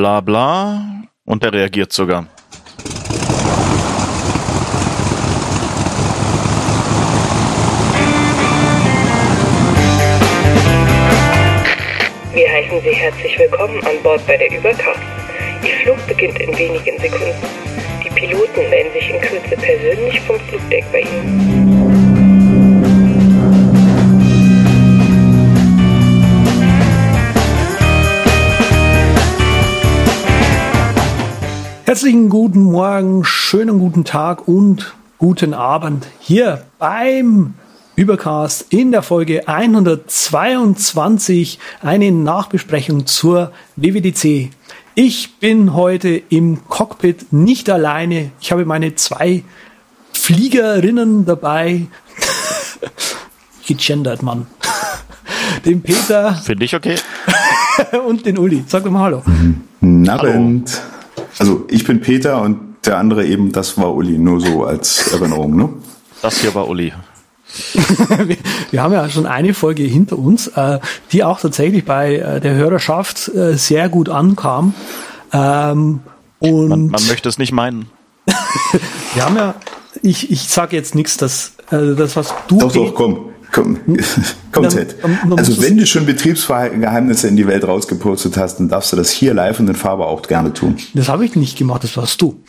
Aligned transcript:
bla 0.00 0.20
bla 0.20 1.04
und 1.26 1.42
der 1.42 1.52
reagiert 1.52 1.92
sogar. 1.92 2.26
Wir 12.32 12.48
heißen 12.50 12.80
Sie 12.82 12.94
herzlich 12.94 13.38
willkommen 13.38 13.84
an 13.84 14.02
Bord 14.02 14.26
bei 14.26 14.38
der 14.38 14.50
Übercast. 14.50 14.98
Ihr 15.62 15.74
Flug 15.82 16.06
beginnt 16.06 16.40
in 16.40 16.56
wenigen 16.56 16.98
Sekunden. 16.98 17.34
Die 18.02 18.10
Piloten 18.14 18.70
melden 18.70 18.92
sich 18.94 19.10
in 19.10 19.20
Kürze 19.20 19.56
persönlich 19.56 20.20
vom 20.20 20.40
Flugdeck 20.40 20.84
bei 20.90 21.00
Ihnen. 21.00 21.11
Herzlichen 31.92 32.30
guten 32.30 32.62
Morgen, 32.62 33.22
schönen 33.22 33.78
guten 33.78 34.06
Tag 34.06 34.48
und 34.48 34.94
guten 35.18 35.52
Abend 35.52 36.06
hier 36.20 36.64
beim 36.78 37.52
Übercast 37.96 38.64
in 38.70 38.92
der 38.92 39.02
Folge 39.02 39.46
122 39.46 41.58
eine 41.82 42.10
Nachbesprechung 42.10 43.04
zur 43.04 43.52
WWDC. 43.76 44.48
Ich 44.94 45.38
bin 45.38 45.74
heute 45.74 46.22
im 46.30 46.66
Cockpit 46.66 47.30
nicht 47.30 47.68
alleine. 47.68 48.30
Ich 48.40 48.52
habe 48.52 48.64
meine 48.64 48.94
zwei 48.94 49.44
Fliegerinnen 50.14 51.26
dabei. 51.26 51.88
Gegendert, 53.66 54.22
Mann. 54.22 54.46
Den 55.66 55.82
Peter 55.82 56.36
Finde 56.36 56.64
ich 56.64 56.74
okay. 56.74 56.94
und 58.08 58.24
den 58.24 58.38
Uli. 58.38 58.64
Sag 58.66 58.84
doch 58.84 58.90
mal 58.90 59.02
Hallo. 59.02 59.22
Guten 59.78 60.08
Abend. 60.08 60.80
Also 61.38 61.64
ich 61.68 61.84
bin 61.84 62.00
Peter 62.00 62.40
und 62.42 62.76
der 62.84 62.98
andere 62.98 63.26
eben, 63.26 63.52
das 63.52 63.78
war 63.78 63.94
Uli, 63.94 64.18
nur 64.18 64.40
so 64.40 64.64
als 64.64 65.12
Erinnerung, 65.12 65.56
ne? 65.56 65.68
Das 66.20 66.40
hier 66.40 66.54
war 66.54 66.68
Uli. 66.68 66.92
wir, 68.24 68.36
wir 68.70 68.82
haben 68.82 68.92
ja 68.92 69.08
schon 69.08 69.26
eine 69.26 69.54
Folge 69.54 69.82
hinter 69.82 70.18
uns, 70.18 70.48
äh, 70.48 70.78
die 71.12 71.22
auch 71.22 71.40
tatsächlich 71.40 71.84
bei 71.84 72.16
äh, 72.16 72.40
der 72.40 72.54
Hörerschaft 72.54 73.28
äh, 73.28 73.56
sehr 73.56 73.88
gut 73.88 74.08
ankam. 74.08 74.74
Ähm, 75.32 76.00
und 76.38 76.68
Man, 76.68 76.86
man 76.88 77.06
möchte 77.06 77.28
es 77.28 77.38
nicht 77.38 77.52
meinen. 77.52 77.88
wir 79.14 79.24
haben 79.24 79.36
ja, 79.36 79.54
ich, 80.02 80.30
ich 80.30 80.48
sage 80.48 80.76
jetzt 80.76 80.94
nichts, 80.94 81.16
dass 81.16 81.52
das, 81.70 82.16
was 82.16 82.34
du 82.48 82.58
Doch, 82.58 82.72
doch, 82.72 82.94
komm. 82.94 83.31
Komm, 83.52 83.78
komm 84.52 84.68
Ted. 84.70 84.96
Also 85.36 85.62
wenn 85.62 85.76
du 85.76 85.86
schon 85.86 86.06
Betriebsgeheimnisse 86.06 87.28
in 87.28 87.36
die 87.36 87.46
Welt 87.46 87.64
rausgepostet 87.68 88.36
hast, 88.38 88.58
dann 88.58 88.68
darfst 88.68 88.92
du 88.92 88.96
das 88.96 89.10
hier 89.10 89.34
live 89.34 89.60
und 89.60 89.68
in 89.68 89.76
Farbe 89.76 90.06
auch 90.06 90.22
gerne 90.22 90.52
tun. 90.54 90.76
Das 90.94 91.08
habe 91.08 91.24
ich 91.26 91.36
nicht 91.36 91.58
gemacht, 91.58 91.84
das 91.84 91.96
warst 91.96 92.20
du. 92.22 92.42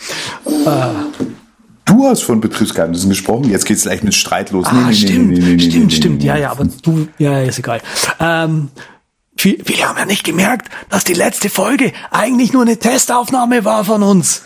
Du 1.86 2.06
hast 2.06 2.24
von 2.24 2.40
Betriebsgeheimnissen 2.40 3.10
gesprochen, 3.10 3.50
jetzt 3.50 3.66
geht's 3.66 3.84
gleich 3.84 4.02
mit 4.02 4.14
Streit 4.16 4.52
los. 4.52 4.66
Ah, 4.68 4.94
stimmt, 4.94 5.38
stimmt, 5.38 5.40
nee, 5.40 5.60
stimmt. 5.60 6.22
nee, 6.22 6.26
Ja, 6.26 6.36
nee. 6.36 6.42
ja, 6.42 6.52
aber 6.52 6.66
du, 6.82 7.08
ja, 7.18 7.42
ist 7.42 7.60
egal. 7.60 7.82
Ähm, 8.22 8.70
wir, 9.36 9.58
wir 9.66 9.90
haben 9.90 9.98
ja 9.98 10.06
nicht 10.06 10.24
gemerkt, 10.24 10.70
dass 10.90 11.04
die 11.04 11.14
letzte 11.14 11.50
Folge 11.50 11.92
eigentlich 12.12 12.54
nur 12.54 12.62
eine 12.62 12.78
Testaufnahme 12.78 13.66
war 13.66 13.84
von 13.84 14.04
uns. 14.04 14.44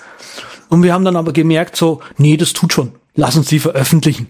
Und 0.70 0.82
wir 0.82 0.94
haben 0.94 1.06
dann 1.06 1.16
aber 1.16 1.34
gemerkt 1.34 1.76
so, 1.76 2.02
nee, 2.18 2.36
das 2.36 2.54
tut 2.54 2.74
schon. 2.74 2.94
Lass 3.16 3.38
uns 3.38 3.48
die 3.48 3.60
veröffentlichen. 3.60 4.28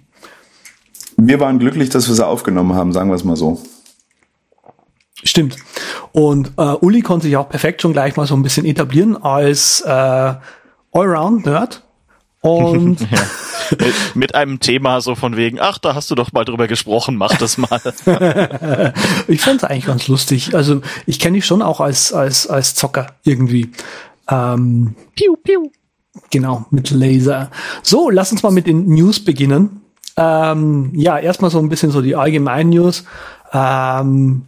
Wir 1.18 1.40
waren 1.40 1.60
glücklich, 1.60 1.90
dass 1.90 2.08
wir 2.08 2.16
sie 2.16 2.26
aufgenommen 2.26 2.76
haben, 2.76 2.94
sagen 2.94 3.10
wir 3.10 3.16
es 3.16 3.24
mal 3.24 3.36
so. 3.36 3.62
Stimmt. 5.24 5.58
Und 6.12 6.52
äh, 6.58 6.62
Uli 6.62 7.02
konnte 7.02 7.26
sich 7.26 7.36
auch 7.38 7.50
perfekt 7.50 7.82
schon 7.82 7.92
gleich 7.94 8.16
mal 8.16 8.28
so 8.28 8.36
ein 8.36 8.44
bisschen 8.44 8.66
etablieren 8.66 9.18
als 9.22 9.82
äh, 9.82 10.34
Allround-Nerd. 10.94 11.84
Und 12.42 13.02
Ja. 13.12 13.20
mit, 13.72 14.16
mit 14.16 14.36
einem 14.36 14.60
Thema 14.60 15.02
so 15.02 15.16
von 15.16 15.36
wegen, 15.36 15.60
ach, 15.60 15.78
da 15.80 15.96
hast 15.96 16.10
du 16.12 16.16
doch 16.16 16.32
mal 16.32 16.46
drüber 16.46 16.68
gesprochen, 16.68 17.16
mach 17.18 17.36
das 17.38 17.58
mal. 17.58 17.82
ich 19.28 19.42
fand 19.42 19.64
es 19.64 19.64
eigentlich 19.64 19.88
ganz 19.88 20.08
lustig. 20.08 20.56
Also 20.56 20.82
ich 21.06 21.20
kenne 21.20 21.36
dich 21.38 21.46
schon 21.46 21.62
auch 21.62 21.82
als, 21.82 22.14
als, 22.14 22.48
als 22.48 22.76
Zocker 22.76 23.08
irgendwie. 23.24 23.72
Ähm, 24.30 24.96
piu, 25.16 25.36
piu. 25.44 25.72
Genau, 26.30 26.66
mit 26.72 26.92
Laser. 26.92 27.52
So, 27.84 28.10
lass 28.10 28.32
uns 28.32 28.44
mal 28.44 28.52
mit 28.52 28.68
den 28.68 28.88
News 28.88 29.20
beginnen. 29.24 29.82
Ähm, 30.18 30.92
ja, 30.94 31.18
erstmal 31.20 31.52
so 31.52 31.60
ein 31.60 31.70
bisschen 31.70 31.92
so 31.92 32.02
die 32.02 32.16
allgemeinen 32.16 32.72
News. 32.72 33.06
Ähm, 33.54 34.44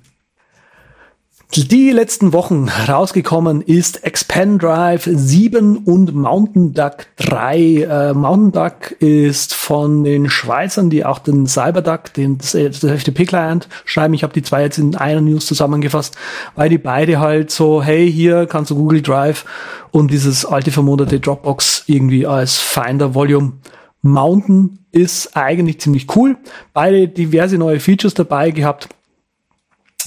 die 1.56 1.90
letzten 1.90 2.32
Wochen 2.32 2.70
rausgekommen 2.70 3.62
ist 3.62 4.04
Expand 4.04 4.62
Drive 4.62 5.10
7 5.12 5.78
und 5.78 6.14
Mountain 6.14 6.76
Duck 6.76 7.08
3. 7.18 7.58
Äh, 7.58 8.14
Mountain 8.14 8.52
Duck 8.52 8.92
ist 9.00 9.56
von 9.56 10.04
den 10.04 10.30
Schweizern, 10.30 10.92
die 10.92 11.06
auch 11.06 11.18
den 11.18 11.48
Cyberduck, 11.48 12.14
den 12.14 12.38
das, 12.38 12.54
äh, 12.54 12.70
das 12.70 12.84
FTP-Client 12.84 13.68
schreiben. 13.86 14.14
Ich 14.14 14.22
habe 14.22 14.34
die 14.34 14.44
zwei 14.44 14.62
jetzt 14.62 14.78
in 14.78 14.96
einer 14.96 15.22
News 15.22 15.48
zusammengefasst, 15.48 16.16
weil 16.56 16.70
die 16.70 16.78
beide 16.78 17.20
halt 17.20 17.50
so, 17.50 17.82
hey, 17.82 18.12
hier 18.12 18.46
kannst 18.46 18.70
du 18.70 18.76
Google 18.76 19.02
Drive 19.02 19.44
und 19.90 20.12
dieses 20.12 20.46
alte 20.46 20.70
vermoderte 20.70 21.20
Dropbox 21.20 21.86
irgendwie 21.88 22.28
als 22.28 22.58
Finder 22.58 23.16
Volume 23.16 23.54
mounten. 24.02 24.80
Ist 24.92 25.38
eigentlich 25.38 25.80
ziemlich 25.80 26.16
cool. 26.16 26.38
Beide 26.74 27.08
diverse 27.08 27.58
neue 27.58 27.80
Features 27.80 28.14
dabei 28.14 28.52
gehabt. 28.52 28.90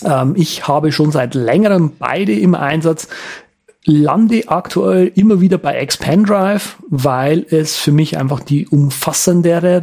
Ähm, 0.05 0.35
ich 0.37 0.67
habe 0.67 0.93
schon 0.93 1.13
seit 1.13 1.35
längerem 1.35 1.93
beide 1.99 2.33
im 2.33 2.55
Einsatz, 2.55 3.09
lande 3.85 4.49
aktuell 4.49 5.11
immer 5.15 5.41
wieder 5.41 5.59
bei 5.59 5.75
Expand 5.75 6.29
Drive, 6.29 6.77
weil 6.89 7.47
es 7.51 7.77
für 7.77 7.93
mich 7.93 8.17
einfach 8.19 8.41
die 8.41 8.67
umfassendere 8.69 9.81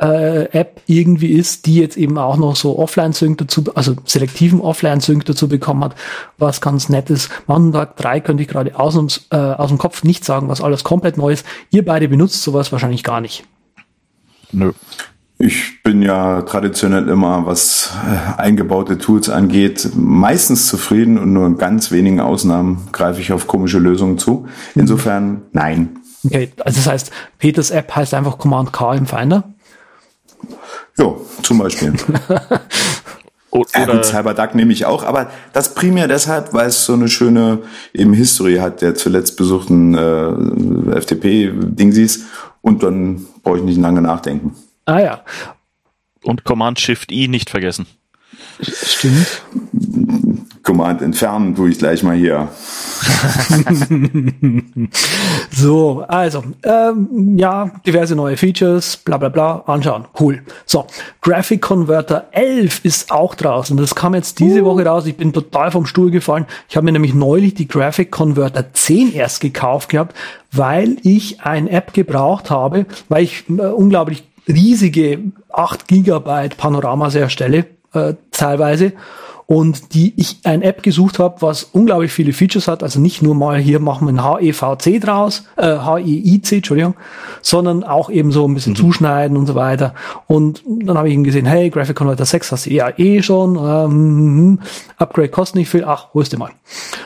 äh, 0.00 0.44
App 0.58 0.80
irgendwie 0.86 1.32
ist, 1.32 1.66
die 1.66 1.76
jetzt 1.76 1.96
eben 1.96 2.18
auch 2.18 2.36
noch 2.36 2.56
so 2.56 2.78
Offline-Sync 2.78 3.38
dazu, 3.38 3.64
also 3.74 3.94
selektiven 4.04 4.60
Offline-Sync 4.60 5.24
dazu 5.24 5.48
bekommen 5.48 5.84
hat, 5.84 5.94
was 6.38 6.60
ganz 6.60 6.88
nett 6.88 7.10
ist. 7.10 7.30
Mountain 7.46 7.72
Duck 7.72 7.96
3 7.96 8.20
könnte 8.20 8.42
ich 8.42 8.48
gerade 8.48 8.78
aus, 8.78 8.94
dem- 8.94 9.08
äh, 9.30 9.36
aus 9.36 9.68
dem 9.68 9.78
Kopf 9.78 10.02
nicht 10.02 10.24
sagen, 10.24 10.48
was 10.48 10.60
alles 10.60 10.82
komplett 10.82 11.16
neu 11.16 11.32
ist. 11.32 11.46
Ihr 11.70 11.84
beide 11.84 12.08
benutzt 12.08 12.42
sowas 12.42 12.72
wahrscheinlich 12.72 13.04
gar 13.04 13.20
nicht. 13.20 13.44
Nö. 14.52 14.72
Ich 15.38 15.82
bin 15.82 16.00
ja 16.00 16.42
traditionell 16.42 17.08
immer, 17.08 17.44
was 17.44 17.92
äh, 18.06 18.40
eingebaute 18.40 18.98
Tools 18.98 19.28
angeht, 19.28 19.90
meistens 19.96 20.68
zufrieden 20.68 21.18
und 21.18 21.32
nur 21.32 21.46
in 21.46 21.58
ganz 21.58 21.90
wenigen 21.90 22.20
Ausnahmen 22.20 22.88
greife 22.92 23.20
ich 23.20 23.32
auf 23.32 23.48
komische 23.48 23.78
Lösungen 23.80 24.16
zu. 24.16 24.46
Insofern 24.76 25.42
nein. 25.52 25.98
Okay, 26.24 26.50
also 26.64 26.76
das 26.78 26.86
heißt, 26.86 27.10
Peters 27.38 27.70
App 27.70 27.94
heißt 27.94 28.14
einfach 28.14 28.38
Command 28.38 28.72
K 28.72 28.94
im 28.94 29.06
Finder. 29.06 29.44
Jo, 30.98 31.24
zum 31.42 31.58
Beispiel. 31.58 31.92
O- 33.50 33.64
Ja, 33.72 33.84
Oder, 33.84 33.94
gut, 33.94 34.04
Cyberduck 34.06 34.56
nehme 34.56 34.72
ich 34.72 34.84
auch, 34.84 35.04
aber 35.04 35.30
das 35.52 35.74
primär 35.74 36.08
deshalb, 36.08 36.52
weil 36.52 36.66
es 36.66 36.84
so 36.84 36.94
eine 36.94 37.06
schöne 37.06 37.62
eben 37.92 38.12
History 38.12 38.56
hat 38.56 38.82
der 38.82 38.96
zuletzt 38.96 39.36
besuchten 39.36 39.94
äh, 39.94 41.00
FTP-Dingsies 41.00 42.24
und 42.62 42.82
dann 42.82 43.24
brauche 43.44 43.58
ich 43.58 43.62
nicht 43.64 43.78
lange 43.80 44.02
nachdenken. 44.02 44.56
Ah 44.86 44.98
ja, 44.98 45.24
und 46.24 46.42
Command 46.42 46.80
Shift 46.80 47.12
I 47.12 47.28
nicht 47.28 47.48
vergessen. 47.48 47.86
stimmt. 48.60 49.26
Command 50.64 51.02
entfernen 51.02 51.54
tue 51.54 51.70
ich 51.70 51.78
gleich 51.78 52.02
mal 52.02 52.16
hier. 52.16 52.48
So, 55.56 56.04
also, 56.08 56.42
ähm, 56.64 57.38
ja, 57.38 57.70
diverse 57.86 58.16
neue 58.16 58.36
Features, 58.36 58.96
bla 58.96 59.18
bla 59.18 59.28
bla, 59.28 59.62
anschauen, 59.66 60.06
cool. 60.18 60.42
So, 60.66 60.86
Graphic 61.20 61.62
Converter 61.62 62.26
11 62.32 62.84
ist 62.84 63.12
auch 63.12 63.36
draußen. 63.36 63.76
Das 63.76 63.94
kam 63.94 64.14
jetzt 64.14 64.40
diese 64.40 64.64
Woche 64.64 64.84
raus. 64.84 65.06
Ich 65.06 65.16
bin 65.16 65.32
total 65.32 65.70
vom 65.70 65.86
Stuhl 65.86 66.10
gefallen. 66.10 66.46
Ich 66.68 66.76
habe 66.76 66.84
mir 66.84 66.92
nämlich 66.92 67.14
neulich 67.14 67.54
die 67.54 67.68
Graphic 67.68 68.10
Converter 68.10 68.72
10 68.72 69.14
erst 69.14 69.40
gekauft 69.40 69.90
gehabt, 69.90 70.16
weil 70.50 70.96
ich 71.02 71.40
ein 71.42 71.68
App 71.68 71.94
gebraucht 71.94 72.50
habe, 72.50 72.86
weil 73.08 73.22
ich 73.22 73.44
äh, 73.48 73.52
unglaublich 73.52 74.24
riesige 74.48 75.20
8 75.52 75.86
Gigabyte 75.86 76.56
Panoramas 76.56 77.14
erstelle, 77.14 77.66
äh, 77.92 78.14
teilweise. 78.32 78.92
Und 79.46 79.94
die 79.94 80.14
ich 80.16 80.38
ein 80.44 80.62
App 80.62 80.82
gesucht 80.82 81.18
habe, 81.18 81.42
was 81.42 81.64
unglaublich 81.64 82.12
viele 82.12 82.32
Features 82.32 82.68
hat. 82.68 82.82
Also 82.82 83.00
nicht 83.00 83.22
nur 83.22 83.34
mal 83.34 83.58
hier 83.58 83.78
machen 83.78 84.06
wir 84.06 84.12
ein 84.12 84.40
HEVC 84.40 85.00
draus, 85.00 85.44
äh, 85.56 85.78
HEIC, 85.78 86.52
Entschuldigung, 86.52 86.94
sondern 87.42 87.84
auch 87.84 88.10
eben 88.10 88.32
so 88.32 88.46
ein 88.46 88.54
bisschen 88.54 88.74
zuschneiden 88.74 89.36
und 89.36 89.46
so 89.46 89.54
weiter. 89.54 89.94
Und 90.26 90.62
dann 90.66 90.96
habe 90.96 91.08
ich 91.08 91.14
ihn 91.14 91.24
gesehen, 91.24 91.46
hey, 91.46 91.70
Graphic 91.70 91.96
Converter 91.96 92.24
6 92.24 92.52
hast 92.52 92.66
du 92.66 92.70
ja 92.70 92.90
eh 92.96 93.22
schon, 93.22 93.56
ähm, 93.56 94.60
Upgrade 94.96 95.28
kostet 95.28 95.56
nicht 95.56 95.68
viel, 95.68 95.84
ach, 95.84 96.14
holst 96.14 96.32
du 96.32 96.38
mal. 96.38 96.50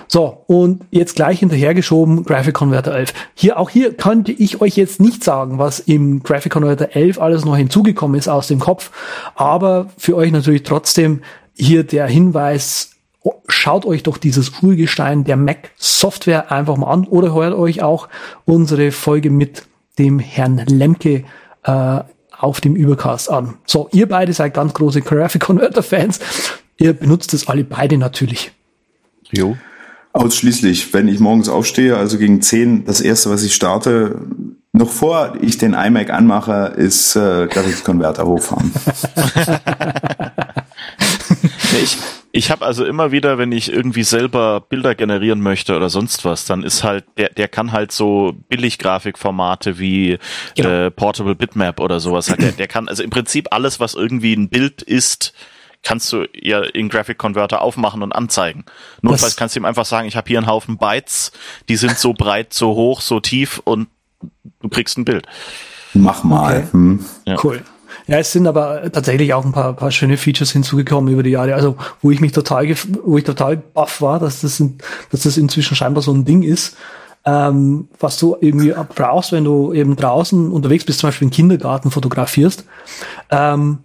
So, 0.07 0.45
und 0.47 0.85
jetzt 0.91 1.17
gleich 1.17 1.41
hinterhergeschoben, 1.41 2.25
Graphic 2.25 2.55
Converter 2.55 2.95
11. 2.95 3.13
Hier, 3.35 3.59
auch 3.59 3.69
hier 3.69 3.95
könnte 3.95 4.33
ich 4.33 4.61
euch 4.61 4.77
jetzt 4.77 5.01
nicht 5.01 5.25
sagen, 5.25 5.59
was 5.59 5.81
im 5.81 6.23
Graphic 6.23 6.53
Converter 6.53 6.95
11 6.95 7.21
alles 7.21 7.45
noch 7.45 7.57
hinzugekommen 7.57 8.19
ist 8.19 8.29
aus 8.29 8.47
dem 8.49 8.61
Kopf, 8.61 8.91
aber 9.35 9.89
für 9.99 10.17
euch 10.17 10.31
natürlich 10.31 10.63
trotzdem 10.63 11.21
hier 11.59 11.85
der 11.85 12.07
Hinweis, 12.07 12.93
schaut 13.49 13.85
euch 13.85 14.03
doch 14.03 14.17
dieses 14.17 14.63
Urgestein 14.63 15.25
der 15.25 15.37
Mac 15.37 15.71
Software 15.77 16.51
einfach 16.53 16.77
mal 16.77 16.91
an 16.91 17.05
oder 17.07 17.35
hört 17.35 17.55
euch 17.55 17.83
auch 17.83 18.09
unsere 18.45 18.93
Folge 18.93 19.31
mit 19.31 19.65
dem 19.99 20.19
Herrn 20.19 20.59
Lemke 20.67 21.25
äh, 21.65 22.01
auf 22.39 22.61
dem 22.61 22.77
Übercast 22.77 23.31
an. 23.31 23.55
So, 23.67 23.89
ihr 23.93 24.09
beide 24.09 24.33
seid 24.33 24.55
ganz 24.55 24.73
große 24.75 25.03
Graphic 25.03 25.43
Converter 25.43 25.83
Fans. 25.83 26.21
Ihr 26.79 26.93
benutzt 26.93 27.35
es 27.35 27.49
alle 27.49 27.65
beide 27.65 27.99
natürlich. 27.99 28.53
Jo. 29.31 29.57
Ausschließlich, 30.13 30.95
wenn 30.95 31.09
ich 31.09 31.21
morgens 31.21 31.49
aufstehe, 31.49 31.97
also 31.97 32.19
gegen 32.19 32.41
10, 32.41 32.85
das 32.85 33.01
erste, 33.01 33.31
was 33.31 33.43
ich 33.43 33.55
starte, 33.55 34.21
noch 34.73 34.91
vor 34.91 35.35
ich 35.41 35.59
den 35.59 35.75
iMac 35.75 36.11
anmache, 36.11 36.75
ist 36.77 37.17
äh, 37.17 37.47
Graphics-Converter 37.47 38.25
hochfahren. 38.25 38.73
ich 41.79 41.97
ich 42.31 42.51
habe 42.51 42.65
also 42.65 42.85
immer 42.85 43.11
wieder, 43.11 43.39
wenn 43.39 43.53
ich 43.53 43.73
irgendwie 43.73 44.03
selber 44.03 44.61
Bilder 44.61 44.95
generieren 44.95 45.41
möchte 45.41 45.75
oder 45.75 45.89
sonst 45.89 46.25
was, 46.25 46.45
dann 46.45 46.63
ist 46.63 46.85
halt, 46.85 47.05
der, 47.17 47.31
der 47.31 47.49
kann 47.49 47.73
halt 47.73 47.91
so 47.91 48.35
Billig-Grafikformate 48.49 49.79
wie 49.79 50.19
genau. 50.55 50.69
äh, 50.69 50.91
Portable 50.91 51.35
Bitmap 51.35 51.81
oder 51.81 52.01
sowas. 52.01 52.29
Halt, 52.29 52.43
der, 52.43 52.53
der 52.53 52.69
kann, 52.69 52.89
also 52.89 53.03
im 53.03 53.11
Prinzip 53.11 53.49
alles, 53.51 53.81
was 53.81 53.95
irgendwie 53.95 54.35
ein 54.35 54.51
Bild 54.51 54.83
ist, 54.83 55.33
kannst 55.83 56.13
du 56.13 56.27
ja 56.35 56.61
in 56.61 56.91
Graphic 56.91 57.17
Converter 57.17 57.63
aufmachen 57.63 58.03
und 58.03 58.13
anzeigen. 58.13 58.65
Notfalls 59.01 59.37
kannst 59.37 59.57
du 59.57 59.61
ihm 59.61 59.65
einfach 59.65 59.87
sagen, 59.87 60.07
ich 60.07 60.17
habe 60.17 60.29
hier 60.29 60.39
einen 60.39 60.49
Haufen 60.49 60.77
Bytes, 60.77 61.33
die 61.69 61.77
sind 61.77 61.99
so 61.99 62.13
breit, 62.13 62.53
so 62.53 62.75
hoch, 62.75 63.01
so 63.01 63.21
tief 63.21 63.63
und 63.65 63.89
du 64.61 64.69
kriegst 64.69 64.99
ein 64.99 65.05
Bild. 65.05 65.27
Mach 65.95 66.25
mal. 66.25 66.59
Okay. 66.59 66.69
Hm. 66.73 67.05
Ja. 67.27 67.37
Cool. 67.43 67.63
Ja, 68.09 68.17
es 68.17 68.33
sind 68.33 68.47
aber 68.47 68.91
tatsächlich 68.91 69.35
auch 69.35 69.45
ein 69.45 69.53
paar, 69.53 69.75
paar 69.75 69.91
schöne 69.91 70.17
Features 70.17 70.51
hinzugekommen 70.51 71.13
über 71.13 71.23
die 71.23 71.31
Jahre. 71.31 71.55
Also, 71.55 71.77
wo 72.01 72.11
ich 72.11 72.21
mich 72.21 72.33
total, 72.33 72.67
wo 73.05 73.19
ich 73.19 73.25
total 73.25 73.59
baff 73.59 74.01
war, 74.01 74.19
dass 74.19 74.41
das, 74.41 74.63
dass 75.11 75.23
das 75.23 75.37
inzwischen 75.37 75.77
scheinbar 75.77 76.03
so 76.03 76.13
ein 76.13 76.25
Ding 76.25 76.43
ist, 76.43 76.75
ähm, 77.27 77.89
was 78.01 78.19
du 78.19 78.35
irgendwie 78.41 78.75
brauchst, 78.95 79.33
wenn 79.33 79.45
du 79.45 79.75
eben 79.75 79.95
draußen 79.95 80.51
unterwegs 80.51 80.87
bist, 80.87 81.01
zum 81.01 81.09
Beispiel 81.09 81.27
im 81.27 81.33
Kindergarten 81.33 81.91
fotografierst, 81.91 82.65
ähm, 83.31 83.81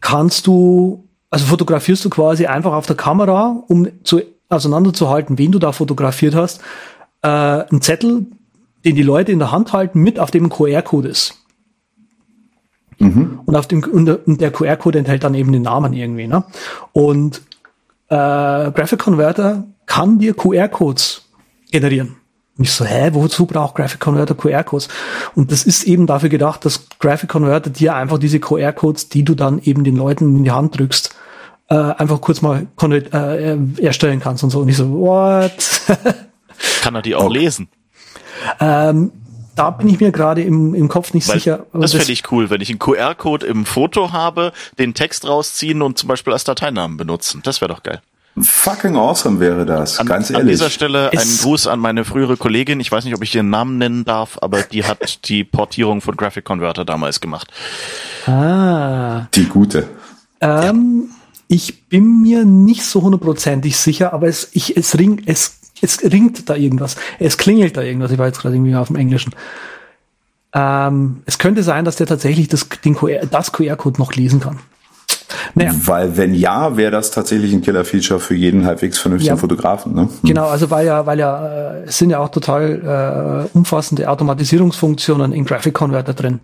kannst 0.00 0.46
du, 0.46 1.06
also 1.28 1.44
fotografierst 1.44 2.02
du 2.06 2.08
quasi 2.08 2.46
einfach 2.46 2.72
auf 2.72 2.86
der 2.86 2.96
Kamera, 2.96 3.62
um 3.68 3.86
zu, 4.02 4.22
auseinanderzuhalten, 4.48 5.36
wen 5.36 5.52
du 5.52 5.58
da 5.58 5.72
fotografiert 5.72 6.34
hast, 6.34 6.62
äh, 7.20 7.28
einen 7.28 7.82
Zettel, 7.82 8.26
den 8.86 8.96
die 8.96 9.02
Leute 9.02 9.30
in 9.30 9.40
der 9.40 9.52
Hand 9.52 9.74
halten, 9.74 10.00
mit 10.00 10.18
auf 10.18 10.30
dem 10.30 10.48
QR-Code 10.48 11.08
ist. 11.08 11.41
Mhm. 12.98 13.40
Und 13.44 13.56
auf 13.56 13.66
dem 13.66 13.82
und 13.84 14.40
der 14.40 14.50
QR-Code 14.50 14.98
enthält 14.98 15.24
dann 15.24 15.34
eben 15.34 15.52
den 15.52 15.62
Namen 15.62 15.92
irgendwie. 15.92 16.26
Ne? 16.26 16.44
Und 16.92 17.42
äh, 18.08 18.14
Graphic 18.14 18.98
Converter 18.98 19.64
kann 19.86 20.18
dir 20.18 20.34
QR-Codes 20.34 21.22
generieren. 21.70 22.16
Und 22.58 22.64
ich 22.64 22.72
so, 22.72 22.84
hä, 22.84 23.10
wozu 23.12 23.46
braucht 23.46 23.74
Graphic 23.74 24.00
Converter 24.00 24.34
QR-Codes? 24.34 24.88
Und 25.34 25.50
das 25.50 25.64
ist 25.64 25.84
eben 25.84 26.06
dafür 26.06 26.28
gedacht, 26.28 26.64
dass 26.64 26.86
Graphic 26.98 27.30
Converter 27.30 27.70
dir 27.70 27.94
einfach 27.94 28.18
diese 28.18 28.40
QR-Codes, 28.40 29.08
die 29.08 29.24
du 29.24 29.34
dann 29.34 29.58
eben 29.58 29.84
den 29.84 29.96
Leuten 29.96 30.36
in 30.36 30.44
die 30.44 30.50
Hand 30.50 30.78
drückst, 30.78 31.14
äh, 31.68 31.74
einfach 31.74 32.20
kurz 32.20 32.42
mal 32.42 32.66
äh, 32.82 33.56
erstellen 33.82 34.20
kannst 34.20 34.44
und 34.44 34.50
so. 34.50 34.60
Und 34.60 34.68
ich 34.68 34.76
so, 34.76 34.90
what? 34.90 35.52
Kann 36.82 36.94
er 36.94 37.02
die 37.02 37.14
auch 37.14 37.24
okay. 37.24 37.38
lesen? 37.38 37.68
Ähm, 38.60 39.12
da 39.54 39.70
bin 39.70 39.88
ich 39.88 40.00
mir 40.00 40.12
gerade 40.12 40.42
im, 40.42 40.74
im 40.74 40.88
Kopf 40.88 41.14
nicht 41.14 41.28
Weil 41.28 41.36
sicher. 41.36 41.66
Das, 41.72 41.92
das 41.92 41.94
fände 41.94 42.12
ich 42.12 42.30
cool, 42.30 42.50
wenn 42.50 42.60
ich 42.60 42.70
einen 42.70 42.78
QR-Code 42.78 43.46
im 43.46 43.66
Foto 43.66 44.12
habe, 44.12 44.52
den 44.78 44.94
Text 44.94 45.26
rausziehen 45.26 45.82
und 45.82 45.98
zum 45.98 46.08
Beispiel 46.08 46.32
als 46.32 46.44
Dateinamen 46.44 46.96
benutzen. 46.96 47.40
Das 47.44 47.60
wäre 47.60 47.72
doch 47.72 47.82
geil. 47.82 48.00
Fucking 48.40 48.96
awesome 48.96 49.40
wäre 49.40 49.66
das, 49.66 49.98
an, 49.98 50.06
ganz 50.06 50.30
ehrlich. 50.30 50.42
An 50.42 50.48
dieser 50.48 50.70
Stelle 50.70 51.10
einen 51.10 51.38
Gruß 51.42 51.66
an 51.66 51.78
meine 51.78 52.06
frühere 52.06 52.38
Kollegin. 52.38 52.80
Ich 52.80 52.90
weiß 52.90 53.04
nicht, 53.04 53.14
ob 53.14 53.22
ich 53.22 53.34
ihren 53.34 53.50
Namen 53.50 53.76
nennen 53.76 54.06
darf, 54.06 54.38
aber 54.40 54.62
die 54.62 54.84
hat 54.84 55.24
die 55.28 55.44
Portierung 55.44 56.00
von 56.00 56.16
Graphic 56.16 56.44
Converter 56.44 56.86
damals 56.86 57.20
gemacht. 57.20 57.48
Ah. 58.26 59.26
Die 59.34 59.44
gute. 59.44 59.86
Ähm, 60.40 61.08
ja. 61.08 61.16
Ich 61.48 61.88
bin 61.90 62.22
mir 62.22 62.46
nicht 62.46 62.84
so 62.84 63.02
hundertprozentig 63.02 63.76
sicher, 63.76 64.14
aber 64.14 64.28
es, 64.28 64.48
ich, 64.52 64.78
es 64.78 64.98
ringt, 64.98 65.24
es 65.26 65.58
es 65.82 66.02
ringt 66.02 66.48
da 66.48 66.54
irgendwas. 66.54 66.96
Es 67.18 67.36
klingelt 67.36 67.76
da 67.76 67.82
irgendwas. 67.82 68.10
Ich 68.10 68.18
war 68.18 68.26
jetzt 68.26 68.40
gerade 68.40 68.54
irgendwie 68.54 68.74
auf 68.74 68.86
dem 68.86 68.96
Englischen. 68.96 69.34
Ähm, 70.54 71.22
es 71.26 71.38
könnte 71.38 71.62
sein, 71.62 71.84
dass 71.84 71.96
der 71.96 72.06
tatsächlich 72.06 72.48
das, 72.48 72.68
den 72.84 72.94
QR, 72.94 73.26
das 73.26 73.52
QR-Code 73.52 73.98
noch 73.98 74.14
lesen 74.14 74.40
kann. 74.40 74.60
Naja. 75.54 75.72
Weil 75.84 76.16
wenn 76.16 76.34
ja, 76.34 76.76
wäre 76.76 76.90
das 76.90 77.10
tatsächlich 77.10 77.52
ein 77.52 77.62
Killer-Feature 77.62 78.20
für 78.20 78.34
jeden 78.34 78.64
halbwegs 78.64 78.98
vernünftigen 78.98 79.34
ja, 79.34 79.40
Fotografen. 79.40 79.94
Ne? 79.94 80.02
Hm. 80.02 80.10
Genau, 80.22 80.46
also 80.46 80.70
weil 80.70 80.86
ja, 80.86 81.04
weil 81.04 81.18
ja, 81.18 81.46
äh, 81.46 81.82
es 81.84 81.98
sind 81.98 82.10
ja 82.10 82.20
auch 82.20 82.28
total 82.28 83.48
äh, 83.52 83.56
umfassende 83.56 84.08
Automatisierungsfunktionen 84.08 85.32
in 85.32 85.44
Graphic 85.44 85.74
Converter 85.74 86.14
drin. 86.14 86.40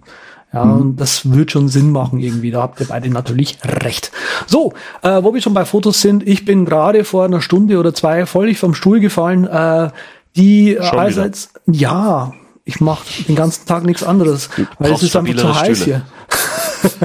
Ja, 0.53 0.65
mhm. 0.65 0.81
und 0.81 0.97
das 0.97 1.31
wird 1.31 1.53
schon 1.53 1.69
Sinn 1.69 1.93
machen 1.93 2.21
irgendwie. 2.21 2.51
Da 2.51 2.63
habt 2.63 2.81
ihr 2.81 2.87
beide 2.87 3.11
natürlich 3.11 3.59
recht. 3.65 4.11
So, 4.47 4.73
äh, 5.03 5.23
wo 5.23 5.35
wir 5.35 5.43
schon 5.43 5.55
bei 5.55 5.65
Fotos 5.65 6.01
sind, 6.01 6.27
ich 6.27 6.45
bin 6.45 6.65
gerade 6.65 7.05
vor 7.05 7.25
einer 7.25 7.43
Stunde 7.43 7.79
oder 7.79 7.93
zwei 7.93 8.25
völlig 8.25 8.59
vom 8.59 8.75
Stuhl 8.75 9.01
gefallen. 9.01 9.45
Äh, 9.47 9.91
die 10.37 10.75
äh, 10.75 10.79
allseits, 10.79 11.51
ja, 11.67 12.33
ich 12.65 12.81
mache 12.81 13.05
den 13.25 13.35
ganzen 13.35 13.67
Tag 13.67 13.85
nichts 13.85 14.03
anderes, 14.03 14.49
weil 14.79 14.93
es 14.93 15.03
ist 15.03 15.17
einfach 15.17 15.37
zu 15.37 15.61
heiß 15.61 15.85
hier. 15.85 16.03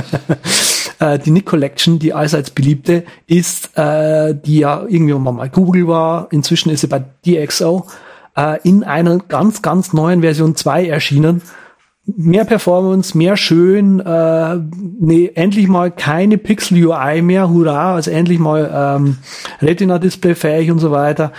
äh, 1.00 1.20
die 1.20 1.32
Nick 1.32 1.46
Collection, 1.46 2.00
die 2.00 2.14
allseits 2.14 2.52
beliebte, 2.52 3.04
ist, 3.28 3.78
äh, 3.78 4.36
die 4.36 4.60
ja 4.60 4.86
irgendwie 4.88 5.14
mal 5.14 5.50
Google 5.50 5.88
war. 5.88 6.28
Inzwischen 6.32 6.70
ist 6.70 6.82
sie 6.82 6.88
bei 6.88 7.04
DxO 7.26 7.88
äh, 8.38 8.60
in 8.64 8.84
einer 8.84 9.18
ganz, 9.18 9.62
ganz 9.62 9.94
neuen 9.94 10.22
Version 10.22 10.56
2 10.56 10.88
erschienen 10.88 11.42
mehr 12.06 12.44
Performance, 12.44 13.18
mehr 13.18 13.38
schön, 13.38 14.00
äh, 14.02 14.60
nee, 15.00 15.32
endlich 15.36 15.68
mal 15.68 15.90
keine 15.90 16.38
Pixel 16.38 16.86
UI 16.86 17.22
mehr, 17.22 17.50
hurra, 17.50 17.96
also 17.96 18.12
endlich 18.12 18.40
mal 18.40 18.70
ähm, 18.74 19.18
Retina-Display 19.62 20.36
fähig 20.36 20.70
und 20.70 20.80
so 20.80 20.92
weiter. 20.92 21.32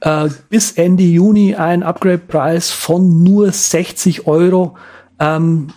Äh, 0.00 0.28
bis 0.50 0.72
Ende 0.72 1.04
Juni 1.04 1.54
ein 1.54 1.82
Upgrade-Preis 1.82 2.70
von 2.70 3.22
nur 3.22 3.50
60 3.50 4.26
Euro. 4.26 4.76
Ähm, 5.18 5.68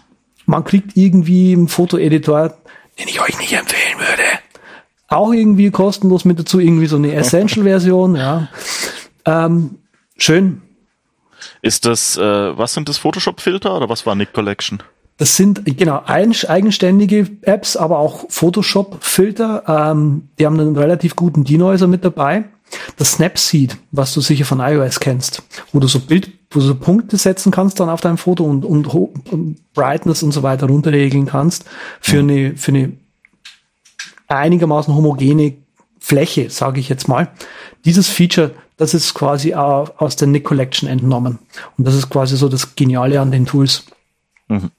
man 0.45 0.65
kriegt 0.65 0.97
irgendwie 0.97 1.53
einen 1.53 1.69
Fotoeditor, 1.69 2.49
den 2.99 3.07
ich 3.07 3.21
euch 3.21 3.39
nicht 3.39 3.53
empfehlen 3.53 3.97
würde. 3.97 4.23
Auch 5.07 5.31
irgendwie 5.31 5.71
kostenlos 5.71 6.25
mit 6.25 6.39
dazu, 6.39 6.59
irgendwie 6.59 6.87
so 6.87 6.97
eine 6.97 7.13
Essential-Version, 7.13 8.15
ja. 8.15 8.49
Ähm, 9.25 9.77
schön, 10.17 10.62
ist 11.63 11.85
das, 11.85 12.17
äh, 12.17 12.21
was 12.21 12.73
sind 12.73 12.89
das 12.89 12.97
Photoshop-Filter 12.97 13.75
oder 13.75 13.89
was 13.89 14.05
war 14.05 14.13
Nick 14.15 14.33
Collection? 14.33 14.83
Das 15.17 15.37
sind 15.37 15.63
genau 15.77 16.03
eigenständige 16.05 17.27
Apps, 17.43 17.77
aber 17.77 17.99
auch 17.99 18.25
Photoshop-Filter. 18.29 19.63
Ähm, 19.67 20.27
die 20.37 20.45
haben 20.45 20.59
einen 20.59 20.75
relativ 20.75 21.15
guten 21.15 21.45
Denoiser 21.45 21.87
mit 21.87 22.03
dabei. 22.03 22.45
Das 22.97 23.13
Snapseed, 23.13 23.77
was 23.91 24.13
du 24.13 24.19
sicher 24.19 24.45
von 24.45 24.59
iOS 24.59 24.99
kennst, 24.99 25.43
wo 25.71 25.79
du 25.79 25.87
so 25.87 25.99
Bild, 25.99 26.31
wo 26.51 26.59
du 26.59 26.65
so 26.65 26.75
Punkte 26.75 27.17
setzen 27.17 27.51
kannst 27.51 27.79
dann 27.79 27.89
auf 27.89 28.01
deinem 28.01 28.17
Foto 28.17 28.43
und, 28.43 28.65
und, 28.65 28.87
und 28.87 29.73
Brightness 29.73 30.21
und 30.21 30.31
so 30.31 30.43
weiter 30.43 30.67
runterregeln 30.67 31.27
kannst 31.27 31.65
für 32.01 32.23
mhm. 32.23 32.29
eine 32.29 32.57
für 32.57 32.71
eine 32.71 32.93
einigermaßen 34.27 34.93
homogene 34.93 35.53
Fläche, 35.99 36.49
sage 36.49 36.81
ich 36.81 36.89
jetzt 36.89 37.07
mal. 37.07 37.29
Dieses 37.85 38.09
Feature 38.09 38.51
das 38.77 38.93
ist 38.93 39.13
quasi 39.13 39.53
aus 39.53 40.15
der 40.15 40.27
Nick 40.27 40.45
Collection 40.45 40.89
entnommen. 40.89 41.39
Und 41.77 41.87
das 41.87 41.95
ist 41.95 42.09
quasi 42.09 42.37
so 42.37 42.49
das 42.49 42.75
Geniale 42.75 43.19
an 43.19 43.31
den 43.31 43.45
Tools. 43.45 43.85
Mhm. 44.47 44.71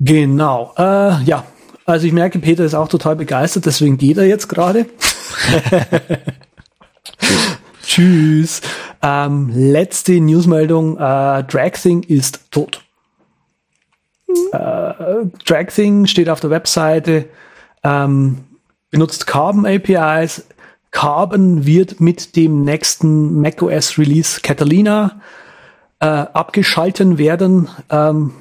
Genau. 0.00 0.74
Äh, 0.76 1.22
ja, 1.24 1.44
also 1.84 2.06
ich 2.06 2.12
merke, 2.12 2.38
Peter 2.38 2.64
ist 2.64 2.74
auch 2.74 2.88
total 2.88 3.16
begeistert, 3.16 3.66
deswegen 3.66 3.96
geht 3.96 4.18
er 4.18 4.26
jetzt 4.26 4.48
gerade. 4.48 4.86
Tschüss. 7.82 8.60
Ähm, 9.00 9.50
letzte 9.54 10.20
Newsmeldung. 10.20 10.96
Äh, 10.96 11.44
DragThing 11.44 12.02
ist 12.02 12.50
tot. 12.50 12.82
Äh, 14.52 15.26
DragThing 15.46 16.06
steht 16.06 16.28
auf 16.28 16.40
der 16.40 16.50
Webseite, 16.50 17.26
ähm, 17.84 18.44
benutzt 18.90 19.26
Carbon 19.26 19.64
APIs, 19.66 20.44
Carbon 20.96 21.66
wird 21.66 22.00
mit 22.00 22.36
dem 22.36 22.62
nächsten 22.64 23.38
macOS 23.42 23.98
Release 23.98 24.40
Catalina 24.40 25.20
äh, 26.00 26.06
abgeschalten 26.06 27.18
werden 27.18 27.68
ähm, 27.90 28.32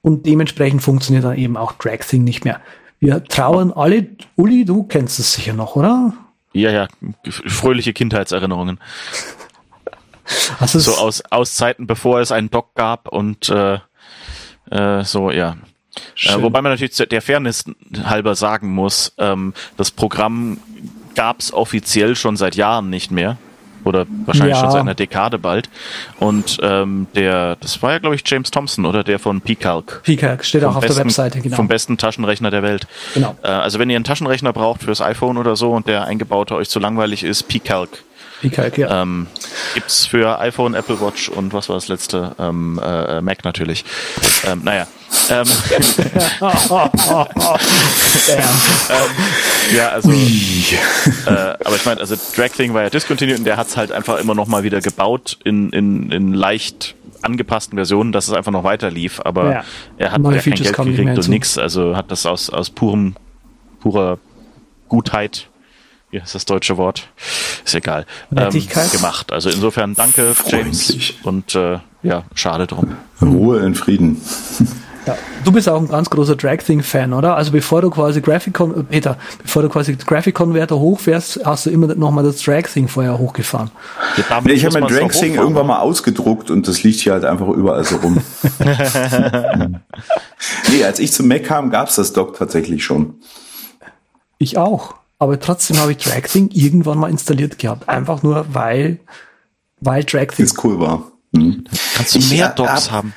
und 0.00 0.26
dementsprechend 0.26 0.80
funktioniert 0.80 1.24
dann 1.24 1.36
eben 1.36 1.56
auch 1.56 1.72
DragThing 1.72 2.22
nicht 2.22 2.44
mehr. 2.44 2.60
Wir 3.00 3.24
trauen 3.24 3.72
alle, 3.72 4.06
Uli, 4.36 4.64
du 4.64 4.84
kennst 4.84 5.18
es 5.18 5.32
sicher 5.32 5.54
noch, 5.54 5.74
oder? 5.74 6.12
Ja, 6.52 6.70
ja, 6.70 6.86
fröhliche 7.28 7.92
Kindheitserinnerungen. 7.92 8.78
Also 10.58 10.80
so 10.80 10.94
aus, 10.96 11.22
aus 11.30 11.54
Zeiten, 11.54 11.86
bevor 11.86 12.18
es 12.18 12.32
einen 12.32 12.50
Doc 12.50 12.74
gab 12.74 13.06
und 13.06 13.48
äh, 13.48 13.78
äh, 14.72 15.04
so, 15.04 15.30
ja. 15.30 15.56
Äh, 16.24 16.42
wobei 16.42 16.62
man 16.62 16.72
natürlich 16.72 16.96
der 16.96 17.22
Fairness 17.22 17.64
halber 18.02 18.34
sagen 18.34 18.74
muss, 18.74 19.14
ähm, 19.18 19.54
das 19.76 19.92
Programm 19.92 20.58
gab's 21.16 21.52
offiziell 21.52 22.14
schon 22.14 22.36
seit 22.36 22.54
Jahren 22.54 22.88
nicht 22.90 23.10
mehr. 23.10 23.36
Oder 23.84 24.04
wahrscheinlich 24.24 24.56
Ja. 24.56 24.62
schon 24.62 24.72
seit 24.72 24.80
einer 24.80 24.96
Dekade 24.96 25.38
bald. 25.38 25.68
Und 26.18 26.58
ähm, 26.60 27.06
der, 27.14 27.54
das 27.56 27.80
war 27.82 27.92
ja, 27.92 27.98
glaube 27.98 28.16
ich, 28.16 28.22
James 28.26 28.50
Thompson, 28.50 28.84
oder 28.84 29.04
der 29.04 29.20
von 29.20 29.40
Pcalc. 29.40 30.02
Pickaxe 30.02 30.48
steht 30.48 30.64
auch 30.64 30.74
auf 30.74 30.84
der 30.84 30.96
Webseite, 30.96 31.40
genau. 31.40 31.54
Vom 31.54 31.68
besten 31.68 31.96
Taschenrechner 31.96 32.50
der 32.50 32.64
Welt. 32.64 32.88
Genau. 33.14 33.36
Äh, 33.44 33.46
also 33.48 33.78
wenn 33.78 33.88
ihr 33.88 33.94
einen 33.94 34.04
Taschenrechner 34.04 34.52
braucht 34.52 34.82
fürs 34.82 35.00
iPhone 35.00 35.36
oder 35.38 35.54
so 35.54 35.70
und 35.70 35.86
der 35.86 36.04
eingebaute 36.04 36.56
euch 36.56 36.68
zu 36.68 36.80
langweilig 36.80 37.22
ist, 37.22 37.46
Pcalc. 38.50 38.74
Pickaxe, 38.74 38.80
ja. 38.80 39.02
Ähm, 39.02 39.26
gibt's 39.74 40.06
für 40.06 40.38
iPhone, 40.40 40.74
Apple 40.74 41.00
Watch 41.00 41.28
und 41.28 41.52
was 41.52 41.68
war 41.68 41.76
das 41.76 41.88
letzte? 41.88 42.32
Ähm, 42.38 42.80
äh, 42.82 43.20
Mac 43.20 43.44
natürlich. 43.44 43.84
Ähm, 44.46 44.60
naja. 44.64 44.86
Ähm, 45.30 45.46
ja, 49.74 49.88
also, 49.90 50.10
äh, 50.10 51.54
aber 51.64 51.76
ich 51.76 51.84
meine, 51.84 52.00
also 52.00 52.16
Dragling 52.34 52.74
war 52.74 52.82
ja 52.82 52.90
discontinued 52.90 53.38
und 53.38 53.44
der 53.44 53.56
hat's 53.56 53.76
halt 53.76 53.92
einfach 53.92 54.18
immer 54.18 54.34
noch 54.34 54.46
mal 54.46 54.62
wieder 54.62 54.80
gebaut 54.80 55.38
in, 55.44 55.70
in, 55.70 56.10
in 56.12 56.32
leicht 56.34 56.94
angepassten 57.22 57.76
Versionen, 57.76 58.12
dass 58.12 58.28
es 58.28 58.34
einfach 58.34 58.52
noch 58.52 58.64
weiter 58.64 58.90
lief, 58.90 59.20
aber 59.24 59.50
Ja. 59.50 59.64
er 59.98 60.12
hat 60.12 60.20
Neue 60.20 60.36
ja 60.36 60.42
kein 60.42 60.52
Geld 60.54 60.76
gekriegt 60.76 61.18
und 61.18 61.28
nix, 61.28 61.58
also 61.58 61.96
hat 61.96 62.10
das 62.10 62.26
aus, 62.26 62.50
aus 62.50 62.70
purem, 62.70 63.16
purer 63.80 64.18
Gutheit, 64.88 65.48
wie 66.16 66.22
heißt 66.22 66.34
das 66.34 66.46
deutsche 66.46 66.78
Wort? 66.78 67.08
Ist 67.62 67.74
egal. 67.74 68.06
Ähm, 68.34 68.50
gemacht. 68.90 69.32
Also 69.32 69.50
insofern 69.50 69.94
danke, 69.94 70.34
James. 70.48 71.12
Und 71.24 71.54
äh, 71.54 71.78
ja, 72.02 72.24
schade 72.34 72.66
drum. 72.66 72.96
Ruhe 73.20 73.58
in 73.60 73.74
Frieden. 73.74 74.18
Ja. 75.06 75.18
Du 75.44 75.52
bist 75.52 75.68
auch 75.68 75.78
ein 75.78 75.88
ganz 75.88 76.08
großer 76.08 76.34
Drag-Thing-Fan, 76.36 77.12
oder? 77.12 77.36
Also 77.36 77.52
bevor 77.52 77.82
du 77.82 77.90
quasi 77.90 78.22
Graphicon, 78.22 78.80
äh, 78.80 78.82
Peter, 78.82 79.18
bevor 79.42 79.60
du 79.62 79.68
quasi 79.68 79.94
Graphic-Converter 79.94 80.78
hochfährst, 80.78 81.40
hast 81.44 81.66
du 81.66 81.70
immer 81.70 81.94
nochmal 81.94 82.24
das 82.24 82.42
Drag-Thing 82.42 82.88
vorher 82.88 83.18
hochgefahren. 83.18 83.70
Ja, 84.16 84.24
damit 84.30 84.54
Ich 84.54 84.64
habe 84.64 84.80
mein 84.80 84.90
noch 84.90 85.00
hochfahren. 85.00 85.34
irgendwann 85.34 85.66
mal 85.66 85.80
ausgedruckt 85.80 86.50
und 86.50 86.66
das 86.66 86.82
liegt 86.82 87.00
hier 87.00 87.12
halt 87.12 87.26
einfach 87.26 87.48
überall 87.50 87.84
so 87.84 87.96
rum. 87.96 88.22
nee, 90.72 90.82
als 90.82 90.98
ich 90.98 91.12
zum 91.12 91.28
Mac 91.28 91.44
kam, 91.44 91.68
gab's 91.70 91.96
das 91.96 92.14
Dock 92.14 92.38
tatsächlich 92.38 92.82
schon. 92.82 93.16
Ich 94.38 94.58
auch. 94.58 94.94
Aber 95.18 95.40
trotzdem 95.40 95.78
habe 95.78 95.92
ich 95.92 95.98
Drag-Thing 95.98 96.50
irgendwann 96.52 96.98
mal 96.98 97.10
installiert 97.10 97.58
gehabt. 97.58 97.88
Einfach 97.88 98.22
nur, 98.22 98.46
weil, 98.52 98.98
weil 99.80 100.04
Drag-Thing 100.04 100.44
Das 100.46 100.64
cool 100.64 100.78
war. 100.78 101.12
Hm. 101.34 101.64
Kannst 101.94 102.14
du 102.14 102.18
Ich, 102.18 102.30
mehr 102.30 102.50
äh, 102.50 102.54
Docs 102.54 102.70
hab- 102.86 102.90
haben? 102.90 103.14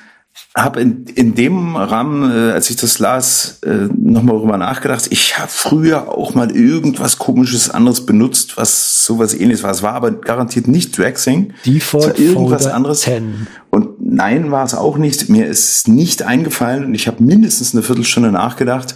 Habe 0.56 0.82
in, 0.82 1.06
in 1.06 1.36
dem 1.36 1.75
Rahmen, 1.75 2.32
äh, 2.32 2.51
als 2.53 2.70
ich 2.70 2.75
das 2.75 2.98
las, 2.98 3.60
äh, 3.63 3.88
nochmal 3.96 4.36
darüber 4.38 4.58
nachgedacht. 4.58 5.08
Ich 5.12 5.38
habe 5.38 5.50
früher 5.50 6.10
auch 6.10 6.34
mal 6.34 6.50
irgendwas 6.51 7.20
komisches 7.20 7.70
anderes 7.70 8.06
benutzt, 8.06 8.58
was 8.58 9.06
sowas 9.06 9.34
ähnliches 9.36 9.62
war. 9.63 9.72
Es 9.72 9.84
war 9.84 9.94
aber 9.94 10.12
garantiert 10.12 10.68
nicht 10.68 10.98
Draxing. 10.98 11.53
Default 11.65 12.03
es 12.03 12.10
war 12.10 12.20
irgendwas 12.20 12.63
Folder 12.63 12.75
anderes. 12.75 13.01
10. 13.01 13.48
Und 13.70 13.89
nein, 14.00 14.50
war 14.51 14.65
es 14.65 14.74
auch 14.74 14.98
nicht. 14.98 15.29
Mir 15.29 15.46
ist 15.46 15.70
es 15.70 15.88
nicht 15.88 16.24
eingefallen 16.24 16.84
und 16.86 16.96
ich 16.96 17.08
habe 17.08 17.24
mindestens 17.24 17.74
eine 17.74 17.84
Viertelstunde 17.84 18.32
nachgedacht. 18.32 18.96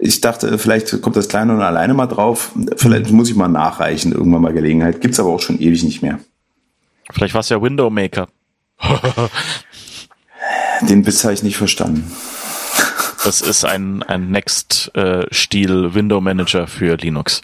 Ich 0.00 0.20
dachte, 0.20 0.58
vielleicht 0.58 1.02
kommt 1.02 1.16
das 1.16 1.28
Kleine 1.28 1.54
und 1.54 1.60
alleine 1.62 1.92
mal 1.94 2.06
drauf. 2.06 2.52
Vielleicht 2.76 3.10
muss 3.10 3.28
ich 3.30 3.34
mal 3.36 3.48
nachreichen, 3.48 4.12
irgendwann 4.12 4.42
mal 4.42 4.52
Gelegenheit. 4.52 5.00
Gibt's 5.00 5.18
aber 5.18 5.30
auch 5.30 5.40
schon 5.40 5.58
ewig 5.60 5.82
nicht 5.82 6.02
mehr. 6.02 6.20
Vielleicht 7.12 7.34
war 7.34 7.40
es 7.40 7.48
ja 7.48 7.60
Window 7.60 7.90
Maker. 7.90 8.28
Den 10.88 11.04
Witz 11.06 11.24
habe 11.24 11.34
ich 11.34 11.42
nicht 11.42 11.56
verstanden. 11.56 12.10
Das 13.24 13.40
ist 13.40 13.64
ein, 13.64 14.04
ein 14.04 14.30
Next-Stil 14.30 15.92
Window 15.94 16.20
Manager 16.20 16.68
für 16.68 16.96
Linux. 16.96 17.42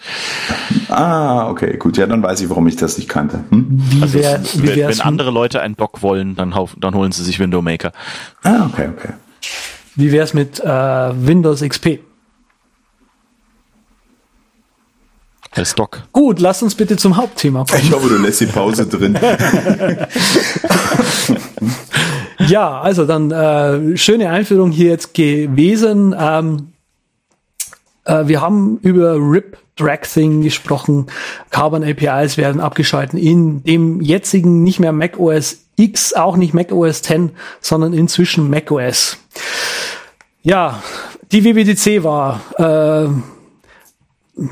Ah, 0.87 1.49
okay, 1.49 1.75
gut. 1.77 1.97
Ja, 1.97 2.07
dann 2.07 2.23
weiß 2.23 2.39
ich, 2.41 2.49
warum 2.49 2.65
ich 2.67 2.77
das 2.77 2.97
nicht 2.97 3.09
kannte. 3.09 3.43
Hm? 3.49 3.65
Wie, 3.69 4.01
Also 4.01 4.13
wär, 4.19 4.39
es- 4.41 4.61
wie 4.63 4.67
wenn, 4.69 4.87
wenn 4.87 5.01
andere 5.01 5.31
Leute 5.31 5.61
einen 5.61 5.75
Dock 5.75 6.01
wollen, 6.01 6.35
dann, 6.35 6.55
dann 6.77 6.95
holen 6.95 7.11
sie 7.11 7.23
sich 7.23 7.39
Window 7.39 7.61
Maker. 7.61 7.91
Ah, 8.43 8.67
okay, 8.71 8.87
okay. 8.97 9.09
wie 9.95 10.11
wär's 10.13 10.33
mit 10.33 10.61
äh, 10.61 10.65
Windows 10.67 11.59
XP? 11.61 11.99
Als 15.55 15.73
Dock. 15.73 16.03
Gut, 16.11 16.39
lass 16.39 16.61
uns 16.61 16.75
bitte 16.75 16.97
zum 16.97 17.15
Hauptthema 17.17 17.65
kommen. 17.65 17.81
Ich 17.81 17.91
hoffe, 17.91 18.09
du 18.09 18.17
lässt 18.17 18.41
die 18.41 18.45
Pause 18.45 18.85
drin. 18.85 19.17
Ja, 22.47 22.81
also 22.81 23.05
dann 23.05 23.31
äh, 23.31 23.97
schöne 23.97 24.29
Einführung 24.29 24.71
hier 24.71 24.89
jetzt 24.89 25.13
gewesen. 25.13 26.15
Ähm, 26.17 26.73
äh, 28.03 28.27
wir 28.27 28.41
haben 28.41 28.79
über 28.81 29.15
RIP 29.15 29.57
Drag 29.77 30.01
Thing 30.01 30.41
gesprochen. 30.41 31.07
Carbon 31.49 31.83
APIs 31.83 32.37
werden 32.37 32.61
abgeschalten 32.61 33.17
in 33.19 33.63
dem 33.63 34.01
jetzigen 34.01 34.63
nicht 34.63 34.79
mehr 34.79 34.93
Mac 34.93 35.19
OS 35.19 35.65
X, 35.75 36.13
auch 36.13 36.37
nicht 36.37 36.53
Mac 36.53 36.71
OS 36.71 37.01
10, 37.01 37.31
sondern 37.59 37.93
inzwischen 37.93 38.49
Mac 38.49 38.71
OS. 38.71 39.17
Ja, 40.43 40.81
die 41.31 41.43
WWDC 41.43 42.03
war, 42.03 42.41
äh, 42.57 43.09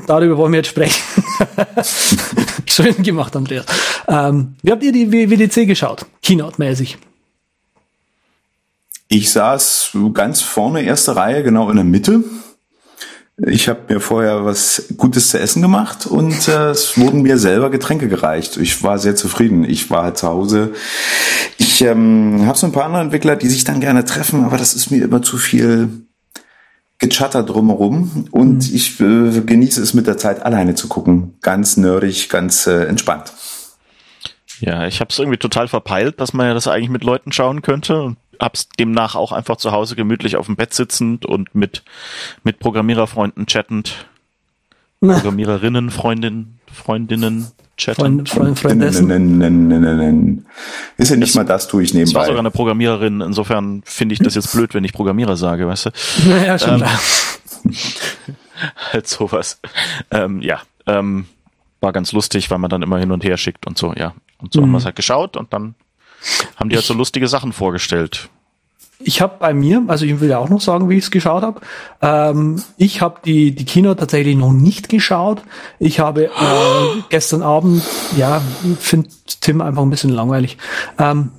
darüber 0.06 0.36
wollen 0.36 0.52
wir 0.52 0.58
jetzt 0.58 0.68
sprechen. 0.68 1.02
Schön 2.66 3.02
gemacht, 3.02 3.34
Andreas. 3.36 3.66
Ähm, 4.08 4.54
wie 4.62 4.72
habt 4.72 4.82
ihr 4.82 4.92
die 4.92 5.10
WWDC 5.12 5.66
geschaut? 5.66 6.06
Keynote-mäßig. 6.22 6.96
Ich 9.08 9.30
saß 9.30 9.96
ganz 10.12 10.40
vorne, 10.40 10.82
erste 10.82 11.14
Reihe, 11.14 11.42
genau 11.42 11.70
in 11.70 11.76
der 11.76 11.84
Mitte. 11.84 12.24
Ich 13.36 13.68
habe 13.68 13.92
mir 13.92 14.00
vorher 14.00 14.44
was 14.44 14.84
Gutes 14.96 15.30
zu 15.30 15.40
essen 15.40 15.60
gemacht 15.60 16.06
und 16.06 16.46
äh, 16.46 16.70
es 16.70 16.96
wurden 16.96 17.22
mir 17.22 17.36
selber 17.36 17.68
Getränke 17.68 18.08
gereicht. 18.08 18.56
Ich 18.58 18.82
war 18.84 18.98
sehr 18.98 19.16
zufrieden. 19.16 19.64
Ich 19.64 19.90
war 19.90 20.04
halt 20.04 20.18
zu 20.18 20.28
Hause. 20.28 20.72
Ich 21.58 21.82
ähm, 21.82 22.44
habe 22.46 22.56
so 22.56 22.66
ein 22.66 22.72
paar 22.72 22.84
andere 22.84 23.02
Entwickler, 23.02 23.34
die 23.34 23.48
sich 23.48 23.64
dann 23.64 23.80
gerne 23.80 24.04
treffen, 24.04 24.44
aber 24.44 24.56
das 24.56 24.74
ist 24.74 24.92
mir 24.92 25.02
immer 25.02 25.20
zu 25.20 25.36
viel 25.36 26.03
Gechatter 26.98 27.42
drumherum 27.42 28.28
und 28.30 28.72
ich 28.72 29.00
äh, 29.00 29.40
genieße 29.40 29.82
es 29.82 29.94
mit 29.94 30.06
der 30.06 30.16
Zeit 30.16 30.42
alleine 30.42 30.74
zu 30.74 30.88
gucken. 30.88 31.34
Ganz 31.42 31.76
nerdig, 31.76 32.28
ganz 32.28 32.66
äh, 32.66 32.84
entspannt. 32.84 33.32
Ja, 34.60 34.86
ich 34.86 35.00
habe 35.00 35.10
es 35.10 35.18
irgendwie 35.18 35.38
total 35.38 35.68
verpeilt, 35.68 36.20
dass 36.20 36.32
man 36.32 36.46
ja 36.46 36.54
das 36.54 36.68
eigentlich 36.68 36.90
mit 36.90 37.04
Leuten 37.04 37.32
schauen 37.32 37.62
könnte 37.62 38.02
und 38.02 38.16
hab's 38.40 38.68
demnach 38.68 39.16
auch 39.16 39.32
einfach 39.32 39.56
zu 39.56 39.72
Hause 39.72 39.96
gemütlich 39.96 40.36
auf 40.36 40.46
dem 40.46 40.56
Bett 40.56 40.72
sitzend 40.72 41.26
und 41.26 41.54
mit 41.54 41.82
mit 42.44 42.60
Programmiererfreunden 42.60 43.46
chattend, 43.46 44.06
Programmiererinnen, 45.00 45.90
Freundinnen, 45.90 46.60
Freundinnen 46.72 47.48
chattend. 47.76 48.28
Freund, 48.28 48.58
Freund, 48.58 48.58
Freundessen. 48.58 49.06
Nein, 49.08 49.38
nein, 49.38 49.68
nein, 49.68 49.80
nein, 49.80 49.96
nein. 49.96 50.46
Ist 50.96 51.10
ja 51.10 51.16
nicht 51.16 51.34
mal 51.34 51.44
das, 51.44 51.68
tue 51.68 51.82
ich 51.82 51.90
Es 51.90 51.96
war 51.96 52.04
sogar 52.04 52.22
nebenbei. 52.26 52.38
eine 52.40 52.50
Programmiererin, 52.50 53.20
insofern 53.20 53.82
finde 53.84 54.12
ich 54.14 54.18
das 54.20 54.34
jetzt 54.34 54.52
blöd, 54.52 54.74
wenn 54.74 54.84
ich 54.84 54.92
Programmierer 54.92 55.36
sage, 55.36 55.66
weißt 55.66 55.86
du? 55.86 55.90
Naja, 56.28 56.58
schon 56.58 56.74
Ähm, 56.74 56.78
klar. 56.78 57.00
halt 58.92 59.08
sowas. 59.08 59.60
Ähm, 60.10 60.40
ja, 60.40 60.60
ähm, 60.86 61.26
war 61.80 61.92
ganz 61.92 62.12
lustig, 62.12 62.50
weil 62.50 62.58
man 62.58 62.70
dann 62.70 62.82
immer 62.82 62.98
hin 62.98 63.10
und 63.12 63.24
her 63.24 63.36
schickt 63.36 63.66
und 63.66 63.76
so, 63.78 63.92
ja. 63.94 64.14
Und 64.38 64.52
so 64.52 64.62
haben 64.62 64.70
wir 64.70 64.78
es 64.78 64.84
halt 64.84 64.96
geschaut 64.96 65.36
und 65.36 65.52
dann 65.52 65.74
haben 66.56 66.68
die 66.70 66.76
halt 66.76 66.84
so 66.86 66.94
lustige 66.94 67.28
Sachen 67.28 67.52
vorgestellt. 67.52 68.28
Ich 69.04 69.20
habe 69.20 69.34
bei 69.38 69.52
mir, 69.52 69.82
also 69.86 70.04
ich 70.06 70.20
will 70.20 70.30
ja 70.30 70.38
auch 70.38 70.48
noch 70.48 70.60
sagen, 70.60 70.88
wie 70.88 70.96
ich 70.96 71.04
es 71.04 71.10
geschaut 71.10 71.42
habe. 71.42 71.60
Ähm, 72.00 72.62
ich 72.76 73.00
habe 73.00 73.20
die 73.24 73.54
die 73.54 73.64
Kino 73.64 73.94
tatsächlich 73.94 74.36
noch 74.36 74.52
nicht 74.52 74.88
geschaut. 74.88 75.42
Ich 75.78 76.00
habe 76.00 76.26
äh, 76.26 76.28
gestern 77.10 77.42
Abend, 77.42 77.82
ja, 78.16 78.40
finde 78.78 79.08
Tim 79.40 79.60
einfach 79.60 79.82
ein 79.82 79.90
bisschen 79.90 80.10
langweilig. 80.10 80.56
Ähm, 80.98 81.32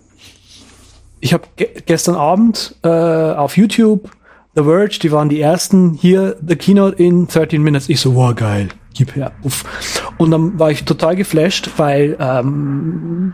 ich 1.19 1.33
habe 1.33 1.43
ge 1.55 1.69
gestern 1.85 2.15
Abend 2.15 2.75
äh, 2.83 2.87
auf 2.87 3.57
YouTube 3.57 4.11
The 4.55 4.63
Verge, 4.63 4.99
die 5.01 5.11
waren 5.11 5.27
die 5.27 5.41
ersten 5.41 5.93
hier 5.93 6.37
The 6.45 6.55
Keynote 6.55 7.01
in 7.03 7.27
13 7.27 7.61
Minutes. 7.61 7.89
Ich 7.89 7.99
so, 7.99 8.15
wow, 8.15 8.33
geil, 8.33 8.69
gib 8.93 9.15
her. 9.15 9.33
Uff. 9.43 9.65
Und 10.17 10.31
dann 10.31 10.57
war 10.57 10.71
ich 10.71 10.85
total 10.85 11.15
geflasht, 11.17 11.71
weil 11.75 12.15
ähm, 12.19 13.33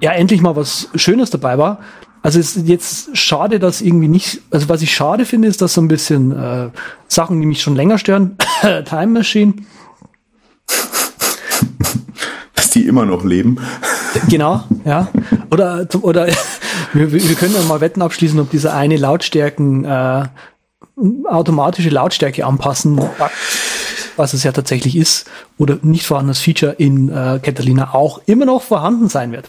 ja 0.00 0.10
endlich 0.10 0.40
mal 0.42 0.56
was 0.56 0.88
Schönes 0.96 1.30
dabei 1.30 1.58
war. 1.58 1.78
Also 2.22 2.38
es 2.38 2.56
ist 2.56 2.68
jetzt 2.68 3.16
schade, 3.16 3.58
dass 3.58 3.80
irgendwie 3.80 4.08
nicht, 4.08 4.40
also 4.50 4.68
was 4.68 4.80
ich 4.80 4.94
schade 4.94 5.24
finde, 5.24 5.48
ist, 5.48 5.60
dass 5.60 5.74
so 5.74 5.80
ein 5.80 5.88
bisschen 5.88 6.30
äh, 6.30 6.70
Sachen, 7.08 7.40
die 7.40 7.46
mich 7.46 7.62
schon 7.62 7.74
länger 7.74 7.98
stören, 7.98 8.36
Time 8.84 9.08
Machine, 9.08 9.54
Dass 12.54 12.70
die 12.70 12.86
immer 12.86 13.04
noch 13.04 13.24
leben. 13.24 13.58
genau, 14.28 14.62
ja, 14.84 15.08
oder 15.50 15.86
oder 16.02 16.26
wir, 16.92 17.12
wir 17.12 17.34
können 17.34 17.54
ja 17.54 17.62
mal 17.62 17.80
Wetten 17.80 18.02
abschließen, 18.02 18.38
ob 18.38 18.50
dieser 18.50 18.74
eine 18.74 18.96
Lautstärken 18.96 19.84
äh, 19.84 20.24
automatische 21.28 21.90
Lautstärke 21.90 22.46
anpassen, 22.46 23.00
was 24.16 24.34
es 24.34 24.44
ja 24.44 24.52
tatsächlich 24.52 24.96
ist, 24.96 25.28
oder 25.58 25.78
nicht 25.82 26.06
vorhandenes 26.06 26.38
Feature 26.38 26.72
in 26.72 27.08
äh, 27.08 27.40
Catalina 27.42 27.94
auch 27.94 28.20
immer 28.26 28.44
noch 28.44 28.62
vorhanden 28.62 29.08
sein 29.08 29.32
wird. 29.32 29.48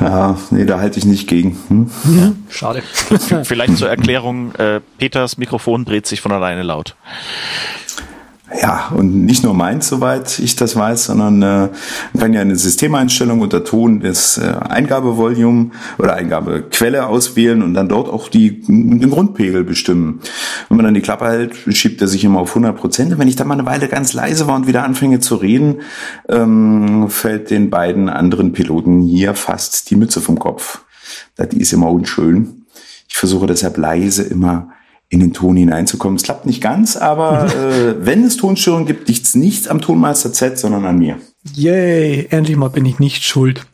Ja, 0.00 0.36
nee, 0.50 0.64
da 0.64 0.78
halte 0.78 0.98
ich 0.98 1.04
nicht 1.04 1.28
gegen. 1.28 1.58
Hm? 1.68 1.90
Ja, 2.18 2.32
schade. 2.48 2.82
Vielleicht 3.44 3.76
zur 3.78 3.88
Erklärung, 3.88 4.54
äh, 4.56 4.80
Peters 4.98 5.38
Mikrofon 5.38 5.84
dreht 5.84 6.06
sich 6.06 6.20
von 6.20 6.32
alleine 6.32 6.62
laut. 6.62 6.96
Ja, 8.54 8.92
und 8.94 9.24
nicht 9.24 9.42
nur 9.42 9.54
meins, 9.54 9.88
soweit 9.88 10.38
ich 10.38 10.54
das 10.54 10.76
weiß, 10.76 11.06
sondern 11.06 11.42
äh, 11.42 11.68
man 12.12 12.20
kann 12.20 12.32
ja 12.32 12.42
eine 12.42 12.54
Systemeinstellung 12.54 13.40
unter 13.40 13.64
Ton 13.64 13.98
des 13.98 14.38
äh, 14.38 14.44
Eingabevolumen 14.44 15.72
oder 15.98 16.14
Eingabequelle 16.14 17.08
auswählen 17.08 17.60
und 17.62 17.74
dann 17.74 17.88
dort 17.88 18.08
auch 18.08 18.28
die, 18.28 18.60
den 18.60 19.10
Grundpegel 19.10 19.64
bestimmen. 19.64 20.20
Wenn 20.68 20.76
man 20.76 20.84
dann 20.84 20.94
die 20.94 21.00
Klappe 21.00 21.26
hält, 21.26 21.56
schiebt 21.76 22.00
er 22.00 22.06
sich 22.06 22.22
immer 22.22 22.38
auf 22.38 22.50
100 22.50 22.76
Prozent. 22.76 23.12
Und 23.12 23.18
wenn 23.18 23.26
ich 23.26 23.34
dann 23.34 23.48
mal 23.48 23.54
eine 23.54 23.66
Weile 23.66 23.88
ganz 23.88 24.12
leise 24.12 24.46
war 24.46 24.54
und 24.54 24.68
wieder 24.68 24.84
anfange 24.84 25.18
zu 25.18 25.34
reden, 25.34 25.80
ähm, 26.28 27.08
fällt 27.08 27.50
den 27.50 27.68
beiden 27.68 28.08
anderen 28.08 28.52
Piloten 28.52 29.02
hier 29.02 29.34
fast 29.34 29.90
die 29.90 29.96
Mütze 29.96 30.20
vom 30.20 30.38
Kopf. 30.38 30.84
Das 31.34 31.48
ist 31.48 31.72
immer 31.72 31.90
unschön. 31.90 32.64
Ich 33.08 33.16
versuche 33.16 33.46
deshalb 33.46 33.76
leise 33.76 34.22
immer 34.22 34.68
in 35.08 35.20
den 35.20 35.32
Ton 35.32 35.56
hineinzukommen. 35.56 36.16
Es 36.16 36.22
klappt 36.22 36.46
nicht 36.46 36.60
ganz, 36.60 36.96
aber 36.96 37.46
äh, 37.46 37.94
wenn 38.04 38.24
es 38.24 38.36
Tonstörungen 38.36 38.86
gibt, 38.86 39.08
liegt 39.08 39.24
es 39.24 39.34
nicht 39.34 39.68
am 39.68 39.80
Tonmeister 39.80 40.32
Z, 40.32 40.58
sondern 40.58 40.84
an 40.84 40.98
mir. 40.98 41.18
Yay, 41.54 42.26
endlich 42.30 42.56
mal 42.56 42.70
bin 42.70 42.84
ich 42.84 42.98
nicht 42.98 43.22
schuld. 43.22 43.66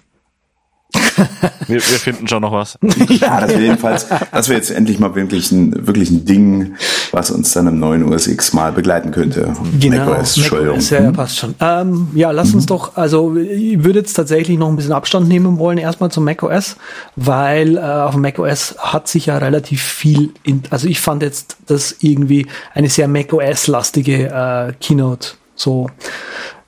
Wir, 1.66 1.76
wir 1.76 1.80
finden 1.80 2.28
schon 2.28 2.42
noch 2.42 2.52
was. 2.52 2.78
ja, 3.08 3.40
das 3.40 3.50
wäre 3.50 3.62
jedenfalls, 3.62 4.06
das 4.08 4.48
wäre 4.48 4.58
jetzt 4.58 4.70
endlich 4.70 4.98
mal 4.98 5.14
wirklich 5.14 5.52
ein, 5.52 5.86
wirklich 5.86 6.10
ein 6.10 6.24
Ding, 6.24 6.74
was 7.12 7.30
uns 7.30 7.52
dann 7.52 7.66
im 7.66 7.78
neuen 7.78 8.04
OS 8.12 8.26
X 8.26 8.52
mal 8.52 8.72
begleiten 8.72 9.10
könnte. 9.10 9.54
Genau, 9.78 10.06
macOS, 10.06 10.36
Entschuldigung. 10.36 10.76
macOS, 10.76 10.90
ja, 10.90 11.12
passt 11.12 11.38
schon. 11.38 11.54
Ähm, 11.60 12.08
ja, 12.14 12.30
lass 12.30 12.48
mhm. 12.48 12.56
uns 12.56 12.66
doch, 12.66 12.96
also 12.96 13.36
ich 13.36 13.82
würde 13.84 14.00
jetzt 14.00 14.14
tatsächlich 14.14 14.58
noch 14.58 14.68
ein 14.68 14.76
bisschen 14.76 14.92
Abstand 14.92 15.28
nehmen 15.28 15.58
wollen, 15.58 15.78
erstmal 15.78 16.10
zum 16.10 16.24
macOS, 16.24 16.76
weil 17.16 17.76
äh, 17.76 17.80
auf 17.80 18.16
macOS 18.16 18.76
hat 18.78 19.08
sich 19.08 19.26
ja 19.26 19.38
relativ 19.38 19.82
viel, 19.82 20.30
in, 20.42 20.62
also 20.70 20.88
ich 20.88 21.00
fand 21.00 21.22
jetzt 21.22 21.56
das 21.66 21.96
irgendwie 22.00 22.46
eine 22.74 22.88
sehr 22.88 23.08
macOS-lastige 23.08 24.28
äh, 24.28 24.72
Keynote, 24.80 25.28
so. 25.54 25.90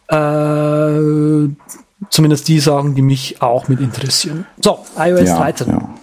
Äh, 0.09 1.49
Zumindest 2.15 2.47
die 2.47 2.61
sagen, 2.61 2.95
die 2.95 3.03
mich 3.03 3.43
auch 3.43 3.67
mit 3.67 3.81
interessieren. 3.81 4.47
So, 4.63 4.79
iOS 4.97 5.31
ja, 5.31 5.37
13. 5.37 5.69
Ja. 5.69 5.95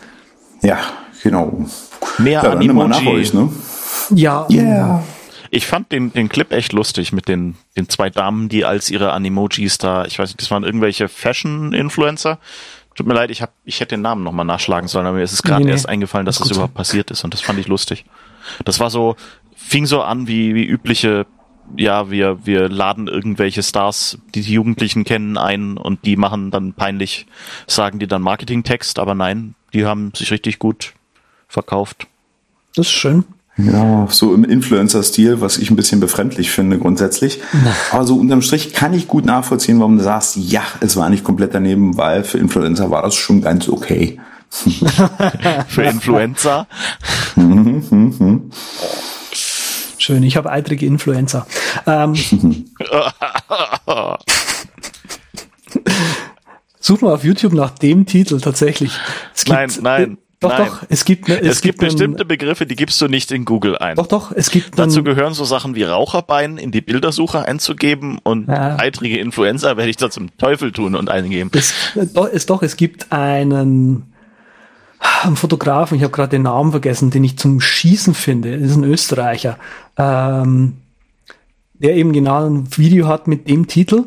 ja, 0.61 0.77
genau. 1.23 1.65
Mehr 2.17 2.43
ja, 2.43 2.51
Animoji. 2.51 2.89
Nach 2.89 3.05
euch, 3.05 3.33
ne? 3.33 3.49
Ja. 4.09 4.45
Yeah. 4.49 5.05
Ich 5.51 5.65
fand 5.65 5.89
den, 5.93 6.11
den 6.11 6.27
Clip 6.27 6.51
echt 6.51 6.73
lustig 6.73 7.13
mit 7.13 7.29
den, 7.29 7.55
den 7.77 7.87
zwei 7.87 8.09
Damen, 8.09 8.49
die 8.49 8.65
als 8.65 8.91
ihre 8.91 9.13
Animojis 9.13 9.77
da, 9.77 10.03
ich 10.03 10.19
weiß 10.19 10.31
nicht, 10.31 10.41
das 10.41 10.51
waren 10.51 10.65
irgendwelche 10.65 11.07
Fashion-Influencer. 11.07 12.39
Tut 12.93 13.07
mir 13.07 13.13
leid, 13.13 13.31
ich, 13.31 13.41
hab, 13.41 13.53
ich 13.63 13.79
hätte 13.79 13.95
den 13.95 14.01
Namen 14.01 14.25
nochmal 14.25 14.45
nachschlagen 14.45 14.89
sollen, 14.89 15.05
aber 15.05 15.15
mir 15.15 15.23
ist 15.23 15.31
es 15.31 15.43
gerade 15.43 15.61
nee, 15.61 15.67
nee. 15.67 15.71
erst 15.71 15.87
eingefallen, 15.87 16.25
dass 16.25 16.39
das, 16.39 16.49
das 16.49 16.57
überhaupt 16.57 16.73
passiert 16.73 17.09
ist 17.09 17.23
und 17.23 17.33
das 17.33 17.39
fand 17.39 17.57
ich 17.57 17.69
lustig. 17.69 18.03
Das 18.65 18.81
war 18.81 18.89
so, 18.89 19.15
fing 19.55 19.85
so 19.85 20.01
an 20.01 20.27
wie, 20.27 20.55
wie 20.55 20.65
übliche 20.65 21.25
ja, 21.77 22.09
wir, 22.09 22.45
wir 22.45 22.69
laden 22.69 23.07
irgendwelche 23.07 23.63
Stars, 23.63 24.17
die 24.33 24.41
die 24.41 24.53
Jugendlichen 24.53 25.03
kennen, 25.03 25.37
ein 25.37 25.77
und 25.77 26.05
die 26.05 26.15
machen 26.15 26.51
dann 26.51 26.73
peinlich, 26.73 27.27
sagen 27.67 27.99
die 27.99 28.07
dann 28.07 28.21
Marketingtext, 28.21 28.99
aber 28.99 29.15
nein, 29.15 29.55
die 29.73 29.85
haben 29.85 30.11
sich 30.15 30.31
richtig 30.31 30.59
gut 30.59 30.93
verkauft. 31.47 32.07
Das 32.75 32.87
ist 32.87 32.93
schön. 32.93 33.25
Ja, 33.57 34.07
so 34.09 34.33
im 34.33 34.43
Influencer-Stil, 34.43 35.41
was 35.41 35.57
ich 35.57 35.69
ein 35.69 35.75
bisschen 35.75 35.99
befremdlich 35.99 36.51
finde 36.51 36.79
grundsätzlich. 36.79 37.41
Na. 37.51 37.75
Aber 37.91 38.05
so 38.05 38.15
unterm 38.15 38.41
Strich 38.41 38.73
kann 38.73 38.93
ich 38.93 39.07
gut 39.07 39.25
nachvollziehen, 39.25 39.79
warum 39.79 39.97
du 39.97 40.03
sagst, 40.03 40.37
ja, 40.37 40.63
es 40.79 40.95
war 40.95 41.09
nicht 41.09 41.23
komplett 41.23 41.53
daneben, 41.53 41.97
weil 41.97 42.23
für 42.23 42.37
Influencer 42.37 42.89
war 42.91 43.01
das 43.01 43.15
schon 43.15 43.41
ganz 43.41 43.67
okay. 43.67 44.19
für 45.67 45.83
Influencer? 45.83 46.67
Schön, 50.01 50.23
ich 50.23 50.35
habe 50.35 50.51
eitrige 50.51 50.87
Influencer. 50.87 51.45
Ähm, 51.85 52.15
Such 56.79 57.01
mal 57.01 57.13
auf 57.13 57.23
YouTube 57.23 57.53
nach 57.53 57.69
dem 57.69 58.07
Titel 58.07 58.41
tatsächlich. 58.41 58.93
Es 59.35 59.45
gibt, 59.45 59.55
nein, 59.55 59.69
nein. 59.81 60.17
Doch, 60.39 60.57
Nein. 60.57 60.69
doch, 60.69 60.81
es 60.89 61.05
gibt, 61.05 61.29
es, 61.29 61.39
es 61.39 61.61
gibt, 61.61 61.77
gibt 61.77 61.91
bestimmte 61.91 62.21
einen, 62.21 62.27
Begriffe, 62.27 62.65
die 62.65 62.75
gibst 62.75 62.99
du 62.99 63.07
nicht 63.07 63.31
in 63.31 63.45
Google 63.45 63.77
ein. 63.77 63.95
Doch, 63.95 64.07
doch, 64.07 64.31
es 64.31 64.49
gibt. 64.49 64.79
Dazu 64.79 65.03
gehören 65.03 65.35
so 65.35 65.45
Sachen 65.45 65.75
wie 65.75 65.83
Raucherbein 65.83 66.57
in 66.57 66.71
die 66.71 66.81
Bildersuche 66.81 67.45
einzugeben 67.45 68.17
und 68.23 68.47
ja. 68.47 68.79
eitrige 68.79 69.19
Influencer 69.19 69.77
werde 69.77 69.91
ich 69.91 69.97
da 69.97 70.09
zum 70.09 70.35
Teufel 70.39 70.71
tun 70.71 70.95
und 70.95 71.11
eingeben. 71.11 71.51
Es, 71.53 71.75
doch, 72.15 72.27
es, 72.27 72.47
doch, 72.47 72.63
es 72.63 72.75
gibt 72.75 73.11
einen 73.11 74.10
ein 75.23 75.35
Fotografen, 75.35 75.97
ich 75.97 76.03
habe 76.03 76.11
gerade 76.11 76.29
den 76.29 76.43
Namen 76.43 76.71
vergessen, 76.71 77.09
den 77.09 77.23
ich 77.23 77.37
zum 77.37 77.59
Schießen 77.59 78.13
finde. 78.13 78.59
Das 78.59 78.71
ist 78.71 78.77
ein 78.77 78.83
Österreicher, 78.83 79.57
ähm, 79.97 80.77
der 81.73 81.95
eben 81.95 82.13
genau 82.13 82.45
ein 82.45 82.67
Video 82.77 83.07
hat 83.07 83.27
mit 83.27 83.47
dem 83.49 83.67
Titel. 83.67 84.05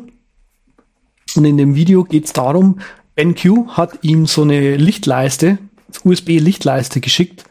Und 1.35 1.45
in 1.45 1.57
dem 1.57 1.75
Video 1.75 2.03
geht 2.05 2.25
es 2.25 2.33
darum, 2.33 2.79
BenQ 3.15 3.69
hat 3.69 3.99
ihm 4.03 4.25
so 4.25 4.43
eine 4.43 4.77
Lichtleiste, 4.77 5.57
USB-Lichtleiste 6.03 7.01
geschickt 7.01 7.45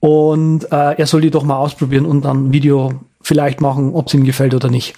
und 0.00 0.64
äh, 0.72 0.94
er 0.98 1.06
soll 1.06 1.20
die 1.20 1.30
doch 1.30 1.44
mal 1.44 1.56
ausprobieren 1.56 2.06
und 2.06 2.24
dann 2.24 2.48
ein 2.48 2.52
Video 2.52 3.00
vielleicht 3.20 3.60
machen, 3.60 3.94
ob 3.94 4.08
es 4.08 4.14
ihm 4.14 4.24
gefällt 4.24 4.54
oder 4.54 4.68
nicht. 4.68 4.94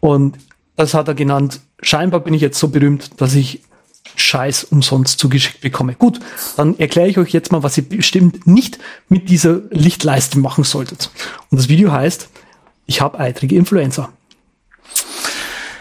Und 0.00 0.36
das 0.76 0.94
hat 0.94 1.08
er 1.08 1.14
genannt. 1.14 1.60
Scheinbar 1.82 2.20
bin 2.20 2.34
ich 2.34 2.42
jetzt 2.42 2.58
so 2.58 2.68
berühmt, 2.68 3.20
dass 3.20 3.34
ich 3.34 3.62
Scheiß 4.16 4.64
umsonst 4.64 5.18
zugeschickt 5.18 5.60
bekomme. 5.60 5.94
Gut, 5.94 6.20
dann 6.56 6.78
erkläre 6.78 7.08
ich 7.08 7.18
euch 7.18 7.32
jetzt 7.32 7.52
mal, 7.52 7.62
was 7.62 7.76
ihr 7.76 7.88
bestimmt 7.88 8.46
nicht 8.46 8.78
mit 9.08 9.28
dieser 9.28 9.60
Lichtleiste 9.70 10.38
machen 10.38 10.64
solltet. 10.64 11.10
Und 11.50 11.58
das 11.58 11.68
Video 11.68 11.92
heißt, 11.92 12.28
ich 12.86 13.00
habe 13.00 13.18
eitrige 13.18 13.56
Influencer. 13.56 14.12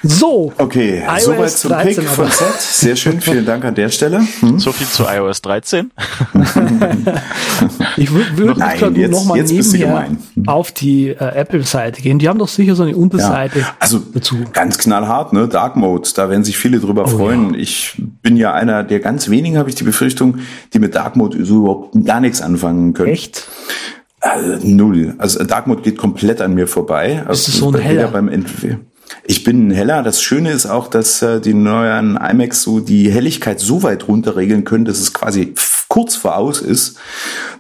So. 0.03 0.53
Okay, 0.57 1.03
iOS 1.07 1.23
soweit 1.23 1.51
zum 1.51 1.71
13, 1.71 1.95
Pick 1.95 2.07
von 2.07 2.31
Z. 2.31 2.47
Sehr 2.59 2.95
schön, 2.95 3.19
vielen 3.21 3.45
Dank 3.45 3.65
an 3.65 3.75
der 3.75 3.89
Stelle. 3.89 4.21
Hm? 4.39 4.59
So 4.59 4.71
viel 4.71 4.88
zu 4.88 5.03
iOS 5.03 5.41
13. 5.41 5.91
ich 7.97 8.12
würde 8.12 8.38
würd 8.38 9.09
noch 9.12 9.25
mal 9.25 9.43
nebenher 9.43 10.12
auf 10.45 10.71
die 10.71 11.09
äh, 11.09 11.15
Apple-Seite 11.15 12.01
gehen. 12.01 12.19
Die 12.19 12.29
haben 12.29 12.39
doch 12.39 12.47
sicher 12.47 12.75
so 12.75 12.83
eine 12.83 12.95
Unterseite 12.95 13.59
ja, 13.59 13.75
also 13.79 13.99
dazu. 13.99 14.38
Ganz 14.53 14.77
knallhart, 14.77 15.33
ne? 15.33 15.47
Dark 15.47 15.75
Mode, 15.75 16.09
da 16.15 16.29
werden 16.29 16.43
sich 16.43 16.57
viele 16.57 16.79
drüber 16.79 17.03
oh, 17.05 17.17
freuen. 17.17 17.53
Ja. 17.53 17.59
Ich 17.59 18.01
bin 18.21 18.38
ja 18.38 18.53
einer 18.53 18.83
der 18.83 18.99
ganz 18.99 19.29
wenigen, 19.29 19.57
habe 19.57 19.69
ich 19.69 19.75
die 19.75 19.83
Befürchtung, 19.83 20.39
die 20.73 20.79
mit 20.79 20.95
Dark 20.95 21.15
Mode 21.15 21.43
so 21.45 21.57
überhaupt 21.57 22.05
gar 22.05 22.21
nichts 22.21 22.41
anfangen 22.41 22.93
können. 22.93 23.09
Echt? 23.09 23.47
Also, 24.21 24.67
null. 24.67 25.15
Also 25.17 25.43
Dark 25.43 25.67
Mode 25.67 25.81
geht 25.81 25.97
komplett 25.97 26.41
an 26.41 26.53
mir 26.53 26.67
vorbei. 26.67 27.23
Also, 27.25 27.31
ist 27.33 27.47
es 27.49 27.57
so 27.57 27.71
ein 27.71 27.79
heller? 27.79 28.07
Beim 28.07 28.27
Entwickeln. 28.27 28.88
Ich 29.24 29.43
bin 29.43 29.72
heller. 29.72 30.04
Das 30.04 30.22
Schöne 30.22 30.52
ist 30.52 30.65
auch, 30.65 30.88
dass 30.88 31.22
äh, 31.22 31.41
die 31.41 31.54
neuen 31.54 32.17
iMacs 32.17 32.63
so 32.63 32.80
die 32.80 33.12
Helligkeit 33.12 33.60
so 33.60 33.84
weit 33.84 34.08
runter 34.08 34.36
regeln 34.36 34.65
können, 34.65 34.86
dass 34.86 35.00
es 35.00 35.13
quasi 35.13 35.54
kurz 35.88 36.15
vor 36.15 36.38
aus 36.38 36.62
ist, 36.62 36.98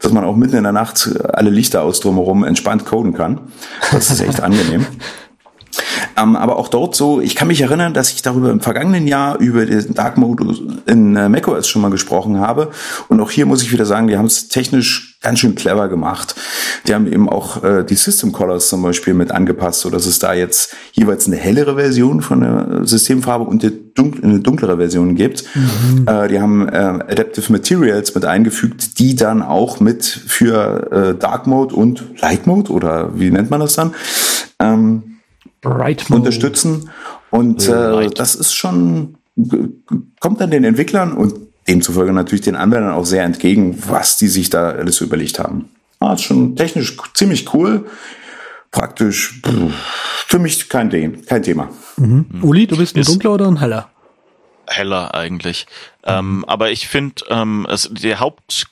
dass 0.01 0.11
man 0.11 0.23
auch 0.23 0.35
mitten 0.35 0.57
in 0.57 0.63
der 0.63 0.71
Nacht 0.71 1.09
alle 1.33 1.49
Lichter 1.49 1.81
aus 1.83 1.99
drumherum 1.99 2.43
entspannt 2.43 2.85
coden 2.85 3.13
kann. 3.13 3.41
Das 3.91 4.11
ist 4.11 4.21
echt 4.21 4.41
angenehm. 4.41 4.85
Ähm, 6.17 6.35
aber 6.35 6.57
auch 6.57 6.67
dort 6.67 6.95
so, 6.95 7.21
ich 7.21 7.35
kann 7.35 7.47
mich 7.47 7.61
erinnern, 7.61 7.93
dass 7.93 8.11
ich 8.11 8.21
darüber 8.21 8.51
im 8.51 8.61
vergangenen 8.61 9.07
Jahr 9.07 9.37
über 9.39 9.65
den 9.65 9.93
Dark 9.93 10.17
Mode 10.17 10.45
in 10.85 11.15
äh, 11.15 11.29
macOS 11.29 11.67
schon 11.67 11.81
mal 11.81 11.91
gesprochen 11.91 12.39
habe. 12.39 12.71
Und 13.07 13.19
auch 13.19 13.31
hier 13.31 13.45
muss 13.45 13.61
ich 13.61 13.71
wieder 13.71 13.85
sagen, 13.85 14.07
die 14.07 14.17
haben 14.17 14.25
es 14.25 14.47
technisch 14.47 15.17
ganz 15.21 15.39
schön 15.39 15.55
clever 15.55 15.89
gemacht. 15.89 16.35
Die 16.87 16.93
haben 16.93 17.11
eben 17.11 17.27
auch 17.27 17.63
äh, 17.63 17.83
die 17.83 17.95
System 17.95 18.31
Colors 18.31 18.69
zum 18.69 18.81
Beispiel 18.81 19.13
mit 19.13 19.31
angepasst, 19.31 19.81
so 19.81 19.89
dass 19.89 20.05
es 20.05 20.19
da 20.19 20.33
jetzt 20.33 20.73
jeweils 20.93 21.27
eine 21.27 21.35
hellere 21.35 21.75
Version 21.75 22.21
von 22.21 22.41
der 22.41 22.87
Systemfarbe 22.87 23.43
und 23.43 23.63
eine, 23.63 23.71
dunkle, 23.71 24.23
eine 24.23 24.39
dunklere 24.39 24.77
Version 24.77 25.15
gibt. 25.15 25.43
Mhm. 25.55 26.07
Äh, 26.07 26.29
die 26.29 26.39
haben 26.39 26.69
äh, 26.69 26.75
Adaptive 26.75 27.51
Materials 27.51 28.15
mit 28.15 28.23
eingefügt, 28.23 28.99
die 28.99 29.15
dann 29.15 29.41
auch 29.41 29.81
mit 29.81 30.05
für 30.05 30.91
äh, 30.91 31.19
Dark 31.19 31.47
Mode 31.47 31.75
und 31.75 32.21
Light 32.21 32.47
Mode 32.47 32.71
oder 32.71 33.19
wie 33.19 33.29
nennt 33.29 33.49
man 33.49 33.59
das 33.59 33.75
dann? 33.75 33.93
Ähm, 34.59 35.08
Bright 35.61 36.09
unterstützen. 36.09 36.89
Und 37.31 37.67
äh, 37.67 38.09
das 38.09 38.35
ist 38.35 38.53
schon, 38.53 39.15
kommt 40.19 40.41
dann 40.41 40.51
den 40.51 40.63
Entwicklern 40.63 41.13
und 41.13 41.35
demzufolge 41.67 42.11
natürlich 42.11 42.41
den 42.41 42.55
Anwendern 42.55 42.93
auch 42.93 43.05
sehr 43.05 43.23
entgegen, 43.23 43.77
was 43.87 44.17
die 44.17 44.27
sich 44.27 44.49
da 44.49 44.71
alles 44.71 44.97
so 44.97 45.05
überlegt 45.05 45.39
haben. 45.39 45.69
Ah, 45.99 46.13
ist 46.13 46.23
schon 46.23 46.55
technisch 46.55 46.97
ziemlich 47.13 47.53
cool. 47.53 47.85
Praktisch 48.71 49.41
für 50.27 50.39
mich 50.39 50.69
kein, 50.69 51.25
kein 51.25 51.43
Thema. 51.43 51.69
Mhm. 51.97 52.25
Uli, 52.41 52.67
du 52.67 52.77
bist 52.77 52.95
ein 52.95 53.03
dunkler 53.03 53.33
oder 53.33 53.47
ein 53.47 53.59
heller? 53.59 53.89
Heller 54.67 55.15
eigentlich. 55.15 55.65
Mhm. 56.03 56.11
Ähm, 56.11 56.45
aber 56.47 56.71
ich 56.71 56.87
finde, 56.87 57.23
ähm, 57.29 57.67
der 57.89 58.19
Haupt 58.19 58.67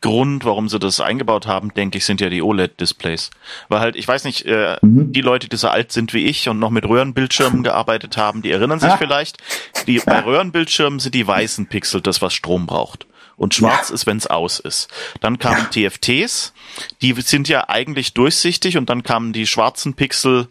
Grund, 0.00 0.44
warum 0.44 0.68
sie 0.68 0.78
das 0.78 1.00
eingebaut 1.00 1.46
haben, 1.46 1.72
denke 1.74 1.98
ich, 1.98 2.04
sind 2.04 2.20
ja 2.20 2.28
die 2.28 2.42
OLED-Displays. 2.42 3.30
Weil 3.68 3.80
halt, 3.80 3.96
ich 3.96 4.06
weiß 4.06 4.24
nicht, 4.24 4.46
äh, 4.46 4.76
mhm. 4.82 5.12
die 5.12 5.20
Leute, 5.20 5.48
die 5.48 5.56
so 5.56 5.68
alt 5.68 5.92
sind 5.92 6.12
wie 6.12 6.24
ich 6.24 6.48
und 6.48 6.58
noch 6.58 6.70
mit 6.70 6.84
Röhrenbildschirmen 6.84 7.62
gearbeitet 7.64 8.16
haben, 8.16 8.42
die 8.42 8.50
erinnern 8.50 8.80
sich 8.80 8.90
ah. 8.90 8.96
vielleicht, 8.96 9.38
die 9.86 9.98
bei 10.06 10.20
Röhrenbildschirmen 10.20 10.98
sind 10.98 11.14
die 11.14 11.26
weißen 11.26 11.66
Pixel 11.66 12.00
das, 12.00 12.22
was 12.22 12.34
Strom 12.34 12.66
braucht. 12.66 13.06
Und 13.36 13.54
schwarz 13.54 13.90
ja. 13.90 13.94
ist, 13.94 14.06
wenn 14.06 14.16
es 14.16 14.26
aus 14.26 14.60
ist. 14.60 14.88
Dann 15.20 15.38
kamen 15.38 15.66
ja. 15.74 15.90
TFTs, 15.90 16.54
die 17.02 17.12
sind 17.20 17.48
ja 17.48 17.68
eigentlich 17.68 18.14
durchsichtig 18.14 18.78
und 18.78 18.88
dann 18.88 19.02
kamen 19.02 19.34
die 19.34 19.46
schwarzen 19.46 19.92
Pixel, 19.92 20.48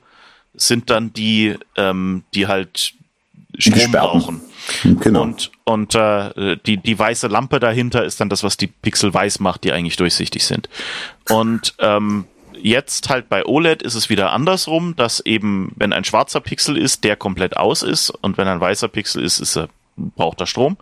sind 0.54 0.92
dann 0.92 1.12
die, 1.12 1.58
ähm, 1.78 2.24
die 2.36 2.46
halt 2.46 2.94
Strom 3.58 3.92
brauchen. 3.92 4.42
Genau. 4.84 5.22
Und, 5.22 5.52
und 5.64 5.96
äh, 5.96 6.58
die, 6.66 6.78
die 6.78 6.98
weiße 6.98 7.28
Lampe 7.28 7.60
dahinter 7.60 8.04
ist 8.04 8.20
dann 8.20 8.30
das, 8.30 8.44
was 8.44 8.58
die 8.58 8.68
Pixel 8.68 9.14
weiß 9.14 9.40
macht, 9.40 9.64
die 9.64 9.72
eigentlich 9.72 9.96
durchsichtig 9.98 10.46
sind. 10.46 10.70
Und 11.30 11.76
ähm, 11.80 12.26
jetzt 12.62 13.10
halt 13.10 13.30
bei 13.30 13.46
OLED 13.46 13.82
ist 13.84 13.96
es 13.96 14.10
wieder 14.10 14.32
andersrum, 14.32 14.96
dass 14.96 15.20
eben, 15.20 15.72
wenn 15.76 15.94
ein 15.94 16.04
schwarzer 16.04 16.40
Pixel 16.40 16.78
ist, 16.78 17.04
der 17.04 17.16
komplett 17.16 17.58
aus 17.58 17.84
ist 17.84 18.10
und 18.10 18.38
wenn 18.38 18.48
ein 18.48 18.60
weißer 18.60 18.88
Pixel 18.88 19.24
ist, 19.24 19.40
ist 19.40 19.56
er, 19.56 19.70
braucht 19.98 20.42
er 20.42 20.48
Strom. 20.48 20.78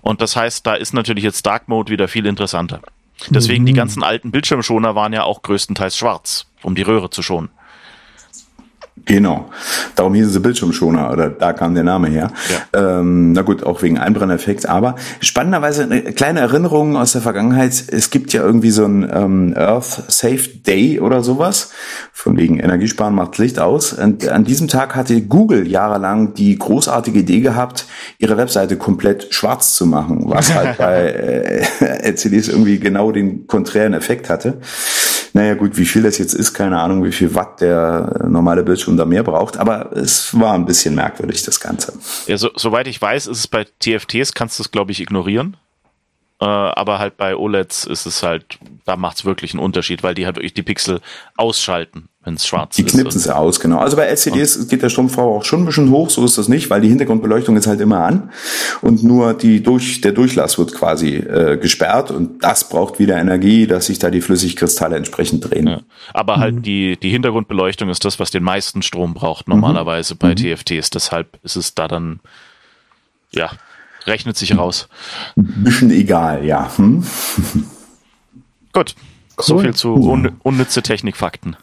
Und 0.00 0.20
das 0.20 0.36
heißt, 0.36 0.66
da 0.66 0.74
ist 0.74 0.94
natürlich 0.94 1.24
jetzt 1.24 1.44
Dark 1.44 1.68
Mode 1.68 1.90
wieder 1.90 2.08
viel 2.08 2.26
interessanter. 2.26 2.80
Deswegen 3.28 3.62
mhm. 3.62 3.66
die 3.66 3.72
ganzen 3.72 4.02
alten 4.02 4.30
Bildschirmschoner 4.30 4.94
waren 4.94 5.12
ja 5.12 5.24
auch 5.24 5.42
größtenteils 5.42 5.96
schwarz, 5.96 6.46
um 6.62 6.74
die 6.74 6.82
Röhre 6.82 7.10
zu 7.10 7.22
schonen. 7.22 7.50
Genau. 9.06 9.50
Darum 9.96 10.14
hieß 10.14 10.28
es 10.28 10.40
Bildschirmschoner 10.40 11.10
oder 11.10 11.28
da 11.28 11.52
kam 11.52 11.74
der 11.74 11.82
Name 11.82 12.08
her. 12.08 12.30
Ja. 12.72 13.00
Ähm, 13.00 13.32
na 13.32 13.42
gut, 13.42 13.64
auch 13.64 13.82
wegen 13.82 13.98
Einbrenneffekt. 13.98 14.66
Aber 14.68 14.94
spannenderweise 15.20 15.82
eine 15.82 16.02
kleine 16.12 16.40
Erinnerung 16.40 16.96
aus 16.96 17.12
der 17.12 17.20
Vergangenheit. 17.20 17.84
Es 17.88 18.10
gibt 18.10 18.32
ja 18.32 18.42
irgendwie 18.42 18.70
so 18.70 18.84
ein 18.84 19.10
ähm, 19.12 19.54
Earth 19.56 20.04
Safe 20.08 20.48
Day 20.48 21.00
oder 21.00 21.22
sowas. 21.22 21.72
Von 22.12 22.36
wegen 22.36 22.60
Energiesparen 22.60 23.14
macht 23.14 23.36
Licht 23.38 23.58
aus. 23.58 23.92
Und 23.92 24.28
an 24.28 24.44
diesem 24.44 24.68
Tag 24.68 24.94
hatte 24.94 25.20
Google 25.22 25.66
jahrelang 25.66 26.34
die 26.34 26.56
großartige 26.56 27.18
Idee 27.18 27.40
gehabt, 27.40 27.86
ihre 28.18 28.36
Webseite 28.36 28.76
komplett 28.76 29.34
schwarz 29.34 29.74
zu 29.74 29.86
machen. 29.86 30.22
Was 30.26 30.54
halt 30.54 30.78
bei 30.78 31.08
äh, 31.08 31.64
LCDs 32.10 32.48
irgendwie 32.48 32.78
genau 32.78 33.10
den 33.10 33.48
konträren 33.48 33.92
Effekt 33.92 34.30
hatte. 34.30 34.58
Naja 35.34 35.54
gut, 35.54 35.76
wie 35.76 35.84
viel 35.84 36.02
das 36.02 36.18
jetzt 36.18 36.32
ist, 36.32 36.54
keine 36.54 36.78
Ahnung, 36.78 37.02
wie 37.02 37.10
viel 37.10 37.34
Watt 37.34 37.60
der 37.60 38.24
normale 38.28 38.62
Bildschirm 38.62 38.96
da 38.96 39.04
mehr 39.04 39.24
braucht, 39.24 39.56
aber 39.56 39.90
es 39.92 40.38
war 40.38 40.54
ein 40.54 40.64
bisschen 40.64 40.94
merkwürdig, 40.94 41.42
das 41.42 41.58
Ganze. 41.58 41.92
Ja, 42.28 42.38
so, 42.38 42.50
soweit 42.54 42.86
ich 42.86 43.02
weiß, 43.02 43.26
ist 43.26 43.38
es 43.38 43.48
bei 43.48 43.64
TFTs, 43.64 44.34
kannst 44.34 44.60
du 44.60 44.62
es, 44.62 44.70
glaube 44.70 44.92
ich, 44.92 45.00
ignorieren. 45.00 45.56
Äh, 46.40 46.46
aber 46.46 46.98
halt 46.98 47.16
bei 47.16 47.36
OLEDs 47.36 47.84
ist 47.84 48.06
es 48.06 48.24
halt, 48.24 48.58
da 48.84 48.96
macht 48.96 49.18
es 49.18 49.24
wirklich 49.24 49.54
einen 49.54 49.62
Unterschied, 49.62 50.02
weil 50.02 50.14
die 50.14 50.26
halt 50.26 50.36
wirklich 50.36 50.52
die 50.52 50.64
Pixel 50.64 51.00
ausschalten, 51.36 52.08
wenn 52.24 52.34
es 52.34 52.44
schwarz 52.44 52.74
die 52.74 52.82
ist. 52.82 52.92
Die 52.92 52.98
knipsen 52.98 53.20
sie 53.20 53.34
aus, 53.34 53.60
genau. 53.60 53.78
Also 53.78 53.96
bei 53.96 54.06
LCDs 54.06 54.66
geht 54.66 54.82
der 54.82 54.88
Stromverbrauch 54.88 55.38
auch 55.38 55.44
schon 55.44 55.62
ein 55.62 55.66
bisschen 55.66 55.90
hoch, 55.90 56.10
so 56.10 56.24
ist 56.24 56.36
das 56.36 56.48
nicht, 56.48 56.70
weil 56.70 56.80
die 56.80 56.88
Hintergrundbeleuchtung 56.88 57.56
ist 57.56 57.68
halt 57.68 57.80
immer 57.80 58.00
an 58.00 58.32
und 58.82 59.04
nur 59.04 59.34
die 59.34 59.62
durch, 59.62 60.00
der 60.00 60.10
Durchlass 60.10 60.58
wird 60.58 60.74
quasi 60.74 61.14
äh, 61.18 61.56
gesperrt 61.56 62.10
und 62.10 62.42
das 62.42 62.68
braucht 62.68 62.98
wieder 62.98 63.16
Energie, 63.16 63.68
dass 63.68 63.86
sich 63.86 64.00
da 64.00 64.10
die 64.10 64.20
Flüssigkristalle 64.20 64.96
entsprechend 64.96 65.48
drehen. 65.48 65.68
Ja. 65.68 65.80
Aber 66.12 66.38
halt 66.38 66.54
mhm. 66.54 66.56
halt 66.56 66.66
die, 66.66 66.96
die 66.96 67.10
Hintergrundbeleuchtung 67.10 67.90
ist 67.90 68.04
das, 68.04 68.18
was 68.18 68.32
den 68.32 68.42
meisten 68.42 68.82
Strom 68.82 69.14
braucht 69.14 69.46
normalerweise 69.46 70.14
mhm. 70.14 70.18
bei 70.18 70.28
mhm. 70.30 70.56
TFTs. 70.56 70.90
Deshalb 70.90 71.38
ist 71.44 71.54
es 71.54 71.76
da 71.76 71.86
dann, 71.86 72.18
ja, 73.30 73.50
Rechnet 74.06 74.36
sich 74.36 74.56
raus. 74.56 74.88
Ein 75.36 75.64
bisschen 75.64 75.90
egal, 75.90 76.44
ja. 76.44 76.70
Hm? 76.76 77.04
Gut. 78.72 78.94
Cool. 79.36 79.44
So 79.44 79.58
viel 79.58 79.74
zu 79.74 79.94
un 79.94 80.32
unnütze 80.42 80.82
Technikfakten. 80.82 81.56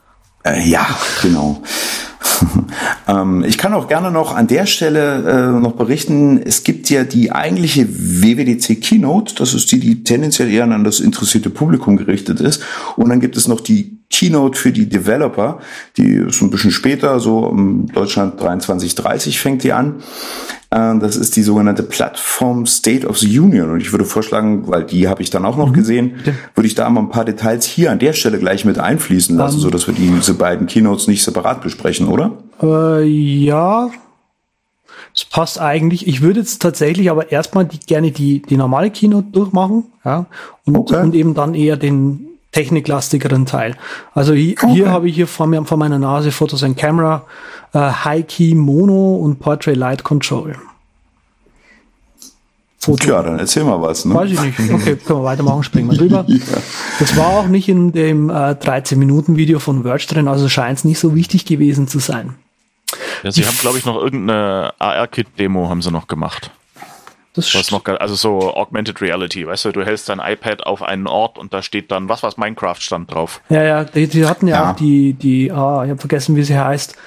Äh, 0.43 0.67
ja, 0.67 0.85
genau. 1.21 1.61
ähm, 3.07 3.43
ich 3.43 3.57
kann 3.57 3.73
auch 3.73 3.87
gerne 3.87 4.11
noch 4.11 4.35
an 4.35 4.47
der 4.47 4.65
Stelle 4.65 5.55
äh, 5.57 5.59
noch 5.59 5.73
berichten, 5.73 6.41
es 6.43 6.63
gibt 6.63 6.89
ja 6.89 7.03
die 7.03 7.31
eigentliche 7.31 7.87
WWDC 7.89 8.81
Keynote, 8.81 9.35
das 9.35 9.53
ist 9.53 9.71
die, 9.71 9.79
die 9.79 10.03
tendenziell 10.03 10.51
eher 10.51 10.63
an 10.65 10.83
das 10.83 10.99
interessierte 10.99 11.49
Publikum 11.49 11.97
gerichtet 11.97 12.39
ist. 12.39 12.63
Und 12.95 13.09
dann 13.09 13.19
gibt 13.19 13.37
es 13.37 13.47
noch 13.47 13.61
die 13.61 14.00
Keynote 14.11 14.57
für 14.57 14.71
die 14.71 14.87
Developer, 14.87 15.59
die 15.97 16.15
ist 16.15 16.41
ein 16.41 16.49
bisschen 16.49 16.71
später, 16.71 17.19
so 17.19 17.49
in 17.49 17.87
Deutschland 17.87 18.39
23.30 18.39 19.39
fängt 19.39 19.63
die 19.63 19.73
an. 19.73 20.03
Äh, 20.69 20.99
das 20.99 21.15
ist 21.15 21.35
die 21.35 21.43
sogenannte 21.43 21.83
Plattform 21.83 22.65
State 22.65 23.07
of 23.07 23.17
the 23.17 23.39
Union. 23.39 23.71
Und 23.71 23.81
ich 23.81 23.91
würde 23.91 24.05
vorschlagen, 24.05 24.67
weil 24.67 24.83
die 24.83 25.07
habe 25.07 25.21
ich 25.21 25.29
dann 25.29 25.45
auch 25.45 25.57
noch 25.57 25.69
mhm. 25.69 25.73
gesehen, 25.73 26.15
würde 26.55 26.67
ich 26.67 26.75
da 26.75 26.89
mal 26.89 27.01
ein 27.01 27.09
paar 27.09 27.25
Details 27.25 27.65
hier 27.65 27.91
an 27.91 27.99
der 27.99 28.13
Stelle 28.13 28.39
gleich 28.39 28.65
mit 28.65 28.79
einfließen 28.79 29.35
lassen, 29.35 29.55
um, 29.55 29.59
ähm. 29.59 29.63
so 29.63 29.69
dass 29.69 29.87
wir 29.87 29.93
diese 29.93 30.33
beiden 30.33 30.67
Keynotes 30.67 31.07
nicht 31.07 31.23
separat 31.23 31.61
besprechen, 31.61 32.07
oder? 32.07 32.31
Äh, 32.61 33.05
ja. 33.05 33.89
Es 35.13 35.25
passt 35.25 35.59
eigentlich. 35.59 36.07
Ich 36.07 36.21
würde 36.21 36.39
jetzt 36.39 36.61
tatsächlich 36.61 37.09
aber 37.11 37.31
erstmal 37.31 37.65
die, 37.65 37.79
gerne 37.79 38.11
die, 38.11 38.41
die 38.41 38.55
normale 38.55 38.91
Keynote 38.91 39.27
durchmachen, 39.31 39.85
ja, 40.05 40.25
und, 40.65 40.77
okay. 40.77 41.01
und 41.01 41.15
eben 41.15 41.33
dann 41.33 41.53
eher 41.53 41.75
den 41.75 42.30
techniklastigeren 42.51 43.45
Teil. 43.45 43.75
Also 44.13 44.33
hier, 44.33 44.55
okay. 44.61 44.73
hier 44.73 44.89
habe 44.89 45.07
ich 45.09 45.15
hier 45.15 45.27
vor 45.27 45.47
mir 45.47 45.63
vor 45.65 45.77
meiner 45.77 45.99
Nase 45.99 46.31
Fotos 46.31 46.63
and 46.63 46.77
Camera, 46.77 47.25
äh, 47.73 47.79
High 47.79 48.27
Key 48.27 48.55
Mono 48.55 49.15
und 49.15 49.39
Portrait 49.39 49.77
Light 49.77 50.03
Control. 50.03 50.55
Foto. 52.77 53.07
Ja, 53.07 53.21
dann 53.21 53.37
erzähl 53.37 53.63
mal 53.63 53.79
was. 53.79 54.05
Ne? 54.05 54.15
Weiß 54.15 54.31
ich 54.31 54.41
nicht. 54.41 54.59
Okay, 54.71 54.95
können 54.95 55.19
wir 55.19 55.23
weitermachen, 55.23 55.63
springen 55.63 55.91
wir 55.91 55.97
drüber. 55.97 56.25
ja. 56.27 56.37
Das 56.99 57.15
war 57.15 57.27
auch 57.27 57.47
nicht 57.47 57.69
in 57.69 57.91
dem 57.91 58.29
äh, 58.29 58.33
13-Minuten-Video 58.33 59.59
von 59.59 59.83
Verge 59.83 60.07
drin, 60.07 60.27
also 60.27 60.49
scheint 60.49 60.79
es 60.79 60.83
nicht 60.83 60.97
so 60.97 61.13
wichtig 61.13 61.45
gewesen 61.45 61.87
zu 61.87 61.99
sein. 61.99 62.33
Ja, 63.21 63.31
sie 63.31 63.41
Die 63.41 63.47
haben, 63.47 63.57
glaube 63.59 63.77
ich, 63.77 63.85
noch 63.85 63.97
irgendeine 63.97 64.73
AR-Kit-Demo 64.79 65.69
haben 65.69 65.83
sie 65.83 65.91
noch 65.91 66.07
gemacht. 66.07 66.51
Das 67.33 67.55
was 67.55 67.71
noch, 67.71 67.85
also 67.85 68.15
so 68.15 68.53
Augmented 68.53 69.01
Reality, 69.01 69.47
weißt 69.47 69.65
du, 69.65 69.71
du 69.71 69.85
hältst 69.85 70.09
dein 70.09 70.19
iPad 70.19 70.65
auf 70.65 70.81
einen 70.81 71.07
Ort 71.07 71.37
und 71.37 71.53
da 71.53 71.61
steht 71.61 71.89
dann, 71.89 72.09
was 72.09 72.23
was 72.23 72.37
Minecraft 72.37 72.79
stand 72.79 73.13
drauf. 73.13 73.41
Ja, 73.49 73.63
ja, 73.63 73.83
die, 73.85 74.07
die 74.07 74.25
hatten 74.25 74.47
ja, 74.47 74.55
ja, 74.55 74.71
auch 74.71 74.75
die, 74.75 75.13
die, 75.13 75.51
ah, 75.51 75.83
ich 75.85 75.91
habe 75.91 75.99
vergessen, 75.99 76.35
wie 76.35 76.43
sie 76.43 76.57
heißt, 76.57 76.97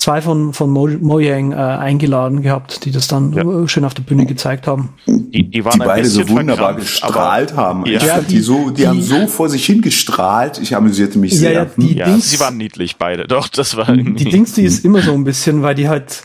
zwei 0.00 0.22
von, 0.22 0.52
von 0.52 0.70
Mo, 0.70 0.86
Mojang 0.86 1.52
äh, 1.52 1.56
eingeladen 1.56 2.42
gehabt, 2.42 2.84
die 2.84 2.90
das 2.90 3.06
dann 3.06 3.32
ja. 3.32 3.68
schön 3.68 3.84
auf 3.84 3.94
der 3.94 4.02
Bühne 4.02 4.26
gezeigt 4.26 4.66
haben. 4.66 4.94
Die, 5.06 5.48
die, 5.48 5.64
waren 5.64 5.78
die 5.78 5.86
beide 5.86 6.08
so 6.08 6.28
wunderbar 6.28 6.74
gestrahlt 6.74 7.54
haben. 7.54 7.86
Ja. 7.86 7.98
Ich 7.98 8.02
ja, 8.02 8.20
die, 8.20 8.26
die, 8.26 8.40
so, 8.40 8.70
die, 8.70 8.82
die, 8.82 8.88
haben 8.88 9.02
so 9.02 9.26
vor 9.26 9.48
sich 9.48 9.64
hin 9.64 9.82
gestrahlt. 9.82 10.58
Ich 10.58 10.74
amüsierte 10.74 11.18
mich 11.18 11.38
sehr. 11.38 11.52
Ja, 11.52 11.66
die 11.76 11.96
ja, 11.96 12.06
Dings, 12.06 12.30
sie 12.30 12.40
waren 12.40 12.56
niedlich 12.56 12.96
beide. 12.96 13.26
Doch, 13.26 13.48
das 13.48 13.76
war. 13.76 13.92
Die 13.92 14.24
Dings, 14.24 14.54
die 14.54 14.62
ist 14.62 14.84
immer 14.84 15.02
so 15.02 15.12
ein 15.12 15.24
bisschen, 15.24 15.62
weil 15.62 15.74
die 15.74 15.88
halt 15.88 16.22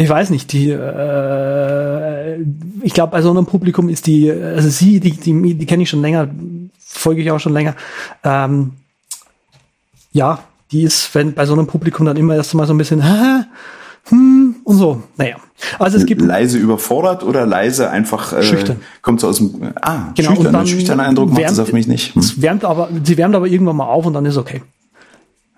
ich 0.00 0.08
weiß 0.08 0.30
nicht, 0.30 0.52
die, 0.52 0.70
äh, 0.70 2.40
ich 2.82 2.94
glaube, 2.94 3.10
bei 3.10 3.20
so 3.20 3.30
einem 3.30 3.46
Publikum 3.46 3.88
ist 3.88 4.06
die, 4.06 4.30
also 4.30 4.68
sie, 4.68 5.00
die, 5.00 5.10
die, 5.10 5.54
die 5.54 5.66
kenne 5.66 5.82
ich 5.82 5.90
schon 5.90 6.02
länger, 6.02 6.28
folge 6.78 7.20
ich 7.20 7.30
auch 7.32 7.40
schon 7.40 7.52
länger. 7.52 7.74
Ähm, 8.22 8.74
ja, 10.12 10.38
die 10.70 10.84
ist, 10.84 11.12
wenn 11.16 11.34
bei 11.34 11.46
so 11.46 11.54
einem 11.54 11.66
Publikum 11.66 12.06
dann 12.06 12.16
immer 12.16 12.36
erst 12.36 12.54
mal 12.54 12.64
so 12.64 12.74
ein 12.74 12.78
bisschen, 12.78 13.02
Hä? 13.02 13.44
hm, 14.04 14.54
und 14.62 14.76
so. 14.76 15.02
Naja. 15.16 15.36
Also 15.80 15.98
es 15.98 16.06
gibt 16.06 16.22
leise 16.22 16.58
überfordert 16.58 17.24
oder 17.24 17.44
leise 17.44 17.90
einfach 17.90 18.32
äh, 18.32 18.44
schüchtern. 18.44 18.80
Kommt 19.02 19.20
so 19.20 19.26
aus 19.26 19.38
dem 19.38 19.72
ah 19.82 20.12
genau, 20.14 20.36
schüchtern, 20.36 20.54
ein 20.54 20.66
schüchterner 20.68 21.02
Eindruck 21.02 21.32
macht 21.32 21.42
es 21.42 21.58
auf 21.58 21.72
mich 21.72 21.88
nicht. 21.88 22.14
Hm. 22.14 22.22
Wärmt 22.36 22.64
aber, 22.64 22.88
sie 23.02 23.16
wärmt 23.16 23.34
aber 23.34 23.48
irgendwann 23.48 23.74
mal 23.74 23.86
auf 23.86 24.06
und 24.06 24.12
dann 24.12 24.24
ist 24.26 24.36
okay. 24.36 24.62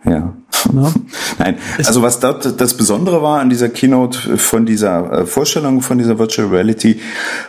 Ja. 0.05 0.35
ja. 0.73 0.93
Nein, 1.39 1.57
also 1.85 2.03
was 2.03 2.21
dort 2.21 2.61
das 2.61 2.75
Besondere 2.75 3.23
war 3.23 3.41
an 3.41 3.51
dieser 3.51 3.69
Keynote 3.69 4.39
von 4.39 4.67
dieser 4.67 5.13
äh, 5.13 5.27
Vorstellung 5.27 5.81
von 5.81 5.99
dieser 5.99 6.19
Virtual 6.19 6.49
Reality, 6.49 7.01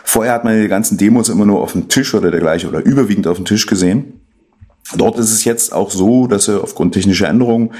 vorher 0.04 0.34
hat 0.34 0.44
man 0.44 0.60
die 0.60 0.68
ganzen 0.68 0.98
Demos 0.98 1.28
immer 1.28 1.46
nur 1.46 1.60
auf 1.60 1.72
dem 1.72 1.88
Tisch 1.88 2.14
oder 2.14 2.30
dergleichen 2.30 2.68
oder 2.68 2.84
überwiegend 2.84 3.26
auf 3.26 3.36
dem 3.36 3.44
Tisch 3.44 3.66
gesehen. 3.66 4.20
Dort 4.96 5.18
ist 5.18 5.32
es 5.32 5.44
jetzt 5.44 5.72
auch 5.72 5.90
so, 5.90 6.26
dass 6.26 6.48
aufgrund 6.48 6.94
technischer 6.94 7.28
Änderungen 7.28 7.70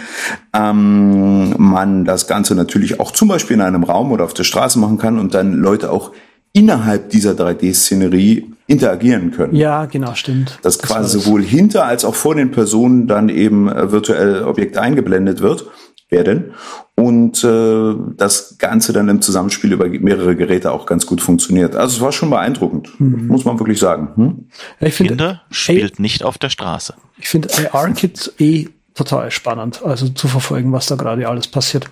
ähm, 0.54 1.54
man 1.58 2.04
das 2.04 2.26
Ganze 2.26 2.54
natürlich 2.54 3.00
auch 3.00 3.10
zum 3.10 3.28
Beispiel 3.28 3.54
in 3.54 3.60
einem 3.60 3.84
Raum 3.84 4.12
oder 4.12 4.24
auf 4.24 4.34
der 4.34 4.44
Straße 4.44 4.78
machen 4.78 4.98
kann 4.98 5.18
und 5.18 5.34
dann 5.34 5.52
Leute 5.52 5.90
auch 5.90 6.12
innerhalb 6.52 7.10
dieser 7.10 7.32
3D-Szenerie 7.32 8.52
interagieren 8.66 9.30
können. 9.32 9.54
Ja, 9.54 9.86
genau, 9.86 10.14
stimmt. 10.14 10.58
Dass 10.62 10.78
das 10.78 10.88
quasi 10.88 11.18
sowohl 11.18 11.42
hinter 11.42 11.84
als 11.84 12.04
auch 12.04 12.14
vor 12.14 12.34
den 12.34 12.50
Personen 12.50 13.06
dann 13.06 13.28
eben 13.28 13.68
äh, 13.68 13.90
virtuell 13.90 14.44
Objekte 14.44 14.80
eingeblendet 14.80 15.40
wird 15.40 15.66
werden 16.08 16.52
und 16.94 17.42
äh, 17.42 17.94
das 18.16 18.58
Ganze 18.58 18.92
dann 18.92 19.08
im 19.08 19.22
Zusammenspiel 19.22 19.72
über 19.72 19.88
mehrere 19.88 20.36
Geräte 20.36 20.70
auch 20.70 20.86
ganz 20.86 21.06
gut 21.06 21.20
funktioniert. 21.20 21.74
Also 21.74 21.96
es 21.96 22.00
war 22.02 22.12
schon 22.12 22.30
beeindruckend, 22.30 23.00
mhm. 23.00 23.26
muss 23.26 23.44
man 23.44 23.58
wirklich 23.58 23.78
sagen. 23.78 24.08
Hm? 24.16 24.48
Ich 24.80 24.94
finde, 24.94 25.14
Kinder 25.14 25.42
spielt 25.50 25.98
A 25.98 26.02
nicht 26.02 26.22
auf 26.22 26.38
der 26.38 26.50
Straße. 26.50 26.94
Ich 27.18 27.28
finde 27.28 27.48
AR-Kit 27.72 28.34
eh 28.38 28.68
total 28.94 29.30
spannend, 29.30 29.82
also 29.82 30.08
zu 30.10 30.28
verfolgen, 30.28 30.70
was 30.72 30.86
da 30.86 30.96
gerade 30.96 31.26
alles 31.26 31.48
passiert. 31.48 31.86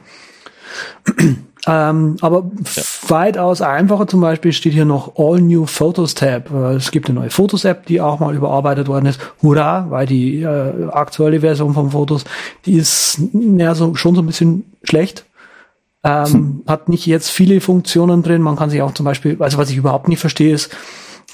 Ähm, 1.67 2.17
aber 2.23 2.51
ja. 2.75 2.83
weitaus 3.09 3.61
einfacher 3.61 4.07
zum 4.07 4.21
Beispiel 4.21 4.53
steht 4.53 4.73
hier 4.73 4.87
noch 4.87 5.17
All 5.17 5.41
New 5.41 5.67
Photos 5.67 6.15
Tab. 6.15 6.51
Äh, 6.51 6.75
es 6.77 6.91
gibt 6.91 7.09
eine 7.09 7.21
neue 7.21 7.31
Fotos 7.31 7.65
App, 7.65 7.87
die 7.87 8.01
auch 8.01 8.19
mal 8.19 8.35
überarbeitet 8.35 8.89
worden 8.89 9.07
ist. 9.07 9.21
Hurra, 9.43 9.87
weil 9.91 10.07
die 10.07 10.43
äh, 10.43 10.89
aktuelle 10.91 11.41
Version 11.41 11.75
von 11.75 11.91
Fotos, 11.91 12.25
die 12.65 12.75
ist 12.75 13.21
ja 13.35 13.75
so, 13.75 13.95
schon 13.95 14.15
so 14.15 14.23
ein 14.23 14.27
bisschen 14.27 14.65
schlecht. 14.85 15.27
Ähm, 16.03 16.27
hm. 16.27 16.63
Hat 16.67 16.89
nicht 16.89 17.07
jetzt 17.07 17.29
viele 17.29 17.61
Funktionen 17.61 18.23
drin. 18.23 18.41
Man 18.41 18.57
kann 18.57 18.71
sich 18.71 18.81
auch 18.81 18.95
zum 18.95 19.05
Beispiel, 19.05 19.37
also 19.41 19.59
was 19.59 19.71
ich 19.71 19.77
überhaupt 19.77 20.09
nicht 20.09 20.21
verstehe, 20.21 20.55
ist, 20.55 20.75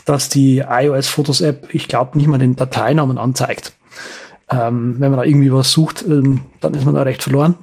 dass 0.06 0.28
die 0.28 0.64
iOS 0.68 1.06
Fotos 1.08 1.40
App, 1.40 1.68
ich 1.72 1.86
glaube, 1.86 2.18
nicht 2.18 2.26
mal 2.26 2.38
den 2.38 2.56
Dateinamen 2.56 3.18
anzeigt. 3.18 3.74
Ähm, 4.50 4.96
wenn 4.98 5.10
man 5.10 5.18
da 5.18 5.24
irgendwie 5.24 5.52
was 5.52 5.72
sucht, 5.72 6.04
ähm, 6.08 6.42
dann 6.60 6.74
ist 6.74 6.84
man 6.84 6.94
da 6.94 7.02
recht 7.02 7.22
verloren. 7.22 7.56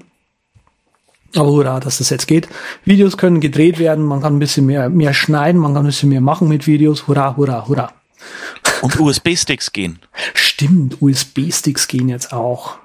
Aber 1.36 1.50
hurra, 1.50 1.80
dass 1.80 1.98
das 1.98 2.10
jetzt 2.10 2.28
geht. 2.28 2.48
Videos 2.86 3.18
können 3.18 3.40
gedreht 3.40 3.80
werden, 3.80 4.06
man 4.06 4.22
kann 4.22 4.36
ein 4.36 4.40
bisschen 4.40 4.66
mehr, 4.66 4.90
mehr 4.90 5.14
schneiden, 5.14 5.60
man 5.60 5.74
kann 5.74 5.84
ein 5.84 5.88
bisschen 5.88 6.10
mehr 6.10 6.22
machen 6.22 6.48
mit 6.48 6.68
Videos. 6.68 7.08
Hurra, 7.08 7.36
hurra, 7.36 7.68
hurra. 7.68 7.92
Und 8.82 9.00
USB-Sticks 9.00 9.74
gehen. 9.74 10.00
Stimmt, 10.34 11.02
USB-Sticks 11.02 11.88
gehen 11.88 12.10
jetzt 12.10 12.34
auch. 12.34 12.78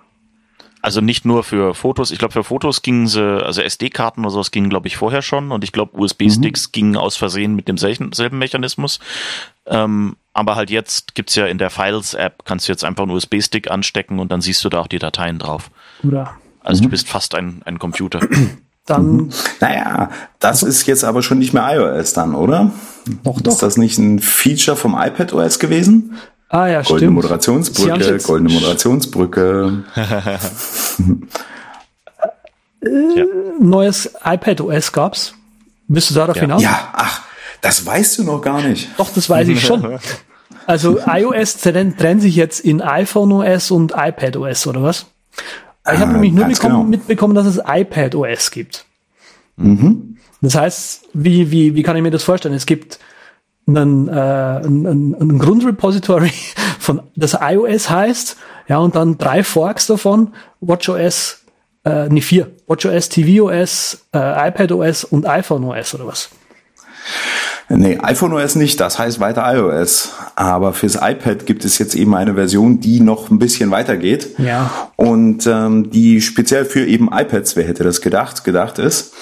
Also 0.81 1.01
nicht 1.01 1.25
nur 1.25 1.43
für 1.43 1.75
Fotos. 1.75 2.13
Ich 2.13 2.19
glaube, 2.19 2.33
für 2.33 2.45
Fotos 2.45 2.83
gingen 2.83 3.09
sie, 3.09 3.45
also 3.45 3.61
SD-Karten 3.61 4.21
oder 4.21 4.31
sowas 4.31 4.53
gingen, 4.53 4.71
glaube 4.71 4.87
ich, 4.87 4.97
vorher 4.97 5.23
schon. 5.23 5.51
Und 5.51 5.65
ich 5.65 5.73
glaube, 5.73 5.99
USB-Sticks 5.99 6.69
mhm. 6.69 6.73
gingen 6.73 6.97
aus 6.97 7.17
Versehen 7.17 7.57
mit 7.57 7.67
demselben 7.69 8.39
Mechanismus. 8.39 9.01
Ähm, 9.67 10.17
aber 10.33 10.55
halt 10.55 10.71
jetzt 10.71 11.17
gibt's 11.17 11.35
ja 11.35 11.47
in 11.47 11.59
der 11.59 11.71
Files-App, 11.71 12.45
kannst 12.45 12.69
du 12.69 12.73
jetzt 12.73 12.85
einfach 12.85 13.03
einen 13.03 13.13
USB-Stick 13.13 13.71
anstecken 13.71 14.21
und 14.21 14.31
dann 14.31 14.41
siehst 14.41 14.65
du 14.65 14.69
da 14.69 14.81
auch 14.81 14.87
die 14.87 15.01
Dateien 15.01 15.41
drauf. 15.41 15.71
Oder 16.05 16.37
also 16.69 16.83
mhm. 16.83 16.85
du 16.85 16.91
bist 16.91 17.09
fast 17.09 17.35
ein, 17.35 17.63
ein 17.65 17.79
Computer. 17.79 18.21
Dann. 18.85 19.13
Mhm. 19.13 19.31
Naja, 19.61 20.11
das 20.39 20.63
ist 20.63 20.87
jetzt 20.87 21.03
aber 21.03 21.23
schon 21.23 21.39
nicht 21.39 21.55
mehr 21.55 21.67
iOS 21.75 22.13
dann, 22.13 22.35
oder? 22.35 22.73
Doch, 23.25 23.41
doch. 23.41 23.53
Ist 23.53 23.63
das 23.63 23.79
nicht 23.79 23.99
ein 23.99 24.19
Feature 24.19 24.77
vom 24.77 24.93
iPad 24.95 25.33
OS 25.33 25.59
gewesen? 25.59 26.19
Ah 26.51 26.67
ja, 26.67 26.83
goldene 26.83 26.99
stimmt. 26.99 27.15
Moderationsbrücke, 27.15 28.19
goldene 28.19 28.53
Moderationsbrücke. 28.53 29.85
äh, 32.83 33.25
neues 33.61 34.11
iPad 34.25 34.61
OS 34.61 34.93
gab's. 34.93 35.35
Bist 35.87 36.11
du 36.11 36.15
darauf 36.15 36.37
ja. 36.37 36.43
hinaus? 36.43 36.63
Ja, 36.63 36.93
ach, 36.93 37.23
das 37.63 37.85
weißt 37.85 38.19
du 38.19 38.25
noch 38.25 38.43
gar 38.43 38.61
nicht. 38.61 38.91
Doch, 38.99 39.11
das 39.15 39.29
weiß 39.29 39.49
ich 39.49 39.65
schon. 39.65 39.99
Also 40.67 40.99
iOS 41.07 41.57
trennt, 41.57 41.99
trennt 41.99 42.21
sich 42.21 42.37
jetzt 42.37 42.61
in 42.61 42.83
iPhone 42.83 43.33
OS 43.33 43.71
und 43.71 43.93
iPad 43.97 44.37
OS, 44.37 44.67
oder 44.67 44.83
was? 44.83 45.07
Ich 45.93 46.01
habe 46.01 46.13
nämlich 46.13 46.33
nur 46.33 46.47
genau. 46.47 46.83
mitbekommen, 46.85 47.35
dass 47.35 47.47
es 47.47 47.61
iPad 47.65 48.15
OS 48.15 48.51
gibt. 48.51 48.85
Mhm. 49.57 50.17
Das 50.41 50.55
heißt, 50.55 51.09
wie, 51.15 51.51
wie, 51.51 51.75
wie 51.75 51.83
kann 51.83 51.97
ich 51.97 52.03
mir 52.03 52.11
das 52.11 52.23
vorstellen? 52.23 52.55
Es 52.55 52.67
gibt 52.67 52.99
einen, 53.67 54.09
äh, 54.09 54.13
einen, 54.13 55.15
einen 55.15 55.39
Grundrepository 55.39 56.33
von 56.79 57.03
das 57.17 57.37
iOS 57.41 57.91
heißt, 57.91 58.37
ja, 58.69 58.79
und 58.79 58.95
dann 58.97 59.19
drei 59.19 59.43
Forks 59.43 59.87
davon, 59.87 60.35
WatchOS, 60.61 61.45
äh, 61.85 62.09
nee, 62.09 62.21
vier, 62.21 62.51
WatchOS, 62.67 63.09
tvOS, 63.09 64.07
äh, 64.15 64.49
iPadOS 64.49 65.05
und 65.05 65.27
iPhone 65.27 65.65
OS 65.65 65.95
oder 65.95 66.07
was? 66.07 66.31
Nee, 67.71 67.99
iPhone 68.03 68.33
OS 68.33 68.55
nicht, 68.55 68.81
das 68.81 68.99
heißt 68.99 69.21
weiter 69.21 69.45
iOS. 69.55 70.15
Aber 70.37 70.73
fürs 70.73 70.97
iPad 70.97 71.45
gibt 71.45 71.65
es 71.65 71.79
jetzt 71.79 71.95
eben 71.95 72.15
eine 72.15 72.35
Version, 72.35 72.81
die 72.81 73.01
noch 73.01 73.31
ein 73.31 73.39
bisschen 73.39 73.71
weitergeht. 73.71 74.39
Ja. 74.39 74.71
Und 74.97 75.47
ähm, 75.47 75.91
die 75.91 76.21
speziell 76.23 76.65
für 76.65 76.87
eben 76.87 77.09
iPads, 77.13 77.57
wer 77.57 77.65
hätte 77.65 77.85
das 77.85 78.01
gedacht, 78.01 78.45
gedacht 78.45 78.79
ist. 78.79 79.13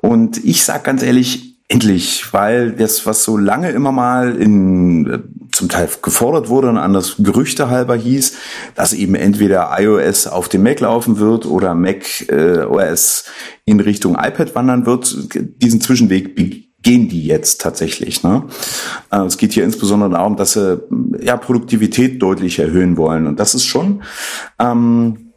Und 0.00 0.44
ich 0.44 0.64
sag 0.64 0.84
ganz 0.84 1.02
ehrlich, 1.02 1.56
endlich, 1.68 2.32
weil 2.32 2.72
das, 2.72 3.04
was 3.04 3.24
so 3.24 3.36
lange 3.36 3.70
immer 3.70 3.92
mal 3.92 4.36
in 4.36 5.06
äh, 5.10 5.18
zum 5.52 5.68
Teil 5.68 5.88
gefordert 6.02 6.48
wurde 6.48 6.68
und 6.68 6.78
anders 6.78 7.16
Gerüchte 7.18 7.68
halber 7.68 7.96
hieß, 7.96 8.34
dass 8.74 8.92
eben 8.92 9.14
entweder 9.14 9.70
iOS 9.78 10.26
auf 10.26 10.48
dem 10.48 10.62
Mac 10.62 10.80
laufen 10.80 11.18
wird 11.18 11.46
oder 11.46 11.74
Mac 11.74 12.28
äh, 12.30 12.60
OS 12.60 13.24
in 13.64 13.80
Richtung 13.80 14.14
iPad 14.14 14.54
wandern 14.54 14.86
wird, 14.86 15.14
diesen 15.60 15.80
Zwischenweg 15.80 16.34
gehen 16.82 17.08
die 17.08 17.24
jetzt 17.24 17.60
tatsächlich. 17.60 18.22
Ne? 18.22 18.44
Äh, 19.10 19.22
es 19.22 19.36
geht 19.36 19.52
hier 19.52 19.64
insbesondere 19.64 20.10
darum, 20.10 20.36
dass 20.36 20.52
sie 20.52 20.80
ja 21.20 21.36
Produktivität 21.36 22.22
deutlich 22.22 22.58
erhöhen 22.58 22.96
wollen. 22.96 23.26
Und 23.26 23.40
das 23.40 23.54
ist 23.54 23.64
schon 23.64 24.02
ähm, 24.58 25.27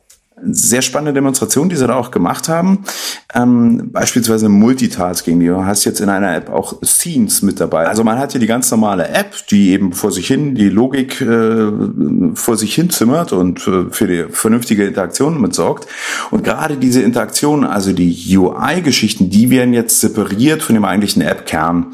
sehr 0.44 0.82
spannende 0.82 1.14
Demonstration, 1.14 1.70
die 1.70 1.76
sie 1.76 1.88
da 1.88 1.96
auch 1.96 2.12
gemacht 2.12 2.50
haben. 2.50 2.84
Ähm, 3.34 3.90
beispielsweise 3.92 4.50
Multitasking. 4.50 5.40
Du 5.40 5.66
hast 5.66 5.86
jetzt 5.86 6.02
in 6.02 6.10
einer 6.10 6.36
App 6.36 6.50
auch 6.50 6.82
Scenes 6.84 7.42
mit 7.42 7.60
dabei. 7.60 7.88
Also 7.88 8.04
man 8.04 8.18
hat 8.18 8.32
hier 8.32 8.42
die 8.42 8.48
ganz 8.48 8.70
normale 8.72 9.08
App, 9.10 9.36
die 9.50 9.72
eben 9.72 9.94
vor 9.94 10.12
sich 10.12 10.28
hin 10.28 10.56
die 10.56 10.70
Logik 10.70 11.22
äh, 11.22 11.72
vor 12.34 12.58
sich 12.58 12.76
hin 12.76 12.90
zimmert 12.90 13.34
und 13.34 13.68
äh, 13.68 13.86
für 13.92 14.08
die 14.08 14.26
vernünftige 14.30 14.86
Interaktion 14.86 15.40
mit 15.40 15.54
sorgt. 15.54 15.88
Und 16.32 16.44
gerade 16.44 16.78
diese 16.78 17.02
Interaktion, 17.02 17.64
also 17.64 17.94
die 17.94 18.38
UI-Geschichten, 18.38 19.30
die 19.30 19.50
werden 19.50 19.74
jetzt 19.74 20.00
separiert 20.00 20.62
von 20.64 20.76
dem 20.76 20.86
eigentlichen 20.86 21.22
App-Kern 21.22 21.94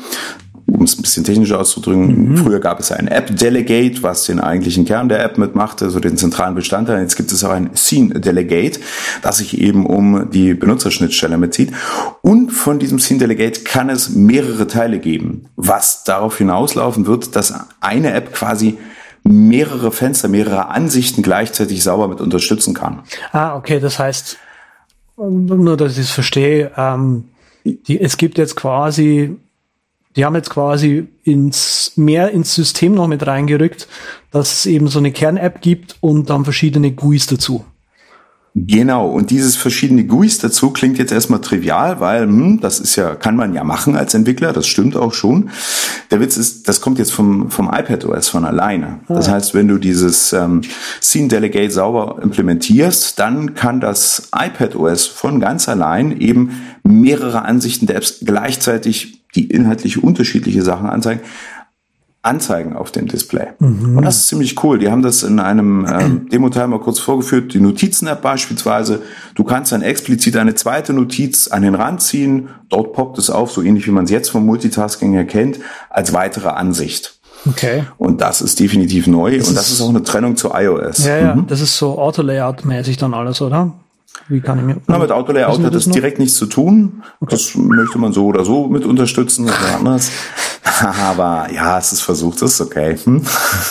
um 0.68 0.84
es 0.84 0.98
ein 0.98 1.02
bisschen 1.02 1.24
technischer 1.24 1.60
auszudrücken, 1.60 2.32
mhm. 2.32 2.38
früher 2.38 2.60
gab 2.60 2.80
es 2.80 2.92
ein 2.92 3.08
App-Delegate, 3.08 4.04
was 4.04 4.26
den 4.26 4.40
eigentlichen 4.40 4.86
Kern 4.86 5.08
der 5.08 5.24
App 5.24 5.38
mitmachte, 5.38 5.86
so 5.86 5.86
also 5.86 6.00
den 6.02 6.18
zentralen 6.18 6.56
Bestandteil. 6.56 7.02
Jetzt 7.02 7.16
gibt 7.16 7.32
es 7.32 7.44
auch 7.44 7.52
ein 7.52 7.76
Scene-Delegate, 7.76 8.80
das 9.22 9.38
sich 9.38 9.60
eben 9.60 9.86
um 9.86 10.30
die 10.30 10.54
Benutzerschnittstelle 10.54 11.38
mitzieht. 11.38 11.72
Und 12.22 12.52
von 12.52 12.80
diesem 12.80 13.00
Scene-Delegate 13.00 13.62
kann 13.62 13.90
es 13.90 14.10
mehrere 14.10 14.68
Teile 14.68 15.00
geben, 15.00 15.46
was 15.56 16.04
darauf 16.04 16.38
hinauslaufen 16.38 17.08
wird, 17.08 17.36
dass 17.36 17.54
eine 17.80 18.12
App 18.14 18.34
quasi 18.34 18.78
mehrere 19.24 19.92
Fenster, 19.92 20.28
mehrere 20.28 20.68
Ansichten 20.68 21.22
gleichzeitig 21.22 21.84
sauber 21.84 22.08
mit 22.08 22.20
unterstützen 22.20 22.74
kann. 22.74 23.04
Ah, 23.32 23.56
okay, 23.56 23.80
das 23.80 24.00
heißt, 24.00 24.38
nur 25.18 25.78
dass 25.78 25.94
ich 25.94 26.06
es 26.06 26.12
verstehe, 26.12 26.72
ähm, 26.78 27.26
die, 27.64 28.00
es 28.00 28.18
gibt 28.18 28.38
jetzt 28.38 28.56
quasi 28.56 29.38
die 30.18 30.26
haben 30.26 30.36
jetzt 30.36 30.50
quasi 30.50 31.08
ins, 31.24 31.94
mehr 31.96 32.32
ins 32.32 32.54
System 32.56 32.96
noch 32.96 33.08
mit 33.08 33.26
reingerückt, 33.26 33.88
dass 34.32 34.52
es 34.54 34.66
eben 34.66 34.88
so 34.88 35.00
eine 35.00 35.12
Kern-App 35.12 35.62
gibt 35.62 35.96
und 36.02 36.30
dann 36.30 36.44
verschiedene 36.44 36.92
GUIs 36.92 37.28
dazu. 37.28 37.64
Genau, 38.60 39.08
und 39.08 39.30
dieses 39.30 39.56
verschiedene 39.56 40.06
GUIs 40.06 40.40
dazu 40.40 40.72
klingt 40.72 40.98
jetzt 40.98 41.12
erstmal 41.12 41.42
trivial, 41.42 42.00
weil 42.00 42.24
hm, 42.24 42.60
das 42.60 42.80
ist 42.80 42.96
ja, 42.96 43.14
kann 43.14 43.36
man 43.36 43.54
ja 43.54 43.64
machen 43.64 43.96
als 43.96 44.16
Entwickler, 44.16 44.52
das 44.52 44.66
stimmt 44.66 44.98
auch 44.98 45.14
schon. 45.14 45.52
Der 46.10 46.20
Witz 46.20 46.38
ist, 46.38 46.68
das 46.68 46.82
kommt 46.82 46.98
jetzt 46.98 47.12
vom, 47.12 47.52
vom 47.52 47.68
iPad 47.68 48.06
OS 48.06 48.30
von 48.30 48.46
alleine. 48.46 49.02
Ah. 49.08 49.14
Das 49.14 49.30
heißt, 49.30 49.54
wenn 49.54 49.68
du 49.68 49.78
dieses 49.78 50.34
ähm, 50.34 50.62
Scene 51.00 51.28
Delegate 51.28 51.70
sauber 51.70 52.18
implementierst, 52.24 53.20
dann 53.20 53.54
kann 53.54 53.80
das 53.80 54.30
iPad 54.36 54.76
OS 54.76 55.06
von 55.06 55.40
ganz 55.40 55.70
allein 55.70 56.20
eben 56.20 56.60
mehrere 56.82 57.44
Ansichten 57.44 57.86
der 57.86 57.98
Apps 57.98 58.22
gleichzeitig 58.26 59.17
die 59.38 59.46
inhaltlich 59.46 60.04
unterschiedliche 60.04 60.64
Sachen 60.64 60.90
anzeigen, 60.90 61.22
anzeigen 62.24 62.76
auf 62.76 62.92
dem 62.92 63.08
Display. 63.08 63.48
Mhm. 63.60 63.98
Und 63.98 64.04
das 64.04 64.18
ist 64.18 64.28
ziemlich 64.28 64.62
cool. 64.64 64.80
Die 64.80 64.90
haben 64.90 65.02
das 65.02 65.24
in 65.24 65.40
einem 65.40 65.86
ähm, 65.90 66.28
Demo-Teil 66.32 66.68
mal 66.68 66.80
kurz 66.80 67.00
vorgeführt. 67.00 67.54
Die 67.54 67.60
Notizen-App 67.60 68.22
beispielsweise. 68.22 69.02
Du 69.36 69.44
kannst 69.44 69.72
dann 69.72 69.82
explizit 69.82 70.36
eine 70.36 70.56
zweite 70.56 70.94
Notiz 70.94 71.48
an 71.48 71.62
den 71.62 71.76
Rand 71.76 72.02
ziehen. 72.02 72.50
Dort 72.70 72.94
poppt 72.94 73.18
es 73.18 73.30
auf, 73.30 73.52
so 73.52 73.62
ähnlich 73.62 73.88
wie 73.88 73.92
man 73.92 74.06
es 74.06 74.12
jetzt 74.12 74.30
vom 74.30 74.46
Multitasking 74.46 75.14
erkennt, 75.14 75.60
als 75.90 76.12
weitere 76.14 76.50
Ansicht. 76.50 77.20
Okay. 77.48 77.84
Und 77.98 78.20
das 78.20 78.42
ist 78.42 78.60
definitiv 78.60 79.08
neu. 79.08 79.38
Das 79.38 79.48
und 79.48 79.56
das 79.56 79.68
ist, 79.68 79.76
ist 79.76 79.82
auch 79.82 79.90
eine 79.90 80.04
Trennung 80.04 80.36
zu 80.36 80.50
iOS. 80.54 81.06
Ja, 81.06 81.18
ja. 81.18 81.36
Mhm. 81.36 81.48
Das 81.48 81.62
ist 81.62 81.78
so 81.78 81.98
Auto-Layout-mäßig 81.98 82.98
dann 82.98 83.14
alles, 83.14 83.42
oder? 83.42 83.74
Wie 84.28 84.42
kann 84.42 84.60
ich 84.60 84.66
mir. 84.66 84.78
Na, 84.88 84.98
mit 84.98 85.12
Autolayout 85.12 85.64
hat 85.64 85.74
das 85.74 85.86
direkt 85.86 86.20
nichts 86.20 86.36
zu 86.36 86.46
tun. 86.48 87.04
Okay. 87.20 87.32
Das 87.32 87.56
möchte 87.56 87.98
man 87.98 88.14
so 88.14 88.26
oder 88.26 88.44
so 88.44 88.68
mit 88.68 88.86
unterstützen 88.86 89.46
oder 89.46 89.76
anders. 89.78 90.12
Aber 90.82 91.48
ja, 91.52 91.78
es 91.78 91.92
ist 91.92 92.02
versucht, 92.02 92.42
es 92.42 92.54
ist 92.54 92.62
okay. 92.62 92.98
Hm? 93.04 93.24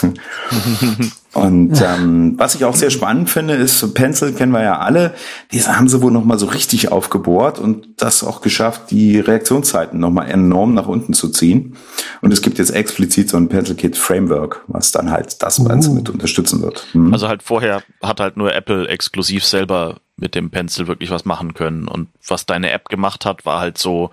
Und 1.37 1.83
ähm, 1.83 2.35
was 2.39 2.55
ich 2.55 2.65
auch 2.65 2.75
sehr 2.75 2.89
spannend 2.89 3.29
finde, 3.29 3.55
ist, 3.55 3.93
Pencil 3.93 4.33
kennen 4.33 4.53
wir 4.53 4.63
ja 4.63 4.79
alle, 4.79 5.15
diese 5.53 5.77
haben 5.77 5.87
sie 5.87 6.01
wohl 6.01 6.11
nochmal 6.11 6.39
so 6.39 6.47
richtig 6.47 6.91
aufgebohrt 6.91 7.59
und 7.59 7.89
das 7.99 8.25
auch 8.25 8.41
geschafft, 8.41 8.91
die 8.91 9.21
Reaktionszeiten 9.21 10.01
nochmal 10.01 10.31
enorm 10.31 10.73
nach 10.73 10.87
unten 10.87 11.13
zu 11.13 11.29
ziehen. 11.29 11.77
Und 12.23 12.33
es 12.33 12.41
gibt 12.41 12.59
jetzt 12.59 12.71
explizit 12.71 13.29
so 13.29 13.37
ein 13.37 13.51
Pencil 13.51 13.75
Kit 13.75 13.99
Framework, 13.99 14.65
was 14.67 14.93
dann 14.93 15.11
halt 15.11 15.43
das 15.43 15.63
Ganze 15.63 15.91
uh. 15.91 15.95
mit 15.95 16.09
unterstützen 16.09 16.63
wird. 16.63 16.87
Hm? 16.93 17.13
Also 17.13 17.29
halt 17.29 17.43
vorher 17.43 17.83
hat 18.03 18.21
halt 18.21 18.39
nur 18.39 18.55
Apple 18.55 18.89
exklusiv 18.89 19.45
selber 19.45 19.97
mit 20.17 20.35
dem 20.35 20.49
Pencil 20.49 20.87
wirklich 20.87 21.11
was 21.11 21.27
machen 21.27 21.53
können. 21.53 21.87
Und 21.87 22.09
was 22.27 22.47
deine 22.47 22.71
App 22.71 22.89
gemacht 22.89 23.27
hat, 23.27 23.45
war 23.45 23.61
halt 23.61 23.77
so 23.77 24.11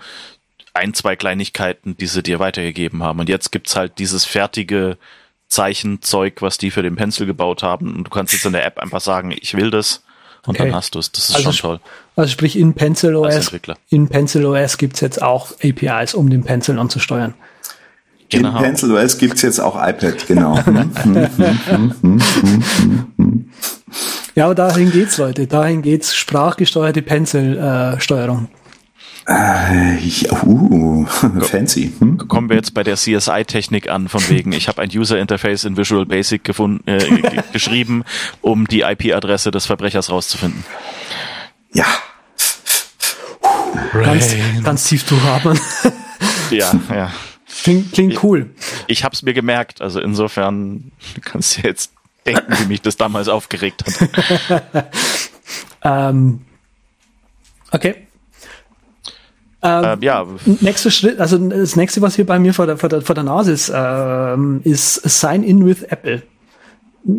ein, 0.73 0.93
zwei 0.93 1.15
Kleinigkeiten, 1.15 1.95
die 1.95 2.07
sie 2.07 2.21
dir 2.21 2.39
weitergegeben 2.39 3.01
haben. 3.01 3.19
Und 3.19 3.29
jetzt 3.29 3.53
gibt's 3.53 3.77
halt 3.77 3.97
dieses 3.99 4.25
fertige 4.25 4.97
Zeichenzeug, 5.53 6.41
was 6.41 6.57
die 6.57 6.71
für 6.71 6.81
den 6.83 6.95
Pencil 6.95 7.25
gebaut 7.25 7.63
haben. 7.63 7.95
Und 7.95 8.03
du 8.05 8.09
kannst 8.11 8.33
jetzt 8.33 8.45
in 8.45 8.53
der 8.53 8.65
App 8.65 8.79
einfach 8.79 9.01
sagen, 9.01 9.31
ich 9.39 9.55
will 9.55 9.69
das. 9.71 10.03
und 10.45 10.55
Okay. 10.55 10.65
dann 10.65 10.75
hast 10.75 10.95
du 10.95 10.99
es. 10.99 11.11
Das 11.11 11.29
ist 11.29 11.35
Also 11.35 11.51
schon 11.51 11.69
toll. 11.71 11.79
Also 12.15 12.31
sprich, 12.31 12.57
in 12.57 12.73
Pencil 12.73 13.15
OS, 13.15 13.51
in 13.89 14.07
Pencil 14.09 14.45
OS 14.45 14.77
gibt's 14.77 14.99
jetzt 15.01 15.21
auch 15.21 15.51
APIs, 15.63 16.13
um 16.13 16.29
den 16.29 16.43
Pencil 16.43 16.77
anzusteuern. 16.79 17.33
Genau. 18.29 18.49
In 18.57 18.63
Pencil 18.63 18.91
OS 18.95 19.17
gibt's 19.19 19.41
jetzt 19.43 19.59
auch 19.59 19.75
iPad, 19.75 20.25
genau. 20.27 20.57
Ja, 24.35 24.45
aber 24.45 24.55
dahin 24.55 24.91
geht's, 24.91 25.17
Leute. 25.17 25.45
Dahin 25.47 25.81
geht's. 25.83 26.15
Sprachgesteuerte 26.15 27.01
Pencil-Steuerung. 27.03 28.45
äh, 28.51 28.62
ja, 29.27 30.43
uh, 30.43 31.05
fancy. 31.41 31.91
Hm? 31.99 32.17
Kommen 32.27 32.49
wir 32.49 32.55
jetzt 32.55 32.73
bei 32.73 32.83
der 32.83 32.95
CSI-Technik 32.95 33.89
an, 33.89 34.09
von 34.09 34.27
wegen, 34.29 34.51
ich 34.51 34.67
habe 34.67 34.81
ein 34.81 34.89
User-Interface 34.93 35.63
in 35.63 35.77
Visual 35.77 36.05
Basic 36.05 36.43
gefunden, 36.43 36.87
äh, 36.87 37.41
geschrieben, 37.53 38.03
um 38.41 38.67
die 38.67 38.81
IP-Adresse 38.81 39.51
des 39.51 39.65
Verbrechers 39.65 40.09
rauszufinden. 40.09 40.63
Ja, 41.73 41.85
ganz, 43.93 44.35
ganz 44.63 44.83
tief 44.85 45.05
durchatmen. 45.05 45.59
Ja, 46.51 46.71
ja. 46.89 47.11
klingt, 47.63 47.93
klingt 47.93 48.23
cool. 48.23 48.51
Ich 48.87 49.03
habe 49.03 49.15
es 49.15 49.23
mir 49.23 49.33
gemerkt, 49.33 49.81
also 49.81 49.99
insofern 49.99 50.91
kannst 51.21 51.57
du 51.57 51.61
jetzt 51.61 51.91
denken, 52.27 52.53
wie 52.59 52.65
mich 52.65 52.81
das 52.81 52.95
damals 52.95 53.27
aufgeregt 53.27 53.83
hat. 53.83 54.83
Ähm, 55.83 56.41
okay. 57.71 58.07
Ähm, 59.63 60.01
ja, 60.01 60.25
Nächster 60.59 60.91
Schritt, 60.91 61.19
also 61.19 61.37
das 61.37 61.75
nächste, 61.77 62.01
was 62.01 62.15
hier 62.15 62.25
bei 62.25 62.37
mir 62.37 62.53
vor 62.53 62.65
der, 62.65 62.77
vor 62.77 62.89
der, 62.89 63.01
vor 63.01 63.15
der 63.15 63.23
Nase 63.23 63.53
ist, 63.53 63.71
ähm, 63.73 64.59
ist 64.63 64.95
Sign 64.95 65.43
in 65.43 65.65
with 65.65 65.83
Apple. 65.83 66.21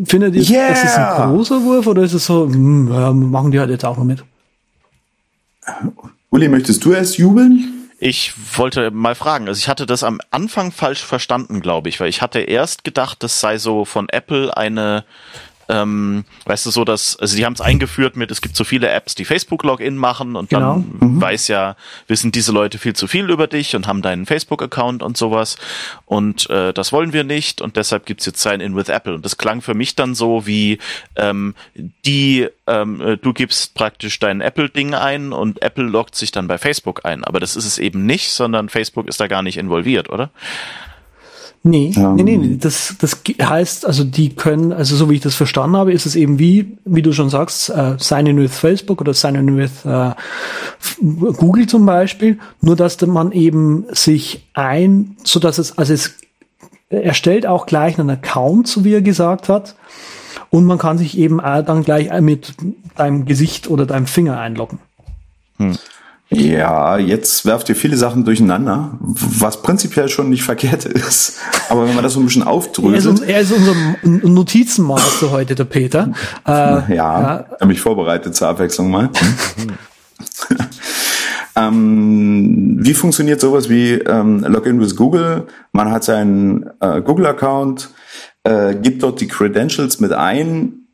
Findet 0.05 0.35
ihr, 0.35 0.43
Yeah! 0.43 0.69
ist 0.69 0.85
es 0.85 0.95
ein 0.95 1.31
großer 1.31 1.63
Wurf 1.63 1.87
oder 1.87 2.03
ist 2.03 2.13
es 2.13 2.27
so, 2.27 2.47
hm, 2.47 2.91
ja, 2.93 3.13
machen 3.13 3.51
die 3.51 3.61
halt 3.61 3.71
jetzt 3.71 3.85
auch 3.85 3.97
noch 3.97 4.05
mit? 4.05 4.23
Uli, 6.31 6.49
möchtest 6.49 6.85
du 6.85 6.93
erst 6.93 7.17
jubeln? 7.17 7.89
Ich 7.99 8.35
wollte 8.59 8.91
mal 8.91 9.15
fragen, 9.15 9.49
also 9.49 9.59
ich 9.59 9.69
hatte 9.69 9.87
das 9.87 10.03
am 10.03 10.21
Anfang 10.31 10.73
falsch 10.73 11.03
verstanden, 11.03 11.61
glaube 11.61 11.89
ich, 11.89 12.01
weil 12.01 12.09
ich 12.09 12.21
hatte 12.21 12.41
erst 12.41 12.85
gedacht, 12.85 13.23
das 13.23 13.41
sei 13.41 13.57
so 13.57 13.85
von 13.85 14.09
Apple 14.09 14.55
eine, 14.55 15.05
ähm, 15.69 16.25
weißt 16.47 16.67
du, 16.67 16.71
so 16.71 16.85
dass, 16.85 17.17
also 17.17 17.37
die 17.37 17.45
haben 17.45 17.55
es 17.55 17.61
eingeführt 17.61 18.17
mit, 18.17 18.31
es 18.31 18.41
gibt 18.41 18.57
so 18.57 18.65
viele 18.65 18.89
Apps, 18.91 19.15
die 19.15 19.25
Facebook-Login 19.25 19.97
machen 19.97 20.37
und 20.37 20.51
Genau. 20.51 20.85
dann 21.01 21.21
weiß 21.21 21.49
ja, 21.49 21.77
wissen 22.07 22.33
diese 22.33 22.53
Leute 22.53 22.79
viel 22.79 22.95
zu 22.95 23.07
viel 23.07 23.31
über 23.31 23.47
dich 23.47 23.75
und 23.77 23.87
haben 23.87 24.03
deinen 24.03 24.27
Facebook-Account 24.27 25.03
und 25.03 25.17
sowas 25.17 25.57
und 26.07 26.49
äh, 26.51 26.73
das 26.73 26.93
wollen 26.93 27.13
wir 27.13 27.25
nicht 27.25 27.61
und 27.61 27.77
deshalb 27.77 28.07
gibt's 28.07 28.27
jetzt 28.27 28.41
Sign-In 28.41 28.77
with 28.77 28.89
Apple 28.89 29.15
und 29.15 29.25
das 29.25 29.37
klang 29.39 29.63
für 29.63 29.75
mich 29.75 29.95
dann 29.97 30.15
so 30.15 30.47
wie 30.47 30.79
ähm, 31.17 31.55
die, 32.05 32.49
ähm, 32.67 33.01
äh, 33.01 33.17
du 33.17 33.33
gibst 33.33 33.75
praktisch 33.75 34.19
dein 34.19 34.41
Apple-Ding 34.41 34.95
ein 34.95 35.33
und 35.33 35.63
Apple 35.63 35.85
loggt 35.85 36.15
sich 36.15 36.31
dann 36.33 36.47
bei 36.49 36.59
Facebook 36.59 37.05
ein, 37.05 37.25
aber 37.25 37.41
das 37.41 37.57
ist 37.57 37.65
es 37.65 37.79
eben 37.79 38.07
nicht, 38.07 38.31
sondern 38.31 38.69
Facebook 38.69 39.09
ist 39.09 39.21
da 39.21 39.27
gar 39.27 39.43
nicht 39.43 39.57
involviert, 39.57 40.11
oder? 40.11 40.31
Nee, 41.67 41.93
Ähm. 41.97 42.15
nee, 42.17 42.23
nee, 42.23 42.37
nee. 42.37 42.57
Das, 42.61 42.95
das 43.01 43.23
heißt, 43.41 43.87
also 43.87 44.05
die 44.05 44.35
können, 44.35 44.71
also 44.71 44.97
so 44.97 45.09
wie 45.09 45.15
ich 45.15 45.23
das 45.23 45.35
verstanden 45.35 45.79
habe, 45.79 45.95
ist 45.95 46.05
es 46.05 46.15
eben 46.15 46.39
wie, 46.39 46.77
wie 46.85 47.01
du 47.01 47.15
schon 47.15 47.31
sagst, 47.31 47.71
äh, 47.71 47.97
Sign 47.99 48.27
in 48.27 48.37
with 48.37 48.57
Facebook 48.57 49.01
oder 49.01 49.15
Sign 49.15 49.35
in 49.35 49.57
with 49.57 49.85
äh, 49.87 50.11
Google 51.01 51.67
zum 51.67 51.87
Beispiel, 51.87 52.39
nur 52.61 52.77
dass 52.77 53.01
man 53.07 53.33
eben 53.33 53.87
sich 53.93 54.47
ein, 54.53 55.17
so 55.25 55.41
dass 55.41 55.57
es, 55.57 55.79
also 55.79 55.95
es 55.95 56.17
erstellt 56.91 57.47
auch 57.47 57.65
gleich 57.65 57.99
einen 57.99 58.11
Account, 58.11 58.69
so 58.69 58.85
wie 58.85 58.93
er 58.93 59.03
gesagt 59.03 59.49
hat, 59.49 59.75
und 60.51 60.67
man 60.67 60.77
kann 60.77 60.99
sich 60.99 61.17
eben 61.17 61.39
dann 61.39 61.83
gleich 61.83 62.11
mit 62.21 62.53
deinem 62.95 63.25
Gesicht 63.25 63.69
oder 63.71 63.87
deinem 63.87 64.07
Finger 64.07 64.39
einloggen. 64.39 64.81
Ja, 66.35 66.99
jetzt 66.99 67.47
werft 67.47 67.69
ihr 67.69 67.77
viele 67.77 67.97
Sachen 67.97 68.25
durcheinander, 68.25 68.99
was 69.01 69.63
prinzipiell 69.63 70.09
schon 70.09 70.31
nicht 70.31 70.43
verkehrt 70.43 70.85
ist. 70.85 71.39
Aber 71.69 71.87
wenn 71.87 71.95
man 71.95 72.03
das 72.03 72.15
so 72.15 72.21
ein 72.21 72.27
bisschen 72.27 72.43
Er 72.43 72.47
ist, 72.47 72.51
aufdröselt, 72.51 73.23
er 73.23 73.41
ist 73.41 73.53
unser 73.53 73.75
Notizenmaster 74.03 75.31
heute, 75.31 75.55
der 75.55 75.65
Peter. 75.65 76.13
Äh, 76.47 76.51
ja, 76.51 76.87
ja. 76.95 77.47
habe 77.53 77.67
mich 77.67 77.81
vorbereitet 77.81 78.35
zur 78.35 78.49
Abwechslung 78.49 78.91
mal. 78.91 79.09
ähm, 81.57 82.77
wie 82.81 82.95
funktioniert 82.95 83.41
sowas 83.41 83.71
wie 83.71 83.93
ähm, 83.93 84.45
Login 84.47 84.81
with 84.81 84.97
Google? 84.97 85.47
Man 85.73 85.91
hat 85.91 86.05
seinen 86.05 86.69
äh, 86.81 87.01
Google-Account, 87.01 87.91
äh, 88.45 88.75
gibt 88.75 89.03
dort 89.03 89.21
die 89.21 89.29
Credentials 89.29 90.01
mit 90.01 90.13
ein. 90.13 90.87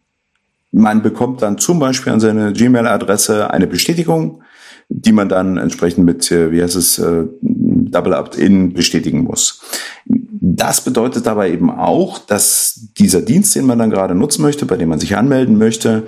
Man 0.72 1.02
bekommt 1.02 1.42
dann 1.42 1.58
zum 1.58 1.80
Beispiel 1.80 2.12
an 2.12 2.20
seine 2.20 2.52
Gmail-Adresse 2.52 3.50
eine 3.50 3.66
Bestätigung, 3.66 4.42
die 4.90 5.12
man 5.12 5.28
dann 5.28 5.56
entsprechend 5.56 6.04
mit, 6.04 6.30
äh, 6.30 6.50
wie 6.50 6.62
heißt 6.62 6.76
es, 6.76 6.98
äh, 6.98 7.24
Double 7.40 8.14
Opt-in 8.14 8.74
bestätigen 8.74 9.24
muss. 9.24 9.62
Das 10.04 10.82
bedeutet 10.82 11.26
aber 11.26 11.48
eben 11.48 11.70
auch, 11.70 12.18
dass 12.18 12.88
dieser 12.98 13.22
Dienst, 13.22 13.54
den 13.54 13.66
man 13.66 13.78
dann 13.78 13.90
gerade 13.90 14.14
nutzen 14.14 14.42
möchte, 14.42 14.66
bei 14.66 14.76
dem 14.76 14.88
man 14.88 14.98
sich 14.98 15.16
anmelden 15.16 15.58
möchte, 15.58 16.04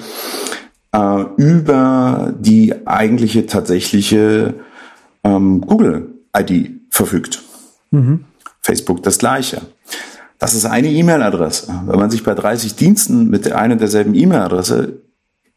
äh, 0.92 1.25
über 1.37 2.35
die 2.38 2.87
eigentliche 2.87 3.47
tatsächliche 3.47 4.55
ähm, 5.25 5.61
Google-ID 5.61 6.71
verfügt. 6.90 7.42
Facebook 8.61 9.03
das 9.03 9.18
gleiche. 9.18 9.62
Das 10.38 10.55
ist 10.55 10.64
eine 10.64 10.88
E-Mail-Adresse. 10.88 11.73
Wenn 11.87 11.99
man 11.99 12.11
sich 12.11 12.25
bei 12.25 12.35
30 12.35 12.75
Diensten 12.75 13.31
mit 13.31 13.45
der 13.45 13.59
einen 13.59 13.75
und 13.75 13.81
derselben 13.81 14.14
E-Mail-Adresse 14.14 15.02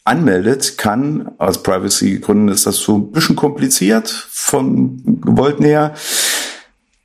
anmeldet, 0.05 0.77
kann, 0.77 1.31
aus 1.39 1.61
Privacy-Gründen 1.63 2.49
ist 2.49 2.65
das 2.65 2.77
so 2.77 2.95
ein 2.97 3.11
bisschen 3.11 3.35
kompliziert 3.35 4.09
von 4.09 5.19
gewollten 5.21 5.65
her, 5.65 5.93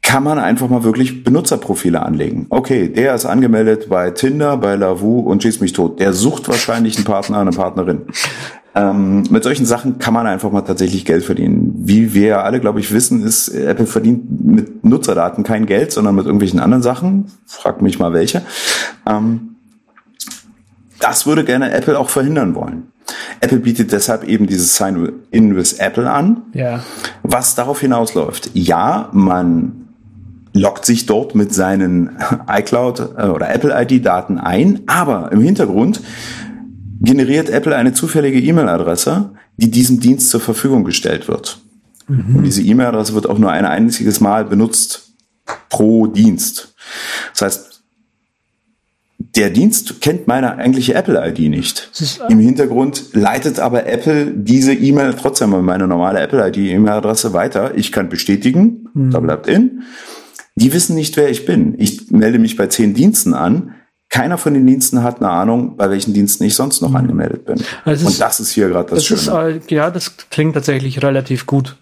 kann 0.02 0.22
man 0.22 0.38
einfach 0.38 0.68
mal 0.68 0.84
wirklich 0.84 1.24
Benutzerprofile 1.24 2.02
anlegen. 2.02 2.46
Okay, 2.50 2.88
der 2.88 3.14
ist 3.14 3.26
angemeldet 3.26 3.88
bei 3.88 4.10
Tinder, 4.10 4.56
bei 4.56 4.76
Lavu 4.76 5.20
und 5.20 5.42
schießt 5.42 5.60
mich 5.60 5.72
tot. 5.72 6.00
Der 6.00 6.12
sucht 6.12 6.48
wahrscheinlich 6.48 6.96
einen 6.96 7.04
Partner, 7.04 7.38
eine 7.38 7.52
Partnerin. 7.52 8.02
Ähm, 8.74 9.24
mit 9.30 9.42
solchen 9.42 9.66
Sachen 9.66 9.98
kann 9.98 10.14
man 10.14 10.26
einfach 10.26 10.50
mal 10.50 10.62
tatsächlich 10.62 11.04
Geld 11.04 11.24
verdienen. 11.24 11.72
Wie 11.76 12.14
wir 12.14 12.44
alle, 12.44 12.60
glaube 12.60 12.80
ich, 12.80 12.92
wissen, 12.92 13.22
ist, 13.22 13.48
Apple 13.48 13.86
verdient 13.86 14.44
mit 14.44 14.84
Nutzerdaten 14.84 15.42
kein 15.42 15.66
Geld, 15.66 15.92
sondern 15.92 16.14
mit 16.14 16.26
irgendwelchen 16.26 16.60
anderen 16.60 16.82
Sachen. 16.82 17.30
Frag 17.46 17.82
mich 17.82 17.98
mal 17.98 18.12
welche. 18.12 18.42
Ähm, 19.06 19.56
das 21.00 21.26
würde 21.26 21.44
gerne 21.44 21.72
Apple 21.72 21.98
auch 21.98 22.10
verhindern 22.10 22.54
wollen. 22.54 22.89
Apple 23.40 23.58
bietet 23.58 23.92
deshalb 23.92 24.24
eben 24.24 24.46
dieses 24.46 24.76
Sign-in 24.76 25.56
with 25.56 25.74
Apple 25.74 26.10
an, 26.10 26.42
Ja. 26.54 26.82
was 27.22 27.54
darauf 27.54 27.80
hinausläuft. 27.80 28.50
Ja, 28.54 29.08
man 29.12 29.88
loggt 30.52 30.84
sich 30.84 31.06
dort 31.06 31.34
mit 31.34 31.54
seinen 31.54 32.10
iCloud 32.48 33.00
äh, 33.16 33.26
oder 33.26 33.54
Apple 33.54 33.72
ID-Daten 33.82 34.38
ein, 34.38 34.80
aber 34.86 35.30
im 35.32 35.40
Hintergrund 35.40 36.00
generiert 37.00 37.48
Apple 37.48 37.74
eine 37.76 37.92
zufällige 37.92 38.40
E-Mail-Adresse, 38.40 39.30
die 39.56 39.70
diesem 39.70 40.00
Dienst 40.00 40.30
zur 40.30 40.40
Verfügung 40.40 40.84
gestellt 40.84 41.28
wird. 41.28 41.58
Und 42.08 42.42
diese 42.42 42.62
E-Mail-Adresse 42.62 43.14
wird 43.14 43.28
auch 43.28 43.38
nur 43.38 43.52
ein 43.52 43.64
einziges 43.64 44.20
Mal 44.20 44.44
benutzt 44.44 45.12
pro 45.68 46.08
Dienst. 46.08 46.74
Das 47.32 47.42
heißt, 47.42 47.69
der 49.22 49.50
Dienst 49.50 50.00
kennt 50.00 50.26
meine 50.26 50.56
eigentliche 50.56 50.94
Apple-ID 50.94 51.50
nicht. 51.50 51.90
Ist, 52.00 52.20
Im 52.30 52.38
Hintergrund 52.38 53.10
leitet 53.12 53.58
aber 53.60 53.86
Apple 53.86 54.32
diese 54.34 54.72
E-Mail 54.72 55.14
trotzdem 55.14 55.54
an 55.54 55.64
meine 55.64 55.86
normale 55.86 56.20
Apple-ID-E-Mail-Adresse 56.20 57.32
weiter. 57.34 57.76
Ich 57.76 57.92
kann 57.92 58.08
bestätigen, 58.08 58.88
da 58.94 59.20
bleibt 59.20 59.46
in. 59.46 59.82
Die 60.56 60.72
wissen 60.72 60.94
nicht, 60.96 61.16
wer 61.16 61.28
ich 61.30 61.44
bin. 61.44 61.74
Ich 61.78 62.10
melde 62.10 62.38
mich 62.38 62.56
bei 62.56 62.66
zehn 62.66 62.94
Diensten 62.94 63.34
an. 63.34 63.74
Keiner 64.08 64.38
von 64.38 64.54
den 64.54 64.66
Diensten 64.66 65.02
hat 65.04 65.18
eine 65.18 65.30
Ahnung, 65.30 65.76
bei 65.76 65.88
welchen 65.90 66.12
Diensten 66.14 66.42
ich 66.44 66.54
sonst 66.56 66.80
noch 66.80 66.94
angemeldet 66.94 67.44
bin. 67.44 67.62
Also 67.84 68.06
Und 68.06 68.12
ist- 68.12 68.20
das 68.20 68.40
ist 68.40 68.50
hier 68.50 68.68
gerade 68.68 68.90
das, 68.94 69.06
Das 69.06 69.18
ist, 69.18 69.24
Schöne. 69.26 69.60
äh, 69.68 69.74
ja, 69.74 69.90
das 69.90 70.14
klingt 70.30 70.54
tatsächlich 70.54 71.02
relativ 71.02 71.46
gut. 71.46 71.76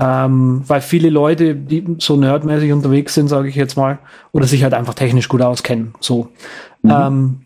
Ähm, 0.00 0.62
weil 0.66 0.80
viele 0.80 1.10
Leute, 1.10 1.54
die 1.54 1.84
so 1.98 2.16
nerdmäßig 2.16 2.72
unterwegs 2.72 3.14
sind, 3.14 3.28
sage 3.28 3.48
ich 3.48 3.56
jetzt 3.56 3.76
mal, 3.76 3.98
oder 4.32 4.46
sich 4.46 4.62
halt 4.62 4.74
einfach 4.74 4.94
technisch 4.94 5.28
gut 5.28 5.42
auskennen, 5.42 5.94
so, 6.00 6.28
ähm, 6.84 7.40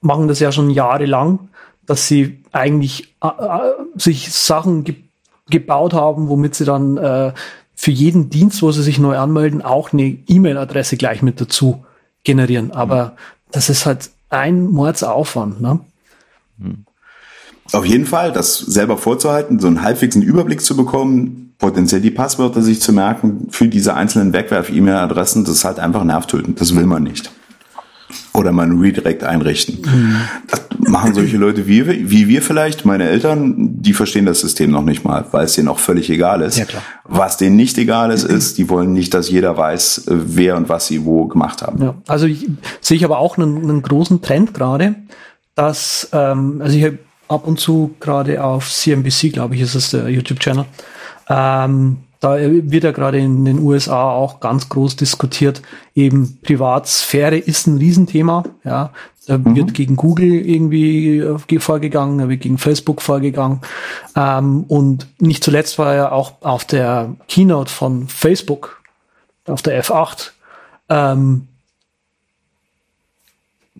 machen 0.00 0.28
das 0.28 0.38
ja 0.38 0.52
schon 0.52 0.70
jahrelang, 0.70 1.48
dass 1.84 2.06
sie 2.06 2.42
eigentlich 2.52 3.14
äh, 3.22 3.28
äh, 3.28 3.72
sich 3.96 4.32
Sachen 4.32 4.84
ge 4.84 4.96
gebaut 5.48 5.94
haben, 5.94 6.28
womit 6.28 6.56
sie 6.56 6.64
dann 6.64 6.96
äh, 6.96 7.32
für 7.76 7.92
jeden 7.92 8.30
Dienst, 8.30 8.62
wo 8.62 8.72
sie 8.72 8.82
sich 8.82 8.98
neu 8.98 9.16
anmelden, 9.16 9.62
auch 9.62 9.92
eine 9.92 10.18
E-Mail-Adresse 10.26 10.96
gleich 10.96 11.22
mit 11.22 11.40
dazu 11.40 11.84
generieren. 12.24 12.72
Aber 12.72 13.14
das 13.52 13.68
ist 13.68 13.86
halt 13.86 14.10
ein 14.28 14.66
Mordsaufwand, 14.66 15.60
ne? 15.60 15.78
Auf 17.72 17.84
jeden 17.84 18.06
Fall, 18.06 18.32
das 18.32 18.58
selber 18.58 18.96
vorzuhalten, 18.98 19.58
so 19.58 19.66
einen 19.66 19.82
halbwegs 19.82 20.16
einen 20.16 20.24
Überblick 20.24 20.60
zu 20.60 20.76
bekommen, 20.76 21.54
potenziell 21.58 22.00
die 22.00 22.10
Passwörter 22.10 22.62
sich 22.62 22.80
zu 22.80 22.92
merken 22.92 23.48
für 23.50 23.66
diese 23.68 23.94
einzelnen 23.94 24.32
Wegwerf-E-Mail-Adressen, 24.32 25.44
das 25.44 25.54
ist 25.54 25.64
halt 25.64 25.78
einfach 25.78 26.04
nervtötend. 26.04 26.60
Das 26.60 26.74
will 26.76 26.86
man 26.86 27.02
nicht. 27.02 27.30
oder 28.34 28.52
mal 28.52 28.66
ein 28.66 28.78
Redirect 28.78 29.24
einrichten. 29.24 29.80
Mhm. 29.82 30.16
Das 30.48 30.62
machen 30.78 31.14
solche 31.14 31.36
Leute 31.36 31.66
wie, 31.66 32.10
wie 32.10 32.28
wir 32.28 32.42
vielleicht, 32.42 32.84
meine 32.84 33.08
Eltern, 33.08 33.54
die 33.56 33.92
verstehen 33.92 34.26
das 34.26 34.40
System 34.40 34.70
noch 34.70 34.84
nicht 34.84 35.04
mal, 35.04 35.24
weil 35.32 35.46
es 35.46 35.54
denen 35.54 35.68
auch 35.68 35.78
völlig 35.78 36.10
egal 36.10 36.42
ist. 36.42 36.58
Ja, 36.58 36.64
klar. 36.66 36.82
Was 37.04 37.36
denen 37.36 37.56
nicht 37.56 37.78
egal 37.78 38.10
ist, 38.10 38.24
ist, 38.24 38.58
die 38.58 38.68
wollen 38.68 38.92
nicht, 38.92 39.14
dass 39.14 39.30
jeder 39.30 39.56
weiß, 39.56 40.04
wer 40.06 40.56
und 40.56 40.68
was 40.68 40.86
sie 40.86 41.04
wo 41.04 41.26
gemacht 41.26 41.62
haben. 41.62 41.82
Ja, 41.82 41.94
also 42.06 42.26
ich, 42.26 42.46
sehe 42.80 42.96
ich 42.96 43.04
aber 43.04 43.18
auch 43.18 43.38
einen, 43.38 43.62
einen 43.62 43.82
großen 43.82 44.22
Trend 44.22 44.54
gerade, 44.54 44.94
dass, 45.54 46.08
ähm, 46.12 46.60
also 46.62 46.76
ich 46.76 46.84
habe 46.84 46.98
ab 47.28 47.46
und 47.46 47.58
zu 47.60 47.94
gerade 48.00 48.42
auf 48.42 48.70
CNBC, 48.70 49.32
glaube 49.32 49.54
ich, 49.54 49.60
ist 49.60 49.74
es 49.74 49.90
der 49.90 50.08
YouTube-Channel, 50.08 50.64
ähm, 51.28 51.98
da 52.20 52.38
wird 52.40 52.84
ja 52.84 52.92
gerade 52.92 53.18
in 53.18 53.44
den 53.44 53.58
USA 53.58 54.10
auch 54.10 54.40
ganz 54.40 54.68
groß 54.68 54.96
diskutiert, 54.96 55.62
eben 55.94 56.38
Privatsphäre 56.42 57.36
ist 57.36 57.66
ein 57.66 57.78
Riesenthema, 57.78 58.44
ja. 58.64 58.92
Da 59.26 59.38
mhm. 59.38 59.56
wird 59.56 59.74
gegen 59.74 59.96
Google 59.96 60.46
irgendwie 60.46 61.18
äh, 61.18 61.58
vorgegangen, 61.58 62.18
da 62.18 62.28
wird 62.28 62.42
gegen 62.42 62.58
Facebook 62.58 63.02
vorgegangen. 63.02 63.60
Ähm, 64.14 64.64
und 64.68 65.08
nicht 65.20 65.42
zuletzt 65.42 65.78
war 65.78 65.94
ja 65.94 66.12
auch 66.12 66.34
auf 66.42 66.64
der 66.64 67.16
Keynote 67.26 67.70
von 67.70 68.06
Facebook, 68.06 68.82
auf 69.46 69.62
der 69.62 69.82
F8, 69.82 70.30
ähm, 70.88 71.48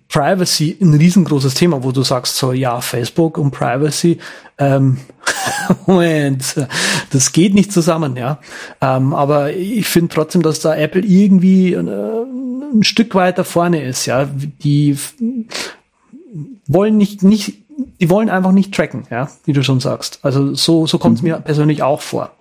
Privacy 0.09 0.76
ein 0.80 0.94
riesengroßes 0.94 1.54
Thema, 1.54 1.82
wo 1.82 1.90
du 1.92 2.02
sagst 2.02 2.36
so, 2.36 2.52
ja, 2.52 2.80
Facebook 2.80 3.38
und 3.38 3.50
Privacy, 3.50 4.18
ähm, 4.59 4.98
Moment, 5.86 6.54
das 7.11 7.32
geht 7.32 7.54
nicht 7.54 7.72
zusammen, 7.72 8.16
ja. 8.16 8.38
Ähm, 8.80 9.12
aber 9.14 9.52
ich 9.52 9.86
finde 9.86 10.14
trotzdem, 10.14 10.42
dass 10.42 10.61
da 10.61 10.76
Apple 10.76 11.02
irgendwie 11.02 11.72
äh, 11.72 11.80
ein 11.80 12.82
Stück 12.84 13.14
weiter 13.14 13.44
vorne 13.44 13.82
ist, 13.82 14.07
ja. 14.07 14.28
Die 14.62 14.96
wollen 16.66 16.96
nicht, 16.96 17.22
nicht, 17.22 17.64
die 18.00 18.09
wollen 18.09 18.30
einfach 18.30 18.52
nicht 18.52 18.74
tracken, 18.74 19.07
ja, 19.11 19.28
wie 19.44 19.52
du 19.52 19.62
schon 19.62 19.80
sagst. 19.80 20.20
Also 20.22 20.54
so, 20.54 20.86
so 20.86 20.98
kommt 20.98 21.18
es 21.18 21.22
mhm. 21.22 21.30
mir 21.30 21.40
persönlich 21.40 21.82
auch 21.82 22.00
vor. 22.00 22.32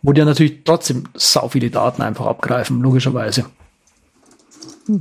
Wo 0.00 0.12
die 0.12 0.20
ja 0.20 0.24
natürlich 0.24 0.64
trotzdem 0.64 1.04
sau 1.14 1.48
viele 1.48 1.70
Daten 1.70 2.02
einfach 2.02 2.26
abgreifen, 2.26 2.80
logischerweise. 2.80 3.44
Mhm. 4.86 5.00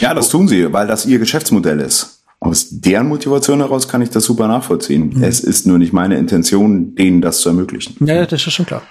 Ja, 0.00 0.14
das 0.14 0.28
tun 0.30 0.48
sie, 0.48 0.72
weil 0.72 0.86
das 0.86 1.06
ihr 1.06 1.18
Geschäftsmodell 1.18 1.80
ist. 1.80 2.24
Aus 2.40 2.68
deren 2.70 3.08
Motivation 3.08 3.58
heraus 3.60 3.86
kann 3.86 4.00
ich 4.00 4.08
das 4.08 4.24
super 4.24 4.48
nachvollziehen. 4.48 5.12
Mhm. 5.14 5.22
Es 5.22 5.40
ist 5.40 5.66
nur 5.66 5.78
nicht 5.78 5.92
meine 5.92 6.16
Intention, 6.16 6.94
denen 6.94 7.20
das 7.20 7.40
zu 7.40 7.50
ermöglichen. 7.50 7.96
Ja, 8.06 8.24
das 8.24 8.46
ist 8.46 8.54
schon 8.54 8.66
klar. 8.66 8.82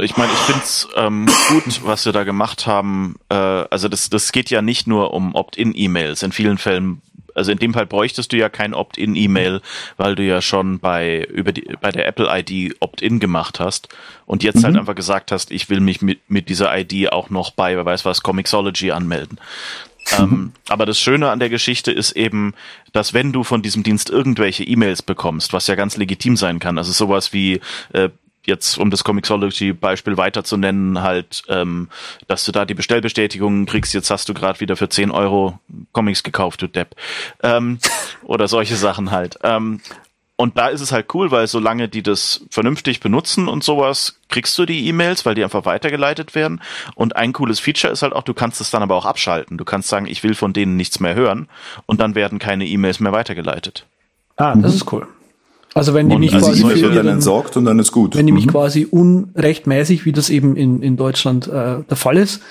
Ich 0.00 0.16
meine, 0.16 0.32
ich 0.32 0.38
find's 0.38 0.88
ähm, 0.96 1.26
gut, 1.48 1.82
was 1.84 2.06
wir 2.06 2.12
da 2.12 2.24
gemacht 2.24 2.66
haben. 2.66 3.16
Äh, 3.28 3.34
also 3.34 3.88
das, 3.88 4.08
das 4.08 4.32
geht 4.32 4.48
ja 4.48 4.62
nicht 4.62 4.86
nur 4.86 5.12
um 5.12 5.34
Opt-in-E-Mails. 5.34 6.22
In 6.22 6.32
vielen 6.32 6.56
Fällen 6.56 7.02
also 7.34 7.52
in 7.52 7.58
dem 7.58 7.74
Fall 7.74 7.86
bräuchtest 7.86 8.32
du 8.32 8.36
ja 8.36 8.48
kein 8.48 8.74
Opt-in-E-Mail, 8.74 9.60
weil 9.96 10.14
du 10.14 10.22
ja 10.22 10.40
schon 10.42 10.78
bei 10.78 11.24
über 11.24 11.52
die 11.52 11.68
bei 11.80 11.90
der 11.90 12.06
Apple 12.06 12.28
ID 12.30 12.76
Opt-in 12.80 13.20
gemacht 13.20 13.60
hast 13.60 13.88
und 14.26 14.42
jetzt 14.42 14.56
halt 14.56 14.62
mhm. 14.62 14.66
halt 14.66 14.78
einfach 14.78 14.94
gesagt 14.94 15.32
hast, 15.32 15.50
ich 15.50 15.70
will 15.70 15.80
mich 15.80 16.02
mit 16.02 16.20
mit 16.28 16.48
dieser 16.48 16.76
ID 16.76 17.12
auch 17.12 17.30
noch 17.30 17.50
bei, 17.52 17.76
wer 17.76 17.84
weiß 17.84 18.04
was, 18.04 18.22
Comixology 18.22 18.90
anmelden. 18.90 19.38
Mhm. 20.10 20.18
Ähm, 20.18 20.52
aber 20.68 20.86
das 20.86 20.98
Schöne 20.98 21.30
an 21.30 21.38
der 21.38 21.48
Geschichte 21.48 21.92
ist 21.92 22.12
eben, 22.12 22.54
dass 22.92 23.14
wenn 23.14 23.32
du 23.32 23.44
von 23.44 23.62
diesem 23.62 23.82
Dienst 23.82 24.10
irgendwelche 24.10 24.64
E-Mails 24.64 25.02
bekommst, 25.02 25.52
was 25.52 25.66
ja 25.66 25.74
ganz 25.74 25.96
legitim 25.96 26.36
sein 26.36 26.58
kann, 26.58 26.78
also 26.78 26.92
sowas 26.92 27.32
wie 27.32 27.60
äh, 27.92 28.10
jetzt, 28.44 28.78
um 28.78 28.90
das 28.90 29.04
Comixology-Beispiel 29.04 30.16
weiter 30.16 30.44
zu 30.44 30.56
nennen, 30.56 31.02
halt, 31.02 31.42
ähm, 31.48 31.88
dass 32.26 32.44
du 32.44 32.52
da 32.52 32.64
die 32.64 32.74
Bestellbestätigung 32.74 33.66
kriegst, 33.66 33.94
jetzt 33.94 34.10
hast 34.10 34.28
du 34.28 34.34
gerade 34.34 34.60
wieder 34.60 34.76
für 34.76 34.88
10 34.88 35.10
Euro 35.10 35.58
Comics 35.92 36.22
gekauft, 36.22 36.62
du 36.62 36.66
Depp. 36.66 36.94
Ähm, 37.42 37.78
oder 38.24 38.48
solche 38.48 38.76
Sachen 38.76 39.10
halt. 39.10 39.38
Ähm, 39.42 39.80
und 40.36 40.58
da 40.58 40.68
ist 40.68 40.80
es 40.80 40.90
halt 40.90 41.14
cool, 41.14 41.30
weil 41.30 41.46
solange 41.46 41.88
die 41.88 42.02
das 42.02 42.44
vernünftig 42.50 42.98
benutzen 42.98 43.46
und 43.46 43.62
sowas, 43.62 44.18
kriegst 44.28 44.58
du 44.58 44.66
die 44.66 44.88
E-Mails, 44.88 45.24
weil 45.24 45.36
die 45.36 45.44
einfach 45.44 45.66
weitergeleitet 45.66 46.34
werden. 46.34 46.60
Und 46.96 47.14
ein 47.14 47.32
cooles 47.32 47.60
Feature 47.60 47.92
ist 47.92 48.02
halt 48.02 48.12
auch, 48.12 48.24
du 48.24 48.34
kannst 48.34 48.60
es 48.60 48.70
dann 48.70 48.82
aber 48.82 48.96
auch 48.96 49.06
abschalten. 49.06 49.56
Du 49.56 49.64
kannst 49.64 49.88
sagen, 49.88 50.06
ich 50.06 50.24
will 50.24 50.34
von 50.34 50.52
denen 50.52 50.76
nichts 50.76 50.98
mehr 50.98 51.14
hören 51.14 51.48
und 51.86 52.00
dann 52.00 52.16
werden 52.16 52.40
keine 52.40 52.66
E-Mails 52.66 52.98
mehr 52.98 53.12
weitergeleitet. 53.12 53.86
Ah, 54.36 54.54
das 54.56 54.72
mhm. 54.72 54.76
ist 54.78 54.92
cool. 54.92 55.06
Also 55.74 55.94
wenn 55.94 56.08
die 56.08 56.18
mich 56.18 56.34
also 56.34 56.46
quasi 56.46 56.64
für 56.64 56.90
dann 56.90 57.08
entsorgt 57.08 57.56
und 57.56 57.64
dann 57.64 57.78
ist 57.78 57.92
gut. 57.92 58.14
Wenn 58.14 58.26
die 58.26 58.32
mich 58.32 58.46
mhm. 58.46 58.50
quasi 58.50 58.86
unrechtmäßig, 58.90 60.04
wie 60.04 60.12
das 60.12 60.28
eben 60.28 60.56
in, 60.56 60.82
in 60.82 60.96
Deutschland 60.96 61.46
äh, 61.46 61.82
der 61.88 61.96
Fall 61.96 62.18
ist, 62.18 62.42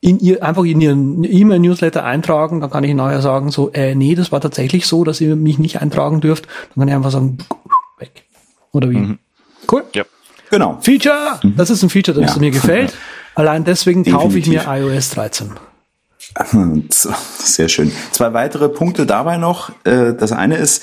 in 0.00 0.18
ihr 0.18 0.42
einfach 0.44 0.64
in 0.64 0.80
ihren 0.80 1.24
E-Mail-Newsletter 1.24 2.04
eintragen, 2.04 2.60
dann 2.60 2.70
kann 2.70 2.84
ich 2.84 2.94
nachher 2.94 3.20
sagen, 3.20 3.50
so, 3.50 3.70
äh, 3.72 3.94
nee, 3.94 4.14
das 4.14 4.32
war 4.32 4.40
tatsächlich 4.40 4.86
so, 4.86 5.04
dass 5.04 5.20
ihr 5.20 5.36
mich 5.36 5.58
nicht 5.58 5.80
eintragen 5.80 6.20
dürft. 6.20 6.46
Dann 6.46 6.82
kann 6.82 6.88
ich 6.88 6.94
einfach 6.94 7.10
sagen, 7.10 7.38
weg. 7.98 8.24
Oder 8.72 8.90
wie? 8.90 8.98
Mhm. 8.98 9.18
Cool. 9.70 9.84
Ja. 9.94 10.04
Genau. 10.50 10.78
Feature! 10.80 11.40
Mhm. 11.42 11.54
Das 11.56 11.70
ist 11.70 11.82
ein 11.82 11.90
Feature, 11.90 12.20
das 12.20 12.34
ja. 12.34 12.40
mir 12.40 12.50
gefällt. 12.50 12.94
Allein 13.34 13.64
deswegen 13.64 14.04
kaufe 14.04 14.38
ich 14.38 14.46
mir 14.46 14.64
iOS 14.66 15.10
13. 15.10 15.52
Sehr 16.90 17.68
schön. 17.68 17.92
Zwei 18.10 18.32
weitere 18.32 18.68
Punkte 18.68 19.06
dabei 19.06 19.36
noch. 19.36 19.70
Äh, 19.84 20.14
das 20.14 20.32
eine 20.32 20.56
ist, 20.56 20.82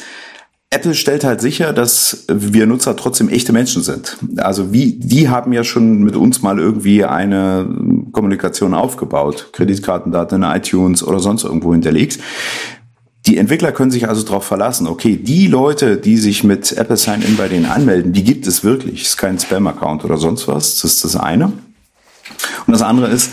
Apple 0.71 0.93
stellt 0.93 1.23
halt 1.23 1.41
sicher, 1.41 1.73
dass 1.73 2.25
wir 2.27 2.67
Nutzer 2.67 2.95
trotzdem 2.95 3.27
echte 3.27 3.51
Menschen 3.53 3.81
sind. 3.81 4.17
Also 4.37 4.71
wie, 4.71 4.99
die 4.99 5.27
haben 5.27 5.51
ja 5.51 5.63
schon 5.63 6.03
mit 6.03 6.15
uns 6.15 6.43
mal 6.43 6.59
irgendwie 6.59 7.03
eine 7.05 7.67
Kommunikation 8.11 8.75
aufgebaut, 8.75 9.49
Kreditkartendaten 9.51 10.43
in 10.43 10.49
iTunes 10.49 11.03
oder 11.03 11.19
sonst 11.19 11.43
irgendwo 11.43 11.73
hinterlegt. 11.73 12.19
Die 13.25 13.37
Entwickler 13.37 13.71
können 13.71 13.89
sich 13.89 14.07
also 14.07 14.21
darauf 14.21 14.45
verlassen, 14.45 14.85
okay, 14.85 15.17
die 15.17 15.47
Leute, 15.47 15.97
die 15.97 16.17
sich 16.17 16.43
mit 16.43 16.71
Apple 16.71 16.97
Sign-In 16.97 17.35
bei 17.35 17.47
denen 17.47 17.65
anmelden, 17.65 18.13
die 18.13 18.23
gibt 18.23 18.45
es 18.45 18.63
wirklich. 18.63 19.01
Es 19.01 19.07
ist 19.09 19.17
kein 19.17 19.39
Spam-Account 19.39 20.05
oder 20.05 20.17
sonst 20.17 20.47
was. 20.47 20.81
Das 20.81 20.93
ist 20.93 21.03
das 21.03 21.15
eine. 21.15 21.45
Und 21.45 22.73
das 22.73 22.83
andere 22.83 23.07
ist, 23.07 23.31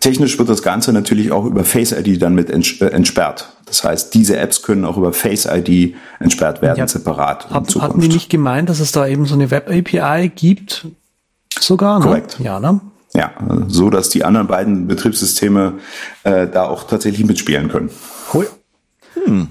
Technisch 0.00 0.38
wird 0.38 0.48
das 0.48 0.62
Ganze 0.62 0.92
natürlich 0.92 1.32
auch 1.32 1.44
über 1.44 1.64
Face 1.64 1.92
ID 1.92 2.22
dann 2.22 2.34
mit 2.34 2.50
äh, 2.50 2.86
entsperrt. 2.86 3.52
Das 3.66 3.84
heißt, 3.84 4.14
diese 4.14 4.36
Apps 4.36 4.62
können 4.62 4.84
auch 4.84 4.96
über 4.96 5.12
Face 5.12 5.46
ID 5.46 5.94
entsperrt 6.20 6.62
werden, 6.62 6.78
ja, 6.78 6.88
separat. 6.88 7.50
Hab, 7.50 7.68
hatten 7.76 8.00
die 8.00 8.08
nicht 8.08 8.30
gemeint, 8.30 8.68
dass 8.68 8.80
es 8.80 8.92
da 8.92 9.06
eben 9.06 9.26
so 9.26 9.34
eine 9.34 9.50
Web 9.50 9.68
API 9.68 10.30
gibt? 10.34 10.86
Sogar, 11.58 11.98
ne? 11.98 12.04
Korrekt. 12.04 12.38
Ja, 12.40 12.60
ne? 12.60 12.80
Ja, 13.14 13.32
so 13.66 13.90
dass 13.90 14.10
die 14.10 14.24
anderen 14.24 14.46
beiden 14.46 14.86
Betriebssysteme 14.86 15.74
äh, 16.24 16.46
da 16.46 16.68
auch 16.68 16.84
tatsächlich 16.84 17.26
mitspielen 17.26 17.68
können. 17.68 17.90
Cool. 18.32 18.48
Hm. 19.14 19.48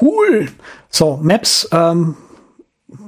Cool. 0.00 0.48
So, 0.88 1.18
Maps, 1.22 1.68
ähm, 1.72 2.16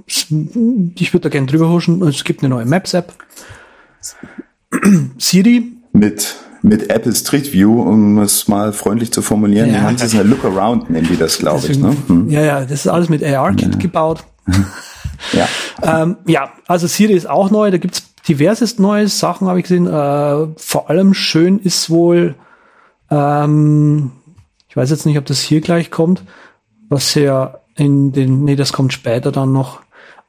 ich 0.07 0.31
würde 0.31 1.21
da 1.21 1.29
gerne 1.31 1.47
drüber 1.47 1.71
huschen. 1.71 2.03
Es 2.03 2.25
gibt 2.25 2.43
eine 2.43 2.51
neue 2.51 2.67
Maps-App. 2.67 3.13
Siri. 5.19 5.73
Mit 5.93 6.35
mit 6.65 6.89
Apple 6.89 7.15
Street 7.15 7.53
View, 7.53 7.83
um 7.83 8.19
es 8.19 8.49
mal 8.49 8.73
freundlich 8.73 9.13
zu 9.13 9.21
formulieren. 9.21 9.71
Ja, 9.71 9.93
das 9.93 10.03
ist 10.03 10.15
eine 10.15 10.23
Look 10.23 10.47
Around, 10.47 10.89
nennen 10.89 11.07
die 11.07 11.19
das, 11.19 11.39
glaube 11.39 11.67
ich. 11.69 11.79
Ne? 11.79 11.95
Hm. 12.07 12.31
Ja, 12.31 12.41
ja, 12.41 12.61
das 12.63 12.87
ist 12.87 12.89
alles 12.89 13.11
mit 13.11 13.23
AR-Kit 13.23 13.75
ja. 13.75 13.79
gebaut. 13.79 14.25
ja. 15.35 15.47
ähm, 15.83 16.17
ja, 16.27 16.53
also 16.67 16.87
Siri 16.87 17.13
ist 17.13 17.29
auch 17.29 17.51
neu, 17.51 17.71
da 17.71 17.77
gibt's 17.77 18.15
diverses 18.27 18.79
neue 18.79 19.09
Sachen, 19.09 19.47
habe 19.47 19.59
ich 19.59 19.65
gesehen. 19.65 19.87
Äh, 19.87 20.49
vor 20.57 20.89
allem 20.89 21.13
schön 21.13 21.59
ist 21.59 21.91
wohl, 21.91 22.35
ähm, 23.11 24.13
ich 24.71 24.77
weiß 24.77 24.89
jetzt 24.89 25.05
nicht, 25.05 25.19
ob 25.19 25.27
das 25.27 25.41
hier 25.43 25.61
gleich 25.61 25.91
kommt, 25.91 26.23
was 26.89 27.15
ja 27.15 27.59
in 27.77 28.13
den, 28.13 28.43
nee, 28.43 28.57
das 28.57 28.73
kommt 28.73 28.95
später 28.95 29.33
dann 29.33 29.53
noch. 29.53 29.83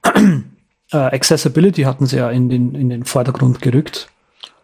äh, 0.92 0.98
Accessibility 0.98 1.84
hatten 1.84 2.08
sie 2.08 2.18
ja 2.18 2.30
in 2.30 2.50
den, 2.50 2.76
in 2.76 2.90
den 2.90 3.06
Vordergrund 3.06 3.62
gerückt. 3.62 4.10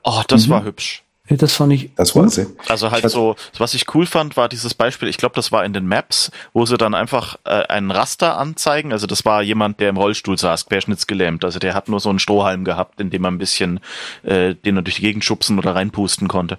Oh, 0.03 0.22
das 0.28 0.47
mhm. 0.47 0.51
war 0.51 0.65
hübsch. 0.65 1.05
Das 1.38 1.53
fand 1.53 1.73
ich. 1.73 1.91
Das 1.95 2.15
war 2.15 2.29
sie. 2.29 2.47
Also 2.67 2.91
halt 2.91 3.09
so, 3.09 3.36
was 3.57 3.73
ich 3.73 3.93
cool 3.93 4.05
fand, 4.05 4.38
war 4.38 4.49
dieses 4.49 4.73
Beispiel, 4.73 5.07
ich 5.07 5.17
glaube, 5.17 5.36
das 5.36 5.51
war 5.51 5.65
in 5.65 5.73
den 5.73 5.88
Maps, 5.88 6.32
wo 6.53 6.65
sie 6.65 6.77
dann 6.77 6.93
einfach 6.93 7.38
äh, 7.43 7.63
einen 7.67 7.91
Raster 7.91 8.38
anzeigen. 8.38 8.91
Also 8.91 9.07
das 9.07 9.25
war 9.25 9.41
jemand, 9.41 9.79
der 9.79 9.89
im 9.89 9.97
Rollstuhl 9.97 10.38
saß, 10.38 10.67
querschnittsgelähmt. 10.67 11.43
Also 11.45 11.59
der 11.59 11.73
hat 11.73 11.89
nur 11.89 11.99
so 11.99 12.09
einen 12.09 12.19
Strohhalm 12.19 12.63
gehabt, 12.63 12.99
in 13.01 13.09
dem 13.09 13.21
man 13.21 13.36
ein 13.36 13.38
bisschen 13.38 13.79
äh, 14.23 14.55
den 14.55 14.77
er 14.77 14.82
durch 14.82 14.95
die 14.95 15.01
Gegend 15.01 15.25
schubsen 15.25 15.57
oder 15.59 15.75
reinpusten 15.75 16.27
konnte. 16.27 16.57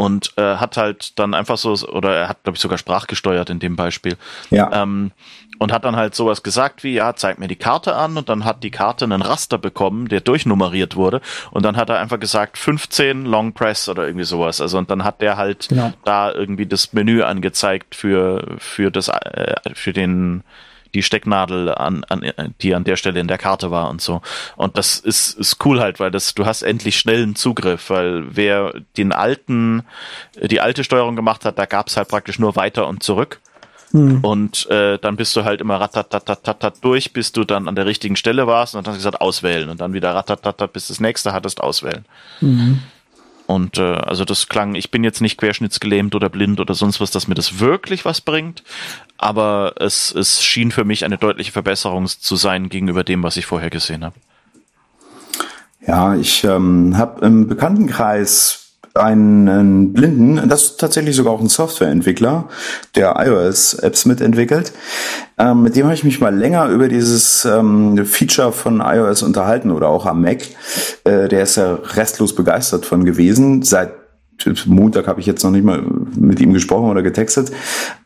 Und 0.00 0.32
äh, 0.36 0.56
hat 0.56 0.76
halt 0.76 1.18
dann 1.18 1.34
einfach 1.34 1.58
so, 1.58 1.72
oder 1.88 2.14
er 2.14 2.28
hat, 2.28 2.44
glaube 2.44 2.54
ich, 2.54 2.62
sogar 2.62 2.78
sprachgesteuert 2.78 3.50
in 3.50 3.58
dem 3.58 3.74
Beispiel. 3.74 4.16
Ja. 4.48 4.82
Ähm, 4.82 5.10
und 5.58 5.72
hat 5.72 5.84
dann 5.84 5.96
halt 5.96 6.14
sowas 6.14 6.42
gesagt 6.42 6.84
wie, 6.84 6.94
ja, 6.94 7.14
zeig 7.14 7.38
mir 7.38 7.48
die 7.48 7.56
Karte 7.56 7.96
an 7.96 8.16
und 8.16 8.28
dann 8.28 8.44
hat 8.44 8.62
die 8.62 8.70
Karte 8.70 9.04
einen 9.04 9.22
Raster 9.22 9.58
bekommen, 9.58 10.08
der 10.08 10.20
durchnummeriert 10.20 10.96
wurde 10.96 11.20
und 11.50 11.64
dann 11.64 11.76
hat 11.76 11.90
er 11.90 11.98
einfach 11.98 12.20
gesagt 12.20 12.58
15 12.58 13.26
Long 13.26 13.52
Press 13.52 13.88
oder 13.88 14.06
irgendwie 14.06 14.24
sowas. 14.24 14.60
Also 14.60 14.78
und 14.78 14.88
dann 14.88 15.04
hat 15.04 15.20
der 15.20 15.36
halt 15.36 15.68
genau. 15.68 15.92
da 16.04 16.32
irgendwie 16.32 16.66
das 16.66 16.92
Menü 16.92 17.22
angezeigt 17.22 17.94
für 17.94 18.56
für 18.58 18.90
das 18.90 19.08
äh, 19.08 19.56
für 19.74 19.92
den 19.92 20.44
die 20.94 21.02
Stecknadel 21.02 21.74
an, 21.74 22.04
an 22.04 22.32
die 22.62 22.74
an 22.74 22.84
der 22.84 22.96
Stelle 22.96 23.20
in 23.20 23.28
der 23.28 23.38
Karte 23.38 23.70
war 23.70 23.90
und 23.90 24.00
so. 24.00 24.22
Und 24.56 24.78
das 24.78 24.98
ist, 24.98 25.38
ist 25.38 25.64
cool 25.64 25.80
halt, 25.80 26.00
weil 26.00 26.10
das, 26.10 26.34
du 26.34 26.46
hast 26.46 26.62
endlich 26.62 26.98
schnellen 26.98 27.36
Zugriff, 27.36 27.90
weil 27.90 28.24
wer 28.30 28.74
den 28.96 29.12
alten, 29.12 29.82
die 30.40 30.60
alte 30.60 30.84
Steuerung 30.84 31.16
gemacht 31.16 31.44
hat, 31.44 31.58
da 31.58 31.66
gab's 31.66 31.96
halt 31.96 32.08
praktisch 32.08 32.38
nur 32.38 32.56
weiter 32.56 32.86
und 32.86 33.02
zurück. 33.02 33.40
Hm. 33.92 34.22
Und 34.22 34.68
äh, 34.70 34.98
dann 34.98 35.16
bist 35.16 35.34
du 35.34 35.44
halt 35.44 35.60
immer 35.60 35.80
ratatatatat 35.80 36.84
durch, 36.84 37.12
bis 37.12 37.32
du 37.32 37.44
dann 37.44 37.68
an 37.68 37.74
der 37.74 37.86
richtigen 37.86 38.16
Stelle 38.16 38.46
warst 38.46 38.74
und 38.74 38.86
dann 38.86 38.92
hast 38.92 38.98
du 38.98 39.08
gesagt 39.08 39.22
auswählen 39.22 39.70
und 39.70 39.80
dann 39.80 39.94
wieder 39.94 40.14
ratatatat, 40.14 40.72
bis 40.72 40.88
das 40.88 41.00
nächste 41.00 41.32
hattest 41.32 41.60
auswählen. 41.62 42.04
Mhm. 42.40 42.82
Und 43.48 43.78
äh, 43.78 43.94
also 43.94 44.26
das 44.26 44.48
klang, 44.48 44.74
ich 44.74 44.90
bin 44.90 45.02
jetzt 45.04 45.22
nicht 45.22 45.38
querschnittsgelähmt 45.38 46.14
oder 46.14 46.28
blind 46.28 46.60
oder 46.60 46.74
sonst 46.74 47.00
was, 47.00 47.10
dass 47.10 47.28
mir 47.28 47.34
das 47.34 47.60
wirklich 47.60 48.04
was 48.04 48.20
bringt, 48.20 48.62
aber 49.16 49.72
es, 49.76 50.14
es 50.14 50.44
schien 50.44 50.70
für 50.70 50.84
mich 50.84 51.06
eine 51.06 51.16
deutliche 51.16 51.50
Verbesserung 51.50 52.06
zu 52.08 52.36
sein 52.36 52.68
gegenüber 52.68 53.04
dem, 53.04 53.22
was 53.22 53.38
ich 53.38 53.46
vorher 53.46 53.70
gesehen 53.70 54.04
habe. 54.04 54.16
Ja, 55.86 56.14
ich 56.14 56.44
ähm, 56.44 56.98
habe 56.98 57.24
im 57.24 57.48
Bekanntenkreis 57.48 58.67
einen 58.98 59.92
Blinden, 59.92 60.48
das 60.48 60.62
ist 60.62 60.80
tatsächlich 60.80 61.16
sogar 61.16 61.32
auch 61.32 61.40
ein 61.40 61.48
Softwareentwickler, 61.48 62.48
der 62.94 63.16
iOS-Apps 63.18 64.04
mitentwickelt. 64.04 64.72
Ähm, 65.38 65.62
mit 65.62 65.76
dem 65.76 65.84
habe 65.84 65.94
ich 65.94 66.04
mich 66.04 66.20
mal 66.20 66.34
länger 66.34 66.68
über 66.68 66.88
dieses 66.88 67.44
ähm, 67.44 68.04
Feature 68.04 68.52
von 68.52 68.80
iOS 68.80 69.22
unterhalten 69.22 69.70
oder 69.70 69.88
auch 69.88 70.06
am 70.06 70.22
Mac. 70.22 70.42
Äh, 71.04 71.28
der 71.28 71.42
ist 71.42 71.56
ja 71.56 71.78
restlos 71.94 72.34
begeistert 72.34 72.84
von 72.84 73.04
gewesen. 73.04 73.62
Seit 73.62 73.92
Montag 74.66 75.06
habe 75.06 75.20
ich 75.20 75.26
jetzt 75.26 75.42
noch 75.42 75.50
nicht 75.50 75.64
mal 75.64 75.82
mit 76.16 76.40
ihm 76.40 76.52
gesprochen 76.52 76.90
oder 76.90 77.02
getextet. 77.02 77.50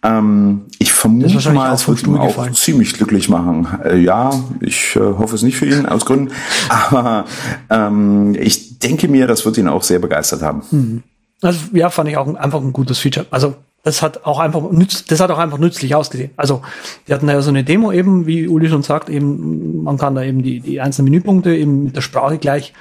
Ähm, 0.03 0.63
ich 0.79 0.93
vermute 0.93 1.53
mal, 1.53 1.73
es 1.73 1.87
wird 1.87 2.07
ihn 2.07 2.17
auch 2.17 2.51
ziemlich 2.53 2.95
glücklich 2.95 3.29
machen. 3.29 3.67
Äh, 3.85 3.99
ja, 3.99 4.33
ich 4.61 4.97
äh, 4.97 5.01
hoffe 5.01 5.35
es 5.35 5.43
nicht 5.43 5.57
für 5.57 5.67
ihn 5.67 5.87
aus 5.87 6.05
Gründen, 6.07 6.33
aber 6.69 7.25
ähm, 7.71 8.35
ich 8.39 8.79
denke 8.79 9.09
mir, 9.09 9.27
das 9.27 9.45
wird 9.45 9.59
ihn 9.59 9.69
auch 9.69 9.83
sehr 9.83 9.99
begeistert 9.99 10.43
haben. 10.43 10.63
Mhm. 10.71 11.03
Also 11.43 11.59
ja, 11.73 11.91
fand 11.91 12.09
ich 12.09 12.17
auch 12.17 12.33
einfach 12.35 12.61
ein 12.61 12.73
gutes 12.73 12.99
Feature. 12.99 13.27
Also 13.31 13.57
das 13.83 14.01
hat 14.01 14.25
auch 14.25 14.39
einfach 14.39 14.71
nütz, 14.71 15.05
das 15.07 15.19
hat 15.19 15.31
auch 15.31 15.39
einfach 15.39 15.59
nützlich 15.59 15.95
ausgesehen. 15.95 16.31
Also 16.37 16.63
wir 17.05 17.17
hatten 17.17 17.29
ja 17.29 17.43
so 17.43 17.51
eine 17.51 17.65
Demo 17.65 17.91
eben, 17.91 18.27
wie 18.27 18.47
Uli 18.47 18.69
schon 18.69 18.85
sagt, 18.85 19.09
eben 19.09 19.83
man 19.83 19.99
kann 19.99 20.15
da 20.15 20.23
eben 20.23 20.43
die, 20.43 20.61
die 20.61 20.81
einzelnen 20.81 21.11
Menüpunkte 21.11 21.55
eben 21.55 21.85
mit 21.85 21.97
der 21.97 22.01
Sprache 22.01 22.39
gleich 22.39 22.73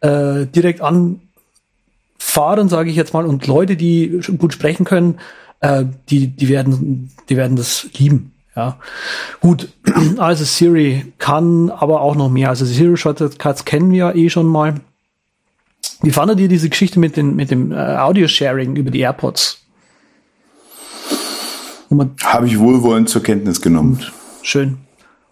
äh, 0.00 0.46
direkt 0.46 0.80
an 0.80 1.20
fahren, 2.18 2.68
sage 2.68 2.90
ich 2.90 2.96
jetzt 2.96 3.14
mal, 3.14 3.26
und 3.26 3.46
Leute, 3.46 3.76
die 3.76 4.20
gut 4.38 4.52
sprechen 4.52 4.84
können, 4.84 5.18
äh, 5.60 5.84
die, 6.10 6.28
die 6.28 6.48
werden, 6.48 7.10
die 7.28 7.36
werden 7.36 7.56
das 7.56 7.88
lieben. 7.96 8.32
Ja, 8.54 8.78
gut. 9.40 9.68
Also 10.18 10.44
Siri 10.44 11.12
kann 11.18 11.70
aber 11.70 12.00
auch 12.00 12.16
noch 12.16 12.28
mehr. 12.28 12.48
Also 12.48 12.64
Siri 12.64 12.96
Shortcuts 12.96 13.64
kennen 13.64 13.92
wir 13.92 13.98
ja 13.98 14.14
eh 14.14 14.30
schon 14.30 14.46
mal. 14.46 14.80
Wie 16.02 16.10
fandet 16.10 16.40
ihr 16.40 16.48
diese 16.48 16.68
Geschichte 16.68 16.98
mit, 16.98 17.16
den, 17.16 17.36
mit 17.36 17.50
dem 17.50 17.72
äh, 17.72 17.76
Audio-Sharing 17.76 18.76
über 18.76 18.90
die 18.90 19.00
AirPods? 19.00 19.64
Habe 22.22 22.46
ich 22.46 22.58
wohlwollend 22.58 23.08
zur 23.08 23.22
Kenntnis 23.22 23.62
genommen. 23.62 24.04
Schön. 24.42 24.78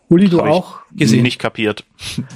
Uli, 0.09 0.29
du 0.29 0.39
Hab 0.39 0.47
auch 0.47 0.79
gesehen? 0.93 1.23
Nicht 1.23 1.39
kapiert, 1.39 1.85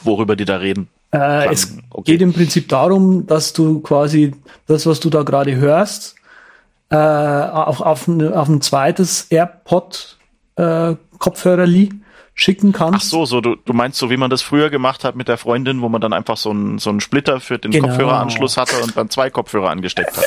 worüber 0.05 0.37
die 0.37 0.45
da 0.45 0.57
reden. 0.57 0.89
Äh, 1.13 1.53
es 1.53 1.77
okay. 1.91 2.13
geht 2.13 2.23
im 2.23 2.33
Prinzip 2.33 2.69
darum, 2.69 3.27
dass 3.27 3.53
du 3.53 3.81
quasi 3.81 4.35
das, 4.67 4.87
was 4.87 5.01
du 5.01 5.11
da 5.11 5.23
gerade 5.23 5.57
hörst, 5.57 6.15
äh, 6.91 6.97
auf, 6.97 7.81
auf, 7.81 8.09
ne, 8.09 8.37
auf 8.39 8.49
ein 8.49 8.61
zweites 8.61 9.27
AirPod 9.31 10.19
äh, 10.57 10.95
Kopfhörerli 11.19 11.91
schicken 12.35 12.73
kannst. 12.73 12.97
Ach 12.97 13.03
so, 13.03 13.25
so 13.27 13.41
du, 13.41 13.57
du 13.57 13.73
meinst 13.73 13.99
so, 13.99 14.09
wie 14.09 14.17
man 14.17 14.31
das 14.31 14.41
früher 14.41 14.71
gemacht 14.71 15.05
hat 15.05 15.15
mit 15.15 15.29
der 15.29 15.37
Freundin, 15.37 15.83
wo 15.83 15.89
man 15.89 16.01
dann 16.01 16.13
einfach 16.13 16.37
so 16.37 16.51
einen 16.51 16.79
so 16.79 16.91
einen 16.91 17.01
Splitter 17.01 17.41
für 17.41 17.59
den 17.59 17.71
genau. 17.71 17.89
Kopfhöreranschluss 17.89 18.57
hatte 18.57 18.83
und 18.83 18.97
dann 18.97 19.11
zwei 19.11 19.31
Kopfhörer 19.31 19.69
angesteckt 19.69 20.17
hat. 20.17 20.25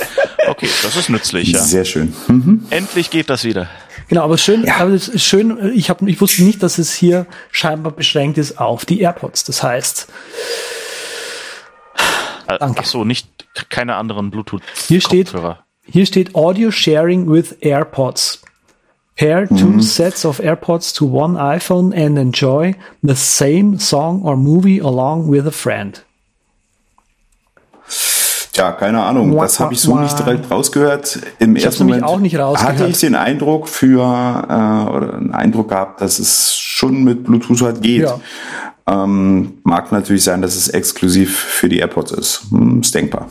Okay, 0.48 0.70
das 0.84 0.96
ist 0.96 1.10
nützlich. 1.10 1.44
Ja. 1.54 1.60
Sehr 1.60 1.86
schön. 1.86 2.14
Mhm. 2.28 2.66
Endlich 2.70 3.10
geht 3.10 3.30
das 3.30 3.44
wieder. 3.44 3.68
Genau, 4.14 4.26
aber 4.26 4.38
schön, 4.38 4.64
ja. 4.64 4.78
aber 4.78 4.92
es 4.92 5.08
ist 5.08 5.24
schön, 5.24 5.74
ich, 5.74 5.90
hab, 5.90 6.04
ich 6.04 6.22
wusste 6.22 6.44
nicht, 6.44 6.62
dass 6.62 6.78
es 6.78 6.94
hier 6.94 7.26
scheinbar 7.50 7.94
beschränkt 7.94 8.38
ist 8.38 8.60
auf 8.60 8.86
die 8.86 9.02
AirPods. 9.02 9.44
Das 9.44 9.64
heißt, 9.64 10.08
äh, 12.48 12.60
Danke. 12.60 12.82
Ach 12.82 12.86
so, 12.86 13.06
nicht 13.06 13.28
keine 13.70 13.96
anderen 13.96 14.30
Bluetooth. 14.30 14.62
Hier 14.88 15.02
steht, 15.02 15.34
hier 15.88 16.06
steht 16.06 16.36
Audio 16.36 16.70
Sharing 16.70 17.28
with 17.28 17.58
AirPods. 17.62 18.44
Pair 19.16 19.48
two 19.48 19.56
mhm. 19.56 19.82
sets 19.82 20.26
of 20.26 20.40
AirPods 20.40 20.94
to 20.94 21.06
one 21.06 21.36
iPhone 21.36 21.92
and 21.92 22.20
enjoy 22.20 22.76
the 23.02 23.16
same 23.16 23.80
song 23.80 24.22
or 24.22 24.38
movie 24.38 24.80
along 24.80 25.28
with 25.28 25.48
a 25.48 25.52
friend. 25.52 26.04
Tja, 28.54 28.72
keine 28.72 29.02
Ahnung. 29.02 29.36
Das 29.36 29.60
habe 29.60 29.74
ich 29.74 29.82
so 29.82 29.98
nicht 29.98 30.18
direkt 30.18 30.50
rausgehört. 30.52 31.20
Im 31.40 31.56
ich 31.56 31.66
ersten 31.66 31.86
Moment 31.86 32.04
auch 32.04 32.20
nicht 32.20 32.38
rausgehört. 32.38 32.78
hatte 32.78 32.88
ich 32.88 33.00
den 33.00 33.16
Eindruck 33.16 33.68
für 33.68 34.00
äh, 34.00 34.96
oder 34.96 35.16
einen 35.16 35.34
Eindruck 35.34 35.70
gehabt, 35.70 36.02
dass 36.02 36.20
es 36.20 36.56
schon 36.56 37.04
mit 37.04 37.24
Bluetooth 37.24 37.64
halt 37.64 37.82
geht. 37.82 38.04
Ja. 38.04 38.20
Ähm, 38.86 39.54
mag 39.64 39.92
natürlich 39.92 40.24
sein, 40.24 40.44
dass 40.44 40.56
es 40.56 40.68
exklusiv 40.68 41.36
für 41.36 41.68
die 41.68 41.80
AirPods 41.80 42.12
ist. 42.12 42.46
Hm, 42.52 42.82
ist 42.82 42.94
denkbar. 42.94 43.28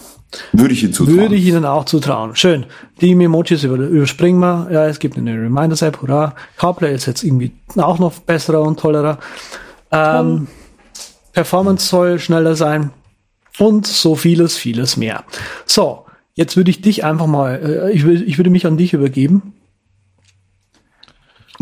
Würde 0.52 0.74
ich 0.74 0.82
Ihnen 0.82 0.92
zutrauen. 0.92 1.18
Würde 1.18 1.34
ich 1.36 1.46
Ihnen 1.46 1.66
auch 1.66 1.84
zutrauen. 1.84 2.34
Schön. 2.34 2.66
Die 3.00 3.12
Emojis 3.12 3.62
über, 3.62 3.76
überspringen 3.76 4.40
wir. 4.40 4.68
Ja, 4.72 4.86
es 4.86 4.98
gibt 4.98 5.16
eine 5.16 5.34
Reminders-App, 5.34 6.02
hurra. 6.02 6.34
CarPlay 6.56 6.94
ist 6.96 7.06
jetzt 7.06 7.22
irgendwie 7.22 7.52
auch 7.76 8.00
noch 8.00 8.12
besserer 8.14 8.62
und 8.62 8.80
tollerer. 8.80 9.18
Ähm, 9.92 10.48
Performance 11.32 11.86
soll 11.86 12.18
schneller 12.18 12.56
sein 12.56 12.90
und 13.62 13.86
so 13.86 14.16
vieles, 14.16 14.56
vieles 14.56 14.96
mehr. 14.96 15.22
So, 15.66 16.04
jetzt 16.34 16.56
würde 16.56 16.72
ich 16.72 16.80
dich 16.80 17.04
einfach 17.04 17.28
mal, 17.28 17.60
äh, 17.62 17.92
ich, 17.92 18.02
würde, 18.02 18.24
ich 18.24 18.36
würde 18.36 18.50
mich 18.50 18.66
an 18.66 18.76
dich 18.76 18.92
übergeben. 18.92 19.54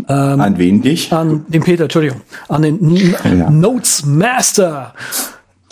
Ähm, 0.09 0.41
an 0.41 0.57
wen 0.57 0.81
dich? 0.81 1.13
An 1.13 1.45
den 1.47 1.61
Peter, 1.61 1.83
Entschuldigung. 1.83 2.21
An 2.47 2.63
den 2.63 2.95
ja. 3.23 3.51
Notes 3.51 4.03
Master. 4.03 4.95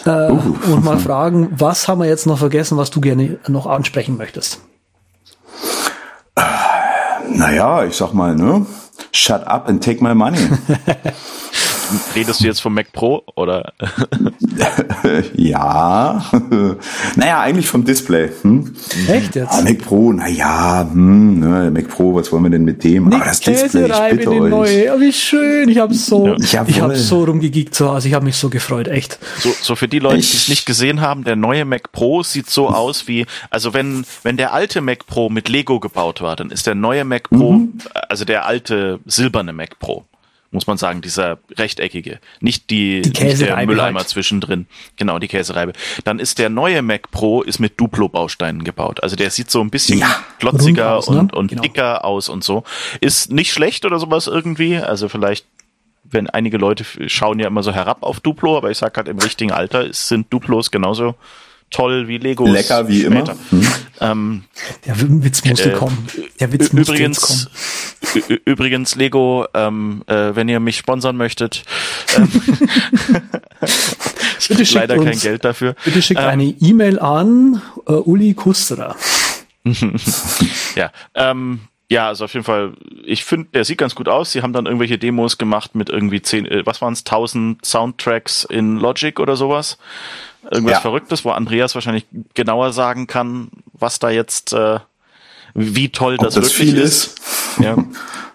Äh, 0.06 0.30
uh. 0.30 0.56
Und 0.72 0.86
mal 0.86 1.00
fragen, 1.00 1.50
was 1.52 1.88
haben 1.88 2.00
wir 2.00 2.08
jetzt 2.08 2.28
noch 2.28 2.38
vergessen, 2.38 2.78
was 2.78 2.92
du 2.92 3.02
gerne 3.02 3.40
noch 3.48 3.66
ansprechen 3.66 4.16
möchtest? 4.16 4.62
Naja, 7.28 7.86
ich 7.86 7.96
sag 7.96 8.14
mal, 8.14 8.36
ne? 8.36 8.68
Shut 9.12 9.48
up 9.48 9.68
and 9.68 9.84
take 9.84 10.04
my 10.04 10.14
money. 10.14 10.38
redest 12.16 12.42
du 12.42 12.46
jetzt 12.46 12.62
vom 12.62 12.74
Mac 12.74 12.92
Pro 12.92 13.24
oder? 13.36 13.74
ja. 15.36 16.24
naja, 17.16 17.42
eigentlich 17.42 17.68
vom 17.68 17.84
Display. 17.84 18.30
Hm? 18.42 18.74
Echt 19.08 19.36
jetzt? 19.36 19.52
Ah, 19.52 19.62
Mac 19.62 19.80
Pro, 19.80 20.12
naja, 20.14 20.88
hm, 20.92 21.40
ne, 21.40 21.72
Mac 21.72 21.88
Pro, 21.90 22.16
was 22.16 22.32
wollen 22.32 22.44
wir 22.44 22.50
denn 22.50 22.64
mit 22.64 22.84
dem? 22.84 23.12
Aber 23.12 23.26
das 23.26 23.40
Display, 23.40 23.86
ich 23.86 24.18
bitte 24.18 24.30
euch. 24.30 24.50
Neue. 24.50 24.96
Oh, 24.96 25.00
wie 25.00 25.14
schön, 25.14 25.70
ich 25.70 25.78
habe 25.78 25.94
so, 25.94 26.28
ja. 26.28 26.36
ich 26.68 26.82
habe 26.82 26.96
so 26.96 27.24
rumgegeekt 27.24 27.76
zu 27.76 27.90
Hause, 27.90 28.08
ich 28.08 28.14
habe 28.14 28.26
mich 28.26 28.36
so 28.36 28.50
gefreut, 28.50 28.88
echt. 28.88 29.20
So, 29.40 29.54
so 29.62 29.76
für 29.76 29.88
die 29.88 30.00
Leute, 30.00 30.18
die 30.18 30.22
es 30.22 30.50
nicht 30.50 30.66
gesehen 30.66 31.02
haben, 31.02 31.24
der 31.24 31.36
neue 31.36 31.66
Mac 31.66 31.92
Pro 31.92 32.24
sieht 32.24 32.50
so 32.50 32.70
aus 32.70 33.08
wie, 33.08 33.26
also 33.50 33.74
wenn, 33.74 34.06
wenn 34.24 34.38
der 34.38 34.54
alte 34.54 34.82
Mac 34.82 35.06
Pro 35.08 35.30
mit 35.30 35.50
Lego 35.50 35.80
gebaut 35.80 36.22
war, 36.22 36.36
dann 36.36 36.52
ist 36.52 36.68
der 36.68 36.76
neue 36.76 37.06
Mac 37.06 37.30
Pro, 37.30 37.54
mhm. 37.54 37.74
also 38.08 38.26
der 38.26 38.46
alte 38.46 39.00
silberne 39.06 39.54
Mac 39.54 39.80
Pro 39.80 40.06
muss 40.52 40.68
man 40.68 40.78
sagen, 40.78 41.02
dieser 41.02 41.38
rechteckige, 41.58 42.20
nicht 42.40 42.70
die, 42.70 43.02
die 43.02 43.24
nicht 43.24 43.42
der 43.42 43.66
Mülleimer 43.66 44.00
halt. 44.00 44.10
zwischendrin. 44.10 44.68
Genau, 44.96 45.20
die 45.20 45.28
Käsereibe. 45.28 45.74
Dann 46.04 46.20
ist 46.20 46.40
der 46.40 46.50
neue 46.50 46.82
Mac 46.82 47.12
Pro 47.12 47.42
ist 47.42 47.60
mit 47.60 47.80
Duplo-Bausteinen 47.80 48.64
gebaut. 48.64 49.04
Also 49.04 49.16
der 49.16 49.30
sieht 49.30 49.52
so 49.52 49.62
ein 49.62 49.70
bisschen 49.70 50.00
ja, 50.00 50.24
glotziger 50.40 50.96
aus, 50.96 51.10
ne? 51.10 51.20
und, 51.20 51.34
und 51.34 51.48
genau. 51.50 51.62
dicker 51.62 52.04
aus 52.04 52.30
und 52.30 52.44
so. 52.44 52.64
Ist 53.00 53.32
nicht 53.32 53.54
schlecht 53.54 53.86
oder 53.86 54.00
sowas 54.00 54.28
irgendwie. 54.28 54.78
Also 54.78 55.10
vielleicht 55.10 55.46
wenn 56.12 56.28
einige 56.28 56.58
Leute 56.58 56.84
schauen 57.08 57.40
ja 57.40 57.48
immer 57.48 57.62
so 57.62 57.72
herab 57.72 58.02
auf 58.02 58.20
Duplo, 58.20 58.58
aber 58.58 58.72
ich 58.72 58.80
sag 58.80 58.98
halt 58.98 59.08
im 59.08 59.20
richtigen 59.20 59.52
Alter 59.52 59.94
sind 59.94 60.34
Duplos 60.34 60.72
genauso 60.72 61.14
toll 61.70 62.08
wie 62.08 62.18
Lego. 62.18 62.46
Lecker 62.46 62.88
wie 62.88 63.02
später. 63.02 63.16
immer. 63.16 63.36
Hm. 63.50 63.68
Ähm, 64.02 64.44
Der 64.86 65.00
Witz 65.24 65.44
musste 65.44 65.72
äh, 65.72 65.76
kommen. 65.76 66.08
Der 66.40 66.52
Witz 66.54 66.72
musste 66.72 66.94
übrigens, 66.94 67.20
kommen. 67.22 68.40
Übrigens, 68.46 68.96
Lego, 68.96 69.46
ähm, 69.54 70.04
äh, 70.08 70.36
wenn 70.36 70.48
ihr 70.48 70.60
mich 70.60 70.78
sponsern 70.78 71.18
möchtet, 71.18 71.64
ähm, 72.16 72.30
ich 74.40 74.48
bitte 74.48 74.74
leider 74.74 74.96
uns, 74.96 75.06
kein 75.06 75.20
Geld 75.20 75.46
dafür. 75.46 75.76
Bitte 75.84 76.02
schickt 76.02 76.22
ähm, 76.22 76.28
eine 76.28 76.46
E-Mail 76.46 77.00
an 77.00 77.62
äh, 77.88 77.92
Uli 77.92 78.34
Kusterer. 78.34 78.96
ja, 80.76 80.92
ähm, 81.16 81.60
ja, 81.90 82.08
also 82.08 82.26
auf 82.26 82.34
jeden 82.34 82.46
Fall, 82.46 82.74
ich 83.04 83.26
finde, 83.26 83.50
der 83.54 83.66
sieht 83.66 83.80
ganz 83.80 83.96
gut 83.96 84.08
aus. 84.08 84.32
Sie 84.32 84.44
haben 84.44 84.54
dann 84.54 84.68
irgendwelche 84.68 85.00
Demos 85.00 85.40
gemacht 85.40 85.74
mit 85.74 85.90
irgendwie 85.90 86.22
zehn, 86.22 86.46
äh, 86.46 86.64
was 86.66 86.82
waren 86.82 86.94
es, 86.94 87.04
tausend 87.04 87.66
Soundtracks 87.66 88.44
in 88.44 88.78
Logic 88.78 89.20
oder 89.20 89.36
sowas. 89.36 89.80
Irgendwas 90.52 90.74
ja. 90.74 90.80
Verrücktes, 90.82 91.26
wo 91.26 91.32
Andreas 91.32 91.74
wahrscheinlich 91.74 92.06
genauer 92.36 92.74
sagen 92.74 93.08
kann, 93.08 93.50
was 93.74 93.98
da 93.98 94.12
jetzt, 94.12 94.54
äh, 94.54 94.80
wie 95.56 95.90
toll 95.90 96.18
das, 96.18 96.36
das 96.36 96.60
wirklich 96.60 96.76
ist. 96.76 97.18
ist. 97.18 97.60
Ja. 97.60 97.76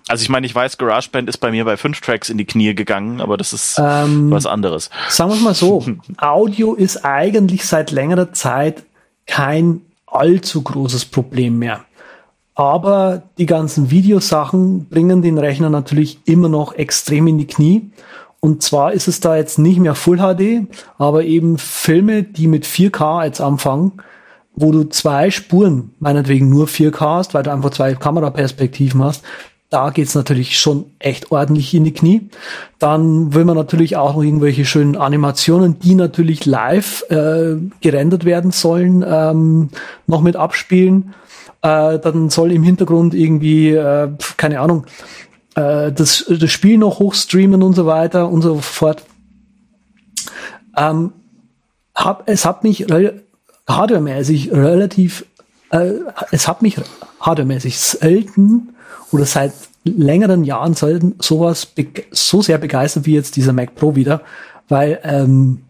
Also 0.09 0.23
ich 0.23 0.29
meine, 0.29 0.47
ich 0.47 0.55
weiß, 0.55 0.77
GarageBand 0.77 1.29
ist 1.29 1.39
bei 1.39 1.51
mir 1.53 1.65
bei 1.65 1.77
fünf 1.77 2.01
Tracks 2.01 2.29
in 2.29 2.39
die 2.39 2.45
Knie 2.45 2.75
gegangen, 2.75 3.21
aber 3.21 3.37
das 3.37 3.53
ist 3.53 3.79
Ähm, 3.79 4.33
was 4.33 4.47
anderes. 4.47 4.91
Sagen 5.09 5.31
wir 5.31 5.37
es 5.37 5.43
mal 5.43 5.55
so, 5.55 5.87
Audio 6.19 6.75
ist 6.75 7.05
eigentlich 7.05 7.65
seit 7.67 7.93
längerer 7.93 8.33
Zeit 8.33 8.83
kein 9.27 9.81
allzu 10.07 10.63
großes 10.63 11.07
Problem 11.07 11.59
mehr. 11.59 11.85
Aber 12.55 13.23
die 13.39 13.47
ganzen 13.47 13.91
Videosachen 13.91 14.87
bringen 14.87 15.23
den 15.23 15.39
Rechner 15.39 15.71
natürlich 15.71 16.21
immer 16.25 16.49
noch 16.49 16.75
extrem 16.75 17.27
in 17.27 17.39
die 17.39 17.47
Knie. 17.47 17.91
Und 18.41 18.63
zwar 18.63 18.93
ist 18.93 19.09
es 19.09 19.21
da 19.21 19.37
jetzt 19.37 19.59
nicht 19.59 19.81
mehr 19.81 19.95
Full 19.95 20.19
HD, 20.19 20.69
aber 20.99 21.25
eben 21.25 21.59
Filme, 21.59 22.23
die 22.23 22.47
mit 22.47 22.65
4K 22.67 23.25
jetzt 23.25 23.41
anfangen, 23.41 23.93
wo 24.55 24.71
du 24.71 24.85
zwei 24.85 25.31
Spuren, 25.31 25.93
meinetwegen 25.99 26.49
nur 26.49 26.67
4K 26.67 27.01
hast, 27.01 27.35
weil 27.35 27.43
du 27.43 27.53
einfach 27.53 27.71
zwei 27.71 27.95
Kameraperspektiven 27.95 29.03
hast, 29.03 29.25
da 29.71 29.91
geht's 29.91 30.15
natürlich 30.15 30.57
schon 30.57 30.85
echt 31.01 31.33
ordentlich 31.33 31.75
in 31.75 31.83
die 31.83 31.95
Knie. 31.95 32.29
Dann 32.79 33.35
will 33.35 33.45
man 33.45 33.57
natürlich 33.57 33.97
auch 33.97 34.15
noch 34.15 34.23
irgendwelche 34.23 34.65
schönen 34.65 34.95
Animationen, 34.95 35.81
die 35.81 35.97
natürlich 35.97 36.47
live 36.47 37.03
äh, 37.11 37.57
gerendert 37.81 38.25
werden 38.25 38.53
sollen, 38.53 39.05
ähm, 39.05 39.71
noch 40.07 40.21
mit 40.21 40.37
abspielen. 40.37 41.15
Äh, 41.65 41.99
dann 41.99 42.29
soll 42.29 42.53
im 42.53 42.63
Hintergrund 42.63 43.15
irgendwie, 43.15 43.71
äh, 43.71 44.11
keine 44.37 44.61
Ahnung, 44.61 44.85
äh, 45.55 45.91
das, 45.93 46.27
das 46.29 46.51
Spiel 46.51 46.77
noch 46.77 46.99
hochstreamen 46.99 47.63
und 47.63 47.73
so 47.73 47.87
weiter 47.87 48.29
und 48.29 48.43
so 48.43 48.59
fort. 48.59 49.03
Ähm, 50.77 51.13
hab, 51.95 52.29
es 52.29 52.45
hat 52.45 52.65
mich 52.65 52.91
rel- 52.91 53.23
hardwaremäßig 53.67 54.53
relativ, 54.53 55.25
äh, 55.71 55.93
es 56.33 56.49
hat 56.49 56.61
mich 56.61 56.77
hardwaremäßig 57.21 57.79
selten 57.79 58.75
oder 59.11 59.25
seit 59.25 59.55
längeren 59.85 60.45
Jahren 60.45 60.75
selten 60.75 61.15
sowas 61.19 61.69
so 62.11 62.43
sehr 62.43 62.59
begeistert 62.59 63.07
wie 63.07 63.15
jetzt 63.15 63.37
dieser 63.37 63.55
Mac 63.55 63.75
Pro 63.75 63.97
wieder, 63.97 64.21
weil 64.69 65.01
ähm, 65.03 65.63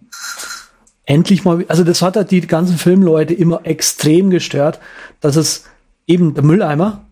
endlich 1.05 1.45
mal, 1.45 1.65
also 1.69 1.85
das 1.85 2.03
hat 2.03 2.17
halt 2.17 2.33
die 2.33 2.41
ganzen 2.41 2.79
Filmleute 2.79 3.35
immer 3.35 3.61
extrem 3.65 4.31
gestört, 4.31 4.81
dass 5.21 5.37
es 5.37 5.67
eben 6.07 6.35
der 6.35 6.45
Mülleimer, 6.45 7.05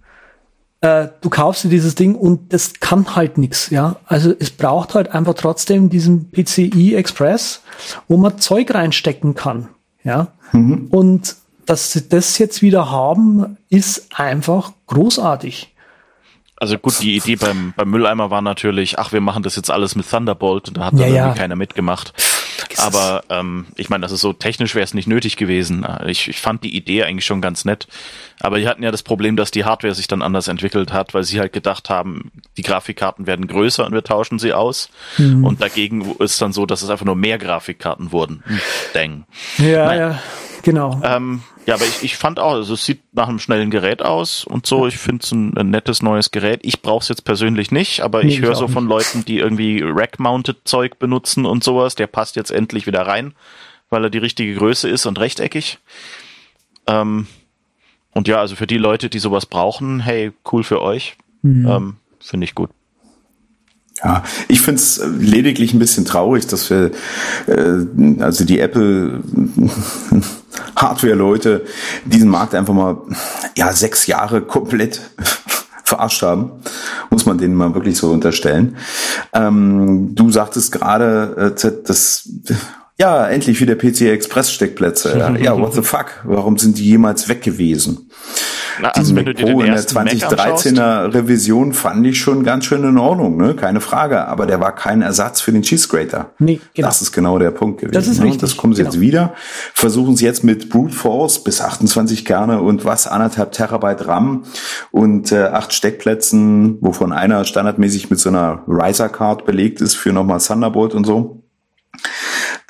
äh, 0.80 1.08
du 1.20 1.30
kaufst 1.30 1.64
dir 1.64 1.68
dieses 1.68 1.94
Ding 1.94 2.14
und 2.14 2.52
das 2.52 2.74
kann 2.80 3.14
halt 3.14 3.38
nix, 3.38 3.70
ja. 3.70 3.96
Also 4.06 4.34
es 4.38 4.50
braucht 4.50 4.94
halt 4.94 5.12
einfach 5.14 5.34
trotzdem 5.34 5.90
diesen 5.90 6.30
PCI 6.30 6.94
Express, 6.94 7.62
wo 8.08 8.16
man 8.16 8.38
Zeug 8.38 8.74
reinstecken 8.74 9.34
kann, 9.34 9.68
ja. 10.04 10.28
Und 10.90 11.36
dass 11.66 11.92
sie 11.92 12.08
das 12.08 12.38
jetzt 12.38 12.60
wieder 12.62 12.90
haben, 12.90 13.56
ist 13.68 14.18
einfach 14.18 14.72
großartig. 14.88 15.74
Also 16.56 16.78
gut, 16.78 17.00
die 17.00 17.16
Idee 17.16 17.36
beim, 17.36 17.72
beim 17.76 17.90
Mülleimer 17.90 18.30
war 18.30 18.42
natürlich, 18.42 18.98
ach, 18.98 19.12
wir 19.12 19.20
machen 19.20 19.42
das 19.42 19.56
jetzt 19.56 19.70
alles 19.70 19.96
mit 19.96 20.08
Thunderbolt 20.08 20.68
und 20.68 20.76
da 20.76 20.86
hat 20.86 20.92
dann 20.92 21.00
Ja, 21.00 21.06
ja. 21.06 21.14
irgendwie 21.24 21.38
keiner 21.38 21.56
mitgemacht. 21.56 22.12
Aber 22.78 23.24
ähm, 23.30 23.66
ich 23.76 23.88
meine, 23.88 24.02
das 24.02 24.12
ist 24.12 24.20
so 24.20 24.32
technisch 24.32 24.74
wäre 24.74 24.84
es 24.84 24.94
nicht 24.94 25.08
nötig 25.08 25.36
gewesen. 25.36 25.86
Ich, 26.06 26.28
ich 26.28 26.40
fand 26.40 26.64
die 26.64 26.76
Idee 26.76 27.04
eigentlich 27.04 27.26
schon 27.26 27.40
ganz 27.40 27.64
nett. 27.64 27.86
Aber 28.40 28.58
die 28.58 28.66
hatten 28.66 28.82
ja 28.82 28.90
das 28.90 29.02
Problem, 29.02 29.36
dass 29.36 29.50
die 29.50 29.64
Hardware 29.64 29.94
sich 29.94 30.08
dann 30.08 30.22
anders 30.22 30.48
entwickelt 30.48 30.92
hat, 30.92 31.14
weil 31.14 31.22
sie 31.22 31.38
halt 31.38 31.52
gedacht 31.52 31.90
haben, 31.90 32.32
die 32.56 32.62
Grafikkarten 32.62 33.26
werden 33.26 33.46
größer 33.46 33.86
und 33.86 33.92
wir 33.92 34.02
tauschen 34.02 34.38
sie 34.38 34.52
aus. 34.52 34.90
Mhm. 35.18 35.44
Und 35.44 35.62
dagegen 35.62 36.16
ist 36.18 36.42
dann 36.42 36.52
so, 36.52 36.66
dass 36.66 36.82
es 36.82 36.90
einfach 36.90 37.06
nur 37.06 37.16
mehr 37.16 37.38
Grafikkarten 37.38 38.10
wurden. 38.10 38.42
Dang. 38.94 39.24
Ja, 39.58 39.86
Nein. 39.86 39.98
ja, 39.98 40.22
genau. 40.62 41.00
Ähm, 41.04 41.42
ja, 41.66 41.74
aber 41.74 41.84
ich, 41.84 42.02
ich 42.02 42.16
fand 42.16 42.38
auch, 42.38 42.52
also 42.52 42.74
es 42.74 42.84
sieht 42.84 43.00
nach 43.12 43.28
einem 43.28 43.38
schnellen 43.38 43.70
Gerät 43.70 44.02
aus 44.02 44.44
und 44.44 44.66
so. 44.66 44.86
Ich 44.86 44.98
finde 44.98 45.22
es 45.22 45.32
ein, 45.32 45.56
ein 45.56 45.70
nettes 45.70 46.02
neues 46.02 46.30
Gerät. 46.30 46.60
Ich 46.62 46.82
brauche 46.82 47.02
es 47.02 47.08
jetzt 47.08 47.24
persönlich 47.24 47.70
nicht, 47.70 48.00
aber 48.00 48.22
Nee, 48.22 48.30
ich 48.30 48.40
höre 48.40 48.54
so 48.54 48.68
von 48.68 48.86
Leuten, 48.86 49.24
die 49.24 49.38
irgendwie 49.38 49.80
Rack-Mounted 49.82 50.58
Zeug 50.64 50.98
benutzen 50.98 51.46
und 51.46 51.62
sowas. 51.62 51.94
Der 51.94 52.06
passt 52.06 52.36
jetzt 52.36 52.50
endlich 52.50 52.86
wieder 52.86 53.06
rein, 53.06 53.34
weil 53.90 54.04
er 54.04 54.10
die 54.10 54.18
richtige 54.18 54.54
Größe 54.54 54.88
ist 54.88 55.06
und 55.06 55.18
rechteckig. 55.20 55.78
Ähm, 56.86 57.26
und 58.12 58.28
ja, 58.28 58.38
also 58.40 58.56
für 58.56 58.66
die 58.66 58.78
Leute, 58.78 59.08
die 59.08 59.18
sowas 59.18 59.46
brauchen, 59.46 60.00
hey, 60.00 60.32
cool 60.52 60.64
für 60.64 60.82
euch. 60.82 61.16
Ähm, 61.66 61.96
finde 62.20 62.44
ich 62.44 62.54
gut. 62.54 62.70
Ja, 64.02 64.24
ich 64.48 64.60
finde 64.60 64.80
es 64.80 65.00
lediglich 65.18 65.74
ein 65.74 65.78
bisschen 65.78 66.04
traurig, 66.04 66.46
dass 66.46 66.70
wir, 66.70 66.90
äh, 67.46 68.22
also 68.22 68.44
die 68.44 68.58
Apple 68.58 69.20
Hardware-Leute 70.76 71.64
diesen 72.04 72.28
Markt 72.28 72.54
einfach 72.54 72.74
mal 72.74 72.98
ja 73.56 73.72
sechs 73.72 74.06
Jahre 74.06 74.42
komplett 74.42 75.00
verarscht 75.84 76.22
haben, 76.22 76.52
muss 77.10 77.26
man 77.26 77.38
denen 77.38 77.54
mal 77.54 77.74
wirklich 77.74 77.96
so 77.96 78.10
unterstellen. 78.10 78.76
Ähm, 79.32 80.14
du 80.14 80.30
sagtest 80.30 80.72
gerade, 80.72 81.54
äh, 81.54 81.72
dass 81.86 82.28
ja 82.98 83.26
endlich 83.28 83.60
wieder 83.60 83.74
PC 83.74 84.02
Express 84.02 84.52
Steckplätze. 84.52 85.36
Ja, 85.42 85.58
what 85.58 85.74
the 85.74 85.82
fuck? 85.82 86.22
Warum 86.24 86.56
sind 86.58 86.78
die 86.78 86.84
jemals 86.84 87.28
weg 87.28 87.42
gewesen? 87.42 88.10
Na, 88.80 88.88
also 88.88 89.00
Diesen 89.00 89.16
wenn 89.16 89.24
du 89.24 89.30
Mac 89.30 89.36
dir 89.36 89.44
den 89.46 89.54
Pro 89.54 89.60
in 89.60 89.66
der 89.66 89.76
ersten 89.76 89.94
Mac 89.94 90.12
anschaust, 90.12 90.66
2013er 90.66 91.14
Revision 91.14 91.72
fand 91.72 92.06
ich 92.06 92.20
schon 92.20 92.44
ganz 92.44 92.64
schön 92.64 92.84
in 92.84 92.98
Ordnung, 92.98 93.36
ne? 93.36 93.54
Keine 93.54 93.80
Frage. 93.80 94.26
Aber 94.26 94.46
der 94.46 94.60
war 94.60 94.74
kein 94.74 95.02
Ersatz 95.02 95.40
für 95.40 95.52
den 95.52 95.62
Cheese 95.62 95.88
Grater. 95.88 96.30
Nee, 96.38 96.60
genau. 96.74 96.88
Das 96.88 97.02
ist 97.02 97.12
genau 97.12 97.38
der 97.38 97.50
Punkt 97.50 97.80
gewesen. 97.80 97.94
Das 97.94 98.06
ist 98.06 98.18
ne? 98.18 98.24
richtig, 98.24 98.42
Und 98.42 98.42
das 98.42 98.56
kommen 98.56 98.74
sie 98.74 98.82
jetzt 98.82 98.92
genau. 98.92 99.02
wieder. 99.02 99.34
Versuchen 99.74 100.16
sie 100.16 100.24
jetzt 100.24 100.44
mit 100.44 100.68
Brute 100.68 100.94
Force 100.94 101.42
bis 101.42 101.60
28 101.60 102.24
Kerne 102.24 102.60
und 102.60 102.84
was 102.84 103.06
anderthalb 103.06 103.52
Terabyte 103.52 104.06
RAM 104.06 104.44
und 104.90 105.32
äh, 105.32 105.44
acht 105.44 105.72
Steckplätzen, 105.72 106.78
wovon 106.80 107.12
einer 107.12 107.44
standardmäßig 107.44 108.10
mit 108.10 108.18
so 108.18 108.28
einer 108.28 108.62
Riser 108.66 109.08
Card 109.08 109.44
belegt 109.44 109.80
ist 109.80 109.94
für 109.94 110.12
nochmal 110.12 110.40
Thunderbolt 110.40 110.94
und 110.94 111.04
so. 111.04 111.42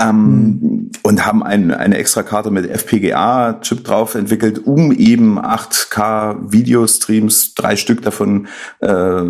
Ähm, 0.02 0.90
und 1.02 1.26
haben 1.26 1.42
ein, 1.42 1.72
eine 1.72 1.96
extra 1.96 2.22
Karte 2.22 2.50
mit 2.50 2.70
FPGA-Chip 2.70 3.84
drauf 3.84 4.14
entwickelt, 4.14 4.66
um 4.66 4.92
eben 4.92 5.38
8K-Videostreams, 5.38 7.54
drei 7.54 7.76
Stück 7.76 8.02
davon 8.02 8.48
äh, 8.80 9.22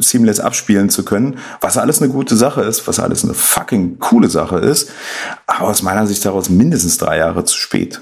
seamless 0.00 0.40
abspielen 0.40 0.90
zu 0.90 1.04
können, 1.04 1.38
was 1.60 1.78
alles 1.78 2.02
eine 2.02 2.12
gute 2.12 2.36
Sache 2.36 2.62
ist, 2.62 2.86
was 2.86 3.00
alles 3.00 3.24
eine 3.24 3.34
fucking 3.34 3.98
coole 3.98 4.28
Sache 4.28 4.58
ist, 4.58 4.90
aber 5.46 5.68
aus 5.68 5.82
meiner 5.82 6.06
Sicht 6.06 6.24
daraus 6.24 6.50
mindestens 6.50 6.98
drei 6.98 7.18
Jahre 7.18 7.44
zu 7.44 7.56
spät. 7.56 8.00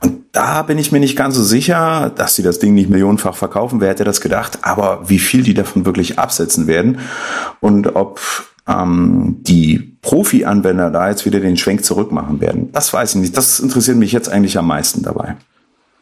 Und 0.00 0.24
da 0.32 0.62
bin 0.62 0.78
ich 0.78 0.92
mir 0.92 1.00
nicht 1.00 1.16
ganz 1.16 1.34
so 1.34 1.42
sicher, 1.42 2.10
dass 2.14 2.36
sie 2.36 2.42
das 2.42 2.58
Ding 2.58 2.74
nicht 2.74 2.88
millionenfach 2.88 3.36
verkaufen, 3.36 3.80
wer 3.80 3.90
hätte 3.90 4.04
das 4.04 4.20
gedacht, 4.20 4.60
aber 4.62 5.08
wie 5.08 5.18
viel 5.18 5.42
die 5.42 5.54
davon 5.54 5.84
wirklich 5.84 6.18
absetzen 6.18 6.66
werden 6.66 7.00
und 7.60 7.96
ob 7.96 8.20
ähm, 8.68 9.36
die 9.40 9.96
Profi-Anwender 10.02 10.90
da 10.90 11.08
jetzt 11.10 11.26
wieder 11.26 11.40
den 11.40 11.56
Schwenk 11.56 11.84
zurück 11.84 12.12
machen 12.12 12.40
werden. 12.40 12.70
Das 12.72 12.92
weiß 12.92 13.14
ich 13.14 13.20
nicht. 13.20 13.36
Das 13.36 13.60
interessiert 13.60 13.96
mich 13.96 14.12
jetzt 14.12 14.28
eigentlich 14.28 14.56
am 14.58 14.66
meisten 14.66 15.02
dabei. 15.02 15.36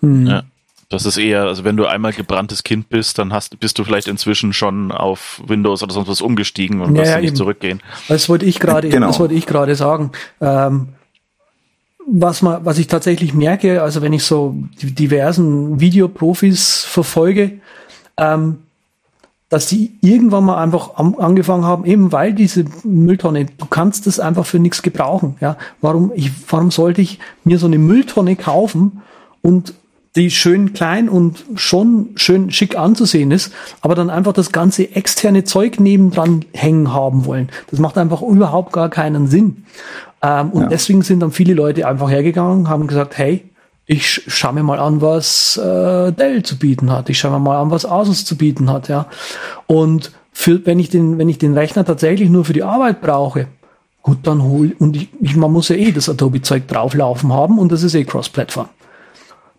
Ja. 0.03 0.43
Das 0.91 1.05
ist 1.05 1.19
eher, 1.19 1.43
also 1.43 1.65
wenn 1.65 1.77
du 1.77 1.85
einmal 1.87 2.13
gebranntes 2.15 2.63
Kind 2.65 2.89
bist, 2.89 3.19
dann 3.19 3.33
hast, 3.33 3.61
bist 3.61 3.79
du 3.79 3.85
vielleicht 3.85 4.09
inzwischen 4.09 4.53
schon 4.55 4.91
auf 4.91 5.43
Windows 5.47 5.83
oder 5.83 5.93
sonst 5.93 6.09
was 6.09 6.23
umgestiegen 6.23 6.81
und 6.81 6.95
Ja, 6.95 7.03
wirst 7.03 7.11
ja, 7.13 7.19
nicht 7.19 7.29
eben. 7.29 7.37
zurückgehen. 7.37 7.83
Das 8.09 8.29
wollte 8.29 8.47
ich 8.47 8.59
gerade, 8.59 8.89
Genau. 8.91 9.09
das 9.09 9.21
wollte 9.21 9.35
ich 9.35 9.45
gerade 9.47 9.75
sagen. 9.75 10.13
Ähm, 10.41 10.89
was 12.07 12.41
man, 12.41 12.65
was 12.65 12.79
ich 12.79 12.87
tatsächlich 12.87 13.35
merke, 13.35 13.83
also 13.83 14.01
wenn 14.01 14.15
ich 14.15 14.23
so 14.25 14.57
die 14.81 14.95
diversen 14.95 15.79
Videoprofis 15.79 16.85
verfolge, 16.85 17.61
ähm, 18.17 18.59
dass 19.49 19.67
die 19.67 19.93
irgendwann 20.03 20.45
mal 20.45 20.63
einfach 20.63 20.97
angefangen 20.97 21.65
haben, 21.65 21.85
eben 21.87 22.13
weil 22.13 22.35
diese 22.35 22.65
Mülltonne, 22.85 23.47
du 23.47 23.67
kannst 23.67 24.07
das 24.07 24.21
einfach 24.21 24.45
für 24.45 24.59
nichts 24.59 24.83
gebrauchen. 24.83 25.37
Ja, 25.41 25.57
warum 25.81 26.13
ich, 26.15 26.31
warum 26.51 26.71
sollte 26.71 27.01
ich 27.01 27.19
mir 27.45 27.59
so 27.59 27.67
eine 27.67 27.79
Mülltonne 27.79 28.37
kaufen 28.37 29.01
und 29.41 29.73
die 30.17 30.31
schön 30.31 30.73
klein 30.73 31.09
und 31.09 31.45
schon 31.55 32.11
schön 32.17 32.51
schick 32.51 32.77
anzusehen 32.77 33.31
ist, 33.31 33.53
aber 33.81 33.95
dann 33.95 34.11
einfach 34.11 34.33
das 34.33 34.53
ganze 34.53 34.95
externe 34.95 35.45
Zeug 35.45 35.81
nebendran 35.81 36.45
hängen 36.53 36.93
haben 36.93 37.25
wollen. 37.25 37.49
Das 37.71 37.79
macht 37.79 37.97
einfach 37.97 38.21
überhaupt 38.23 38.73
gar 38.73 38.89
keinen 38.91 39.29
Sinn. 39.29 39.65
Ähm, 40.23 40.51
und 40.51 40.63
Ja. 40.63 40.69
deswegen 40.69 41.03
sind 41.03 41.21
dann 41.21 41.31
viele 41.31 41.55
Leute 41.55 41.87
einfach 41.87 42.11
hergegangen, 42.11 42.69
haben 42.69 42.87
gesagt, 42.87 43.17
hey, 43.17 43.45
ich 43.89 44.07
sch 44.07 44.23
schau 44.29 44.53
mir 44.53 44.63
mal 44.63 44.79
an, 44.79 45.01
was 45.01 45.57
äh, 45.57 46.13
Dell 46.13 46.43
zu 46.43 46.59
bieten 46.59 46.93
hat. 46.93 47.09
Ich 47.09 47.19
schau 47.19 47.31
mir 47.31 47.39
mal 47.41 47.61
an, 47.61 47.71
was 47.71 47.87
Asus 47.87 48.25
zu 48.25 48.37
bieten 48.37 48.71
hat, 48.71 48.89
ja. 48.89 49.07
Und 49.67 50.13
für, 50.31 50.65
wenn 50.67 50.79
ich 50.79 50.91
den, 50.91 51.19
wenn 51.19 51.29
ich 51.29 51.39
den 51.39 51.55
Rechner 51.55 51.85
tatsächlich 51.85 52.29
nur 52.29 52.45
für 52.45 52.53
die 52.53 52.63
Arbeit 52.63 53.01
brauche, 53.01 53.49
gut, 54.03 54.19
dann 54.23 54.43
hol, 54.43 54.77
und 54.79 54.95
ich, 54.95 55.09
ich, 55.21 55.37
man 55.37 55.51
muss 55.51 55.71
ja 55.71 55.77
eh 55.77 55.91
das 55.91 56.09
Adobe-Zeug 56.09 56.69
drauflaufen 56.69 57.33
haben 57.33 57.59
und 57.59 57.73
das 57.73 57.83
ist 57.83 57.95
eh 57.95 58.05
Cross-Plattform. 58.05 58.69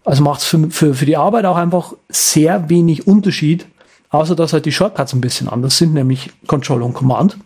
Also 0.06 0.24
macht 0.24 0.42
es 0.42 0.46
für, 0.46 0.70
für, 0.70 0.94
für 0.94 1.06
die 1.06 1.18
Arbeit 1.18 1.46
auch 1.46 1.58
einfach 1.58 1.94
sehr 2.08 2.70
wenig 2.70 3.08
Unterschied, 3.08 3.66
außer 4.12 4.36
dass 4.36 4.54
halt 4.54 4.66
die 4.66 4.72
Shortcuts 4.72 5.14
ein 5.14 5.22
bisschen 5.22 5.50
anders 5.50 5.78
sind, 5.78 5.96
nämlich 5.96 6.32
Control 6.46 6.84
und 6.84 6.94
Command. 6.94 7.38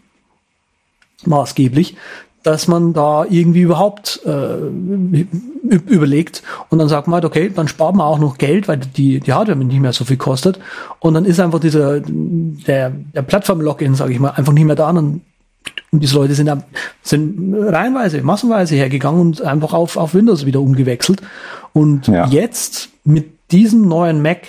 Maßgeblich. 1.25 1.95
Dass 2.44 2.68
man 2.68 2.94
da 2.94 3.26
irgendwie 3.28 3.62
überhaupt 3.62 4.22
äh, 4.26 4.58
überlegt 5.88 6.44
und 6.70 6.78
dann 6.80 6.89
sagt 6.89 7.08
man 7.08 7.16
halt, 7.16 7.26
okay, 7.26 7.52
dann 7.54 7.68
spart 7.68 7.96
man 7.96 8.06
auch 8.06 8.20
noch 8.20 8.38
Geld, 8.38 8.68
weil 8.68 8.78
die, 8.78 9.20
die 9.22 9.34
Hardware 9.34 9.58
nicht 9.58 9.80
mehr 9.80 9.94
so 9.94 10.06
viel 10.06 10.18
kostet 10.18 10.60
und 11.00 11.14
dann 11.14 11.26
ist 11.26 11.39
einfach 11.39 11.60
dieser 11.60 12.02
der, 12.02 12.91
der 12.91 13.22
Plattform-Login, 13.22 13.96
sage 13.96 14.14
ich 14.14 14.20
mal, 14.20 14.32
einfach 14.32 14.54
nicht 14.54 14.66
mehr 14.66 14.76
da 14.76 14.89
und, 14.89 15.22
und 15.91 16.00
diese 16.00 16.16
Leute 16.16 16.36
sind, 16.36 16.52
sind 17.02 17.56
reihenweise, 17.56 18.22
massenweise 18.22 18.76
hergegangen 18.76 19.22
und 19.22 19.41
einfach 19.41 19.74
auf, 19.74 19.96
auf 19.98 20.14
Windows 20.14 20.46
wieder 20.46 20.60
umgewechselt 20.60 21.22
und 21.72 22.08
ja. 22.08 22.28
jetzt 22.28 22.89
mit 23.06 23.32
diesem 23.52 23.88
neuen 23.88 24.22
Mac 24.22 24.39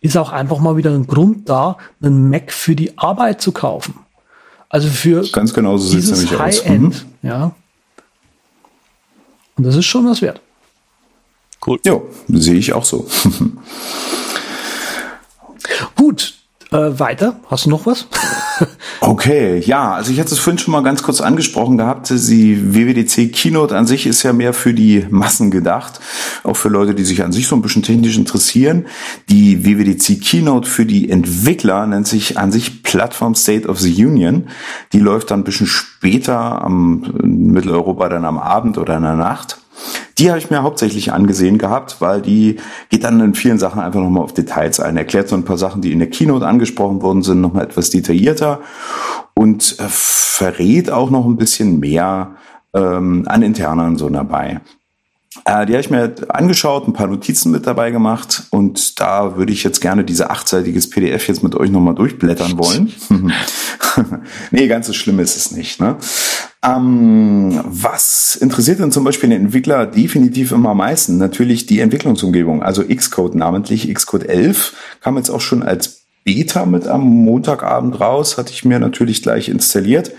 ist 0.00 0.16
auch 0.16 0.32
einfach 0.32 0.58
mal 0.58 0.76
wieder 0.76 0.90
ein 0.90 1.06
Grund 1.06 1.48
da, 1.48 1.76
einen 2.02 2.28
Mac 2.28 2.50
für 2.50 2.74
die 2.74 2.98
Arbeit 2.98 3.40
zu 3.40 3.52
kaufen. 3.52 3.94
Also 4.72 4.88
für 4.88 5.22
ganz 5.30 5.52
genau 5.52 5.76
so 5.76 5.94
dieses 5.94 6.22
nämlich 6.22 6.38
High-End, 6.38 7.04
mhm. 7.22 7.28
ja. 7.28 7.54
Und 9.54 9.64
das 9.64 9.76
ist 9.76 9.84
schon 9.84 10.06
was 10.06 10.22
wert. 10.22 10.40
Cool. 11.64 11.78
Ja, 11.84 12.00
sehe 12.28 12.54
ich 12.54 12.72
auch 12.72 12.84
so. 12.84 13.06
Gut, 15.94 16.34
äh, 16.72 16.98
weiter. 16.98 17.40
Hast 17.48 17.66
du 17.66 17.70
noch 17.70 17.86
was? 17.86 18.06
okay, 19.00 19.58
ja, 19.60 19.92
also 19.92 20.12
ich 20.12 20.18
hatte 20.18 20.32
es 20.32 20.38
vorhin 20.38 20.58
schon 20.58 20.72
mal 20.72 20.82
ganz 20.82 21.02
kurz 21.02 21.20
angesprochen 21.20 21.78
gehabt. 21.78 22.10
Die 22.10 22.74
WWDC 22.74 23.32
Keynote 23.32 23.76
an 23.76 23.86
sich 23.86 24.06
ist 24.06 24.22
ja 24.22 24.32
mehr 24.32 24.52
für 24.52 24.74
die 24.74 25.06
Massen 25.10 25.50
gedacht, 25.50 26.00
auch 26.44 26.56
für 26.56 26.68
Leute, 26.68 26.94
die 26.94 27.04
sich 27.04 27.22
an 27.22 27.32
sich 27.32 27.46
so 27.46 27.56
ein 27.56 27.62
bisschen 27.62 27.82
technisch 27.82 28.16
interessieren. 28.16 28.86
Die 29.28 29.64
WWDC 29.64 30.20
Keynote 30.20 30.68
für 30.68 30.86
die 30.86 31.10
Entwickler 31.10 31.86
nennt 31.86 32.08
sich 32.08 32.38
an 32.38 32.52
sich 32.52 32.82
Platform 32.82 33.34
State 33.34 33.68
of 33.68 33.80
the 33.80 34.04
Union. 34.04 34.48
Die 34.92 35.00
läuft 35.00 35.30
dann 35.30 35.40
ein 35.40 35.44
bisschen 35.44 35.66
später 35.66 36.62
am 36.62 37.12
Mitteleuropa 37.22 38.08
dann 38.08 38.24
am 38.24 38.38
Abend 38.38 38.78
oder 38.78 38.96
in 38.96 39.02
der 39.02 39.14
Nacht. 39.14 39.61
Die 40.18 40.28
habe 40.28 40.38
ich 40.38 40.50
mir 40.50 40.62
hauptsächlich 40.62 41.12
angesehen 41.12 41.58
gehabt, 41.58 41.96
weil 42.00 42.22
die 42.22 42.56
geht 42.90 43.04
dann 43.04 43.20
in 43.20 43.34
vielen 43.34 43.58
Sachen 43.58 43.80
einfach 43.80 44.00
nochmal 44.00 44.24
auf 44.24 44.34
Details 44.34 44.80
ein, 44.80 44.96
erklärt 44.96 45.28
so 45.28 45.36
ein 45.36 45.44
paar 45.44 45.58
Sachen, 45.58 45.82
die 45.82 45.92
in 45.92 45.98
der 45.98 46.10
Keynote 46.10 46.46
angesprochen 46.46 47.02
worden 47.02 47.22
sind, 47.22 47.40
nochmal 47.40 47.64
etwas 47.64 47.90
detaillierter 47.90 48.60
und 49.34 49.76
äh, 49.78 49.84
verrät 49.88 50.90
auch 50.90 51.10
noch 51.10 51.26
ein 51.26 51.36
bisschen 51.36 51.80
mehr 51.80 52.36
ähm, 52.74 53.24
an 53.26 53.42
Internern 53.42 53.96
so 53.96 54.08
dabei. 54.08 54.60
Äh, 55.44 55.66
die 55.66 55.72
habe 55.72 55.80
ich 55.80 55.90
mir 55.90 56.14
angeschaut, 56.28 56.86
ein 56.86 56.92
paar 56.92 57.06
Notizen 57.06 57.50
mit 57.50 57.66
dabei 57.66 57.90
gemacht 57.90 58.44
und 58.50 59.00
da 59.00 59.36
würde 59.36 59.52
ich 59.52 59.64
jetzt 59.64 59.80
gerne 59.80 60.04
diese 60.04 60.30
achtseitiges 60.30 60.90
PDF 60.90 61.26
jetzt 61.26 61.42
mit 61.42 61.54
euch 61.54 61.70
nochmal 61.70 61.94
durchblättern 61.94 62.58
wollen. 62.58 62.92
nee, 64.50 64.68
ganz 64.68 64.86
so 64.86 64.92
schlimm 64.92 65.18
ist 65.20 65.36
es 65.36 65.52
nicht. 65.52 65.80
Ne? 65.80 65.96
Ähm, 66.64 67.60
was 67.64 68.36
interessiert 68.40 68.78
denn 68.78 68.92
zum 68.92 69.04
Beispiel 69.04 69.30
den 69.30 69.46
Entwickler 69.46 69.86
definitiv 69.86 70.52
immer 70.52 70.70
am 70.70 70.76
meisten? 70.78 71.18
Natürlich 71.18 71.66
die 71.66 71.80
Entwicklungsumgebung, 71.80 72.62
also 72.62 72.84
Xcode 72.84 73.34
namentlich. 73.34 73.92
Xcode 73.92 74.28
11 74.28 74.74
kam 75.00 75.16
jetzt 75.16 75.30
auch 75.30 75.40
schon 75.40 75.62
als 75.62 76.02
Beta 76.24 76.66
mit 76.66 76.86
am 76.86 77.02
Montagabend 77.02 78.00
raus, 78.00 78.38
hatte 78.38 78.52
ich 78.52 78.64
mir 78.64 78.78
natürlich 78.78 79.22
gleich 79.22 79.48
installiert. 79.48 80.12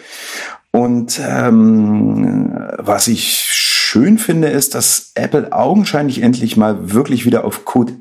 Und 0.72 1.22
ähm, 1.26 2.58
was 2.78 3.08
ich 3.08 3.48
schön 3.52 4.18
finde, 4.18 4.50
ist, 4.50 4.76
dass 4.76 5.12
Apple 5.16 5.54
augenscheinlich 5.54 6.22
endlich 6.22 6.58
mal 6.58 6.94
wirklich 6.94 7.26
wieder 7.26 7.46
auf 7.46 7.64
Code 7.64 7.94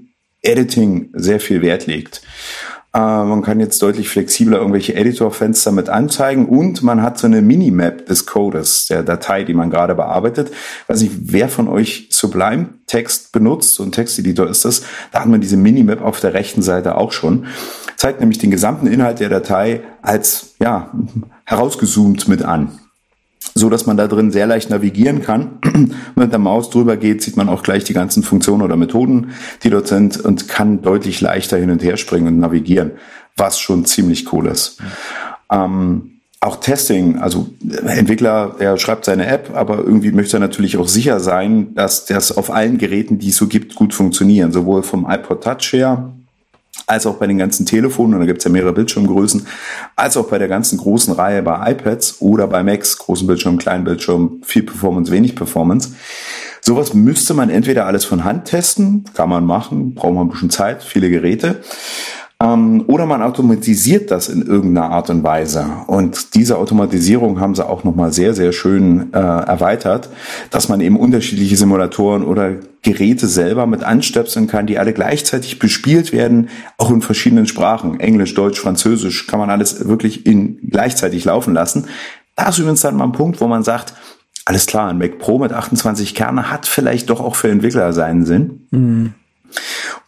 Editing 0.43 1.11
sehr 1.12 1.38
viel 1.38 1.62
Wert 1.62 1.86
legt. 1.86 2.22
Äh, 2.95 2.99
man 2.99 3.43
kann 3.43 3.59
jetzt 3.59 3.80
deutlich 3.82 4.09
flexibler 4.09 4.59
irgendwelche 4.59 4.95
Editorfenster 4.95 5.72
mit 5.72 5.88
anzeigen 5.88 6.47
und 6.47 6.82
man 6.82 7.03
hat 7.03 7.18
so 7.18 7.26
eine 7.26 7.40
Minimap 7.40 8.07
des 8.07 8.26
Codes, 8.26 8.86
der 8.86 9.03
Datei, 9.03 9.45
die 9.45 9.55
man 9.55 9.70
gerade 9.70 9.95
bearbeitet. 9.95 10.51
weiß 10.88 11.01
nicht, 11.01 11.14
wer 11.22 11.49
von 11.49 11.68
euch 11.68 12.09
Sublime 12.11 12.68
Text 12.86 13.32
benutzt, 13.32 13.74
so 13.74 13.82
ein 13.82 13.93
Texteditor 13.93 14.49
ist 14.49 14.64
das, 14.64 14.82
da 15.11 15.20
hat 15.20 15.28
man 15.28 15.40
diese 15.40 15.57
Minimap 15.57 16.03
auf 16.03 16.20
der 16.20 16.34
rechten 16.34 16.62
Seite 16.62 16.97
auch 16.97 17.12
schon. 17.12 17.47
Zeigt 17.97 18.20
nämlich 18.20 18.38
den 18.38 18.51
gesamten 18.51 18.86
Inhalt 18.86 19.20
der 19.20 19.30
Datei 19.30 19.80
als, 20.03 20.55
ja, 20.61 20.90
herausgezoomt 21.45 22.28
mit 22.28 22.43
an 22.43 22.78
so 23.55 23.68
dass 23.68 23.86
man 23.86 23.96
da 23.96 24.07
drin 24.07 24.30
sehr 24.30 24.46
leicht 24.46 24.70
navigieren 24.70 25.22
kann. 25.22 25.59
Wenn 25.62 25.94
mit 26.16 26.32
der 26.32 26.38
Maus 26.38 26.70
drüber 26.70 26.96
geht, 26.96 27.22
sieht 27.22 27.36
man 27.36 27.48
auch 27.48 27.62
gleich 27.62 27.84
die 27.84 27.92
ganzen 27.92 28.22
Funktionen 28.22 28.62
oder 28.62 28.76
Methoden, 28.76 29.32
die 29.62 29.70
dort 29.70 29.88
sind 29.88 30.20
und 30.20 30.48
kann 30.48 30.82
deutlich 30.82 31.20
leichter 31.20 31.59
hin 31.59 31.70
und 31.70 31.82
her 31.82 31.96
springen 31.96 32.28
und 32.28 32.38
navigieren, 32.38 32.92
was 33.36 33.59
schon 33.59 33.84
ziemlich 33.84 34.32
cool 34.32 34.46
ist. 34.46 34.78
Ähm, 35.50 36.12
auch 36.40 36.57
Testing, 36.57 37.18
also 37.18 37.50
Entwickler, 37.86 38.57
der 38.59 38.76
schreibt 38.76 39.05
seine 39.05 39.26
App, 39.26 39.53
aber 39.55 39.78
irgendwie 39.78 40.11
möchte 40.11 40.38
er 40.38 40.40
natürlich 40.40 40.76
auch 40.76 40.88
sicher 40.88 41.20
sein, 41.20 41.72
dass 41.76 42.05
das 42.07 42.36
auf 42.36 42.50
allen 42.50 42.78
Geräten, 42.78 43.20
die 43.20 43.28
es 43.28 43.36
so 43.36 43.46
gibt, 43.46 43.76
gut 43.76 43.94
funktionieren. 43.94 44.50
Sowohl 44.50 44.82
vom 44.82 45.09
iPod 45.09 45.44
Touch 45.44 45.72
her, 45.72 46.12
als 46.86 47.06
auch 47.06 47.16
bei 47.16 47.26
den 47.26 47.38
ganzen 47.38 47.66
Telefonen, 47.66 48.14
und 48.14 48.20
da 48.20 48.26
gibt 48.26 48.38
es 48.38 48.44
ja 48.44 48.50
mehrere 48.50 48.72
Bildschirmgrößen, 48.72 49.46
als 49.96 50.16
auch 50.16 50.28
bei 50.28 50.38
der 50.38 50.48
ganzen 50.48 50.78
großen 50.78 51.14
Reihe 51.14 51.42
bei 51.42 51.72
iPads 51.72 52.20
oder 52.20 52.46
bei 52.46 52.62
Macs, 52.62 52.98
großen 52.98 53.26
Bildschirm, 53.26 53.58
kleinen 53.58 53.84
Bildschirm, 53.84 54.40
viel 54.42 54.62
Performance, 54.62 55.12
wenig 55.12 55.34
Performance. 55.36 55.94
Sowas 56.60 56.94
müsste 56.94 57.34
man 57.34 57.50
entweder 57.50 57.86
alles 57.86 58.04
von 58.04 58.24
Hand 58.24 58.46
testen, 58.46 59.04
kann 59.14 59.28
man 59.28 59.44
machen, 59.44 59.94
braucht 59.94 60.14
man 60.14 60.26
ein 60.26 60.30
bisschen 60.30 60.50
Zeit, 60.50 60.82
viele 60.82 61.10
Geräte. 61.10 61.62
Ähm, 62.43 62.84
oder 62.88 63.07
man 63.07 63.22
automatisiert 63.22 64.11
das 64.11 64.28
in 64.28 64.43
irgendeiner 64.43 64.90
Art 64.90 65.11
und 65.11 65.22
Weise. 65.22 65.66
Und 65.86 66.34
diese 66.34 66.59
Automatisierung 66.59 67.40
haben 67.40 67.55
sie 67.55 67.66
auch 67.66 67.84
nochmal 67.84 68.12
sehr, 68.12 68.34
sehr 68.34 68.53
schön 68.53 69.12
äh, 69.12 69.18
erweitert, 69.18 70.09
dass 70.51 70.68
man 70.68 70.80
eben 70.80 70.99
unterschiedliche 70.99 71.57
Simulatoren 71.57 72.24
oder 72.24 72.57
Geräte 72.82 73.28
selber 73.28 73.66
mit 73.66 73.84
anstöpseln 73.84 74.49
kann, 74.49 74.66
die 74.66 74.78
alle 74.78 74.93
gleichzeitig 74.93 75.61
bespielt 75.61 76.12
werden, 76.12 76.49
auch 76.78 76.90
in 76.90 77.01
verschiedenen 77.01 77.47
Sprachen. 77.47 78.01
Englisch, 78.01 78.34
Deutsch, 78.34 78.59
Französisch, 78.59 79.28
kann 79.28 79.38
man 79.38 79.51
alles 79.51 79.86
wirklich 79.86 80.26
in 80.26 80.59
gleichzeitig 80.68 81.24
laufen 81.24 81.55
lassen. 81.55 81.86
Da 82.34 82.49
ist 82.49 82.59
übrigens 82.59 82.80
dann 82.80 82.97
mal 82.97 83.05
ein 83.05 83.12
Punkt, 83.12 83.40
wo 83.40 83.47
man 83.47 83.62
sagt, 83.62 83.95
alles 84.45 84.66
klar, 84.66 84.88
ein 84.88 84.99
Mac 84.99 85.18
Pro 85.18 85.38
mit 85.38 85.53
28 85.53 86.16
Kernen 86.16 86.51
hat 86.51 86.66
vielleicht 86.66 87.11
doch 87.11 87.20
auch 87.20 87.36
für 87.36 87.51
Entwickler 87.51 87.93
seinen 87.93 88.24
Sinn. 88.24 88.66
Mhm. 88.70 89.14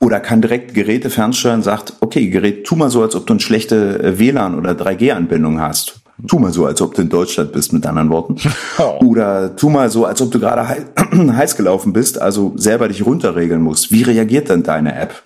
Oder 0.01 0.21
kann 0.21 0.41
direkt 0.41 0.75
Geräte 0.75 1.11
fernsteuern, 1.11 1.63
sagt, 1.63 1.95
okay, 2.01 2.29
Gerät, 2.29 2.65
tu 2.65 2.77
mal 2.77 2.91
so, 2.91 3.03
als 3.03 3.15
ob 3.15 3.27
du 3.27 3.35
eine 3.35 3.41
schlechte 3.41 4.03
äh, 4.03 4.19
WLAN 4.19 4.59
oder 4.59 4.73
3G-Anbindung 4.73 5.61
hast. 5.61 6.01
Tu 6.29 6.39
mal 6.39 6.53
so, 6.53 6.65
als 6.65 6.81
ob 6.81 6.95
du 6.95 7.03
in 7.03 7.09
Deutschland 7.09 7.53
bist, 7.53 7.73
mit 7.73 7.85
anderen 7.87 8.11
Worten. 8.11 8.37
Oh. 8.77 9.05
Oder 9.05 9.55
tu 9.55 9.71
mal 9.71 9.89
so, 9.89 10.05
als 10.05 10.21
ob 10.21 10.33
du 10.33 10.41
gerade 10.41 10.67
heiß 11.37 11.57
gelaufen 11.57 11.93
bist, 11.93 12.21
also 12.21 12.53
selber 12.57 12.89
dich 12.89 13.07
runterregeln 13.07 13.63
musst. 13.63 13.93
Wie 13.93 14.03
reagiert 14.03 14.49
denn 14.49 14.65
deine 14.65 14.97
App? 14.97 15.23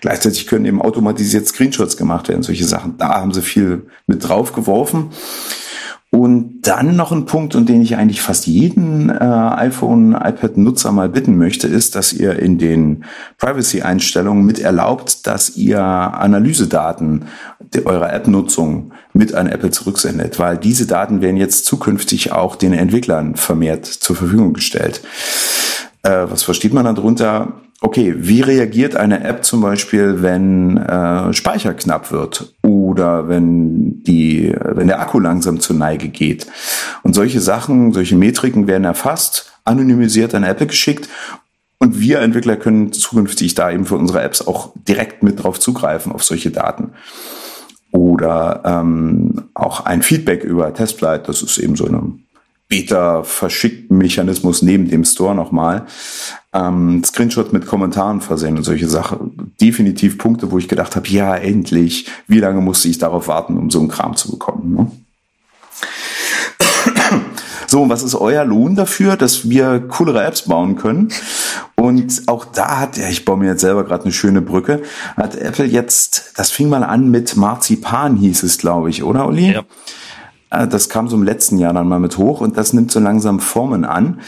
Gleichzeitig 0.00 0.46
können 0.46 0.64
eben 0.64 0.80
automatisiert 0.80 1.46
Screenshots 1.46 1.98
gemacht 1.98 2.28
werden, 2.28 2.42
solche 2.42 2.64
Sachen. 2.64 2.96
Da 2.96 3.20
haben 3.20 3.34
sie 3.34 3.42
viel 3.42 3.86
mit 4.06 4.26
drauf 4.26 4.54
geworfen. 4.54 5.10
Und 6.16 6.62
dann 6.62 6.96
noch 6.96 7.12
ein 7.12 7.26
Punkt, 7.26 7.54
und 7.54 7.68
den 7.68 7.82
ich 7.82 7.98
eigentlich 7.98 8.22
fast 8.22 8.46
jeden 8.46 9.10
äh, 9.10 9.12
iPhone, 9.12 10.12
iPad-Nutzer 10.12 10.90
mal 10.90 11.10
bitten 11.10 11.36
möchte, 11.36 11.68
ist, 11.68 11.94
dass 11.94 12.14
ihr 12.14 12.38
in 12.38 12.56
den 12.56 13.04
Privacy-Einstellungen 13.36 14.42
mit 14.42 14.58
erlaubt, 14.58 15.26
dass 15.26 15.58
ihr 15.58 15.78
Analysedaten 15.78 17.26
eurer 17.84 18.14
App-Nutzung 18.14 18.92
mit 19.12 19.34
an 19.34 19.46
Apple 19.46 19.72
zurücksendet, 19.72 20.38
weil 20.38 20.56
diese 20.56 20.86
Daten 20.86 21.20
werden 21.20 21.36
jetzt 21.36 21.66
zukünftig 21.66 22.32
auch 22.32 22.56
den 22.56 22.72
Entwicklern 22.72 23.36
vermehrt 23.36 23.84
zur 23.84 24.16
Verfügung 24.16 24.54
gestellt. 24.54 25.02
Äh, 26.02 26.30
was 26.30 26.44
versteht 26.44 26.72
man 26.72 26.86
darunter? 26.86 27.60
Okay, 27.82 28.14
wie 28.16 28.40
reagiert 28.40 28.96
eine 28.96 29.22
App 29.22 29.44
zum 29.44 29.60
Beispiel, 29.60 30.22
wenn 30.22 30.78
äh, 30.78 31.34
Speicher 31.34 31.74
knapp 31.74 32.10
wird 32.10 32.54
oder 32.96 33.28
wenn 33.28 34.02
die, 34.04 34.54
wenn 34.58 34.86
der 34.86 35.00
Akku 35.00 35.20
langsam 35.20 35.60
zur 35.60 35.76
Neige 35.76 36.08
geht? 36.08 36.46
Und 37.02 37.14
solche 37.14 37.40
Sachen, 37.40 37.92
solche 37.92 38.16
Metriken 38.16 38.66
werden 38.66 38.84
erfasst, 38.84 39.52
anonymisiert 39.64 40.34
an 40.34 40.44
Apple 40.44 40.66
geschickt 40.66 41.10
und 41.78 42.00
wir 42.00 42.20
Entwickler 42.20 42.56
können 42.56 42.92
zukünftig 42.92 43.54
da 43.54 43.70
eben 43.70 43.84
für 43.84 43.96
unsere 43.96 44.22
Apps 44.22 44.46
auch 44.46 44.72
direkt 44.88 45.22
mit 45.22 45.42
drauf 45.42 45.60
zugreifen 45.60 46.10
auf 46.10 46.24
solche 46.24 46.50
Daten. 46.50 46.92
Oder 47.92 48.62
ähm, 48.64 49.50
auch 49.52 49.84
ein 49.84 50.00
Feedback 50.00 50.42
über 50.42 50.72
Testflight, 50.72 51.28
das 51.28 51.42
ist 51.42 51.58
eben 51.58 51.76
so 51.76 51.86
eine 51.86 52.14
Beta-Verschickt-Mechanismus 52.68 54.62
neben 54.62 54.88
dem 54.88 55.04
Store 55.04 55.34
nochmal. 55.34 55.86
Ähm, 56.52 57.02
Screenshot 57.04 57.52
mit 57.52 57.66
Kommentaren 57.66 58.20
versehen 58.20 58.56
und 58.56 58.64
solche 58.64 58.88
Sachen. 58.88 59.52
Definitiv 59.60 60.18
Punkte, 60.18 60.50
wo 60.50 60.58
ich 60.58 60.68
gedacht 60.68 60.96
habe, 60.96 61.08
ja, 61.08 61.36
endlich. 61.36 62.06
Wie 62.26 62.40
lange 62.40 62.60
musste 62.60 62.88
ich 62.88 62.98
darauf 62.98 63.28
warten, 63.28 63.56
um 63.56 63.70
so 63.70 63.78
einen 63.78 63.88
Kram 63.88 64.16
zu 64.16 64.30
bekommen? 64.30 64.74
Ne? 64.74 64.90
So, 67.68 67.88
was 67.88 68.04
ist 68.04 68.14
euer 68.14 68.44
Lohn 68.44 68.76
dafür, 68.76 69.16
dass 69.16 69.48
wir 69.48 69.80
coolere 69.80 70.24
Apps 70.24 70.42
bauen 70.42 70.76
können? 70.76 71.08
Und 71.74 72.22
auch 72.26 72.44
da 72.44 72.78
hat, 72.78 72.96
ja, 72.96 73.08
ich 73.08 73.24
baue 73.24 73.38
mir 73.38 73.48
jetzt 73.48 73.60
selber 73.60 73.84
gerade 73.84 74.04
eine 74.04 74.12
schöne 74.12 74.40
Brücke, 74.40 74.82
hat 75.16 75.34
Apple 75.34 75.64
jetzt, 75.64 76.32
das 76.36 76.52
fing 76.52 76.68
mal 76.68 76.84
an 76.84 77.10
mit 77.10 77.36
Marzipan, 77.36 78.16
hieß 78.16 78.44
es, 78.44 78.58
glaube 78.58 78.88
ich, 78.88 79.02
oder 79.02 79.26
Uli? 79.26 79.52
Ja. 79.52 79.64
Äh, 80.50 80.68
das 80.68 80.88
kam 80.88 81.08
so 81.08 81.16
im 81.16 81.22
letzten 81.22 81.58
Jahr 81.58 81.72
dann 81.72 81.88
mal 81.88 82.00
mit 82.00 82.18
hoch 82.18 82.40
und 82.40 82.56
das 82.56 82.72
nimmt 82.72 82.90
so 82.90 83.00
langsam 83.00 83.40
Formen 83.40 83.84
an. 83.84 84.20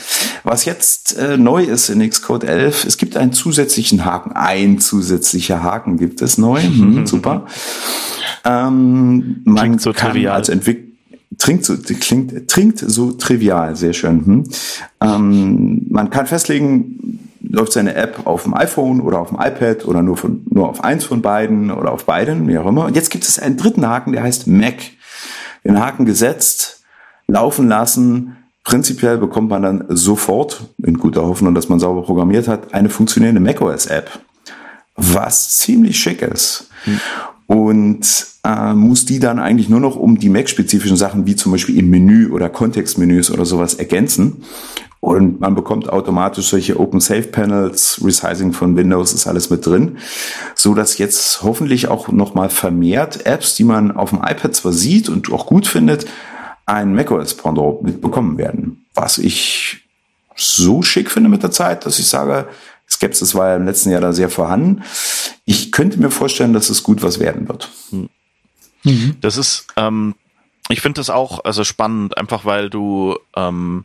Was 0.45 0.65
jetzt 0.65 1.17
äh, 1.17 1.37
neu 1.37 1.65
ist 1.65 1.89
in 1.89 2.09
Xcode 2.09 2.45
11, 2.45 2.85
es 2.85 2.97
gibt 2.97 3.17
einen 3.17 3.33
zusätzlichen 3.33 4.05
Haken. 4.05 4.33
Ein 4.33 4.79
zusätzlicher 4.79 5.63
Haken 5.63 5.99
gibt 5.99 6.23
es 6.23 6.39
neu. 6.39 6.61
Hm, 6.63 7.07
super. 7.07 7.47
Ähm, 8.45 9.43
man 9.45 9.65
Klingt 9.65 9.81
so 9.81 9.93
kann 9.93 10.13
trivial. 10.13 10.35
als 10.37 10.49
Entwickler 10.49 10.89
Trinkt 11.37 11.65
so, 11.67 11.77
klingt, 11.77 12.49
trinkt 12.49 12.79
so 12.81 13.13
trivial, 13.13 13.77
sehr 13.77 13.93
schön. 13.93 14.27
Hm. 14.27 14.45
Ähm, 15.01 15.87
man 15.89 16.11
kann 16.11 16.27
festlegen, 16.27 17.21
läuft 17.41 17.73
seine 17.73 17.95
App 17.95 18.27
auf 18.27 18.43
dem 18.43 18.55
iPhone 18.55 19.01
oder 19.01 19.21
auf 19.21 19.29
dem 19.29 19.39
iPad 19.39 19.87
oder 19.87 20.03
nur, 20.03 20.17
von, 20.17 20.43
nur 20.51 20.69
auf 20.69 20.83
eins 20.83 21.05
von 21.05 21.23
beiden 21.23 21.71
oder 21.71 21.93
auf 21.93 22.07
beiden, 22.07 22.49
wie 22.49 22.59
auch 22.59 22.67
immer. 22.67 22.87
Und 22.87 22.97
jetzt 22.97 23.11
gibt 23.11 23.25
es 23.25 23.39
einen 23.39 23.57
dritten 23.57 23.87
Haken, 23.87 24.13
der 24.13 24.23
heißt 24.25 24.49
Mac. 24.49 24.77
Den 25.65 25.79
Haken 25.79 26.07
gesetzt, 26.07 26.83
laufen 27.27 27.69
lassen. 27.69 28.37
Prinzipiell 28.65 29.19
bekommt 29.19 29.49
man 29.49 29.63
dann 29.63 29.85
sofort, 29.89 30.69
in 30.83 30.99
guter 30.99 31.23
Hoffnung, 31.23 31.55
dass 31.55 31.69
man 31.69 31.81
sauber 31.81 32.03
programmiert 32.03 32.49
hat, 32.49 32.75
eine 32.75 32.91
funktionierende 32.91 33.41
macOS-App. 33.41 34.11
Was 34.97 35.57
ziemlich 35.59 35.99
schick 35.99 36.23
ist. 36.23 36.69
Und 37.47 38.27
äh, 38.45 38.75
muss 38.75 39.07
die 39.07 39.21
dann 39.21 39.39
eigentlich 39.39 39.69
nur 39.69 39.81
noch 39.81 39.97
um 39.97 40.19
die 40.19 40.29
Mac-spezifischen 40.29 40.97
Sachen 40.97 41.27
wie 41.27 41.37
zum 41.37 41.53
Beispiel 41.53 41.79
im 41.79 41.89
Menü 41.89 42.31
oder 42.31 42.51
Kontextmenüs 42.51 43.31
oder 43.31 43.45
sowas 43.47 43.75
ergänzen. 43.75 44.45
Und 45.01 45.41
man 45.41 45.55
bekommt 45.55 45.89
automatisch 45.89 46.49
solche 46.49 46.79
Open 46.79 47.01
Safe 47.01 47.23
Panels, 47.23 48.01
Resizing 48.03 48.53
von 48.53 48.77
Windows 48.77 49.13
ist 49.13 49.27
alles 49.29 49.49
mit 49.49 49.65
drin, 49.65 49.99
so 50.57 50.75
dass 50.75 50.99
jetzt 50.99 51.43
hoffentlich 51.43 51.87
auch 51.89 52.09
noch 52.09 52.35
mal 52.35 52.51
vermehrt 52.51 53.25
Apps, 53.25 53.55
die 53.55 53.65
man 53.65 53.93
auf 53.93 54.11
dem 54.11 54.19
iPad 54.19 54.55
zwar 54.55 54.73
sieht 54.73 55.09
und 55.09 55.33
auch 55.33 55.47
gut 55.47 55.69
findet, 55.69 56.07
ein 56.67 56.95
macOS 56.95 57.35
Pendant 57.35 57.83
mitbekommen 57.83 58.39
werden. 58.39 58.87
Was 58.95 59.19
ich 59.19 59.85
so 60.35 60.83
schick 60.83 61.11
finde 61.11 61.31
mit 61.31 61.43
der 61.43 61.53
Zeit, 61.53 61.87
dass 61.87 61.99
ich 61.99 62.07
sage, 62.07 62.49
Skepsis 62.89 63.35
war 63.35 63.51
ja 63.51 63.57
im 63.57 63.67
letzten 63.67 63.91
Jahr 63.91 64.01
da 64.01 64.13
sehr 64.13 64.31
vorhanden. 64.31 64.83
Ich 65.45 65.73
könnte 65.73 65.99
mir 65.99 66.11
vorstellen, 66.11 66.53
dass 66.53 66.71
es 66.71 66.83
gut 66.83 67.03
was 67.03 67.21
werden 67.21 67.49
wird. 67.49 67.71
Das 69.21 69.37
ist, 69.37 69.67
ähm, 69.77 70.15
ich 70.69 70.81
finde 70.81 71.01
das 71.01 71.11
auch 71.11 71.45
also 71.45 71.65
spannend, 71.65 72.17
einfach 72.17 72.45
weil 72.45 72.71
du 72.71 73.17
ähm, 73.37 73.85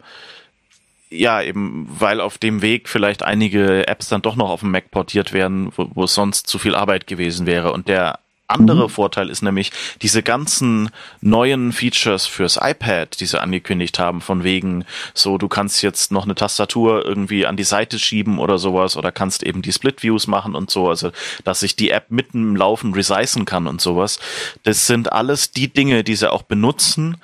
ja 1.13 1.41
eben, 1.41 1.87
weil 1.99 2.19
auf 2.19 2.37
dem 2.37 2.61
Weg 2.61 2.89
vielleicht 2.89 3.23
einige 3.23 3.87
Apps 3.87 4.09
dann 4.09 4.21
doch 4.21 4.35
noch 4.35 4.49
auf 4.49 4.61
dem 4.61 4.71
Mac 4.71 4.91
portiert 4.91 5.33
werden, 5.33 5.71
wo, 5.75 5.89
wo 5.93 6.03
es 6.05 6.13
sonst 6.13 6.47
zu 6.47 6.59
viel 6.59 6.75
Arbeit 6.75 7.07
gewesen 7.07 7.45
wäre. 7.45 7.71
Und 7.71 7.87
der 7.87 8.19
andere 8.47 8.89
Vorteil 8.89 9.29
ist 9.29 9.41
nämlich 9.41 9.71
diese 10.01 10.21
ganzen 10.21 10.89
neuen 11.21 11.71
Features 11.71 12.25
fürs 12.25 12.59
iPad, 12.61 13.19
die 13.19 13.25
sie 13.25 13.41
angekündigt 13.41 13.99
haben, 13.99 14.21
von 14.21 14.43
wegen 14.43 14.85
so, 15.13 15.37
du 15.37 15.47
kannst 15.47 15.81
jetzt 15.81 16.11
noch 16.11 16.25
eine 16.25 16.35
Tastatur 16.35 17.05
irgendwie 17.05 17.45
an 17.45 17.57
die 17.57 17.63
Seite 17.63 17.99
schieben 17.99 18.39
oder 18.39 18.57
sowas 18.57 18.95
oder 18.95 19.11
kannst 19.11 19.43
eben 19.43 19.61
die 19.61 19.71
Split 19.71 20.03
Views 20.03 20.27
machen 20.27 20.55
und 20.55 20.69
so, 20.69 20.89
also 20.89 21.11
dass 21.43 21.61
sich 21.61 21.75
die 21.75 21.89
App 21.89 22.11
mitten 22.11 22.49
im 22.49 22.55
Laufen 22.55 22.93
resizen 22.93 23.45
kann 23.45 23.65
und 23.65 23.81
sowas. 23.81 24.19
Das 24.63 24.87
sind 24.87 25.11
alles 25.11 25.51
die 25.51 25.69
Dinge, 25.69 26.03
die 26.03 26.15
sie 26.15 26.31
auch 26.31 26.43
benutzen, 26.43 27.17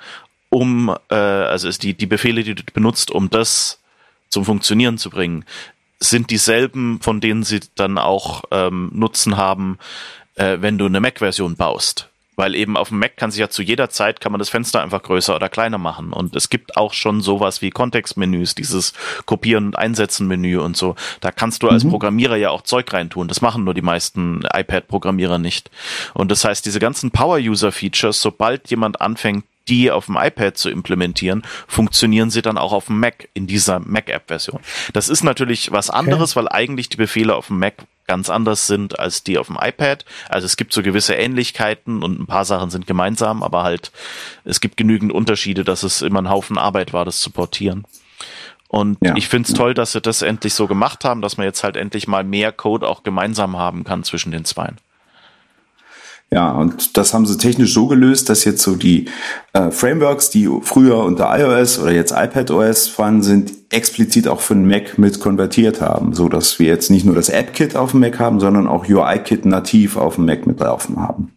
um, 0.48 0.94
äh, 1.10 1.14
also 1.14 1.68
ist 1.68 1.82
die, 1.82 1.94
die 1.94 2.06
Befehle, 2.06 2.42
die 2.42 2.54
du 2.54 2.62
benutzt, 2.72 3.10
um 3.10 3.30
das 3.30 3.79
zum 4.30 4.44
Funktionieren 4.44 4.96
zu 4.96 5.10
bringen, 5.10 5.44
sind 5.98 6.30
dieselben, 6.30 7.00
von 7.00 7.20
denen 7.20 7.42
sie 7.42 7.60
dann 7.74 7.98
auch 7.98 8.44
ähm, 8.50 8.90
Nutzen 8.94 9.36
haben, 9.36 9.78
äh, 10.36 10.58
wenn 10.60 10.78
du 10.78 10.86
eine 10.86 11.00
Mac-Version 11.00 11.56
baust. 11.56 12.08
Weil 12.36 12.54
eben 12.54 12.78
auf 12.78 12.88
dem 12.88 13.00
Mac 13.00 13.18
kann 13.18 13.30
sich 13.30 13.40
ja 13.40 13.50
zu 13.50 13.60
jeder 13.60 13.90
Zeit, 13.90 14.22
kann 14.22 14.32
man 14.32 14.38
das 14.38 14.48
Fenster 14.48 14.80
einfach 14.80 15.02
größer 15.02 15.36
oder 15.36 15.50
kleiner 15.50 15.76
machen. 15.76 16.14
Und 16.14 16.34
es 16.34 16.48
gibt 16.48 16.74
auch 16.74 16.94
schon 16.94 17.20
sowas 17.20 17.60
wie 17.60 17.68
Kontextmenüs, 17.68 18.54
dieses 18.54 18.94
Kopieren 19.26 19.66
und 19.66 19.78
Einsetzen 19.78 20.26
Menü 20.26 20.58
und 20.58 20.74
so. 20.74 20.94
Da 21.20 21.32
kannst 21.32 21.62
du 21.62 21.68
als 21.68 21.86
Programmierer 21.86 22.36
ja 22.36 22.48
auch 22.48 22.62
Zeug 22.62 22.90
reintun. 22.94 23.28
Das 23.28 23.42
machen 23.42 23.64
nur 23.64 23.74
die 23.74 23.82
meisten 23.82 24.40
iPad-Programmierer 24.54 25.38
nicht. 25.38 25.70
Und 26.14 26.30
das 26.30 26.46
heißt, 26.46 26.64
diese 26.64 26.78
ganzen 26.78 27.10
Power-User-Features, 27.10 28.22
sobald 28.22 28.70
jemand 28.70 29.02
anfängt, 29.02 29.44
die 29.70 29.90
auf 29.90 30.06
dem 30.06 30.16
iPad 30.16 30.58
zu 30.58 30.68
implementieren, 30.68 31.42
funktionieren 31.66 32.30
sie 32.30 32.42
dann 32.42 32.58
auch 32.58 32.72
auf 32.72 32.86
dem 32.86 33.00
Mac 33.00 33.28
in 33.32 33.46
dieser 33.46 33.78
Mac-App-Version. 33.80 34.60
Das 34.92 35.08
ist 35.08 35.22
natürlich 35.22 35.72
was 35.72 35.88
anderes, 35.88 36.36
weil 36.36 36.48
eigentlich 36.48 36.88
die 36.88 36.96
Befehle 36.96 37.34
auf 37.34 37.46
dem 37.46 37.58
Mac 37.60 37.74
ganz 38.06 38.28
anders 38.28 38.66
sind 38.66 38.98
als 38.98 39.22
die 39.22 39.38
auf 39.38 39.46
dem 39.46 39.56
iPad. 39.60 40.04
Also 40.28 40.44
es 40.44 40.56
gibt 40.56 40.72
so 40.72 40.82
gewisse 40.82 41.14
Ähnlichkeiten 41.14 42.02
und 42.02 42.18
ein 42.18 42.26
paar 42.26 42.44
Sachen 42.44 42.68
sind 42.70 42.88
gemeinsam, 42.88 43.44
aber 43.44 43.62
halt 43.62 43.92
es 44.44 44.60
gibt 44.60 44.76
genügend 44.76 45.12
Unterschiede, 45.12 45.62
dass 45.62 45.84
es 45.84 46.02
immer 46.02 46.20
ein 46.20 46.28
Haufen 46.28 46.58
Arbeit 46.58 46.92
war, 46.92 47.04
das 47.04 47.20
zu 47.20 47.30
portieren. 47.30 47.84
Und 48.66 48.98
Ja. 49.00 49.14
ich 49.16 49.28
finde 49.28 49.48
es 49.48 49.54
toll, 49.54 49.74
dass 49.74 49.92
sie 49.92 50.00
das 50.00 50.22
endlich 50.22 50.54
so 50.54 50.66
gemacht 50.66 51.04
haben, 51.04 51.22
dass 51.22 51.36
man 51.36 51.46
jetzt 51.46 51.62
halt 51.62 51.76
endlich 51.76 52.08
mal 52.08 52.24
mehr 52.24 52.50
Code 52.50 52.88
auch 52.88 53.04
gemeinsam 53.04 53.56
haben 53.56 53.84
kann 53.84 54.02
zwischen 54.02 54.32
den 54.32 54.44
Zweien. 54.44 54.78
Ja, 56.32 56.52
und 56.52 56.96
das 56.96 57.12
haben 57.12 57.26
sie 57.26 57.36
technisch 57.36 57.74
so 57.74 57.88
gelöst, 57.88 58.28
dass 58.28 58.44
jetzt 58.44 58.62
so 58.62 58.76
die 58.76 59.06
äh, 59.52 59.72
Frameworks, 59.72 60.30
die 60.30 60.48
früher 60.62 60.98
unter 60.98 61.36
iOS 61.36 61.80
oder 61.80 61.90
jetzt 61.90 62.12
iPadOS 62.12 62.86
vorhanden 62.86 63.22
sind, 63.24 63.52
explizit 63.70 64.28
auch 64.28 64.40
für 64.40 64.54
den 64.54 64.66
Mac 64.66 64.96
mit 64.96 65.18
konvertiert 65.18 65.80
haben, 65.80 66.12
so 66.14 66.28
dass 66.28 66.60
wir 66.60 66.68
jetzt 66.68 66.90
nicht 66.90 67.04
nur 67.04 67.16
das 67.16 67.30
App-Kit 67.30 67.74
auf 67.74 67.90
dem 67.90 68.00
Mac 68.00 68.20
haben, 68.20 68.38
sondern 68.38 68.68
auch 68.68 68.88
UI-Kit 68.88 69.44
nativ 69.44 69.96
auf 69.96 70.16
dem 70.16 70.26
Mac 70.26 70.46
mit 70.46 70.60
laufen 70.60 71.00
haben. 71.00 71.32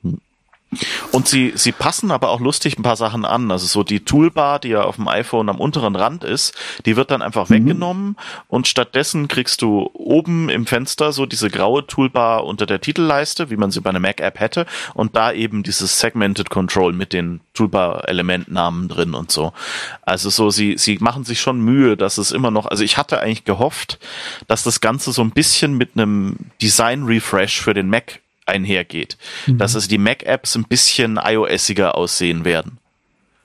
Und 1.11 1.27
sie, 1.27 1.53
sie 1.55 1.71
passen 1.71 2.11
aber 2.11 2.29
auch 2.29 2.39
lustig 2.39 2.77
ein 2.77 2.83
paar 2.83 2.95
Sachen 2.95 3.25
an. 3.25 3.51
Also 3.51 3.67
so 3.67 3.83
die 3.83 4.01
Toolbar, 4.01 4.59
die 4.59 4.69
ja 4.69 4.83
auf 4.83 4.95
dem 4.95 5.07
iPhone 5.07 5.49
am 5.49 5.59
unteren 5.59 5.95
Rand 5.95 6.23
ist, 6.23 6.53
die 6.85 6.95
wird 6.95 7.11
dann 7.11 7.21
einfach 7.21 7.49
weggenommen 7.49 8.15
und 8.47 8.67
stattdessen 8.67 9.27
kriegst 9.27 9.61
du 9.61 9.89
oben 9.93 10.49
im 10.49 10.65
Fenster 10.65 11.11
so 11.11 11.25
diese 11.25 11.49
graue 11.49 11.85
Toolbar 11.85 12.45
unter 12.45 12.65
der 12.65 12.81
Titelleiste, 12.81 13.49
wie 13.49 13.57
man 13.57 13.71
sie 13.71 13.81
bei 13.81 13.89
einer 13.89 13.99
Mac-App 13.99 14.39
hätte 14.39 14.65
und 14.93 15.15
da 15.15 15.31
eben 15.31 15.63
dieses 15.63 15.99
Segmented 15.99 16.49
Control 16.49 16.93
mit 16.93 17.13
den 17.13 17.41
Toolbar-Elementnamen 17.53 18.87
drin 18.87 19.13
und 19.13 19.31
so. 19.31 19.53
Also 20.01 20.29
so, 20.29 20.49
sie, 20.49 20.77
sie 20.77 20.97
machen 20.99 21.23
sich 21.23 21.39
schon 21.39 21.61
Mühe, 21.61 21.97
dass 21.97 22.17
es 22.17 22.31
immer 22.31 22.51
noch, 22.51 22.65
also 22.65 22.83
ich 22.83 22.97
hatte 22.97 23.19
eigentlich 23.19 23.45
gehofft, 23.45 23.99
dass 24.47 24.63
das 24.63 24.81
Ganze 24.81 25.11
so 25.11 25.21
ein 25.21 25.31
bisschen 25.31 25.77
mit 25.77 25.91
einem 25.95 26.37
Design-Refresh 26.61 27.61
für 27.61 27.73
den 27.73 27.89
Mac 27.89 28.22
einhergeht. 28.45 29.17
Dass 29.47 29.75
es 29.75 29.87
die 29.87 29.97
Mac-Apps 29.97 30.55
ein 30.55 30.63
bisschen 30.65 31.19
iOSiger 31.23 31.95
aussehen 31.95 32.45
werden. 32.45 32.77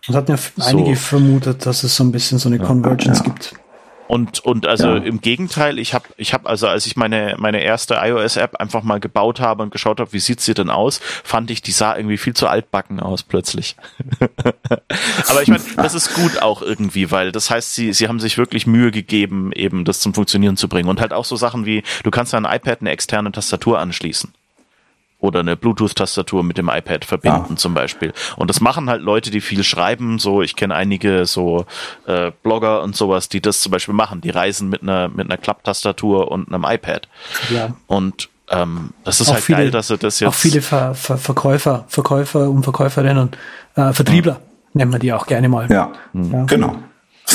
Das 0.06 0.16
hatten 0.16 0.30
ja 0.30 0.34
f- 0.36 0.52
einige 0.60 0.96
vermutet, 0.96 1.66
dass 1.66 1.82
es 1.84 1.94
so 1.96 2.04
ein 2.04 2.12
bisschen 2.12 2.38
so 2.38 2.48
eine 2.48 2.58
Convergence 2.58 3.22
gibt. 3.22 3.54
Und, 4.06 4.40
und 4.40 4.66
also 4.66 4.88
Ja. 4.88 4.96
im 4.96 5.20
Gegenteil, 5.20 5.78
ich 5.78 5.92
habe, 5.92 6.06
ich 6.16 6.32
hab 6.32 6.46
also, 6.48 6.66
als 6.66 6.86
ich 6.86 6.96
meine, 6.96 7.34
meine 7.36 7.60
erste 7.62 7.98
iOS-App 8.02 8.56
einfach 8.58 8.82
mal 8.82 9.00
gebaut 9.00 9.38
habe 9.38 9.62
und 9.62 9.70
geschaut 9.70 10.00
habe, 10.00 10.14
wie 10.14 10.18
sieht 10.18 10.40
sie 10.40 10.54
denn 10.54 10.70
aus, 10.70 11.00
fand 11.24 11.50
ich, 11.50 11.60
die 11.60 11.72
sah 11.72 11.94
irgendwie 11.94 12.16
viel 12.16 12.32
zu 12.32 12.46
altbacken 12.48 13.00
aus 13.00 13.22
plötzlich. 13.22 13.76
Aber 15.28 15.42
ich 15.42 15.48
meine, 15.48 15.62
das 15.76 15.92
ist 15.94 16.14
gut 16.14 16.40
auch 16.40 16.62
irgendwie, 16.62 17.10
weil 17.10 17.32
das 17.32 17.50
heißt, 17.50 17.74
sie, 17.74 17.92
sie 17.92 18.08
haben 18.08 18.18
sich 18.20 18.38
wirklich 18.38 18.66
Mühe 18.66 18.90
gegeben, 18.90 19.52
eben 19.52 19.84
das 19.84 20.00
zum 20.00 20.14
Funktionieren 20.14 20.56
zu 20.56 20.68
bringen. 20.68 20.88
Und 20.88 21.00
halt 21.02 21.12
auch 21.12 21.26
so 21.26 21.36
Sachen 21.36 21.66
wie, 21.66 21.82
du 22.02 22.10
kannst 22.10 22.32
an 22.34 22.46
ein 22.46 22.56
iPad 22.56 22.80
eine 22.80 22.90
externe 22.90 23.30
Tastatur 23.30 23.78
anschließen. 23.78 24.32
Oder 25.20 25.40
eine 25.40 25.56
Bluetooth-Tastatur 25.56 26.44
mit 26.44 26.58
dem 26.58 26.68
iPad 26.68 27.04
verbinden 27.04 27.46
Ja. 27.50 27.56
zum 27.56 27.74
Beispiel. 27.74 28.12
Und 28.36 28.48
das 28.50 28.60
machen 28.60 28.88
halt 28.88 29.02
Leute, 29.02 29.30
die 29.32 29.40
viel 29.40 29.64
schreiben. 29.64 30.20
So, 30.20 30.42
ich 30.42 30.54
kenne 30.54 30.76
einige 30.76 31.26
so 31.26 31.66
äh, 32.06 32.30
Blogger 32.44 32.82
und 32.82 32.94
sowas, 32.94 33.28
die 33.28 33.40
das 33.40 33.60
zum 33.60 33.72
Beispiel 33.72 33.94
machen. 33.94 34.20
Die 34.20 34.30
reisen 34.30 34.68
mit 34.68 34.82
einer 34.82 35.08
mit 35.08 35.26
einer 35.26 35.36
Klapptastatur 35.36 36.30
und 36.30 36.46
einem 36.54 36.64
iPad. 36.64 37.08
Ja. 37.50 37.74
Und 37.88 38.28
ähm, 38.50 38.90
das 39.02 39.20
ist 39.20 39.28
Auch 39.28 39.34
halt 39.34 39.42
viele- 39.44 39.58
geil, 39.58 39.70
dass 39.72 39.88
sie 39.88 39.98
das 39.98 40.20
jetzt. 40.20 40.28
Auch 40.28 40.34
viele 40.34 40.62
Ver 40.62 40.94
Ver 40.94 41.18
Verkäufer, 41.18 41.84
Verkäufer 41.88 42.48
und 42.48 42.62
Verkäuferinnen, 42.62 43.30
äh, 43.74 43.92
Vertriebler 43.92 44.40
nennen 44.72 44.92
wir 44.92 44.98
die 45.00 45.12
auch 45.12 45.26
gerne 45.26 45.48
mal. 45.48 45.68
Ja, 45.68 45.90
Ja. 46.14 46.44
genau. 46.44 46.76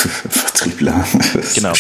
Vertriebler. 0.10 1.06
Genau. 1.56 1.74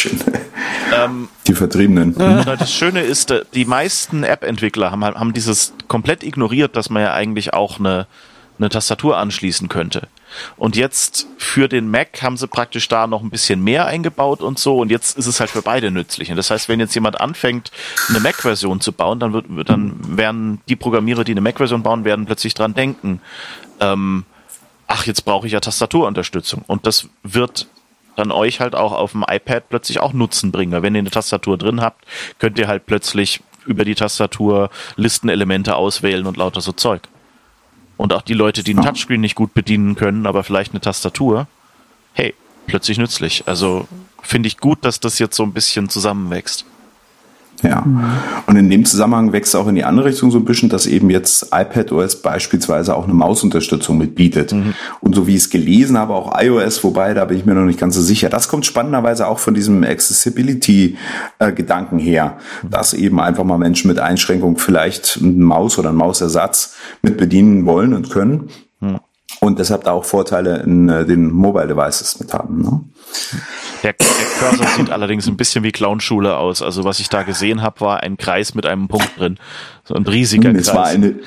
ähm, 0.96 1.30
Die 1.48 1.54
Vertriebenen. 1.56 2.14
Und 2.14 2.46
das 2.48 2.72
Schöne 2.74 3.02
ist, 3.02 3.32
äh, 3.32 3.44
die 3.54 3.66
meisten 3.66 4.24
App-Entwickler 4.24 4.92
haben, 4.92 5.04
halt- 5.04 5.16
haben 5.16 5.34
dieses 5.34 5.74
komplett 5.88 6.24
ignoriert, 6.24 6.76
dass 6.76 6.90
man 6.90 7.02
ja 7.02 7.14
eigentlich 7.14 7.54
auch 7.54 7.80
eine, 7.80 8.08
eine 8.60 8.70
Tastatur 8.70 9.18
anschließen 9.18 9.70
könnte. 9.70 10.08
Und 10.58 10.76
jetzt 10.76 11.28
für 11.38 11.68
den 11.70 11.90
Mac 11.92 12.22
haben 12.24 12.38
sie 12.38 12.48
praktisch 12.48 12.88
da 12.88 13.06
noch 13.06 13.22
ein 13.22 13.30
bisschen 13.30 13.64
mehr 13.64 13.86
eingebaut 13.86 14.42
und 14.42 14.58
so. 14.58 14.78
Und 14.80 14.90
jetzt 14.90 15.16
ist 15.18 15.28
es 15.28 15.40
halt 15.40 15.52
für 15.52 15.62
beide 15.62 15.92
nützlich. 15.92 16.32
Und 16.32 16.38
das 16.38 16.50
heißt, 16.50 16.70
wenn 16.70 16.80
jetzt 16.80 16.96
jemand 16.96 17.22
anfängt, 17.22 17.72
eine 18.10 18.20
Mac-Version 18.20 18.82
zu 18.82 18.94
bauen, 18.94 19.20
dann 19.20 19.34
wird- 19.34 19.46
dann 19.70 20.18
werden 20.18 20.62
die 20.70 20.76
Programmierer, 20.76 21.24
die 21.24 21.34
eine 21.34 21.42
Mac-Version 21.42 21.84
bauen, 21.84 22.04
werden 22.04 22.26
plötzlich 22.26 22.54
dran 22.56 22.74
denken, 22.74 23.22
ähm, 23.80 24.26
ach, 24.88 25.06
jetzt 25.06 25.24
brauche 25.24 25.46
ich 25.48 25.54
ja 25.54 25.60
Tastaturunterstützung. 25.60 26.64
Und 26.68 26.86
das 26.88 27.08
wird 27.24 27.68
dann 28.16 28.32
euch 28.32 28.60
halt 28.60 28.76
auch 28.76 28.92
auf 28.92 29.12
dem 29.12 29.26
iPad 29.28 29.70
plötzlich 29.70 30.00
auch 30.00 30.14
Nutzen 30.14 30.52
bringen. 30.52 30.82
Wenn 30.82 30.96
ihr 30.96 31.00
eine 31.00 31.12
Tastatur 31.12 31.58
drin 31.58 31.82
habt, 31.82 32.06
könnt 32.40 32.60
ihr 32.60 32.68
halt 32.68 32.86
plötzlich 32.86 33.42
über 33.66 33.86
die 33.86 33.96
Tastatur 33.96 34.70
Listenelemente 34.96 35.76
auswählen 35.76 36.26
und 36.26 36.38
lauter 36.38 36.62
so 36.62 36.72
Zeug. 36.72 37.02
Und 37.98 38.14
auch 38.14 38.22
die 38.22 38.34
Leute, 38.34 38.64
die 38.64 38.74
ein 38.74 38.82
Touchscreen 38.82 39.22
nicht 39.22 39.36
gut 39.36 39.54
bedienen 39.54 39.96
können, 39.96 40.26
aber 40.26 40.44
vielleicht 40.44 40.74
eine 40.74 40.82
Tastatur, 40.82 41.48
hey, 42.14 42.34
plötzlich 42.68 42.98
nützlich. 42.98 43.44
Also 43.48 43.88
finde 44.22 44.48
ich 44.48 44.58
gut, 44.58 44.84
dass 44.84 45.00
das 45.00 45.20
jetzt 45.20 45.36
so 45.36 45.44
ein 45.44 45.54
bisschen 45.54 45.90
zusammenwächst. 45.90 46.66
Ja. 47.64 47.82
Mhm. 47.82 48.04
Und 48.46 48.56
in 48.58 48.70
dem 48.70 48.86
Zusammenhang 48.86 49.34
wächst 49.34 49.56
auch 49.56 49.68
in 49.68 49.74
die 49.76 49.84
andere 49.84 50.06
Richtung 50.08 50.32
so 50.32 50.38
ein 50.38 50.46
bisschen, 50.46 50.70
dass 50.70 50.86
eben 50.86 51.10
jetzt 51.10 51.48
iPadOS 51.52 52.22
beispielsweise 52.22 52.96
auch 52.96 53.06
eine 53.06 53.14
Mausunterstützung 53.14 53.98
mitbietet. 53.98 54.52
Mhm. 54.52 54.76
Und 55.00 55.16
so 55.16 55.26
wie 55.28 55.36
ich 55.36 55.44
es 55.44 55.50
gelesen 55.50 55.98
habe, 55.98 56.14
auch 56.14 56.34
iOS, 56.40 56.84
wobei, 56.84 57.14
da 57.14 57.24
bin 57.26 57.38
ich 57.38 57.46
mir 57.46 57.54
noch 57.56 57.66
nicht 57.66 57.80
ganz 57.80 57.96
so 57.96 58.02
sicher. 58.02 58.30
Das 58.30 58.50
kommt 58.50 58.66
spannenderweise 58.66 59.28
auch 59.28 59.40
von 59.40 59.54
diesem 59.54 59.84
Accessibility-Gedanken 59.84 62.00
her, 62.00 62.38
mhm. 62.62 62.70
dass 62.70 62.94
eben 62.94 63.20
einfach 63.20 63.44
mal 63.44 63.58
Menschen 63.58 63.88
mit 63.88 64.00
Einschränkung 64.00 64.58
vielleicht 64.58 65.20
einen 65.22 65.42
Maus 65.42 65.80
oder 65.80 65.90
einen 65.90 65.98
Mausersatz 65.98 66.76
mit 67.02 67.18
bedienen 67.18 67.66
wollen 67.66 67.94
und 67.94 68.10
können. 68.10 68.50
Und 69.40 69.60
deshalb 69.60 69.84
da 69.84 69.92
auch 69.92 70.06
Vorteile 70.06 70.62
in 70.62 70.90
äh, 70.90 71.06
den 71.06 71.32
Mobile 71.32 71.68
Devices 71.68 72.20
mit 72.20 72.34
haben. 72.34 72.62
Ne? 72.62 72.82
Der, 73.84 73.94
der 73.94 74.08
Cursor 74.40 74.68
sieht 74.78 74.90
allerdings 74.90 75.28
ein 75.28 75.38
bisschen 75.38 75.64
wie 75.64 75.72
Clownschule 75.72 76.38
aus. 76.38 76.62
Also 76.62 76.84
was 76.84 77.00
ich 77.00 77.10
da 77.10 77.24
gesehen 77.24 77.62
habe, 77.62 77.82
war 77.82 78.04
ein 78.04 78.18
Kreis 78.18 78.56
mit 78.56 78.66
einem 78.66 78.88
Punkt 78.88 79.20
drin. 79.20 79.38
So 79.84 79.96
ein 79.96 80.04
riesiger 80.04 80.50
hm, 80.50 80.56
es 80.56 80.68
Kreis. 80.68 80.76
War 80.76 80.86
eine, 80.86 81.20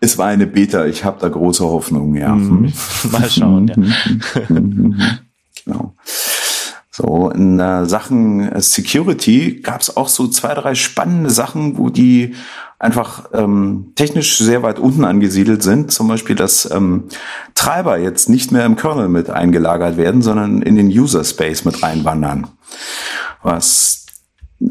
es 0.00 0.16
war 0.16 0.28
eine 0.28 0.46
Beta. 0.46 0.86
Ich 0.86 1.04
habe 1.04 1.18
da 1.20 1.28
große 1.28 1.64
Hoffnung, 1.64 2.14
ja. 2.14 2.32
Hm. 2.32 2.72
Mal 3.10 3.30
schauen, 3.30 3.68
ja. 3.68 4.44
genau. 5.64 5.94
So, 6.98 7.30
in 7.30 7.60
äh, 7.60 7.86
Sachen 7.86 8.60
Security 8.60 9.60
gab 9.62 9.82
es 9.82 9.96
auch 9.96 10.08
so 10.08 10.26
zwei, 10.26 10.52
drei 10.54 10.74
spannende 10.74 11.30
Sachen, 11.30 11.78
wo 11.78 11.90
die 11.90 12.34
einfach 12.80 13.26
ähm, 13.32 13.92
technisch 13.94 14.36
sehr 14.38 14.64
weit 14.64 14.80
unten 14.80 15.04
angesiedelt 15.04 15.62
sind. 15.62 15.92
Zum 15.92 16.08
Beispiel, 16.08 16.34
dass 16.34 16.68
ähm, 16.68 17.04
Treiber 17.54 17.98
jetzt 17.98 18.28
nicht 18.28 18.50
mehr 18.50 18.66
im 18.66 18.74
Kernel 18.74 19.08
mit 19.08 19.30
eingelagert 19.30 19.96
werden, 19.96 20.22
sondern 20.22 20.60
in 20.60 20.74
den 20.74 20.88
User 20.88 21.22
Space 21.22 21.64
mit 21.64 21.84
reinwandern. 21.84 22.48
Was 23.44 23.97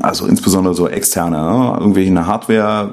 also 0.02 0.26
insbesondere 0.26 0.74
so 0.74 0.88
externe, 0.88 1.38
ne? 1.38 1.78
irgendwelche 1.80 2.28
Hardware, 2.28 2.92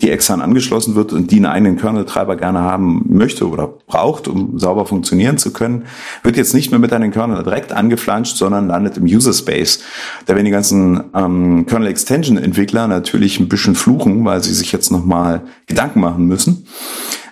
die 0.00 0.10
extern 0.10 0.42
angeschlossen 0.42 0.94
wird 0.94 1.12
und 1.14 1.30
die 1.30 1.36
einen 1.36 1.46
eigenen 1.46 1.76
Kernel-Treiber 1.78 2.36
gerne 2.36 2.60
haben 2.60 3.04
möchte 3.08 3.48
oder 3.48 3.66
braucht, 3.66 4.28
um 4.28 4.58
sauber 4.58 4.84
funktionieren 4.84 5.38
zu 5.38 5.52
können, 5.52 5.84
wird 6.22 6.36
jetzt 6.36 6.52
nicht 6.52 6.70
mehr 6.70 6.78
mit 6.80 6.92
einem 6.92 7.12
Kernel 7.12 7.42
direkt 7.44 7.72
angeflanscht, 7.72 8.36
sondern 8.36 8.68
landet 8.68 8.98
im 8.98 9.04
User 9.04 9.32
Space. 9.32 9.80
Da 10.26 10.34
werden 10.34 10.44
die 10.44 10.50
ganzen 10.50 11.04
ähm, 11.14 11.64
Kernel-Extension-Entwickler 11.66 12.88
natürlich 12.88 13.40
ein 13.40 13.48
bisschen 13.48 13.74
fluchen, 13.74 14.24
weil 14.26 14.44
sie 14.44 14.52
sich 14.52 14.70
jetzt 14.70 14.92
nochmal 14.92 15.42
Gedanken 15.66 16.00
machen 16.00 16.26
müssen. 16.26 16.66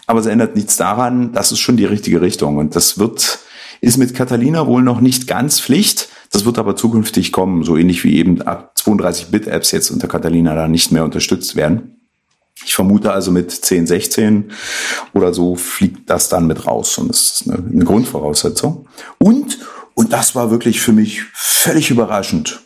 Aber 0.07 0.21
es 0.21 0.27
ändert 0.27 0.57
nichts 0.57 0.79
daran, 0.79 1.33
das 1.33 1.53
ist 1.53 1.61
schon 1.61 1.77
die 1.77 1.85
richtige 1.85 2.23
Richtung 2.23 2.57
und 2.57 2.75
das 2.77 2.99
wird 2.99 3.41
ist 3.83 3.99
mit 3.99 4.15
Catalina 4.15 4.69
wohl 4.69 4.83
noch 4.83 5.01
nicht 5.01 5.27
ganz 5.27 5.61
Pflicht. 5.61 6.09
Das 6.31 6.47
wird 6.47 6.59
aber 6.59 6.77
zukünftig 6.77 7.33
kommen, 7.33 7.63
so 7.63 7.77
ähnlich 7.77 8.05
wie 8.05 8.17
eben 8.17 8.41
ab 8.41 8.72
32-Bit-Apps 8.85 9.71
jetzt 9.73 9.91
unter 9.91 10.09
Catalina 10.09 10.55
da 10.55 10.69
nicht 10.69 10.93
mehr 10.93 11.05
unterstützt 11.05 11.57
werden. 11.57 11.97
Ich 12.65 12.75
vermute 12.75 13.13
also 13.13 13.31
mit 13.31 13.51
10, 13.51 13.87
16 13.87 14.53
oder 15.15 15.35
so 15.35 15.57
fliegt 15.57 16.09
das 16.09 16.29
dann 16.29 16.47
mit 16.47 16.67
raus 16.67 16.99
und 16.99 17.09
das 17.09 17.41
ist 17.41 17.51
eine, 17.51 17.65
eine 17.67 17.85
Grundvoraussetzung. 17.85 18.87
Und, 19.19 19.59
und 19.95 20.13
das 20.13 20.35
war 20.35 20.51
wirklich 20.51 20.81
für 20.81 20.93
mich 20.93 21.23
völlig 21.33 21.91
überraschend. 21.91 22.61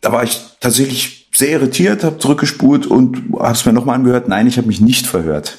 Da 0.00 0.12
war 0.12 0.24
ich 0.24 0.40
tatsächlich 0.60 1.28
sehr 1.34 1.50
irritiert, 1.50 2.04
habe 2.04 2.18
zurückgespult 2.18 2.86
und 2.86 3.34
habe 3.38 3.52
es 3.52 3.64
mir 3.64 3.72
nochmal 3.72 3.96
angehört. 3.96 4.28
Nein, 4.28 4.46
ich 4.46 4.56
habe 4.56 4.68
mich 4.68 4.80
nicht 4.80 5.06
verhört. 5.06 5.58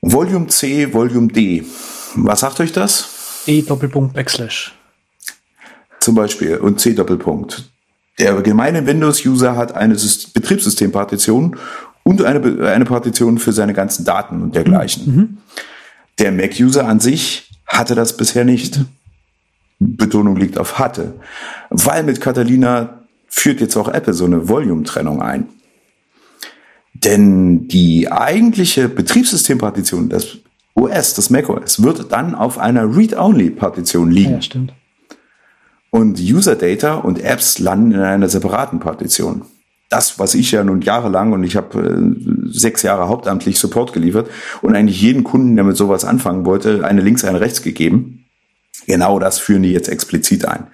Volume 0.00 0.46
C, 0.46 0.92
Volume 0.94 1.28
D. 1.28 1.64
Was 2.14 2.40
sagt 2.40 2.60
euch 2.60 2.72
das? 2.72 3.42
E 3.46 3.62
Doppelpunkt 3.62 4.14
Backslash. 4.14 4.74
Zum 5.98 6.14
Beispiel 6.14 6.56
und 6.56 6.80
C 6.80 6.94
Doppelpunkt. 6.94 7.70
Der 8.20 8.40
gemeine 8.42 8.86
Windows-User 8.86 9.56
hat 9.56 9.74
eine 9.74 9.94
Betriebssystempartition 9.94 11.56
und 12.02 12.22
eine, 12.22 12.68
eine 12.68 12.84
Partition 12.84 13.38
für 13.38 13.52
seine 13.52 13.72
ganzen 13.72 14.04
Daten 14.04 14.42
und 14.42 14.54
dergleichen. 14.54 15.14
Mhm. 15.14 15.38
Der 16.18 16.30
Mac-User 16.30 16.86
an 16.86 17.00
sich 17.00 17.50
hatte 17.66 17.94
das 17.94 18.16
bisher 18.16 18.44
nicht. 18.44 18.80
Betonung 19.78 20.36
liegt 20.36 20.58
auf 20.58 20.78
hatte. 20.78 21.14
Weil 21.70 22.02
mit 22.02 22.20
Catalina 22.20 23.00
führt 23.26 23.60
jetzt 23.60 23.76
auch 23.76 23.88
Apple 23.88 24.12
so 24.12 24.26
eine 24.26 24.48
Volume-Trennung 24.48 25.22
ein. 25.22 25.48
Denn 26.92 27.68
die 27.68 28.12
eigentliche 28.12 28.88
Betriebssystempartition, 28.90 30.10
das 30.10 30.38
OS, 30.74 31.14
das 31.14 31.30
macOS, 31.30 31.82
wird 31.82 32.12
dann 32.12 32.34
auf 32.34 32.58
einer 32.58 32.94
Read-Only-Partition 32.94 34.10
liegen. 34.10 34.32
Ja, 34.32 34.42
stimmt. 34.42 34.74
Und 35.90 36.20
User 36.20 36.54
Data 36.54 36.94
und 36.94 37.22
Apps 37.22 37.58
landen 37.58 37.92
in 37.92 38.00
einer 38.00 38.28
separaten 38.28 38.78
Partition. 38.80 39.42
Das, 39.88 40.20
was 40.20 40.34
ich 40.34 40.52
ja 40.52 40.62
nun 40.62 40.82
jahrelang 40.82 41.32
und 41.32 41.42
ich 41.42 41.56
habe 41.56 41.80
äh, 41.80 42.50
sechs 42.52 42.82
Jahre 42.82 43.08
hauptamtlich 43.08 43.58
Support 43.58 43.92
geliefert 43.92 44.30
und 44.62 44.76
eigentlich 44.76 45.02
jeden 45.02 45.24
Kunden, 45.24 45.56
der 45.56 45.64
mit 45.64 45.76
sowas 45.76 46.04
anfangen 46.04 46.44
wollte, 46.44 46.84
eine 46.84 47.00
links, 47.00 47.24
eine 47.24 47.40
rechts 47.40 47.62
gegeben. 47.62 48.24
Genau 48.86 49.18
das 49.18 49.40
führen 49.40 49.64
die 49.64 49.72
jetzt 49.72 49.88
explizit 49.88 50.44
ein. 50.44 50.68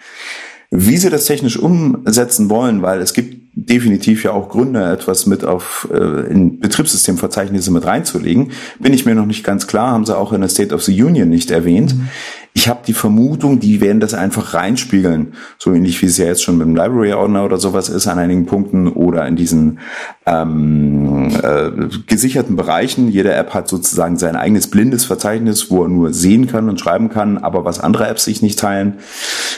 Wie 0.71 0.97
sie 0.97 1.11
das 1.11 1.27
technisch 1.27 1.59
umsetzen 1.59 2.51
wollen, 2.51 2.83
weil 2.83 3.01
es 3.01 3.14
gibt 3.14 3.37
definitiv 3.55 4.25
ja 4.25 4.33
auch 4.33 4.49
Gründe, 4.49 4.85
etwas 4.91 5.27
mit 5.27 5.45
auf 5.45 5.89
äh, 5.93 6.31
in 6.31 6.59
Betriebssystemverzeichnisse 6.59 7.71
mit 7.71 7.87
reinzulegen, 7.87 8.51
bin 8.81 8.93
ich 8.93 9.07
mir 9.07 9.14
noch 9.14 9.27
nicht 9.27 9.45
ganz 9.45 9.67
klar, 9.67 9.93
haben 9.93 10.05
sie 10.05 10.17
auch 10.17 10.33
in 10.33 10.41
der 10.41 10.51
State 10.51 10.75
of 10.75 10.83
the 10.83 11.03
Union 11.03 11.31
nicht 11.31 11.51
erwähnt. 11.51 11.95
Mhm. 11.95 12.09
Ich 12.57 12.69
habe 12.69 12.81
die 12.87 12.95
Vermutung, 12.95 13.61
die 13.61 13.83
werden 13.83 14.01
das 14.01 14.15
einfach 14.15 14.55
reinspiegeln, 14.55 15.35
so 15.59 15.75
ähnlich 15.75 16.01
wie 16.01 16.07
es 16.07 16.17
ja 16.17 16.25
jetzt 16.25 16.43
schon 16.43 16.57
mit 16.57 16.67
dem 16.67 16.75
Library 16.75 17.13
Ordner 17.13 17.45
oder 17.45 17.59
sowas 17.59 17.91
ist 17.91 18.07
an 18.07 18.19
einigen 18.19 18.47
Punkten 18.47 18.89
oder 18.89 19.27
in 19.27 19.37
diesen 19.37 19.79
ähm, 20.25 21.29
äh, 21.43 21.71
gesicherten 22.07 22.57
Bereichen. 22.57 23.11
Jede 23.11 23.35
App 23.35 23.53
hat 23.53 23.69
sozusagen 23.69 24.17
sein 24.17 24.37
eigenes 24.37 24.71
blindes 24.71 25.05
Verzeichnis, 25.05 25.71
wo 25.71 25.83
er 25.83 25.91
nur 25.91 26.15
sehen 26.15 26.47
kann 26.47 26.71
und 26.71 26.81
schreiben 26.81 27.11
kann, 27.11 27.37
aber 27.37 27.67
was 27.67 27.79
andere 27.79 28.09
Apps 28.09 28.25
sich 28.25 28.41
nicht 28.41 28.59
teilen. 28.59 28.95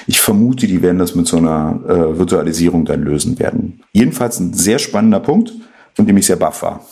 Ich 0.09 0.21
vermute, 0.21 0.67
die 0.67 0.83
werden 0.83 0.99
das 0.99 1.15
mit 1.15 1.29
so 1.29 1.37
einer 1.37 1.79
äh, 1.87 2.19
Virtualisierung 2.19 2.85
dann 2.85 3.05
lösen 3.05 3.39
werden. 3.39 3.81
Jedenfalls 3.93 4.41
ein 4.41 4.55
sehr 4.55 4.81
spannender 4.81 5.21
Punkt, 5.21 5.53
von 5.95 6.05
dem 6.05 6.17
ich 6.17 6.27
sehr 6.27 6.35
baff 6.35 6.63
war. 6.63 6.85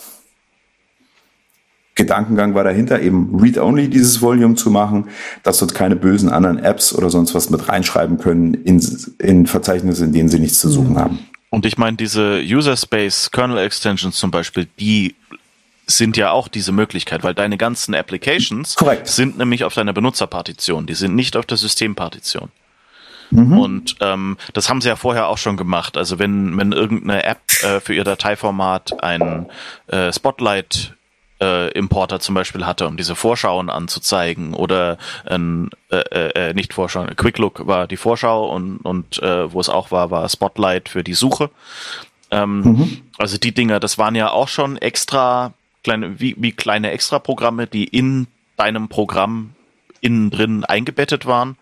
Gedankengang 1.97 2.53
war 2.53 2.63
dahinter, 2.63 3.01
eben 3.01 3.37
Read-Only 3.37 3.89
dieses 3.89 4.21
Volume 4.21 4.55
zu 4.55 4.69
machen, 4.69 5.09
dass 5.43 5.59
dort 5.59 5.73
keine 5.73 5.97
bösen 5.97 6.29
anderen 6.29 6.59
Apps 6.59 6.95
oder 6.95 7.09
sonst 7.09 7.35
was 7.35 7.49
mit 7.49 7.67
reinschreiben 7.67 8.17
können 8.17 8.53
in, 8.53 8.81
in 9.19 9.47
Verzeichnisse, 9.47 10.05
in 10.05 10.13
denen 10.13 10.29
sie 10.29 10.39
nichts 10.39 10.59
zu 10.59 10.69
suchen 10.69 10.93
mhm. 10.93 10.99
haben. 10.99 11.19
Und 11.49 11.65
ich 11.65 11.77
meine, 11.77 11.97
diese 11.97 12.39
User 12.41 12.77
Space 12.77 13.31
Kernel 13.31 13.57
Extensions 13.57 14.17
zum 14.17 14.31
Beispiel, 14.31 14.67
die 14.79 15.15
sind 15.87 16.17
ja 16.17 16.31
auch 16.31 16.47
diese 16.49 16.71
Möglichkeit, 16.71 17.23
weil 17.23 17.33
deine 17.33 17.57
ganzen 17.57 17.95
Applications 17.95 18.75
Korrekt. 18.75 19.07
sind 19.07 19.37
nämlich 19.37 19.63
auf 19.63 19.73
deiner 19.73 19.93
Benutzerpartition, 19.93 20.85
die 20.85 20.93
sind 20.93 21.15
nicht 21.15 21.37
auf 21.37 21.45
der 21.45 21.57
Systempartition. 21.57 22.49
Mhm. 23.31 23.57
Und 23.57 23.95
ähm, 24.01 24.37
das 24.53 24.69
haben 24.69 24.81
sie 24.81 24.89
ja 24.89 24.95
vorher 24.95 25.27
auch 25.27 25.37
schon 25.37 25.57
gemacht. 25.57 25.97
Also 25.97 26.19
wenn, 26.19 26.57
wenn 26.57 26.71
irgendeine 26.71 27.23
App 27.23 27.41
äh, 27.61 27.79
für 27.79 27.93
ihr 27.93 28.03
Dateiformat 28.03 29.01
ein 29.03 29.47
äh, 29.87 30.11
Spotlight 30.13 30.96
äh, 31.41 31.71
Importer 31.71 32.19
zum 32.19 32.35
Beispiel 32.35 32.65
hatte, 32.65 32.87
um 32.87 32.97
diese 32.97 33.15
Vorschauen 33.15 33.69
anzuzeigen 33.69 34.53
oder 34.53 34.97
ein, 35.25 35.69
äh, 35.91 36.49
äh, 36.49 36.53
nicht 36.53 36.73
Vorschauen, 36.73 37.15
Quick 37.15 37.37
Look 37.37 37.67
war 37.67 37.87
die 37.87 37.97
Vorschau 37.97 38.53
und, 38.53 38.77
und 38.79 39.21
äh, 39.21 39.51
wo 39.51 39.59
es 39.59 39.69
auch 39.69 39.91
war, 39.91 40.11
war 40.11 40.27
Spotlight 40.29 40.89
für 40.89 41.03
die 41.03 41.13
Suche. 41.13 41.49
Ähm, 42.31 42.61
mhm. 42.61 43.01
Also 43.17 43.37
die 43.37 43.53
Dinger, 43.53 43.79
das 43.79 43.97
waren 43.97 44.15
ja 44.15 44.31
auch 44.31 44.47
schon 44.47 44.77
extra 44.77 45.53
kleine, 45.83 46.19
wie, 46.19 46.35
wie 46.37 46.51
kleine 46.51 46.91
Extra-Programme, 46.91 47.67
die 47.67 47.85
in 47.85 48.27
deinem 48.57 48.89
Programm 48.89 49.51
innen 50.01 50.29
drin 50.29 50.65
eingebettet 50.65 51.25
waren 51.25 51.57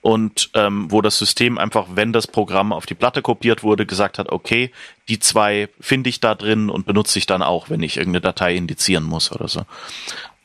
und 0.00 0.50
ähm, 0.54 0.90
wo 0.90 1.02
das 1.02 1.18
System 1.18 1.58
einfach, 1.58 1.86
wenn 1.94 2.12
das 2.12 2.26
Programm 2.26 2.72
auf 2.72 2.86
die 2.86 2.94
Platte 2.94 3.20
kopiert 3.20 3.62
wurde, 3.62 3.84
gesagt 3.84 4.18
hat, 4.18 4.30
okay, 4.30 4.70
die 5.08 5.18
zwei 5.18 5.68
finde 5.80 6.08
ich 6.08 6.20
da 6.20 6.34
drin 6.34 6.70
und 6.70 6.86
benutze 6.86 7.18
ich 7.18 7.26
dann 7.26 7.42
auch, 7.42 7.68
wenn 7.68 7.82
ich 7.82 7.96
irgendeine 7.96 8.20
Datei 8.20 8.54
indizieren 8.54 9.04
muss 9.04 9.32
oder 9.32 9.48
so. 9.48 9.62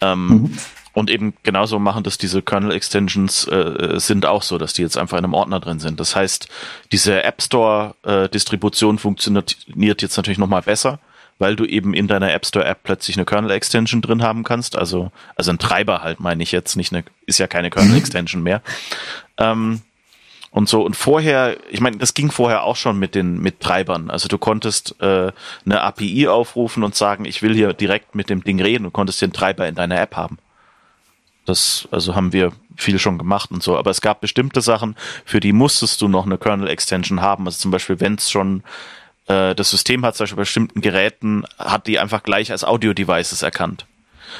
Ähm, 0.01 0.27
mhm. 0.27 0.57
Und 0.93 1.09
eben 1.09 1.33
genauso 1.41 1.79
machen 1.79 2.03
das 2.03 2.19
diese 2.19 2.43
Kernel-Extensions 2.43 3.47
äh, 3.47 3.99
sind 3.99 4.27
auch 4.27 4.43
so, 4.43 4.59
dass 4.59 4.73
die 4.73 4.83
jetzt 4.83 4.97
einfach 4.97 5.17
in 5.17 5.23
einem 5.23 5.33
Ordner 5.33 5.59
drin 5.59 5.79
sind. 5.79 5.99
Das 5.99 6.15
heißt, 6.15 6.47
diese 6.91 7.23
App 7.23 7.41
Store-Distribution 7.41 8.95
äh, 8.95 8.99
funktioniert 8.99 10.01
jetzt 10.01 10.17
natürlich 10.17 10.37
nochmal 10.37 10.61
besser 10.61 10.99
weil 11.43 11.57
du 11.57 11.65
eben 11.65 11.93
in 11.93 12.07
deiner 12.07 12.31
App 12.31 12.45
Store 12.45 12.63
App 12.63 12.83
plötzlich 12.83 13.17
eine 13.17 13.25
Kernel 13.25 13.51
Extension 13.51 14.01
drin 14.01 14.23
haben 14.23 14.45
kannst. 14.45 14.77
Also, 14.77 15.11
also 15.35 15.51
ein 15.51 15.59
Treiber 15.59 16.01
halt, 16.01 16.21
meine 16.21 16.41
ich 16.41 16.53
jetzt, 16.53 16.77
nicht 16.77 16.93
eine, 16.93 17.03
ist 17.25 17.37
ja 17.37 17.47
keine 17.47 17.69
Kernel 17.69 17.97
Extension 17.97 18.41
mehr. 18.41 18.61
Ähm, 19.37 19.81
und 20.51 20.69
so. 20.69 20.85
Und 20.85 20.95
vorher, 20.95 21.57
ich 21.69 21.81
meine, 21.81 21.97
das 21.97 22.13
ging 22.13 22.31
vorher 22.31 22.63
auch 22.63 22.77
schon 22.77 22.97
mit 22.97 23.13
den 23.13 23.41
mit 23.41 23.59
Treibern. 23.59 24.09
Also 24.09 24.29
du 24.29 24.37
konntest 24.37 24.95
äh, 25.01 25.33
eine 25.65 25.81
API 25.81 26.29
aufrufen 26.29 26.81
und 26.81 26.95
sagen, 26.95 27.25
ich 27.25 27.41
will 27.41 27.53
hier 27.53 27.73
direkt 27.73 28.15
mit 28.15 28.29
dem 28.29 28.41
Ding 28.45 28.61
reden 28.61 28.85
und 28.85 28.93
konntest 28.93 29.21
den 29.21 29.33
Treiber 29.33 29.67
in 29.67 29.75
deiner 29.75 29.99
App 29.99 30.15
haben. 30.15 30.37
Das 31.43 31.89
also 31.91 32.15
haben 32.15 32.31
wir 32.31 32.53
viel 32.77 32.99
schon 32.99 33.17
gemacht 33.17 33.51
und 33.51 33.61
so. 33.61 33.77
Aber 33.77 33.91
es 33.91 33.99
gab 33.99 34.21
bestimmte 34.21 34.61
Sachen, 34.61 34.95
für 35.25 35.41
die 35.41 35.51
musstest 35.51 36.01
du 36.01 36.07
noch 36.07 36.25
eine 36.25 36.37
Kernel-Extension 36.37 37.19
haben. 37.19 37.47
Also 37.47 37.57
zum 37.59 37.71
Beispiel, 37.71 37.99
wenn 37.99 38.15
es 38.15 38.31
schon 38.31 38.63
äh, 39.27 39.55
das 39.55 39.69
System 39.69 40.05
hat, 40.05 40.15
zum 40.15 40.23
Beispiel 40.23 40.37
bei 40.37 40.41
bestimmten 40.41 40.81
Geräten, 40.81 41.43
hat 41.57 41.87
die 41.87 41.99
einfach 41.99 42.23
gleich 42.23 42.51
als 42.51 42.63
Audio-Devices 42.63 43.41
erkannt. 43.41 43.85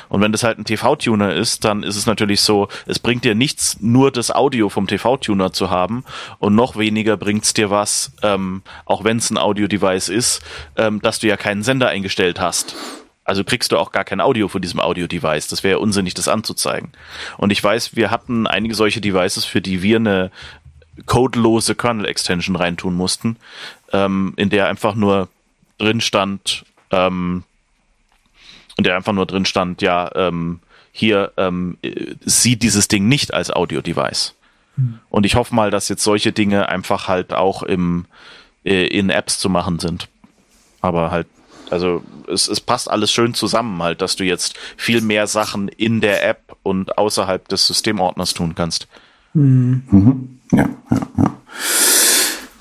Und 0.10 0.22
wenn 0.22 0.32
das 0.32 0.44
halt 0.44 0.58
ein 0.58 0.66
TV-Tuner 0.66 1.34
ist, 1.34 1.66
dann 1.66 1.84
ist 1.84 1.96
es 1.96 2.06
natürlich 2.06 2.42
so, 2.42 2.68
es 2.86 3.00
bringt 3.00 3.24
dir 3.24 3.36
nichts, 3.36 3.78
nur 3.80 4.12
das 4.12 4.32
Audio 4.32 4.70
vom 4.70 4.88
TV-Tuner 4.88 5.54
zu 5.54 5.70
haben 5.70 6.04
und 6.40 6.56
noch 6.56 6.78
weniger 6.78 7.18
bringt 7.18 7.44
es 7.44 7.54
dir 7.54 7.70
was, 7.70 8.14
ähm, 8.22 8.64
auch 8.86 9.04
wenn 9.04 9.18
es 9.18 9.30
ein 9.30 9.38
Audio-Device 9.38 10.10
ist, 10.10 10.42
ähm, 10.78 11.02
dass 11.02 11.20
du 11.20 11.28
ja 11.28 11.38
keinen 11.38 11.64
Sender 11.64 11.90
eingestellt 11.90 12.40
hast. 12.40 12.76
Also 13.26 13.44
kriegst 13.44 13.72
du 13.72 13.78
auch 13.78 13.92
gar 13.92 14.04
kein 14.04 14.20
Audio 14.20 14.50
von 14.50 14.62
diesem 14.62 14.82
Audio-Device. 14.82 15.48
Das 15.48 15.64
wäre 15.64 15.80
unsinnig, 15.80 16.14
das 16.14 16.28
anzuzeigen. 16.28 16.92
Und 17.38 17.52
ich 17.52 17.64
weiß, 17.64 17.96
wir 17.96 18.12
hatten 18.12 18.48
einige 18.48 18.76
solche 18.76 19.00
Devices, 19.00 19.46
für 19.46 19.62
die 19.62 19.82
wir 19.82 19.96
eine 19.98 20.32
codelose 21.06 21.76
Kernel-Extension 21.76 22.56
reintun 22.56 22.96
mussten, 22.96 23.38
ähm, 23.92 24.34
in 24.36 24.50
der 24.50 24.68
einfach 24.68 24.96
nur 24.96 25.30
drin 25.78 26.02
stand, 26.02 26.66
ähm, 26.92 27.44
und 28.78 28.86
der 28.86 28.96
einfach 28.96 29.14
nur 29.14 29.26
drin 29.26 29.46
stand, 29.46 29.82
ja, 29.82 30.10
ähm, 30.16 30.60
hier 30.92 31.32
ähm, 31.38 31.78
sieht 32.22 32.64
dieses 32.64 32.88
Ding 32.88 33.08
nicht 33.08 33.34
als 33.34 33.52
Audio-Device. 33.52 34.36
Mhm. 34.76 35.00
Und 35.10 35.26
ich 35.26 35.36
hoffe 35.36 35.54
mal, 35.54 35.72
dass 35.72 35.90
jetzt 35.90 36.04
solche 36.04 36.32
Dinge 36.32 36.70
einfach 36.70 37.08
halt 37.08 37.34
auch 37.34 37.64
im, 37.64 38.06
äh, 38.64 38.88
in 38.88 39.10
Apps 39.10 39.40
zu 39.40 39.50
machen 39.50 39.80
sind. 39.80 40.08
Aber 40.82 41.12
halt, 41.12 41.28
also 41.70 42.04
es, 42.28 42.48
es 42.48 42.62
passt 42.62 42.90
alles 42.90 43.12
schön 43.12 43.34
zusammen, 43.34 43.82
halt, 43.82 44.02
dass 44.02 44.16
du 44.16 44.24
jetzt 44.24 44.58
viel 44.78 45.02
mehr 45.02 45.28
Sachen 45.28 45.68
in 45.68 46.02
der 46.02 46.28
App 46.28 46.56
und 46.62 46.98
außerhalb 46.98 47.48
des 47.48 47.68
Systemordners 47.68 48.34
tun 48.34 48.54
kannst. 48.56 48.88
Mhm. 49.34 49.84
Mhm. 49.90 50.30
Ja, 50.52 50.66
ja, 50.92 50.98
ja. 51.18 51.32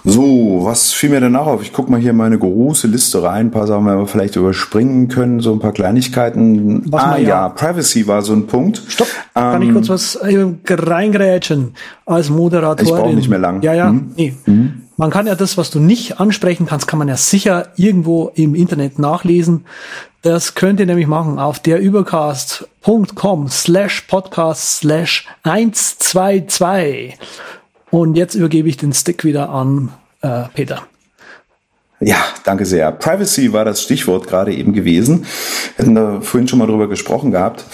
So, 0.04 0.60
was 0.64 0.92
fiel 0.92 1.10
mir 1.10 1.20
denn 1.20 1.32
noch 1.32 1.46
auf? 1.46 1.62
Ich 1.62 1.72
guck 1.72 1.88
mal 1.88 2.00
hier 2.00 2.12
meine 2.12 2.36
große 2.36 2.88
Liste 2.88 3.22
rein. 3.22 3.46
Ein 3.46 3.50
paar 3.52 3.68
Sachen 3.68 3.84
wir 3.84 4.04
vielleicht 4.08 4.34
überspringen 4.34 5.06
können, 5.06 5.38
so 5.38 5.52
ein 5.52 5.60
paar 5.60 5.70
Kleinigkeiten. 5.72 6.90
Was 6.90 7.02
ah 7.04 7.16
ja. 7.18 7.28
ja. 7.28 7.48
Privacy 7.50 8.06
war 8.08 8.22
so 8.22 8.32
ein 8.32 8.48
Punkt. 8.48 8.82
Stopp, 8.88 9.06
kann 9.34 9.62
ich 9.62 9.68
Ähm, 9.68 9.74
kurz 9.74 9.88
was 9.88 10.16
äh, 10.16 10.44
reingrätschen 10.68 11.74
als 12.04 12.30
Moderatorin? 12.30 12.86
Ich 12.86 12.92
brauch 12.92 13.12
nicht 13.12 13.28
mehr 13.28 13.38
lang. 13.38 13.62
Ja, 13.62 13.74
ja, 13.74 13.92
Mhm. 13.92 14.12
nee. 14.16 14.34
Man 15.03 15.11
kann 15.11 15.26
ja 15.26 15.34
das, 15.34 15.59
was 15.59 15.70
du 15.70 15.80
nicht 15.80 16.20
ansprechen 16.20 16.66
kannst, 16.66 16.86
kann 16.86 17.00
man 17.00 17.09
ja 17.09 17.16
sicher 17.16 17.72
irgendwo 17.74 18.30
im 18.36 18.55
Internet 18.55 19.00
nachlesen. 19.00 19.64
Das 20.22 20.55
könnt 20.55 20.78
ihr 20.78 20.86
nämlich 20.86 21.09
machen 21.09 21.40
auf 21.40 21.59
der 21.59 21.80
übercast.com 21.80 23.48
slash 23.48 24.03
podcast 24.03 24.76
slash 24.76 25.26
122. 25.42 27.18
Und 27.90 28.14
jetzt 28.14 28.36
übergebe 28.36 28.68
ich 28.68 28.76
den 28.76 28.92
Stick 28.92 29.24
wieder 29.24 29.48
an 29.48 29.92
äh, 30.20 30.44
Peter. 30.55 30.86
Ja, 31.98 32.24
danke 32.44 32.64
sehr. 32.64 32.92
Privacy 32.92 33.53
war 33.53 33.64
das 33.64 33.82
Stichwort 33.82 34.28
gerade 34.28 34.55
eben 34.55 34.72
gewesen. 34.72 35.26
Wir 35.74 35.84
hatten 35.84 35.96
da 35.96 36.20
vorhin 36.20 36.46
schon 36.46 36.61
mal 36.61 36.68
drüber 36.68 36.86
gesprochen 36.86 37.32
gehabt. 37.32 37.64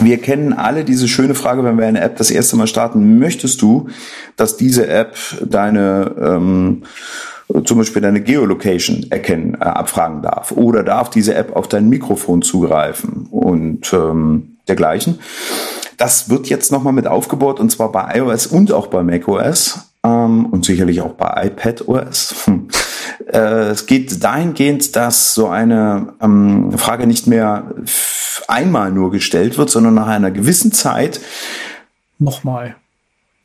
Wir 0.00 0.18
kennen 0.18 0.52
alle 0.52 0.84
diese 0.84 1.08
schöne 1.08 1.34
Frage, 1.34 1.64
wenn 1.64 1.78
wir 1.78 1.86
eine 1.86 2.00
App 2.00 2.16
das 2.16 2.30
erste 2.30 2.56
Mal 2.56 2.66
starten, 2.66 3.18
möchtest 3.18 3.62
du, 3.62 3.88
dass 4.36 4.56
diese 4.56 4.86
App 4.88 5.16
deine 5.44 6.14
ähm, 6.20 6.82
zum 7.64 7.78
Beispiel 7.78 8.02
deine 8.02 8.20
Geolocation 8.20 9.06
erkennen, 9.10 9.54
äh, 9.54 9.64
abfragen 9.64 10.22
darf? 10.22 10.52
Oder 10.52 10.82
darf 10.82 11.10
diese 11.10 11.34
App 11.34 11.56
auf 11.56 11.68
dein 11.68 11.88
Mikrofon 11.88 12.42
zugreifen 12.42 13.26
und 13.30 13.92
ähm, 13.92 14.58
dergleichen? 14.68 15.18
Das 15.96 16.28
wird 16.30 16.48
jetzt 16.48 16.70
nochmal 16.70 16.92
mit 16.92 17.06
aufgebaut 17.06 17.58
und 17.58 17.70
zwar 17.70 17.90
bei 17.90 18.18
iOS 18.18 18.46
und 18.46 18.72
auch 18.72 18.86
bei 18.88 19.02
macOS 19.02 19.90
ähm, 20.04 20.46
und 20.46 20.64
sicherlich 20.64 21.00
auch 21.00 21.14
bei 21.14 21.46
iPadOS. 21.46 22.34
Hm. 22.44 22.68
Äh, 23.26 23.70
es 23.70 23.86
geht 23.86 24.22
dahingehend, 24.22 24.96
dass 24.96 25.34
so 25.34 25.48
eine 25.48 26.14
ähm, 26.20 26.72
Frage 26.76 27.06
nicht 27.06 27.26
mehr 27.26 27.74
einmal 28.46 28.92
nur 28.92 29.10
gestellt 29.10 29.58
wird, 29.58 29.70
sondern 29.70 29.94
nach 29.94 30.06
einer 30.06 30.30
gewissen 30.30 30.72
Zeit 30.72 31.20
Nochmal. 32.18 32.76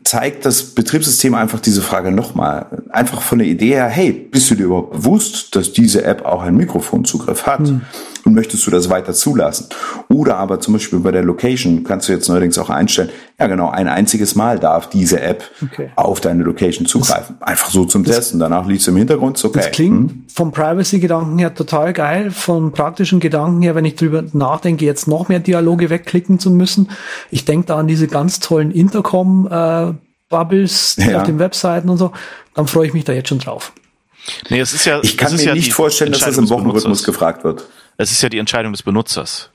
zeigt 0.03 0.45
das 0.45 0.63
Betriebssystem 0.63 1.35
einfach 1.35 1.59
diese 1.59 1.81
Frage 1.81 2.11
nochmal. 2.11 2.83
Einfach 2.89 3.21
von 3.21 3.39
der 3.39 3.47
Idee 3.47 3.73
her, 3.73 3.87
hey, 3.87 4.11
bist 4.11 4.49
du 4.49 4.55
dir 4.55 4.65
überhaupt 4.65 4.91
bewusst, 4.93 5.55
dass 5.55 5.73
diese 5.73 6.03
App 6.03 6.25
auch 6.25 6.41
einen 6.41 6.57
Mikrofonzugriff 6.57 7.45
hat? 7.45 7.71
Und 8.25 8.33
möchtest 8.35 8.65
du 8.65 8.71
das 8.71 8.89
weiter 8.89 9.11
zulassen? 9.13 9.67
Oder 10.09 10.37
aber 10.37 10.61
zum 10.61 10.73
Beispiel 10.73 10.99
bei 10.99 11.11
der 11.11 11.23
Location 11.23 11.83
kannst 11.83 12.07
du 12.07 12.13
jetzt 12.13 12.29
neuerdings 12.29 12.57
auch 12.57 12.69
einstellen, 12.69 13.09
ja 13.37 13.47
genau, 13.47 13.69
ein 13.69 13.89
einziges 13.89 14.35
Mal 14.35 14.59
darf 14.59 14.89
diese 14.89 15.19
App 15.21 15.43
Okay. 15.61 15.89
auf 15.97 16.21
deine 16.21 16.43
Location 16.43 16.85
zugreifen. 16.85 17.35
Einfach 17.41 17.69
so 17.69 17.83
zum 17.83 18.05
Testen. 18.05 18.39
Danach 18.39 18.65
liegt 18.67 18.79
es 18.81 18.87
im 18.87 18.95
Hintergrund, 18.95 19.37
ist 19.37 19.43
okay. 19.45 19.59
Das 19.59 19.71
klingt 19.71 20.11
Hm? 20.11 20.23
vom 20.33 20.51
Privacy-Gedanken 20.53 21.37
her 21.37 21.53
total 21.53 21.91
geil, 21.93 22.31
vom 22.31 22.71
praktischen 22.71 23.19
Gedanken 23.19 23.61
her, 23.61 23.75
wenn 23.75 23.83
ich 23.85 23.95
drüber 23.95 24.23
nachdenke, 24.31 24.85
jetzt 24.85 25.05
noch 25.07 25.27
mehr 25.27 25.39
Dialoge 25.39 25.89
wegklicken 25.89 26.39
zu 26.39 26.49
müssen. 26.51 26.89
Ich 27.29 27.43
denke 27.45 27.67
da 27.67 27.75
an 27.77 27.87
diese 27.87 28.07
ganz 28.07 28.39
tollen 28.39 28.71
Intercom-Bubbles 28.71 30.95
Ja. 30.97 31.17
auf 31.19 31.23
den 31.23 31.39
Webseiten 31.39 31.89
und 31.89 31.97
so. 31.97 32.11
Dann 32.55 32.67
freue 32.67 32.87
ich 32.87 32.93
mich 32.93 33.03
da 33.03 33.11
jetzt 33.13 33.29
schon 33.29 33.39
drauf. 33.39 33.73
Nee, 34.49 34.61
es 34.61 34.73
ist 34.73 34.85
ja, 34.85 34.99
Ich 35.03 35.17
kann 35.17 35.27
es 35.27 35.33
ist 35.33 35.41
mir 35.41 35.47
ja 35.49 35.53
nicht 35.55 35.73
vorstellen, 35.73 36.11
dass 36.13 36.21
das 36.21 36.37
im 36.37 36.49
Wochenrhythmus 36.49 37.03
gefragt 37.03 37.43
wird. 37.43 37.65
Es 37.97 38.11
ist 38.11 38.21
ja 38.21 38.29
die 38.29 38.37
Entscheidung 38.39 38.71
des 38.73 38.83
Benutzers. 38.83 39.49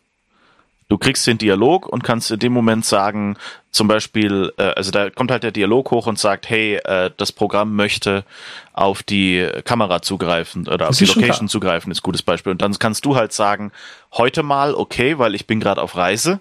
Du 0.90 0.96
kriegst 0.96 1.26
den 1.26 1.36
Dialog 1.36 1.86
und 1.86 2.02
kannst 2.02 2.30
in 2.30 2.38
dem 2.38 2.52
Moment 2.54 2.82
sagen, 2.86 3.36
zum 3.70 3.88
Beispiel, 3.88 4.52
äh, 4.56 4.62
also 4.74 4.90
da 4.90 5.10
kommt 5.10 5.30
halt 5.30 5.42
der 5.42 5.50
Dialog 5.50 5.90
hoch 5.90 6.06
und 6.06 6.18
sagt, 6.18 6.48
hey, 6.48 6.76
äh, 6.76 7.10
das 7.18 7.30
Programm 7.30 7.76
möchte 7.76 8.24
auf 8.72 9.02
die 9.02 9.46
Kamera 9.64 10.00
zugreifen 10.00 10.66
oder 10.66 10.86
auf 10.86 10.90
Das 10.90 10.98
die 10.98 11.04
ist 11.04 11.12
schon 11.12 11.20
Location 11.22 11.48
zugreifen, 11.48 11.92
ist 11.92 11.98
ein 11.98 12.02
gutes 12.04 12.22
Beispiel. 12.22 12.52
Und 12.52 12.62
dann 12.62 12.78
kannst 12.78 13.04
du 13.04 13.16
halt 13.16 13.34
sagen, 13.34 13.70
heute 14.14 14.42
mal 14.42 14.74
okay, 14.74 15.18
weil 15.18 15.34
ich 15.34 15.46
bin 15.46 15.60
gerade 15.60 15.82
auf 15.82 15.94
Reise, 15.94 16.40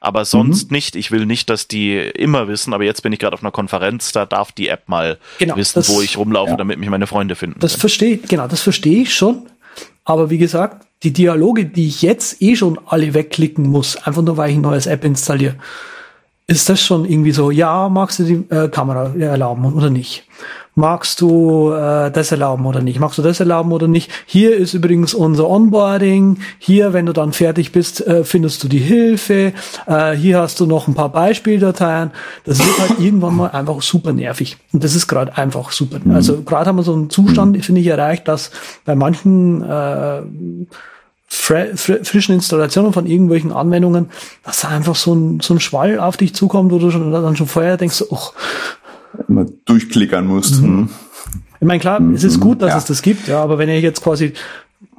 aber 0.00 0.20
Mhm. 0.20 0.24
sonst 0.24 0.72
nicht. 0.72 0.96
Ich 0.96 1.12
will 1.12 1.24
nicht, 1.24 1.48
dass 1.48 1.68
die 1.68 1.96
immer 1.96 2.48
wissen, 2.48 2.74
aber 2.74 2.82
jetzt 2.82 3.02
bin 3.04 3.12
ich 3.12 3.20
gerade 3.20 3.34
auf 3.34 3.42
einer 3.44 3.52
Konferenz, 3.52 4.10
da 4.10 4.26
darf 4.26 4.50
die 4.50 4.66
App 4.66 4.88
mal 4.88 5.16
Genau, 5.38 5.54
wissen, 5.54 5.74
das- 5.78 5.88
wo 5.88 6.00
ich 6.02 6.16
rumlaufe, 6.16 6.50
ja. 6.50 6.56
damit 6.56 6.80
mich 6.80 6.88
meine 6.88 7.06
Freunde 7.06 7.36
finden. 7.36 7.60
Das 7.60 7.76
verstehe, 7.76 8.16
genau, 8.16 8.48
das 8.48 8.62
verstehe 8.62 9.02
ich 9.02 9.14
schon. 9.14 9.46
Aber 10.04 10.28
wie 10.28 10.38
gesagt, 10.38 10.85
die 11.02 11.12
Dialoge, 11.12 11.66
die 11.66 11.88
ich 11.88 12.02
jetzt 12.02 12.40
eh 12.40 12.56
schon 12.56 12.78
alle 12.86 13.14
wegklicken 13.14 13.66
muss, 13.66 13.96
einfach 13.96 14.22
nur 14.22 14.36
weil 14.36 14.50
ich 14.50 14.56
ein 14.56 14.62
neues 14.62 14.86
App 14.86 15.04
installiere, 15.04 15.56
ist 16.46 16.68
das 16.68 16.80
schon 16.80 17.04
irgendwie 17.04 17.32
so, 17.32 17.50
ja, 17.50 17.88
magst 17.88 18.20
du 18.20 18.24
die 18.24 18.54
äh, 18.54 18.68
Kamera 18.68 19.12
erlauben 19.18 19.72
oder 19.72 19.90
nicht? 19.90 20.24
Magst 20.78 21.22
du 21.22 21.72
äh, 21.72 22.10
das 22.10 22.30
erlauben 22.30 22.66
oder 22.66 22.82
nicht? 22.82 23.00
Magst 23.00 23.16
du 23.16 23.22
das 23.22 23.40
erlauben 23.40 23.72
oder 23.72 23.88
nicht? 23.88 24.10
Hier 24.26 24.54
ist 24.54 24.74
übrigens 24.74 25.14
unser 25.14 25.48
Onboarding. 25.48 26.38
Hier, 26.58 26.92
wenn 26.92 27.06
du 27.06 27.14
dann 27.14 27.32
fertig 27.32 27.72
bist, 27.72 28.06
äh, 28.06 28.24
findest 28.24 28.62
du 28.62 28.68
die 28.68 28.78
Hilfe. 28.78 29.54
Äh, 29.86 30.12
hier 30.12 30.38
hast 30.38 30.60
du 30.60 30.66
noch 30.66 30.86
ein 30.86 30.94
paar 30.94 31.08
Beispieldateien. 31.08 32.10
Das 32.44 32.58
wird 32.58 32.78
halt 32.78 33.00
irgendwann 33.00 33.36
mal 33.36 33.50
einfach 33.52 33.80
super 33.80 34.12
nervig. 34.12 34.58
Und 34.72 34.84
das 34.84 34.94
ist 34.94 35.08
gerade 35.08 35.36
einfach 35.36 35.72
super. 35.72 35.98
Also 36.12 36.42
gerade 36.42 36.68
haben 36.68 36.76
wir 36.76 36.82
so 36.82 36.92
einen 36.92 37.08
Zustand, 37.08 37.64
finde 37.64 37.80
ich, 37.80 37.86
erreicht, 37.86 38.28
dass 38.28 38.50
bei 38.84 38.94
manchen 38.94 39.62
äh, 39.62 40.20
frischen 41.36 42.34
Installationen 42.34 42.92
von 42.92 43.06
irgendwelchen 43.06 43.52
Anwendungen, 43.52 44.10
dass 44.44 44.60
da 44.60 44.68
einfach 44.68 44.96
so 44.96 45.14
ein, 45.14 45.40
so 45.40 45.54
ein 45.54 45.60
Schwall 45.60 45.98
auf 45.98 46.16
dich 46.16 46.34
zukommt, 46.34 46.72
wo 46.72 46.78
du 46.78 46.90
schon, 46.90 47.12
dann 47.12 47.36
schon 47.36 47.46
vorher 47.46 47.76
denkst, 47.76 48.04
oh, 48.08 48.30
Immer 49.28 49.46
durchklickern 49.64 50.26
musst. 50.26 50.56
Hm. 50.60 50.90
ich 51.60 51.66
meine, 51.66 51.80
klar, 51.80 52.00
es 52.14 52.24
ist 52.24 52.40
gut, 52.40 52.60
dass 52.60 52.70
ja. 52.70 52.78
es 52.78 52.84
das 52.84 53.02
gibt, 53.02 53.28
ja, 53.28 53.42
aber 53.42 53.58
wenn 53.58 53.68
ich 53.68 53.82
jetzt 53.82 54.02
quasi 54.02 54.34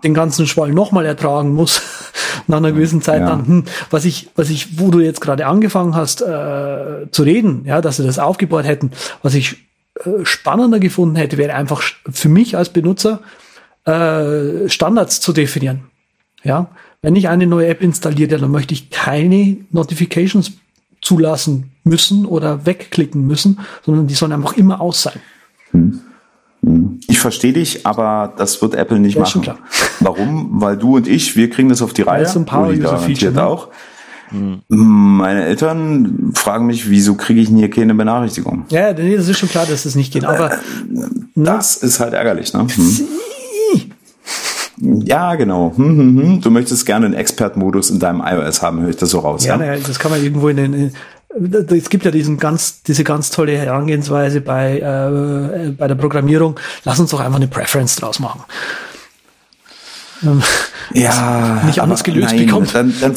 den 0.04 0.14
ganzen 0.14 0.48
Schwall 0.48 0.72
nochmal 0.72 1.06
ertragen 1.06 1.54
muss, 1.54 1.82
nach 2.48 2.58
einer 2.58 2.72
gewissen 2.72 3.02
Zeit 3.02 3.22
Ja. 3.22 3.30
dann, 3.30 3.48
hm, 3.48 3.64
was 3.90 4.06
ich, 4.06 4.30
was 4.36 4.50
ich, 4.50 4.80
wo 4.80 4.90
du 4.90 5.00
jetzt 5.00 5.22
gerade 5.22 5.46
angefangen 5.46 5.96
hast 5.96 6.22
äh, 6.22 7.12
zu 7.12 7.24
reden, 7.24 7.64
ja, 7.66 7.82
dass 7.82 7.98
sie 7.98 8.06
das 8.06 8.20
aufgebaut 8.20 8.66
hätten, 8.66 8.92
was 9.22 9.34
ich 9.34 9.58
äh, 10.04 10.24
spannender 10.24 10.80
gefunden 10.80 11.16
hätte, 11.16 11.38
wäre 11.38 11.54
einfach 11.54 11.82
für 12.10 12.30
mich 12.30 12.58
als 12.58 12.70
Benutzer 12.70 13.22
äh, 13.86 14.70
Standards 14.70 15.20
zu 15.20 15.34
definieren. 15.34 15.86
Ja, 16.48 16.68
wenn 17.02 17.18
ich 17.18 17.28
eine 17.28 17.46
neue 17.46 17.68
App 17.68 17.82
installiere, 17.82 18.38
dann 18.38 18.52
möchte 18.52 18.74
ich 18.74 18.90
keine 18.90 19.58
Notifications 19.72 20.54
zulassen 21.02 21.72
müssen 21.84 22.26
oder 22.26 22.66
wegklicken 22.66 23.28
müssen, 23.28 23.60
sondern 23.86 24.08
die 24.08 24.14
sollen 24.14 24.32
einfach 24.32 24.54
immer 24.54 24.80
aus 24.80 25.04
sein. 25.04 25.20
Ich 27.08 27.20
verstehe 27.20 27.52
dich, 27.52 27.86
aber 27.86 28.34
das 28.38 28.62
wird 28.62 28.76
Apple 28.76 29.00
nicht 29.00 29.16
Ja, 29.16 29.22
machen. 29.24 29.42
klar. 29.42 29.58
Warum? 30.00 30.62
Weil 30.62 30.78
du 30.78 30.96
und 30.96 31.08
ich, 31.08 31.36
wir 31.36 31.50
kriegen 31.50 31.68
das 31.68 31.82
auf 31.82 31.92
die 31.92 32.04
Reihe. 32.04 32.24
ist 32.24 32.32
so 32.32 32.40
ein 32.40 32.48
Uli 32.48 32.80
garantiert 32.80 33.36
ne? 33.36 33.46
auch. 33.46 33.68
Hm. 34.30 34.62
Meine 34.70 35.44
Eltern 35.44 36.32
fragen 36.34 36.66
mich, 36.66 36.90
wieso 36.90 37.16
kriege 37.16 37.42
ich 37.42 37.50
denn 37.50 37.58
hier 37.58 37.70
keine 37.70 37.94
Benachrichtigung? 37.94 38.66
Ja, 38.70 38.94
das 38.94 39.28
ist 39.28 39.38
schon 39.38 39.50
klar, 39.50 39.66
dass 39.66 39.84
das 39.84 39.96
nicht 39.96 40.14
geht. 40.14 40.24
Aber 40.24 40.54
äh, 40.54 40.58
das 41.36 41.82
ne? 41.82 41.88
ist 41.88 42.00
halt 42.00 42.14
ärgerlich, 42.14 42.54
ne? 42.54 42.62
Hm. 42.62 43.08
Ja, 44.80 45.36
genau. 45.36 45.74
Hm, 45.76 45.98
hm, 45.98 46.22
hm. 46.22 46.42
Du 46.42 46.52
möchtest 46.52 46.86
gerne 46.86 47.08
einen 47.08 47.16
Expert-Modus 47.16 47.90
in 47.90 48.00
deinem 48.00 48.22
iOS 48.24 48.62
haben, 48.62 48.82
höre 48.82 48.90
ich 48.90 48.98
das 48.98 49.10
so 49.10 49.20
raus. 49.20 49.46
Ja, 49.46 49.62
ja? 49.62 49.76
das 49.76 49.98
kann 49.98 50.12
man 50.12 50.24
irgendwo 50.24 50.50
in 50.50 50.58
den. 50.58 50.92
Es 51.70 51.90
gibt 51.90 52.06
ja 52.06 52.12
diesen 52.12 52.38
ganz, 52.38 52.82
diese 52.84 53.04
ganz 53.04 53.30
tolle 53.30 53.58
Herangehensweise 53.58 54.42
bei, 54.42 54.80
äh, 54.80 55.72
bei 55.72 55.88
der 55.88 55.96
Programmierung. 55.96 56.60
Lass 56.84 57.00
uns 57.00 57.12
doch 57.12 57.20
einfach 57.20 57.38
eine 57.38 57.48
Preference 57.48 57.96
draus 57.98 58.20
machen. 58.20 58.44
Ähm, 60.24 60.42
ja, 60.94 61.62
nicht 61.66 61.82
anders 61.82 62.04
gelöst 62.04 62.34
nein, 62.34 62.46
bekommt. 62.46 62.74
Dann, 62.74 62.94
dann, 63.00 63.16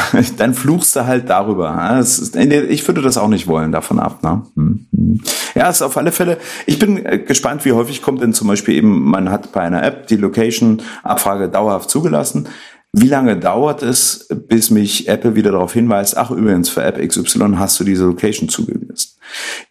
dann 0.38 0.54
fluchst 0.54 0.96
du 0.96 1.06
halt 1.06 1.28
darüber. 1.28 2.00
Ich 2.00 2.86
würde 2.86 3.02
das 3.02 3.18
auch 3.18 3.28
nicht 3.28 3.46
wollen, 3.46 3.72
davon 3.72 3.98
ab. 3.98 4.22
Ne? 4.22 4.42
Hm, 4.56 4.86
hm. 4.94 5.20
Ja, 5.54 5.68
ist 5.68 5.82
auf 5.82 5.96
alle 5.96 6.12
Fälle. 6.12 6.38
Ich 6.66 6.78
bin 6.78 7.04
äh, 7.04 7.18
gespannt, 7.18 7.64
wie 7.64 7.72
häufig 7.72 8.02
kommt 8.02 8.22
denn 8.22 8.32
zum 8.32 8.48
Beispiel 8.48 8.74
eben, 8.74 9.02
man 9.02 9.30
hat 9.30 9.52
bei 9.52 9.60
einer 9.60 9.82
App 9.82 10.06
die 10.06 10.16
Location-Abfrage 10.16 11.48
dauerhaft 11.48 11.90
zugelassen. 11.90 12.48
Wie 12.92 13.08
lange 13.08 13.38
dauert 13.38 13.82
es, 13.82 14.28
bis 14.48 14.70
mich 14.70 15.08
Apple 15.08 15.34
wieder 15.34 15.52
darauf 15.52 15.72
hinweist, 15.72 16.16
ach 16.16 16.30
übrigens, 16.30 16.68
für 16.68 16.82
App 16.82 16.98
XY 16.98 17.54
hast 17.56 17.80
du 17.80 17.84
diese 17.84 18.04
Location 18.04 18.48
zugelassen? 18.48 19.16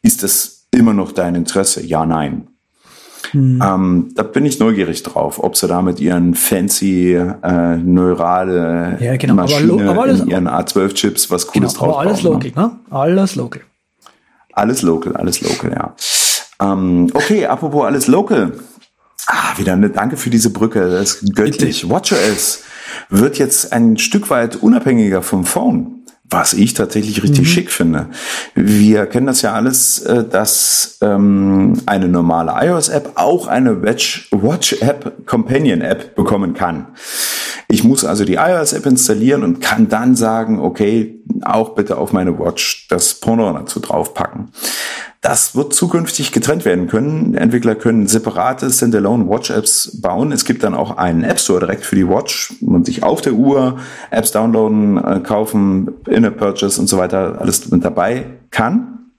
Ist 0.02 0.24
das 0.24 0.68
immer 0.72 0.94
noch 0.94 1.12
dein 1.12 1.36
Interesse? 1.36 1.86
Ja, 1.86 2.06
nein. 2.06 2.48
Hm. 3.32 3.62
Ähm, 3.64 4.12
da 4.16 4.24
bin 4.24 4.46
ich 4.46 4.60
neugierig 4.60 5.04
drauf, 5.04 5.42
ob 5.42 5.56
sie 5.56 5.68
da 5.68 5.82
mit 5.82 6.00
ihren 6.00 6.36
fancy 6.36 7.14
äh, 7.14 7.78
neurale 7.78 8.98
ja, 9.00 9.16
genau. 9.16 9.36
Maschine 9.36 9.74
aber, 9.74 9.90
aber 9.90 10.02
alles, 10.04 10.22
in 10.22 10.28
ihren 10.28 10.48
A12-Chips 10.48 11.32
was 11.32 11.48
Cooles 11.48 11.74
genau, 11.74 11.86
drauf 11.86 12.00
aber 12.00 12.10
alles 12.10 12.24
local, 12.24 12.52
ne? 12.56 12.72
Alles 12.90 13.36
local. 13.36 13.62
Alles 14.54 14.82
local, 14.82 15.16
alles 15.16 15.42
local, 15.42 15.72
ja. 15.72 15.96
Ähm, 16.62 17.08
okay, 17.14 17.46
apropos 17.46 17.86
alles 17.86 18.08
local. 18.08 18.54
Ah, 19.28 19.58
wieder 19.58 19.74
eine 19.74 19.90
Danke 19.90 20.18
für 20.18 20.30
diese 20.30 20.50
Brücke. 20.50 20.90
Das 20.90 21.14
ist 21.14 21.36
göttlich. 21.36 21.90
WatchOS 21.90 22.64
wird 23.10 23.38
jetzt 23.38 23.72
ein 23.72 23.98
Stück 23.98 24.30
weit 24.30 24.58
unabhängiger 24.58 25.22
vom 25.22 25.46
Phone 25.46 26.01
was 26.32 26.54
ich 26.54 26.74
tatsächlich 26.74 27.22
richtig 27.24 27.42
mhm. 27.42 27.46
schick 27.46 27.72
finde. 27.72 28.08
Wir 28.56 29.06
kennen 29.06 29.28
das 29.28 29.42
ja 29.42 29.54
alles, 29.54 30.00
äh, 30.00 30.24
dass 30.24 30.98
ähm, 31.02 31.74
eine 31.86 32.08
normale 32.08 32.54
iOS-App 32.66 33.12
auch 33.16 33.48
eine 33.48 33.84
Watch-App, 33.84 35.28
Companion-App 35.28 36.16
bekommen 36.16 36.54
kann. 36.54 36.88
Ich 37.68 37.84
muss 37.84 38.06
also 38.06 38.26
die 38.26 38.36
iOS-App 38.36 38.86
installieren 38.86 39.44
und 39.44 39.62
kann 39.62 39.90
dann 39.90 40.16
sagen, 40.16 40.60
okay, 40.60 41.22
auch 41.44 41.76
bitte 41.76 41.98
auf 41.98 42.14
meine 42.14 42.38
Watch 42.40 42.88
das 42.90 43.16
Porno 43.16 43.52
dazu 43.54 43.80
draufpacken. 43.80 44.50
Das 45.22 45.56
wird 45.56 45.76
zukünftig 45.76 46.32
getrennt 46.32 46.66
werden 46.66 46.88
können. 46.88 47.36
Entwickler 47.36 47.76
können 47.76 48.08
separate 48.08 48.72
Standalone 48.72 49.30
Watch-Apps 49.30 50.02
bauen. 50.02 50.32
Es 50.32 50.46
gibt 50.46 50.64
dann 50.64 50.74
auch 50.74 50.98
einen 50.98 51.24
App 51.24 51.40
Store 51.40 51.60
direkt 51.60 51.86
für 51.86 51.96
die 51.96 52.10
Watch 52.10 52.56
und 52.62 52.88
sich 52.88 53.04
auf 53.04 53.22
der 53.22 53.34
Uhr 53.34 53.78
Apps 54.10 54.32
downloaden, 54.32 54.98
äh, 54.98 55.20
kaufen, 55.20 55.92
In-App-Purchase 56.08 56.82
und 56.82 56.88
so 56.88 56.98
weiter 56.98 57.40
alles 57.40 57.70
mit 57.70 57.86
dabei 57.86 58.26
kann. 58.50 59.12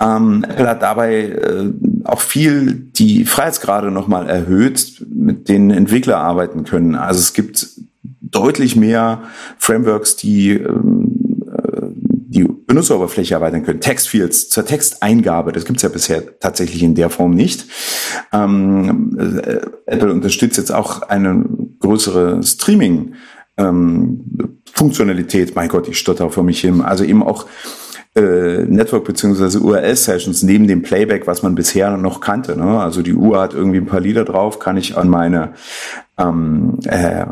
Ähm, 0.00 0.42
Apple 0.48 0.68
hat 0.68 0.80
dabei 0.80 1.20
äh, 1.24 1.70
auch 2.04 2.20
viel 2.20 2.72
die 2.72 3.26
Freiheitsgrade 3.26 3.90
nochmal 3.90 4.26
erhöht, 4.26 5.04
mit 5.14 5.50
denen 5.50 5.70
Entwickler 5.70 6.16
arbeiten 6.16 6.64
können. 6.64 6.94
Also 6.94 7.20
es 7.20 7.34
gibt 7.34 7.68
deutlich 8.22 8.74
mehr 8.74 9.20
Frameworks, 9.58 10.16
die 10.16 10.32
die 10.42 10.52
Benutzeroberfläche 12.72 13.34
erweitern 13.34 13.64
können. 13.64 13.80
Textfields 13.80 14.48
zur 14.48 14.64
Texteingabe, 14.64 15.52
das 15.52 15.66
gibt's 15.66 15.82
ja 15.82 15.90
bisher 15.90 16.38
tatsächlich 16.40 16.82
in 16.82 16.94
der 16.94 17.10
Form 17.10 17.34
nicht. 17.34 17.66
Ähm, 18.32 19.14
äh, 19.18 19.60
Apple 19.84 20.10
unterstützt 20.10 20.56
jetzt 20.56 20.72
auch 20.72 21.02
eine 21.02 21.44
größere 21.80 22.42
Streaming. 22.42 23.12
Ähm, 23.58 24.60
Funktionalität, 24.72 25.54
mein 25.54 25.68
Gott, 25.68 25.86
ich 25.86 25.98
stotter 25.98 26.30
vor 26.30 26.44
mich 26.44 26.62
hin. 26.62 26.80
Also 26.80 27.04
eben 27.04 27.22
auch 27.22 27.44
äh, 28.16 28.64
Network 28.64 29.04
bzw. 29.04 29.58
URL-Sessions 29.58 30.42
neben 30.42 30.66
dem 30.66 30.80
Playback, 30.80 31.26
was 31.26 31.42
man 31.42 31.54
bisher 31.54 31.98
noch 31.98 32.22
kannte. 32.22 32.56
Ne? 32.56 32.80
Also 32.80 33.02
die 33.02 33.12
Uhr 33.12 33.38
hat 33.38 33.52
irgendwie 33.52 33.78
ein 33.78 33.86
paar 33.86 34.00
Lieder 34.00 34.24
drauf, 34.24 34.58
kann 34.58 34.78
ich 34.78 34.96
an 34.96 35.10
meine 35.10 35.52
ähm, 36.16 36.78
äh, 36.86 37.26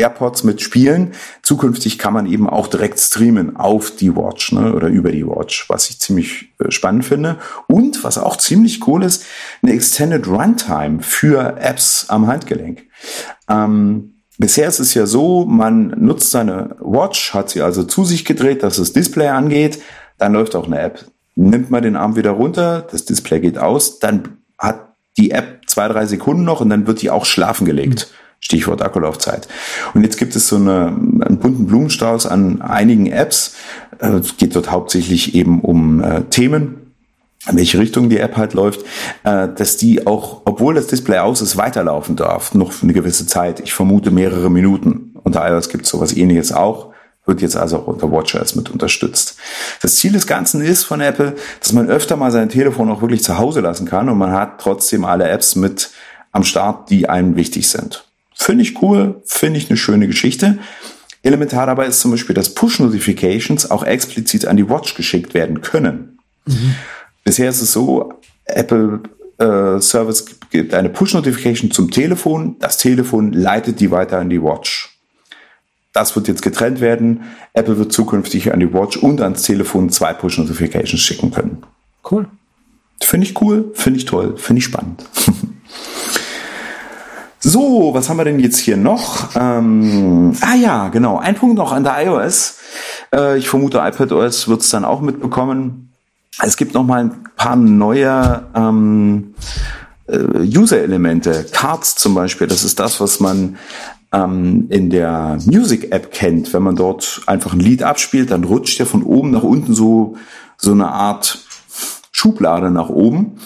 AirPods 0.00 0.44
mit 0.44 0.60
spielen. 0.60 1.12
Zukünftig 1.42 1.98
kann 1.98 2.12
man 2.12 2.26
eben 2.26 2.48
auch 2.48 2.66
direkt 2.66 2.98
streamen 2.98 3.56
auf 3.56 3.90
die 3.94 4.16
Watch 4.16 4.52
ne, 4.52 4.74
oder 4.74 4.88
über 4.88 5.12
die 5.12 5.26
Watch, 5.26 5.68
was 5.68 5.90
ich 5.90 6.00
ziemlich 6.00 6.52
äh, 6.58 6.70
spannend 6.70 7.04
finde. 7.04 7.38
Und 7.66 8.02
was 8.02 8.18
auch 8.18 8.36
ziemlich 8.36 8.86
cool 8.86 9.04
ist, 9.04 9.24
eine 9.62 9.72
Extended 9.72 10.26
Runtime 10.26 11.00
für 11.00 11.56
Apps 11.58 12.06
am 12.08 12.26
Handgelenk. 12.26 12.82
Ähm, 13.48 14.14
bisher 14.38 14.68
ist 14.68 14.80
es 14.80 14.94
ja 14.94 15.06
so, 15.06 15.44
man 15.44 15.88
nutzt 15.98 16.30
seine 16.30 16.76
Watch, 16.80 17.34
hat 17.34 17.50
sie 17.50 17.62
also 17.62 17.84
zu 17.84 18.04
sich 18.04 18.24
gedreht, 18.24 18.62
dass 18.62 18.76
das 18.76 18.92
Display 18.92 19.28
angeht, 19.28 19.80
dann 20.18 20.32
läuft 20.32 20.56
auch 20.56 20.66
eine 20.66 20.80
App. 20.80 21.04
Nimmt 21.36 21.70
man 21.70 21.82
den 21.82 21.96
Arm 21.96 22.16
wieder 22.16 22.32
runter, 22.32 22.86
das 22.90 23.04
Display 23.04 23.40
geht 23.40 23.58
aus, 23.58 23.98
dann 23.98 24.38
hat 24.58 24.90
die 25.16 25.30
App 25.30 25.60
zwei, 25.66 25.88
drei 25.88 26.06
Sekunden 26.06 26.44
noch 26.44 26.60
und 26.60 26.70
dann 26.70 26.86
wird 26.86 27.02
die 27.02 27.10
auch 27.10 27.24
schlafen 27.24 27.64
gelegt. 27.64 28.10
Stichwort 28.40 28.82
Akkulaufzeit. 28.82 29.48
Und 29.94 30.02
jetzt 30.02 30.16
gibt 30.16 30.34
es 30.34 30.48
so 30.48 30.56
eine, 30.56 30.86
einen 30.86 31.38
bunten 31.38 31.66
Blumenstrauß 31.66 32.26
an 32.26 32.62
einigen 32.62 33.06
Apps. 33.06 33.54
Äh, 33.98 34.08
es 34.08 34.36
geht 34.36 34.56
dort 34.56 34.70
hauptsächlich 34.70 35.34
eben 35.34 35.60
um 35.60 36.02
äh, 36.02 36.22
Themen, 36.24 36.94
in 37.48 37.56
welche 37.56 37.78
Richtung 37.78 38.08
die 38.08 38.18
App 38.18 38.36
halt 38.36 38.54
läuft, 38.54 38.80
äh, 39.24 39.48
dass 39.54 39.76
die 39.76 40.06
auch, 40.06 40.42
obwohl 40.46 40.74
das 40.74 40.88
Display 40.88 41.18
aus 41.18 41.40
ist, 41.42 41.56
weiterlaufen 41.56 42.16
darf, 42.16 42.54
noch 42.54 42.72
für 42.72 42.84
eine 42.84 42.92
gewisse 42.92 43.26
Zeit. 43.26 43.60
Ich 43.60 43.72
vermute 43.72 44.10
mehrere 44.10 44.50
Minuten. 44.50 45.14
Unter 45.22 45.46
iOS 45.48 45.68
gibt 45.68 45.84
es 45.84 45.90
sowas 45.90 46.16
ähnliches 46.16 46.52
auch, 46.52 46.92
wird 47.26 47.42
jetzt 47.42 47.56
also 47.56 47.78
auch 47.78 47.86
unter 47.86 48.10
WatchOS 48.10 48.56
mit 48.56 48.70
unterstützt. 48.70 49.36
Das 49.82 49.96
Ziel 49.96 50.12
des 50.12 50.26
Ganzen 50.26 50.62
ist 50.62 50.84
von 50.84 51.00
Apple, 51.00 51.36
dass 51.60 51.72
man 51.72 51.88
öfter 51.88 52.16
mal 52.16 52.32
sein 52.32 52.48
Telefon 52.48 52.90
auch 52.90 53.02
wirklich 53.02 53.22
zu 53.22 53.38
Hause 53.38 53.60
lassen 53.60 53.86
kann 53.86 54.08
und 54.08 54.18
man 54.18 54.32
hat 54.32 54.60
trotzdem 54.60 55.04
alle 55.04 55.28
Apps 55.28 55.56
mit 55.56 55.90
am 56.32 56.42
Start, 56.42 56.90
die 56.90 57.08
einem 57.08 57.36
wichtig 57.36 57.68
sind. 57.68 58.09
Finde 58.42 58.62
ich 58.62 58.80
cool, 58.80 59.20
finde 59.26 59.58
ich 59.58 59.68
eine 59.68 59.76
schöne 59.76 60.06
Geschichte. 60.06 60.58
Elementar 61.22 61.66
dabei 61.66 61.84
ist 61.84 62.00
zum 62.00 62.10
Beispiel, 62.10 62.34
dass 62.34 62.54
Push-Notifications 62.54 63.70
auch 63.70 63.82
explizit 63.82 64.46
an 64.46 64.56
die 64.56 64.66
Watch 64.66 64.94
geschickt 64.94 65.34
werden 65.34 65.60
können. 65.60 66.18
Mhm. 66.46 66.74
Bisher 67.22 67.50
ist 67.50 67.60
es 67.60 67.72
so, 67.72 68.14
Apple 68.46 69.00
äh, 69.36 69.78
Service 69.82 70.24
gibt 70.50 70.72
eine 70.72 70.88
Push-Notification 70.88 71.70
zum 71.70 71.90
Telefon, 71.90 72.56
das 72.60 72.78
Telefon 72.78 73.34
leitet 73.34 73.78
die 73.78 73.90
weiter 73.90 74.18
an 74.18 74.30
die 74.30 74.42
Watch. 74.42 74.98
Das 75.92 76.16
wird 76.16 76.26
jetzt 76.26 76.40
getrennt 76.40 76.80
werden. 76.80 77.24
Apple 77.52 77.76
wird 77.76 77.92
zukünftig 77.92 78.54
an 78.54 78.60
die 78.60 78.72
Watch 78.72 78.96
und 78.96 79.20
ans 79.20 79.42
Telefon 79.42 79.90
zwei 79.90 80.14
Push-Notifications 80.14 81.02
schicken 81.02 81.30
können. 81.30 81.62
Cool. 82.10 82.26
Finde 83.02 83.26
ich 83.26 83.38
cool, 83.42 83.70
finde 83.74 83.98
ich 83.98 84.06
toll, 84.06 84.38
finde 84.38 84.60
ich 84.60 84.64
spannend. 84.64 85.04
So, 87.42 87.94
was 87.94 88.10
haben 88.10 88.18
wir 88.18 88.24
denn 88.24 88.38
jetzt 88.38 88.58
hier 88.58 88.76
noch? 88.76 89.34
Ähm, 89.34 90.36
ah 90.42 90.54
ja, 90.54 90.88
genau. 90.88 91.18
Ein 91.18 91.36
Punkt 91.36 91.56
noch 91.56 91.72
an 91.72 91.84
der 91.84 92.04
iOS. 92.04 92.58
Äh, 93.14 93.38
ich 93.38 93.48
vermute, 93.48 93.78
iPadOS 93.78 94.46
wird 94.46 94.60
es 94.60 94.68
dann 94.68 94.84
auch 94.84 95.00
mitbekommen. 95.00 95.90
Es 96.42 96.58
gibt 96.58 96.74
noch 96.74 96.84
mal 96.84 97.04
ein 97.04 97.24
paar 97.36 97.56
neue 97.56 98.46
ähm, 98.54 99.34
äh, 100.06 100.18
User-Elemente. 100.18 101.46
Cards 101.50 101.96
zum 101.96 102.14
Beispiel, 102.14 102.46
das 102.46 102.62
ist 102.62 102.78
das, 102.78 103.00
was 103.00 103.20
man 103.20 103.56
ähm, 104.12 104.66
in 104.68 104.90
der 104.90 105.38
Music-App 105.46 106.12
kennt. 106.12 106.52
Wenn 106.52 106.62
man 106.62 106.76
dort 106.76 107.22
einfach 107.26 107.54
ein 107.54 107.60
Lied 107.60 107.82
abspielt, 107.82 108.32
dann 108.32 108.44
rutscht 108.44 108.78
ja 108.78 108.84
von 108.84 109.02
oben 109.02 109.30
nach 109.30 109.44
unten 109.44 109.72
so 109.72 110.14
so 110.58 110.72
eine 110.72 110.92
Art 110.92 111.38
Schublade 112.20 112.70
nach 112.70 112.90
oben, 112.90 113.36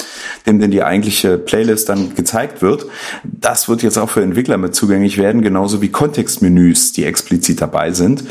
dem 0.46 0.58
denn 0.58 0.72
die 0.72 0.82
eigentliche 0.82 1.38
Playlist 1.38 1.88
dann 1.88 2.16
gezeigt 2.16 2.60
wird. 2.60 2.86
Das 3.22 3.68
wird 3.68 3.84
jetzt 3.84 3.98
auch 3.98 4.10
für 4.10 4.20
Entwickler 4.20 4.58
mit 4.58 4.74
zugänglich 4.74 5.16
werden, 5.16 5.42
genauso 5.42 5.80
wie 5.80 5.90
Kontextmenüs, 5.90 6.92
die 6.92 7.04
explizit 7.04 7.60
dabei 7.60 7.92
sind. 7.92 8.24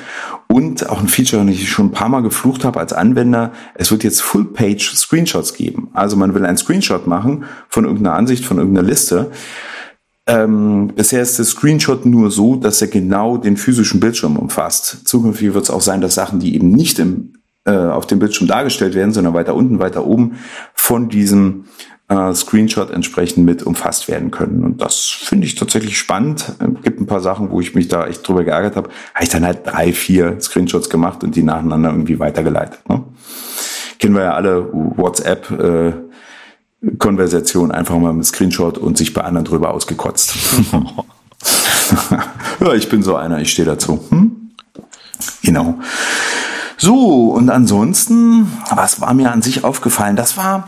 Und 0.49 0.90
auch 0.90 0.99
ein 0.99 1.07
Feature, 1.07 1.45
das 1.45 1.56
ich 1.56 1.70
schon 1.70 1.88
ein 1.88 1.91
paar 1.91 2.10
Mal 2.10 2.24
geflucht 2.24 2.65
habe 2.65 2.82
als 2.82 2.91
Anwender, 2.91 3.53
es 3.76 3.90
wird 3.90 4.03
jetzt 4.03 4.22
Full-Page-Screenshots 4.22 5.53
geben. 5.53 5.90
Also 5.94 6.18
man 6.18 6.34
will 6.34 6.45
einen 6.45 6.57
Screenshot 6.57 7.07
machen 7.07 7.45
von 7.70 7.86
irgendeiner 7.86 8.18
Ansicht, 8.18 8.44
von 8.44 8.57
irgendeiner 8.57 8.86
Liste. 8.86 9.32
Ähm, 10.28 10.91
bisher 10.94 11.22
ist 11.22 11.38
der 11.38 11.45
Screenshot 11.45 12.06
nur 12.06 12.32
so, 12.32 12.57
dass 12.57 12.82
er 12.82 12.90
genau 12.90 13.38
den 13.38 13.56
physischen 13.56 14.02
Bildschirm 14.02 14.36
umfasst. 14.36 15.07
Zukünftig 15.07 15.53
wird 15.53 15.64
es 15.64 15.70
auch 15.70 15.82
sein, 15.82 16.02
dass 16.02 16.15
Sachen, 16.15 16.40
die 16.40 16.53
eben 16.53 16.70
nicht 16.70 16.99
im 16.99 17.34
äh, 17.65 17.72
auf 17.72 18.07
dem 18.07 18.19
Bildschirm 18.19 18.48
dargestellt 18.48 18.95
werden, 18.95 19.14
sondern 19.14 19.34
weiter 19.34 19.56
unten, 19.56 19.80
weiter 19.80 20.06
oben 20.06 20.40
von 20.73 21.10
diesem 21.10 21.65
äh, 22.10 22.34
Screenshot 22.34 22.91
entsprechend 22.91 23.45
mit 23.45 23.64
umfasst 23.64 24.07
werden 24.07 24.31
können. 24.31 24.64
Und 24.64 24.81
das 24.81 25.06
finde 25.06 25.48
ich 25.48 25.56
tatsächlich 25.56 25.98
spannend. 25.98 26.53
Es 26.60 26.84
gibt 26.84 26.99
ein 26.99 27.07
paar 27.07 27.22
Sachen, 27.22 27.52
wo 27.52 27.61
ich 27.61 27.76
mich 27.76 27.88
da 27.88 28.07
echt 28.07 28.27
drüber 28.27 28.44
geärgert 28.44 28.76
habe, 28.76 28.90
habe 29.14 29.23
ich 29.23 29.30
dann 29.30 29.45
halt 29.45 29.60
drei, 29.65 29.94
vier 29.94 30.40
Screenshots 30.41 30.90
gemacht 30.90 31.23
und 31.23 31.35
die 31.35 31.44
nacheinander 31.44 31.90
irgendwie 31.90 32.19
weitergeleitet. 32.19 32.88
Ne? 32.90 33.03
Kennen 33.99 34.15
wir 34.15 34.23
ja 34.23 34.34
alle 34.34 34.69
WhatsApp. 34.72 35.52
Äh, 35.52 35.94
Konversation 36.98 37.72
einfach 37.72 37.98
mal 37.98 38.11
mit 38.11 38.26
Screenshot 38.26 38.77
und 38.77 38.98
sich 38.98 39.14
bei 39.14 39.22
anderen 39.22 39.45
drüber 39.45 39.73
ausgekotzt. 39.73 40.35
ja, 42.60 42.73
ich 42.73 42.90
bin 42.90 43.03
so 43.03 43.15
einer, 43.15 43.40
ich 43.40 43.52
stehe 43.52 43.65
dazu. 43.65 44.03
Hm? 44.10 44.52
Genau. 45.44 45.80
So, 46.84 47.32
und 47.32 47.50
ansonsten, 47.50 48.52
was 48.70 49.00
war 49.00 49.14
mir 49.14 49.32
an 49.32 49.42
sich 49.42 49.64
aufgefallen? 49.64 50.18
Das 50.18 50.36
war, 50.36 50.68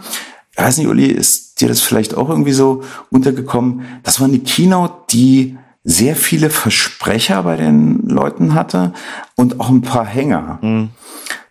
ich 0.54 0.58
weiß 0.58 0.78
nicht, 0.78 0.88
Uli, 0.88 1.08
ist 1.08 1.60
dir 1.60 1.68
das 1.68 1.82
vielleicht 1.82 2.16
auch 2.16 2.30
irgendwie 2.30 2.54
so 2.54 2.84
untergekommen? 3.10 3.82
Das 4.04 4.22
war 4.22 4.28
eine 4.30 4.40
Keynote, 4.40 4.94
die 5.10 5.58
sehr 5.84 6.16
viele 6.16 6.50
Versprecher 6.50 7.44
bei 7.44 7.58
den 7.58 8.08
Leuten 8.08 8.54
hatte 8.54 8.94
und 9.36 9.60
auch 9.60 9.68
ein 9.68 9.82
paar 9.82 10.06
Hänger. 10.06 10.60
Mhm. 10.62 10.92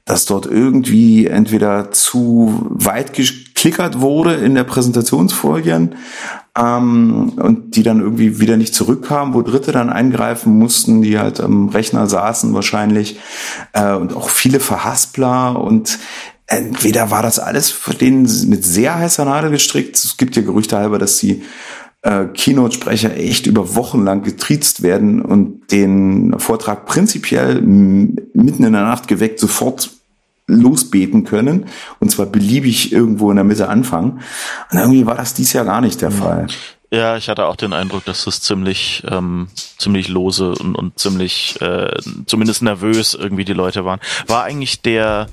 Dass 0.07 0.25
dort 0.25 0.47
irgendwie 0.47 1.27
entweder 1.27 1.91
zu 1.91 2.67
weit 2.71 3.13
geklickert 3.65 4.01
wurde 4.01 4.35
in 4.35 4.55
der 4.55 4.65
Präsentationsfolien 4.65 5.95
ähm, 6.57 7.33
und 7.37 7.77
die 7.77 7.83
dann 7.83 8.01
irgendwie 8.01 8.39
wieder 8.39 8.59
nicht 8.59 8.75
zurückkamen, 8.75 9.33
wo 9.33 9.41
Dritte 9.41 9.73
dann 9.73 9.89
eingreifen 9.89 10.59
mussten, 10.59 11.01
die 11.01 11.19
halt 11.19 11.41
am 11.41 11.71
Rechner 11.71 12.07
saßen 12.07 12.53
wahrscheinlich 12.53 13.19
äh, 13.73 13.95
und 13.95 14.15
auch 14.15 14.29
viele 14.29 14.61
Verhaspler 14.61 15.59
und 15.59 15.99
entweder 16.47 17.11
war 17.11 17.23
das 17.23 17.39
alles 17.39 17.71
für 17.71 17.95
den 17.95 18.23
mit 18.51 18.67
sehr 18.67 18.97
heißer 18.97 19.25
Nadel 19.25 19.51
gestrickt. 19.51 19.97
Es 19.97 20.19
gibt 20.19 20.37
ja 20.37 20.43
Gerüchte 20.43 20.77
halber, 20.77 20.99
dass 20.99 21.17
die 21.17 21.43
äh, 22.03 22.27
Keynote-Sprecher 22.27 23.17
echt 23.17 23.47
über 23.47 23.75
Wochen 23.75 24.05
lang 24.05 24.23
getriezt 24.23 24.83
werden 24.83 25.23
und 25.23 25.73
den 25.73 26.39
Vortrag 26.39 26.85
prinzipiell 26.85 27.63
mitten 27.63 28.63
in 28.63 28.73
der 28.73 28.83
Nacht 28.83 29.09
geweckt 29.09 29.41
sofort 29.41 29.91
losbeten 30.47 31.25
können 31.25 31.67
und 32.01 32.11
zwar 32.11 32.27
beliebig 32.27 32.93
irgendwo 32.93 33.31
in 33.31 33.37
der 33.37 33.45
Mitte 33.45 33.69
anfangen. 33.69 34.21
Und 34.71 34.79
irgendwie 34.79 35.07
war 35.07 35.15
das 35.15 35.35
dies 35.35 35.53
Jahr 35.53 35.65
gar 35.65 35.81
nicht 35.81 36.01
der 36.01 36.11
mhm. 36.11 36.15
Fall. 36.15 36.47
Ja, 36.91 37.17
ich 37.17 37.29
hatte 37.29 37.47
auch 37.47 37.57
den 37.57 37.73
Eindruck, 37.73 38.05
dass 38.05 38.25
das 38.25 38.41
ziemlich, 38.41 39.03
ähm, 39.11 39.49
ziemlich 39.79 40.09
lose 40.09 40.55
und, 40.55 40.77
und 40.77 40.97
ziemlich, 40.97 41.61
äh, 41.61 41.91
zumindest 42.27 42.63
nervös 42.63 43.15
irgendwie 43.15 43.45
die 43.45 43.53
Leute 43.53 43.85
waren. 43.85 43.99
War 44.29 44.45
eigentlich 44.45 44.81
der 44.81 45.27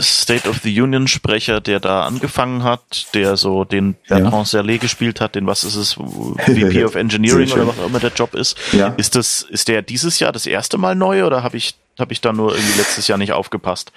State 0.00 0.48
of 0.48 0.60
the 0.62 0.80
Union 0.80 1.08
Sprecher, 1.08 1.60
der 1.60 1.80
da 1.80 2.02
angefangen 2.02 2.62
hat, 2.62 3.08
der 3.14 3.36
so 3.36 3.64
den 3.64 3.94
Bertrand 4.08 4.32
ja. 4.32 4.44
Serlet 4.44 4.80
gespielt 4.80 5.20
hat, 5.20 5.34
den 5.34 5.46
was 5.46 5.64
ist 5.64 5.74
es, 5.74 5.92
VP 6.38 6.84
of 6.84 6.94
Engineering 6.94 7.50
oder 7.50 7.66
was 7.66 7.78
auch 7.78 7.86
immer 7.86 7.98
der 7.98 8.12
Job 8.12 8.34
ist. 8.34 8.56
Ja. 8.72 8.94
Ist 8.96 9.16
das, 9.16 9.42
ist 9.42 9.68
der 9.68 9.82
dieses 9.82 10.20
Jahr 10.20 10.32
das 10.32 10.46
erste 10.46 10.78
Mal 10.78 10.94
neu 10.94 11.24
oder 11.24 11.42
habe 11.42 11.56
ich 11.56 11.74
habe 11.98 12.12
ich 12.12 12.20
da 12.20 12.32
nur 12.32 12.54
irgendwie 12.54 12.78
letztes 12.78 13.08
Jahr 13.08 13.18
nicht 13.18 13.32
aufgepasst. 13.32 13.92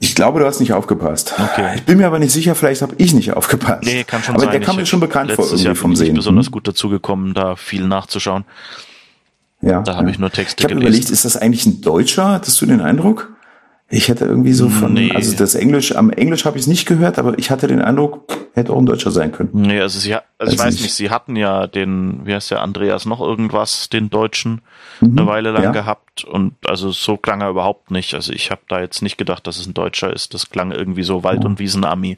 Ich 0.00 0.14
glaube, 0.14 0.40
du 0.40 0.46
hast 0.46 0.58
nicht 0.58 0.72
aufgepasst. 0.72 1.34
Okay. 1.38 1.76
Ich 1.76 1.84
bin 1.84 1.98
mir 1.98 2.06
aber 2.06 2.18
nicht 2.18 2.32
sicher, 2.32 2.54
vielleicht 2.54 2.82
habe 2.82 2.94
ich 2.98 3.12
nicht 3.14 3.34
aufgepasst. 3.34 3.84
Nee, 3.84 4.02
kann 4.02 4.22
schon 4.22 4.34
aber 4.34 4.44
sein. 4.44 4.48
Aber 4.48 4.58
der 4.58 4.66
kam 4.66 4.76
mir 4.76 4.86
schon 4.86 4.98
bekannt 4.98 5.30
vor 5.32 5.44
irgendwie 5.44 5.64
Jahr 5.64 5.74
vom 5.76 5.94
Sehen. 5.94 6.08
Ich 6.08 6.14
besonders 6.14 6.50
gut 6.50 6.66
dazu 6.66 6.88
gekommen, 6.88 7.34
da 7.34 7.54
viel 7.54 7.86
nachzuschauen. 7.86 8.44
Ja. 9.60 9.82
Da 9.82 9.94
habe 9.94 10.06
ja. 10.06 10.10
ich 10.10 10.18
nur 10.18 10.30
Texte 10.30 10.62
ich 10.62 10.68
gelesen. 10.68 10.80
Ich 10.80 10.86
habe 10.86 10.96
überlegt, 10.96 11.10
ist 11.10 11.24
das 11.24 11.36
eigentlich 11.36 11.66
ein 11.66 11.80
Deutscher? 11.82 12.30
Hattest 12.30 12.60
du 12.60 12.66
den 12.66 12.80
Eindruck? 12.80 13.32
Ich 13.94 14.08
hätte 14.08 14.24
irgendwie 14.24 14.54
so 14.54 14.70
von, 14.70 14.94
nee. 14.94 15.12
also 15.14 15.36
das 15.36 15.54
Englisch, 15.54 15.94
am 15.94 16.08
Englisch 16.08 16.46
habe 16.46 16.56
ich 16.56 16.62
es 16.62 16.66
nicht 16.66 16.86
gehört, 16.86 17.18
aber 17.18 17.38
ich 17.38 17.50
hatte 17.50 17.66
den 17.66 17.82
Eindruck, 17.82 18.24
hätte 18.54 18.72
auch 18.72 18.78
ein 18.78 18.86
Deutscher 18.86 19.10
sein 19.10 19.32
können. 19.32 19.50
Nee, 19.52 19.82
also 19.82 19.98
sie, 19.98 20.14
also, 20.14 20.24
also 20.38 20.52
ich 20.54 20.58
weiß 20.58 20.72
nicht. 20.72 20.82
nicht, 20.84 20.94
sie 20.94 21.10
hatten 21.10 21.36
ja 21.36 21.66
den, 21.66 22.22
wie 22.24 22.32
heißt 22.32 22.50
der, 22.50 22.62
Andreas 22.62 23.04
noch 23.04 23.20
irgendwas, 23.20 23.90
den 23.90 24.08
Deutschen, 24.08 24.62
mhm. 25.00 25.18
eine 25.18 25.26
Weile 25.26 25.50
lang 25.50 25.64
ja. 25.64 25.72
gehabt 25.72 26.24
und 26.24 26.54
also 26.66 26.90
so 26.90 27.18
klang 27.18 27.42
er 27.42 27.50
überhaupt 27.50 27.90
nicht. 27.90 28.14
Also 28.14 28.32
ich 28.32 28.50
habe 28.50 28.62
da 28.66 28.80
jetzt 28.80 29.02
nicht 29.02 29.18
gedacht, 29.18 29.46
dass 29.46 29.58
es 29.58 29.66
ein 29.66 29.74
Deutscher 29.74 30.10
ist. 30.10 30.32
Das 30.32 30.48
klang 30.48 30.72
irgendwie 30.72 31.02
so 31.02 31.22
Wald- 31.22 31.44
und 31.44 31.58
Wiesenami. 31.58 32.16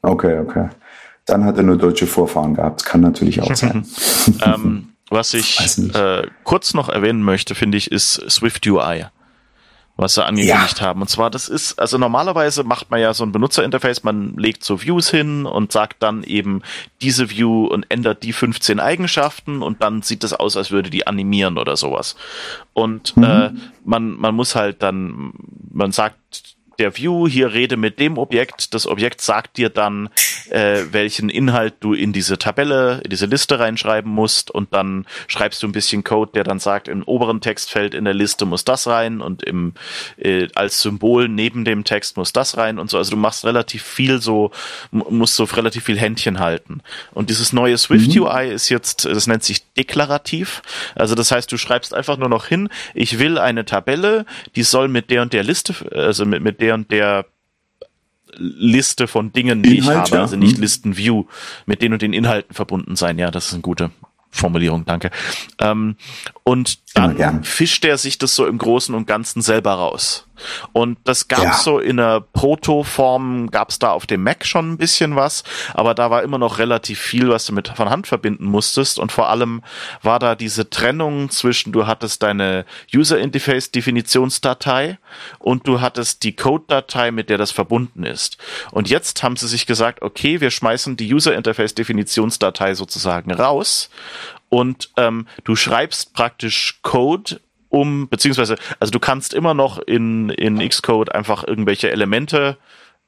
Okay, 0.00 0.38
okay. 0.38 0.70
Dann 1.26 1.44
hat 1.44 1.58
er 1.58 1.64
nur 1.64 1.76
deutsche 1.76 2.06
Vorfahren 2.06 2.54
gehabt. 2.54 2.86
Kann 2.86 3.02
natürlich 3.02 3.42
auch 3.42 3.54
sein. 3.54 3.86
ähm, 4.42 4.94
was 5.10 5.34
ich 5.34 5.58
äh, 5.94 6.22
kurz 6.42 6.72
noch 6.72 6.88
erwähnen 6.88 7.22
möchte, 7.22 7.54
finde 7.54 7.76
ich, 7.76 7.92
ist 7.92 8.14
Swift 8.30 8.66
UI 8.66 9.04
was 9.96 10.14
sie 10.14 10.24
angekündigt 10.24 10.80
ja. 10.80 10.86
haben. 10.86 11.00
Und 11.00 11.08
zwar, 11.08 11.30
das 11.30 11.48
ist, 11.48 11.78
also 11.78 11.98
normalerweise 11.98 12.64
macht 12.64 12.90
man 12.90 13.00
ja 13.00 13.14
so 13.14 13.24
ein 13.24 13.32
Benutzerinterface, 13.32 14.02
man 14.02 14.36
legt 14.36 14.64
so 14.64 14.82
Views 14.82 15.08
hin 15.08 15.46
und 15.46 15.70
sagt 15.70 16.02
dann 16.02 16.24
eben 16.24 16.62
diese 17.00 17.30
View 17.30 17.66
und 17.66 17.86
ändert 17.90 18.22
die 18.22 18.32
15 18.32 18.80
Eigenschaften 18.80 19.62
und 19.62 19.82
dann 19.82 20.02
sieht 20.02 20.24
das 20.24 20.32
aus, 20.32 20.56
als 20.56 20.70
würde 20.70 20.90
die 20.90 21.06
animieren 21.06 21.58
oder 21.58 21.76
sowas. 21.76 22.16
Und 22.72 23.16
mhm. 23.16 23.24
äh, 23.24 23.50
man, 23.84 24.18
man 24.18 24.34
muss 24.34 24.56
halt 24.56 24.82
dann, 24.82 25.32
man 25.70 25.92
sagt 25.92 26.16
der 26.78 26.96
View, 26.96 27.28
hier 27.28 27.52
rede 27.52 27.76
mit 27.76 28.00
dem 28.00 28.18
Objekt. 28.18 28.74
Das 28.74 28.86
Objekt 28.86 29.20
sagt 29.20 29.56
dir 29.56 29.70
dann, 29.70 30.08
äh, 30.50 30.84
welchen 30.92 31.28
Inhalt 31.28 31.74
du 31.80 31.94
in 31.94 32.12
diese 32.12 32.38
Tabelle, 32.38 33.00
in 33.04 33.10
diese 33.10 33.26
Liste 33.26 33.58
reinschreiben 33.58 34.10
musst 34.10 34.50
und 34.50 34.72
dann 34.72 35.06
schreibst 35.26 35.62
du 35.62 35.68
ein 35.68 35.72
bisschen 35.72 36.04
Code, 36.04 36.32
der 36.34 36.44
dann 36.44 36.58
sagt, 36.58 36.88
im 36.88 37.02
oberen 37.02 37.40
Textfeld 37.40 37.94
in 37.94 38.04
der 38.04 38.14
Liste 38.14 38.44
muss 38.44 38.64
das 38.64 38.86
rein 38.86 39.20
und 39.20 39.42
im 39.42 39.74
äh, 40.16 40.48
als 40.54 40.82
Symbol 40.82 41.28
neben 41.28 41.64
dem 41.64 41.84
Text 41.84 42.16
muss 42.16 42.32
das 42.32 42.56
rein 42.56 42.78
und 42.78 42.90
so. 42.90 42.98
Also 42.98 43.12
du 43.12 43.16
machst 43.16 43.44
relativ 43.44 43.82
viel 43.82 44.20
so, 44.20 44.50
musst 44.90 45.36
so 45.36 45.44
relativ 45.44 45.84
viel 45.84 45.98
Händchen 45.98 46.38
halten. 46.38 46.80
Und 47.12 47.30
dieses 47.30 47.52
neue 47.52 47.78
Swift 47.78 48.14
mhm. 48.14 48.22
UI 48.22 48.50
ist 48.50 48.68
jetzt, 48.68 49.04
das 49.04 49.26
nennt 49.26 49.44
sich 49.44 49.72
deklarativ. 49.72 50.62
Also 50.94 51.14
das 51.14 51.30
heißt, 51.30 51.50
du 51.50 51.56
schreibst 51.56 51.94
einfach 51.94 52.16
nur 52.16 52.28
noch 52.28 52.46
hin, 52.46 52.68
ich 52.94 53.18
will 53.18 53.38
eine 53.38 53.64
Tabelle, 53.64 54.26
die 54.56 54.62
soll 54.62 54.88
mit 54.88 55.10
der 55.10 55.22
und 55.22 55.32
der 55.32 55.44
Liste, 55.44 55.74
also 55.92 56.24
mit, 56.24 56.42
mit 56.42 56.60
der 56.60 56.74
und 56.74 56.90
der 56.90 57.26
Liste 58.38 59.06
von 59.06 59.32
Dingen, 59.32 59.62
die 59.62 59.78
Inhalt, 59.78 60.06
ich 60.06 60.12
habe, 60.12 60.16
ja. 60.16 60.22
also 60.22 60.36
nicht 60.36 60.56
hm. 60.56 60.62
Listenview, 60.62 61.24
mit 61.66 61.82
den 61.82 61.92
und 61.92 62.02
den 62.02 62.12
Inhalten 62.12 62.54
verbunden 62.54 62.96
sein. 62.96 63.18
Ja, 63.18 63.30
das 63.30 63.46
ist 63.48 63.54
eine 63.54 63.62
gute 63.62 63.90
Formulierung, 64.30 64.84
danke. 64.84 65.10
Ähm, 65.60 65.96
und 66.42 66.78
dann 66.94 67.42
fischt 67.42 67.84
er 67.84 67.98
sich 67.98 68.18
das 68.18 68.36
so 68.36 68.46
im 68.46 68.56
Großen 68.56 68.94
und 68.94 69.06
Ganzen 69.06 69.42
selber 69.42 69.72
raus. 69.72 70.26
Und 70.72 70.98
das 71.04 71.28
gab's 71.28 71.42
ja. 71.42 71.54
so 71.54 71.78
in 71.78 71.96
der 71.96 72.20
Proto-Form, 72.20 73.50
gab's 73.50 73.78
da 73.78 73.90
auf 73.90 74.06
dem 74.06 74.22
Mac 74.22 74.44
schon 74.44 74.72
ein 74.72 74.76
bisschen 74.78 75.16
was, 75.16 75.44
aber 75.74 75.94
da 75.94 76.10
war 76.10 76.22
immer 76.22 76.38
noch 76.38 76.58
relativ 76.58 77.00
viel, 77.00 77.28
was 77.28 77.46
du 77.46 77.52
mit 77.52 77.68
von 77.68 77.90
Hand 77.90 78.06
verbinden 78.06 78.46
musstest. 78.46 78.98
Und 78.98 79.12
vor 79.12 79.28
allem 79.28 79.62
war 80.02 80.18
da 80.18 80.34
diese 80.34 80.70
Trennung 80.70 81.30
zwischen, 81.30 81.72
du 81.72 81.86
hattest 81.86 82.22
deine 82.22 82.64
User 82.94 83.18
Interface 83.18 83.70
Definitionsdatei 83.70 84.98
und 85.38 85.66
du 85.66 85.80
hattest 85.80 86.22
die 86.22 86.34
Code-Datei, 86.36 87.10
mit 87.10 87.28
der 87.28 87.38
das 87.38 87.50
verbunden 87.50 88.04
ist. 88.04 88.38
Und 88.70 88.88
jetzt 88.90 89.22
haben 89.22 89.36
sie 89.36 89.48
sich 89.48 89.66
gesagt, 89.66 90.02
okay, 90.02 90.40
wir 90.40 90.50
schmeißen 90.50 90.96
die 90.96 91.12
User 91.12 91.34
Interface 91.34 91.74
Definitionsdatei 91.74 92.74
sozusagen 92.74 93.32
raus 93.32 93.90
und 94.54 94.90
ähm, 94.96 95.26
du 95.42 95.56
schreibst 95.56 96.14
praktisch 96.14 96.78
Code 96.82 97.40
um, 97.70 98.08
beziehungsweise, 98.08 98.54
also 98.78 98.92
du 98.92 99.00
kannst 99.00 99.34
immer 99.34 99.52
noch 99.52 99.80
in, 99.80 100.28
in 100.30 100.60
Xcode 100.60 101.12
einfach 101.12 101.42
irgendwelche 101.42 101.90
Elemente 101.90 102.56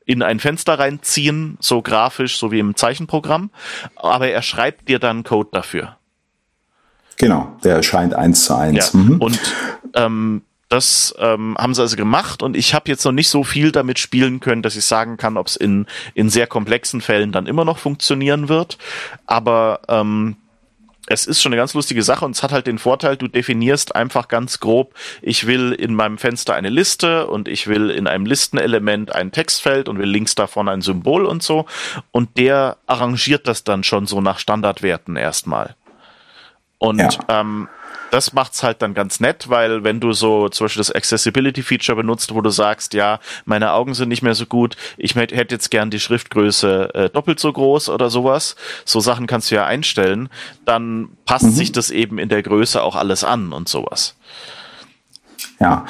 in 0.04 0.22
ein 0.22 0.40
Fenster 0.40 0.76
reinziehen, 0.76 1.56
so 1.60 1.82
grafisch, 1.82 2.38
so 2.38 2.50
wie 2.50 2.58
im 2.58 2.74
Zeichenprogramm, 2.74 3.50
aber 3.94 4.28
er 4.28 4.42
schreibt 4.42 4.88
dir 4.88 4.98
dann 4.98 5.22
Code 5.22 5.50
dafür. 5.52 5.96
Genau, 7.16 7.56
der 7.62 7.76
erscheint 7.76 8.12
eins 8.12 8.44
zu 8.44 8.56
eins. 8.56 8.92
Ja. 8.92 8.98
Mhm. 8.98 9.18
Und 9.20 9.40
ähm, 9.94 10.42
das 10.68 11.14
ähm, 11.20 11.56
haben 11.56 11.74
sie 11.74 11.82
also 11.82 11.94
gemacht 11.94 12.42
und 12.42 12.56
ich 12.56 12.74
habe 12.74 12.90
jetzt 12.90 13.04
noch 13.04 13.12
nicht 13.12 13.28
so 13.28 13.44
viel 13.44 13.70
damit 13.70 14.00
spielen 14.00 14.40
können, 14.40 14.62
dass 14.62 14.74
ich 14.74 14.84
sagen 14.84 15.16
kann, 15.16 15.36
ob 15.36 15.46
es 15.46 15.54
in, 15.54 15.86
in 16.14 16.28
sehr 16.28 16.48
komplexen 16.48 17.00
Fällen 17.00 17.30
dann 17.30 17.46
immer 17.46 17.64
noch 17.64 17.78
funktionieren 17.78 18.48
wird. 18.48 18.78
Aber 19.26 19.82
ähm, 19.86 20.38
es 21.06 21.26
ist 21.26 21.40
schon 21.40 21.52
eine 21.52 21.60
ganz 21.60 21.74
lustige 21.74 22.02
Sache 22.02 22.24
und 22.24 22.32
es 22.32 22.42
hat 22.42 22.52
halt 22.52 22.66
den 22.66 22.78
Vorteil, 22.78 23.16
du 23.16 23.28
definierst 23.28 23.94
einfach 23.94 24.28
ganz 24.28 24.60
grob, 24.60 24.94
ich 25.22 25.46
will 25.46 25.72
in 25.72 25.94
meinem 25.94 26.18
Fenster 26.18 26.54
eine 26.54 26.68
Liste 26.68 27.26
und 27.26 27.48
ich 27.48 27.66
will 27.68 27.90
in 27.90 28.06
einem 28.06 28.26
Listenelement 28.26 29.14
ein 29.14 29.32
Textfeld 29.32 29.88
und 29.88 29.98
will 29.98 30.08
links 30.08 30.34
davon 30.34 30.68
ein 30.68 30.82
Symbol 30.82 31.24
und 31.24 31.42
so. 31.42 31.66
Und 32.10 32.36
der 32.38 32.76
arrangiert 32.86 33.46
das 33.46 33.64
dann 33.64 33.84
schon 33.84 34.06
so 34.06 34.20
nach 34.20 34.38
Standardwerten 34.38 35.16
erstmal. 35.16 35.76
Und 36.78 36.98
ja. 36.98 37.10
ähm, 37.28 37.68
das 38.10 38.32
macht's 38.32 38.62
halt 38.62 38.82
dann 38.82 38.94
ganz 38.94 39.20
nett, 39.20 39.48
weil 39.48 39.84
wenn 39.84 40.00
du 40.00 40.12
so 40.12 40.48
zum 40.48 40.66
Beispiel 40.66 40.80
das 40.80 40.92
Accessibility 40.92 41.62
Feature 41.62 41.96
benutzt, 41.96 42.34
wo 42.34 42.40
du 42.40 42.50
sagst, 42.50 42.94
ja, 42.94 43.20
meine 43.44 43.72
Augen 43.72 43.94
sind 43.94 44.08
nicht 44.08 44.22
mehr 44.22 44.34
so 44.34 44.46
gut, 44.46 44.76
ich 44.96 45.14
hätte 45.14 45.36
jetzt 45.36 45.70
gern 45.70 45.90
die 45.90 46.00
Schriftgröße 46.00 46.94
äh, 46.94 47.10
doppelt 47.10 47.40
so 47.40 47.52
groß 47.52 47.88
oder 47.88 48.10
sowas, 48.10 48.56
so 48.84 49.00
Sachen 49.00 49.26
kannst 49.26 49.50
du 49.50 49.56
ja 49.56 49.66
einstellen, 49.66 50.28
dann 50.64 51.08
passt 51.24 51.44
mhm. 51.46 51.50
sich 51.50 51.72
das 51.72 51.90
eben 51.90 52.18
in 52.18 52.28
der 52.28 52.42
Größe 52.42 52.82
auch 52.82 52.96
alles 52.96 53.24
an 53.24 53.52
und 53.52 53.68
sowas. 53.68 54.14
Ja, 55.58 55.86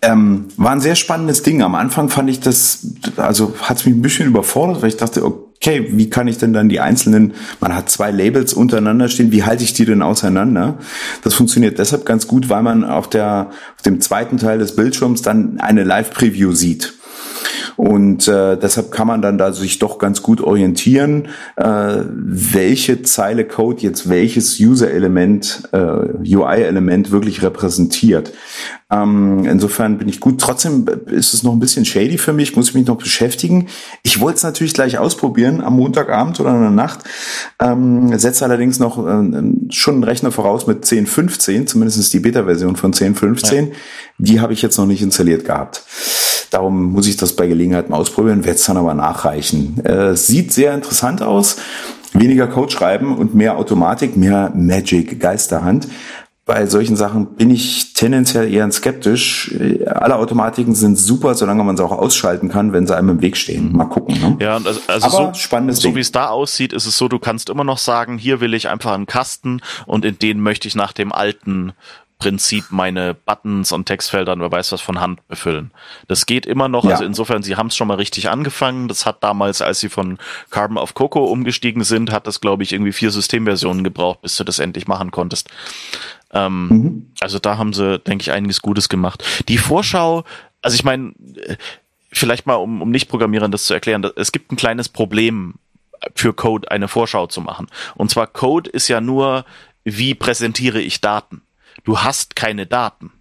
ähm, 0.00 0.48
war 0.56 0.72
ein 0.72 0.80
sehr 0.80 0.94
spannendes 0.94 1.42
Ding. 1.42 1.62
Am 1.62 1.74
Anfang 1.74 2.08
fand 2.08 2.30
ich 2.30 2.40
das, 2.40 2.86
also 3.16 3.54
hat 3.60 3.78
es 3.78 3.86
mich 3.86 3.94
ein 3.94 4.02
bisschen 4.02 4.26
überfordert, 4.26 4.80
weil 4.80 4.88
ich 4.88 4.96
dachte, 4.96 5.24
okay, 5.24 5.49
wie 5.62 6.08
kann 6.08 6.26
ich 6.26 6.38
denn 6.38 6.54
dann 6.54 6.70
die 6.70 6.80
einzelnen, 6.80 7.34
man 7.60 7.74
hat 7.74 7.90
zwei 7.90 8.10
Labels 8.10 8.54
untereinander 8.54 9.08
stehen, 9.08 9.30
wie 9.30 9.44
halte 9.44 9.62
ich 9.62 9.74
die 9.74 9.84
denn 9.84 10.00
auseinander? 10.00 10.78
Das 11.22 11.34
funktioniert 11.34 11.78
deshalb 11.78 12.06
ganz 12.06 12.26
gut, 12.26 12.48
weil 12.48 12.62
man 12.62 12.82
auf 12.82 13.10
der, 13.10 13.50
auf 13.76 13.82
dem 13.82 14.00
zweiten 14.00 14.38
Teil 14.38 14.58
des 14.58 14.74
Bildschirms 14.74 15.20
dann 15.20 15.60
eine 15.60 15.84
Live-Preview 15.84 16.52
sieht. 16.52 16.94
Und 17.76 18.28
äh, 18.28 18.56
deshalb 18.56 18.90
kann 18.90 19.06
man 19.06 19.22
dann 19.22 19.38
da 19.38 19.52
sich 19.52 19.78
doch 19.78 19.98
ganz 19.98 20.22
gut 20.22 20.40
orientieren, 20.40 21.28
äh, 21.56 21.98
welche 22.06 23.02
Zeile 23.02 23.44
Code 23.44 23.82
jetzt 23.82 24.08
welches 24.08 24.60
User-Element, 24.60 25.68
äh, 25.72 25.78
UI-Element 25.78 27.10
wirklich 27.10 27.42
repräsentiert. 27.42 28.32
Ähm, 28.92 29.44
insofern 29.44 29.98
bin 29.98 30.08
ich 30.08 30.18
gut. 30.18 30.40
Trotzdem 30.40 30.86
ist 31.06 31.32
es 31.32 31.42
noch 31.42 31.52
ein 31.52 31.60
bisschen 31.60 31.84
shady 31.84 32.18
für 32.18 32.32
mich, 32.32 32.56
muss 32.56 32.70
ich 32.70 32.74
mich 32.74 32.86
noch 32.86 32.98
beschäftigen. 32.98 33.68
Ich 34.02 34.20
wollte 34.20 34.38
es 34.38 34.42
natürlich 34.42 34.74
gleich 34.74 34.98
ausprobieren 34.98 35.60
am 35.60 35.76
Montagabend 35.76 36.40
oder 36.40 36.50
in 36.54 36.60
der 36.60 36.70
Nacht. 36.70 37.00
Ähm, 37.60 38.18
setze 38.18 38.44
allerdings 38.44 38.80
noch 38.80 38.98
äh, 38.98 39.42
schon 39.70 39.94
einen 39.94 40.04
Rechner 40.04 40.32
voraus 40.32 40.66
mit 40.66 40.84
10.15, 40.84 41.66
zumindest 41.66 42.12
die 42.12 42.20
Beta-Version 42.20 42.76
von 42.76 42.92
10.15. 42.92 43.54
Ja. 43.54 43.66
Die 44.18 44.40
habe 44.40 44.52
ich 44.52 44.62
jetzt 44.62 44.76
noch 44.76 44.86
nicht 44.86 45.02
installiert 45.02 45.44
gehabt. 45.44 45.84
Darum 46.50 46.92
muss 46.92 47.06
ich 47.06 47.16
das 47.16 47.34
bei 47.36 47.46
Gelegenheit 47.46 47.90
mal 47.90 47.96
ausprobieren, 47.96 48.44
werde 48.44 48.58
es 48.58 48.64
dann 48.64 48.76
aber 48.76 48.94
nachreichen. 48.94 49.84
Äh, 49.84 50.16
sieht 50.16 50.52
sehr 50.52 50.74
interessant 50.74 51.22
aus. 51.22 51.56
Weniger 52.12 52.48
Code 52.48 52.72
schreiben 52.72 53.16
und 53.16 53.34
mehr 53.34 53.56
Automatik, 53.56 54.16
mehr 54.16 54.52
Magic, 54.54 55.20
Geisterhand. 55.20 55.86
Bei 56.50 56.66
solchen 56.66 56.96
Sachen 56.96 57.36
bin 57.36 57.48
ich 57.50 57.92
tendenziell 57.92 58.52
eher 58.52 58.68
skeptisch. 58.72 59.54
Alle 59.86 60.16
Automatiken 60.16 60.74
sind 60.74 60.98
super, 60.98 61.36
solange 61.36 61.62
man 61.62 61.76
sie 61.76 61.84
auch 61.84 61.92
ausschalten 61.92 62.48
kann, 62.48 62.72
wenn 62.72 62.88
sie 62.88 62.96
einem 62.96 63.10
im 63.10 63.22
Weg 63.22 63.36
stehen. 63.36 63.70
Mal 63.70 63.84
gucken. 63.84 64.20
Ne? 64.20 64.36
Ja, 64.40 64.56
also, 64.56 64.80
also 64.88 65.06
Aber 65.06 65.32
so, 65.32 65.38
spannendes 65.38 65.78
so 65.78 65.94
wie 65.94 66.00
es 66.00 66.10
da 66.10 66.26
aussieht, 66.26 66.72
ist 66.72 66.86
es 66.86 66.98
so, 66.98 67.06
du 67.06 67.20
kannst 67.20 67.50
immer 67.50 67.62
noch 67.62 67.78
sagen, 67.78 68.18
hier 68.18 68.40
will 68.40 68.54
ich 68.54 68.68
einfach 68.68 68.94
einen 68.94 69.06
Kasten 69.06 69.60
und 69.86 70.04
in 70.04 70.18
den 70.18 70.40
möchte 70.40 70.66
ich 70.66 70.74
nach 70.74 70.92
dem 70.92 71.12
alten 71.12 71.72
Prinzip 72.20 72.66
meine 72.68 73.14
Buttons 73.14 73.72
und 73.72 73.86
Textfeldern, 73.86 74.40
wer 74.40 74.52
weiß 74.52 74.72
was 74.72 74.82
von 74.82 75.00
Hand 75.00 75.26
befüllen. 75.26 75.72
Das 76.06 76.26
geht 76.26 76.44
immer 76.44 76.68
noch, 76.68 76.84
ja. 76.84 76.90
also 76.92 77.04
insofern, 77.04 77.42
sie 77.42 77.56
haben 77.56 77.68
es 77.68 77.76
schon 77.76 77.88
mal 77.88 77.94
richtig 77.94 78.28
angefangen. 78.28 78.88
Das 78.88 79.06
hat 79.06 79.24
damals, 79.24 79.62
als 79.62 79.80
sie 79.80 79.88
von 79.88 80.18
Carbon 80.50 80.76
auf 80.76 80.92
Coco 80.92 81.24
umgestiegen 81.24 81.82
sind, 81.82 82.12
hat 82.12 82.26
das, 82.26 82.42
glaube 82.42 82.62
ich, 82.62 82.72
irgendwie 82.72 82.92
vier 82.92 83.10
Systemversionen 83.10 83.82
gebraucht, 83.82 84.20
bis 84.20 84.36
du 84.36 84.44
das 84.44 84.58
endlich 84.58 84.86
machen 84.86 85.10
konntest. 85.10 85.48
Ähm, 86.32 86.68
mhm. 86.68 87.12
Also 87.20 87.38
da 87.38 87.56
haben 87.56 87.72
sie, 87.72 87.98
denke 87.98 88.22
ich, 88.22 88.32
einiges 88.32 88.60
Gutes 88.60 88.90
gemacht. 88.90 89.24
Die 89.48 89.58
Vorschau, 89.58 90.24
also 90.60 90.74
ich 90.74 90.84
meine, 90.84 91.14
vielleicht 92.12 92.46
mal, 92.46 92.56
um, 92.56 92.82
um 92.82 92.90
Nicht-Programmierern 92.90 93.50
das 93.50 93.64
zu 93.64 93.72
erklären, 93.72 94.06
es 94.16 94.30
gibt 94.30 94.52
ein 94.52 94.56
kleines 94.56 94.90
Problem 94.90 95.54
für 96.14 96.34
Code 96.34 96.70
eine 96.70 96.86
Vorschau 96.86 97.28
zu 97.28 97.40
machen. 97.40 97.66
Und 97.94 98.10
zwar 98.10 98.26
Code 98.26 98.68
ist 98.68 98.88
ja 98.88 99.00
nur, 99.00 99.46
wie 99.84 100.14
präsentiere 100.14 100.82
ich 100.82 101.00
Daten 101.00 101.40
du 101.84 101.98
hast 101.98 102.36
keine 102.36 102.66
Daten. 102.66 103.12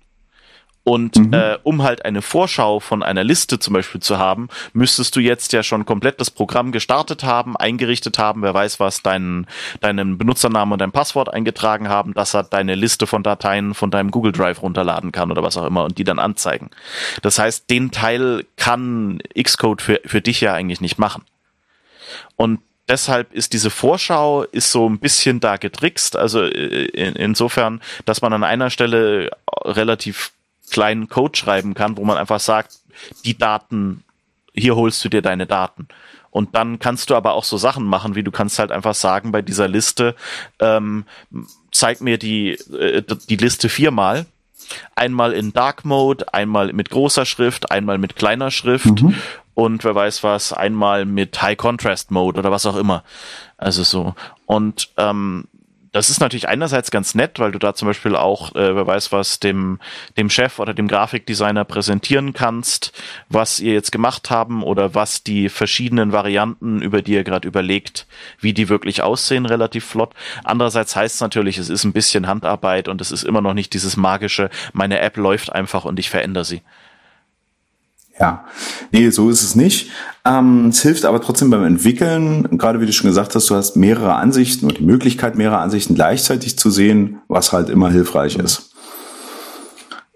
Und 0.89 1.17
mhm. 1.17 1.33
äh, 1.33 1.57
um 1.61 1.83
halt 1.83 2.03
eine 2.03 2.23
Vorschau 2.23 2.79
von 2.79 3.03
einer 3.03 3.23
Liste 3.23 3.59
zum 3.59 3.75
Beispiel 3.75 4.01
zu 4.01 4.17
haben, 4.17 4.47
müsstest 4.73 5.15
du 5.15 5.19
jetzt 5.19 5.53
ja 5.53 5.61
schon 5.61 5.85
komplett 5.85 6.19
das 6.19 6.31
Programm 6.31 6.71
gestartet 6.71 7.23
haben, 7.23 7.55
eingerichtet 7.55 8.17
haben, 8.17 8.41
wer 8.41 8.55
weiß 8.55 8.79
was, 8.79 9.03
deinen, 9.03 9.45
deinen 9.81 10.17
Benutzernamen 10.17 10.73
und 10.73 10.79
dein 10.79 10.91
Passwort 10.91 11.31
eingetragen 11.31 11.89
haben, 11.89 12.15
dass 12.15 12.33
er 12.33 12.43
deine 12.43 12.73
Liste 12.73 13.05
von 13.05 13.21
Dateien 13.21 13.75
von 13.75 13.91
deinem 13.91 14.09
Google 14.09 14.31
Drive 14.31 14.63
runterladen 14.63 15.11
kann 15.11 15.29
oder 15.29 15.43
was 15.43 15.57
auch 15.57 15.65
immer 15.67 15.83
und 15.83 15.99
die 15.99 16.05
dann 16.05 16.17
anzeigen. 16.17 16.71
Das 17.21 17.37
heißt, 17.37 17.69
den 17.69 17.91
Teil 17.91 18.45
kann 18.55 19.19
Xcode 19.39 19.83
für, 19.83 20.01
für 20.05 20.21
dich 20.21 20.41
ja 20.41 20.53
eigentlich 20.53 20.81
nicht 20.81 20.97
machen. 20.97 21.23
Und 22.35 22.61
deshalb 22.89 23.33
ist 23.33 23.53
diese 23.53 23.69
Vorschau 23.69 24.43
ist 24.43 24.71
so 24.71 24.89
ein 24.89 24.99
bisschen 24.99 25.39
da 25.39 25.57
getrickst. 25.57 26.15
Also 26.15 26.43
äh, 26.43 26.85
in, 26.85 27.15
insofern, 27.15 27.81
dass 28.05 28.21
man 28.21 28.33
an 28.33 28.43
einer 28.43 28.69
Stelle 28.69 29.31
relativ 29.63 30.31
kleinen 30.69 31.07
Code 31.07 31.37
schreiben 31.37 31.73
kann, 31.73 31.97
wo 31.97 32.03
man 32.03 32.17
einfach 32.17 32.39
sagt, 32.39 32.79
die 33.25 33.37
Daten, 33.37 34.03
hier 34.53 34.75
holst 34.75 35.03
du 35.05 35.09
dir 35.09 35.21
deine 35.21 35.47
Daten. 35.47 35.87
Und 36.31 36.55
dann 36.55 36.79
kannst 36.79 37.09
du 37.09 37.15
aber 37.15 37.33
auch 37.33 37.43
so 37.43 37.57
Sachen 37.57 37.85
machen, 37.85 38.15
wie 38.15 38.23
du 38.23 38.31
kannst 38.31 38.59
halt 38.59 38.71
einfach 38.71 38.93
sagen 38.93 39.31
bei 39.31 39.41
dieser 39.41 39.67
Liste, 39.67 40.15
ähm, 40.59 41.05
zeig 41.71 42.01
mir 42.01 42.17
die, 42.17 42.51
äh, 42.51 43.03
die 43.29 43.37
Liste 43.37 43.69
viermal. 43.69 44.25
Einmal 44.95 45.33
in 45.33 45.53
Dark 45.53 45.85
Mode, 45.85 46.33
einmal 46.33 46.73
mit 46.73 46.89
großer 46.89 47.25
Schrift, 47.25 47.71
einmal 47.71 47.97
mit 47.97 48.15
kleiner 48.15 48.51
Schrift 48.51 49.01
mhm 49.01 49.15
und 49.59 49.83
wer 49.83 49.93
weiß 49.93 50.23
was, 50.23 50.53
einmal 50.53 51.03
mit 51.03 51.41
High 51.41 51.57
Contrast 51.57 52.11
Mode 52.11 52.39
oder 52.39 52.49
was 52.49 52.65
auch 52.65 52.77
immer. 52.77 53.03
Also 53.57 53.83
so. 53.83 54.15
Und 54.45 54.89
ähm, 54.95 55.49
das 55.91 56.09
ist 56.09 56.19
natürlich 56.19 56.47
einerseits 56.47 56.91
ganz 56.91 57.15
nett, 57.15 57.39
weil 57.39 57.51
du 57.51 57.59
da 57.59 57.73
zum 57.73 57.87
Beispiel 57.87 58.15
auch, 58.15 58.53
äh, 58.55 58.75
wer 58.75 58.85
weiß 58.85 59.11
was, 59.11 59.39
dem, 59.39 59.79
dem 60.17 60.29
Chef 60.29 60.59
oder 60.59 60.73
dem 60.73 60.87
Grafikdesigner 60.87 61.65
präsentieren 61.65 62.33
kannst, 62.33 62.93
was 63.29 63.59
ihr 63.59 63.73
jetzt 63.73 63.91
gemacht 63.91 64.29
haben 64.29 64.61
oder 64.63 64.93
was 64.93 65.23
die 65.23 65.49
verschiedenen 65.49 66.11
Varianten, 66.11 66.81
über 66.81 67.01
die 67.01 67.13
ihr 67.13 67.23
gerade 67.23 67.47
überlegt, 67.47 68.05
wie 68.39 68.53
die 68.53 68.69
wirklich 68.69 69.01
aussehen, 69.01 69.45
relativ 69.45 69.85
flott. 69.85 70.13
Andererseits 70.43 70.95
heißt 70.95 71.15
es 71.15 71.21
natürlich, 71.21 71.57
es 71.57 71.69
ist 71.69 71.83
ein 71.83 71.93
bisschen 71.93 72.27
Handarbeit 72.27 72.87
und 72.87 73.01
es 73.01 73.11
ist 73.11 73.23
immer 73.23 73.41
noch 73.41 73.53
nicht 73.53 73.73
dieses 73.73 73.97
magische, 73.97 74.49
meine 74.73 74.99
App 74.99 75.17
läuft 75.17 75.51
einfach 75.51 75.85
und 75.85 75.97
ich 75.97 76.09
verändere 76.09 76.45
sie. 76.45 76.61
Ja, 78.19 78.43
nee, 78.91 79.09
so 79.11 79.29
ist 79.29 79.43
es 79.43 79.55
nicht. 79.55 79.91
Ähm, 80.25 80.67
es 80.67 80.81
hilft 80.81 81.05
aber 81.05 81.21
trotzdem 81.21 81.49
beim 81.49 81.63
Entwickeln. 81.63 82.57
Gerade 82.57 82.81
wie 82.81 82.85
du 82.85 82.91
schon 82.91 83.09
gesagt 83.09 83.33
hast, 83.33 83.49
du 83.49 83.55
hast 83.55 83.77
mehrere 83.77 84.15
Ansichten 84.15 84.65
und 84.65 84.77
die 84.77 84.83
Möglichkeit, 84.83 85.37
mehrere 85.37 85.59
Ansichten 85.59 85.95
gleichzeitig 85.95 86.59
zu 86.59 86.69
sehen, 86.69 87.21
was 87.29 87.53
halt 87.53 87.69
immer 87.69 87.89
hilfreich 87.89 88.37
ist. 88.37 88.71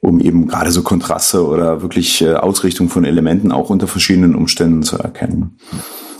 Um 0.01 0.19
eben 0.19 0.47
gerade 0.47 0.71
so 0.71 0.81
Kontraste 0.81 1.47
oder 1.47 1.81
wirklich 1.81 2.21
äh, 2.21 2.33
Ausrichtung 2.33 2.89
von 2.89 3.05
Elementen 3.05 3.53
auch 3.53 3.69
unter 3.69 3.87
verschiedenen 3.87 4.35
Umständen 4.35 4.83
zu 4.83 4.97
erkennen. 4.97 5.57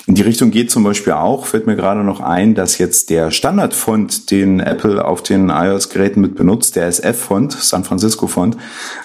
In 0.06 0.16
die 0.16 0.22
Richtung 0.22 0.52
geht 0.52 0.70
zum 0.70 0.84
Beispiel 0.84 1.14
auch, 1.14 1.46
fällt 1.46 1.66
mir 1.66 1.78
gerade 1.78 2.04
noch 2.04 2.20
ein, 2.20 2.56
dass 2.56 2.78
jetzt 2.78 3.10
der 3.10 3.32
Standardfont, 3.32 4.32
den 4.32 4.60
Apple 4.60 5.04
auf 5.06 5.24
den 5.24 5.50
iOS-Geräten 5.50 6.20
mit 6.20 6.36
benutzt, 6.36 6.76
der 6.76 6.88
SF-Font, 6.88 7.54
San 7.54 7.86
Francisco-Font, 7.86 8.58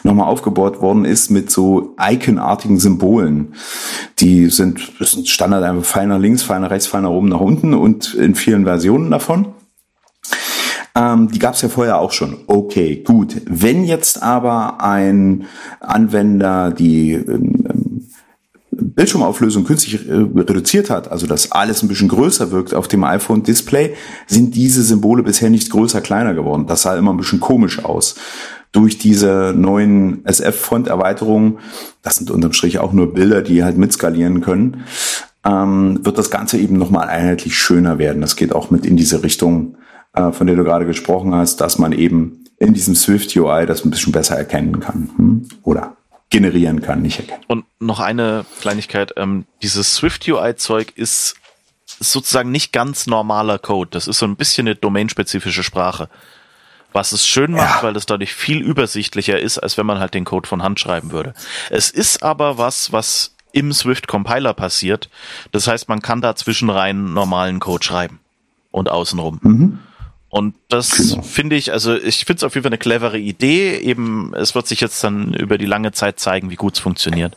nochmal 0.02 0.26
aufgebaut 0.26 0.80
worden 0.80 1.04
ist 1.04 1.30
mit 1.30 1.52
so 1.52 1.94
iconartigen 2.00 2.80
Symbolen. 2.80 3.54
Die 4.18 4.46
sind, 4.46 4.92
das 4.98 5.12
sind 5.12 5.28
Standard 5.28 5.62
einfach 5.62 6.04
nach 6.04 6.18
links, 6.18 6.48
nach 6.48 6.70
rechts, 6.70 6.92
nach 6.92 7.08
oben, 7.08 7.28
nach 7.28 7.40
unten 7.40 7.74
und 7.74 8.14
in 8.14 8.34
vielen 8.34 8.64
Versionen 8.64 9.12
davon. 9.12 9.54
Ähm, 10.96 11.30
die 11.30 11.38
gab 11.38 11.54
es 11.54 11.62
ja 11.62 11.68
vorher 11.68 11.98
auch 12.00 12.10
schon. 12.10 12.38
Okay, 12.48 13.04
gut. 13.04 13.36
Wenn 13.46 13.84
jetzt 13.84 14.20
aber 14.20 14.82
ein 14.82 15.46
Anwender 15.80 16.72
die 16.72 17.12
ähm, 17.12 17.67
Bildschirmauflösung 18.80 19.64
künstlich 19.64 20.08
äh, 20.08 20.12
reduziert 20.12 20.88
hat, 20.88 21.10
also 21.10 21.26
dass 21.26 21.52
alles 21.52 21.82
ein 21.82 21.88
bisschen 21.88 22.08
größer 22.08 22.52
wirkt 22.52 22.74
auf 22.74 22.88
dem 22.88 23.04
iPhone-Display, 23.04 23.94
sind 24.26 24.54
diese 24.54 24.82
Symbole 24.82 25.22
bisher 25.22 25.50
nicht 25.50 25.70
größer, 25.70 26.00
kleiner 26.00 26.34
geworden. 26.34 26.66
Das 26.66 26.82
sah 26.82 26.96
immer 26.96 27.12
ein 27.12 27.16
bisschen 27.16 27.40
komisch 27.40 27.84
aus. 27.84 28.14
Durch 28.70 28.98
diese 28.98 29.54
neuen 29.56 30.24
SF-Font-Erweiterungen, 30.24 31.58
das 32.02 32.16
sind 32.16 32.30
unterm 32.30 32.52
Strich 32.52 32.78
auch 32.78 32.92
nur 32.92 33.14
Bilder, 33.14 33.42
die 33.42 33.64
halt 33.64 33.78
mitskalieren 33.78 34.42
können, 34.42 34.84
ähm, 35.44 36.04
wird 36.04 36.18
das 36.18 36.30
Ganze 36.30 36.58
eben 36.58 36.76
nochmal 36.76 37.08
einheitlich 37.08 37.56
schöner 37.58 37.98
werden. 37.98 38.20
Das 38.20 38.36
geht 38.36 38.54
auch 38.54 38.70
mit 38.70 38.86
in 38.86 38.96
diese 38.96 39.22
Richtung, 39.22 39.76
äh, 40.12 40.32
von 40.32 40.46
der 40.46 40.56
du 40.56 40.64
gerade 40.64 40.86
gesprochen 40.86 41.34
hast, 41.34 41.60
dass 41.60 41.78
man 41.78 41.92
eben 41.92 42.44
in 42.58 42.74
diesem 42.74 42.94
Swift 42.94 43.34
UI 43.36 43.66
das 43.66 43.84
ein 43.84 43.90
bisschen 43.90 44.12
besser 44.12 44.36
erkennen 44.36 44.80
kann. 44.80 45.10
Hm? 45.16 45.48
Oder 45.62 45.97
generieren 46.30 46.82
kann, 46.82 47.02
nicht 47.02 47.18
erkennen. 47.18 47.44
Und 47.46 47.64
noch 47.80 48.00
eine 48.00 48.44
Kleinigkeit, 48.60 49.12
ähm, 49.16 49.46
dieses 49.62 49.94
Swift 49.94 50.28
UI-Zeug 50.28 50.92
ist 50.94 51.36
sozusagen 52.00 52.50
nicht 52.50 52.72
ganz 52.72 53.06
normaler 53.06 53.58
Code. 53.58 53.90
Das 53.90 54.06
ist 54.06 54.18
so 54.18 54.26
ein 54.26 54.36
bisschen 54.36 54.66
eine 54.66 54.76
domainspezifische 54.76 55.62
Sprache. 55.62 56.08
Was 56.92 57.12
es 57.12 57.26
schön 57.26 57.52
macht, 57.52 57.82
ja. 57.82 57.82
weil 57.82 57.96
es 57.96 58.06
dadurch 58.06 58.32
viel 58.32 58.62
übersichtlicher 58.62 59.38
ist, 59.38 59.58
als 59.58 59.76
wenn 59.76 59.86
man 59.86 59.98
halt 59.98 60.14
den 60.14 60.24
Code 60.24 60.48
von 60.48 60.62
Hand 60.62 60.80
schreiben 60.80 61.12
würde. 61.12 61.34
Es 61.70 61.90
ist 61.90 62.22
aber 62.22 62.56
was, 62.56 62.92
was 62.92 63.34
im 63.52 63.72
Swift 63.72 64.08
Compiler 64.08 64.54
passiert. 64.54 65.10
Das 65.52 65.66
heißt, 65.66 65.88
man 65.88 66.00
kann 66.00 66.20
da 66.20 66.34
zwischenrein 66.34 67.12
normalen 67.12 67.60
Code 67.60 67.84
schreiben 67.84 68.20
und 68.70 68.88
außenrum. 68.88 69.38
Mhm. 69.42 69.78
Und 70.30 70.54
das 70.68 70.90
genau. 70.90 71.22
finde 71.22 71.56
ich, 71.56 71.72
also 71.72 71.94
ich 71.94 72.24
finde 72.24 72.38
es 72.38 72.44
auf 72.44 72.54
jeden 72.54 72.64
Fall 72.64 72.70
eine 72.70 72.78
clevere 72.78 73.18
Idee. 73.18 73.78
Eben, 73.78 74.34
es 74.34 74.54
wird 74.54 74.66
sich 74.66 74.80
jetzt 74.80 75.02
dann 75.02 75.32
über 75.32 75.56
die 75.56 75.66
lange 75.66 75.92
Zeit 75.92 76.20
zeigen, 76.20 76.50
wie 76.50 76.56
gut 76.56 76.74
es 76.74 76.80
funktioniert. 76.80 77.34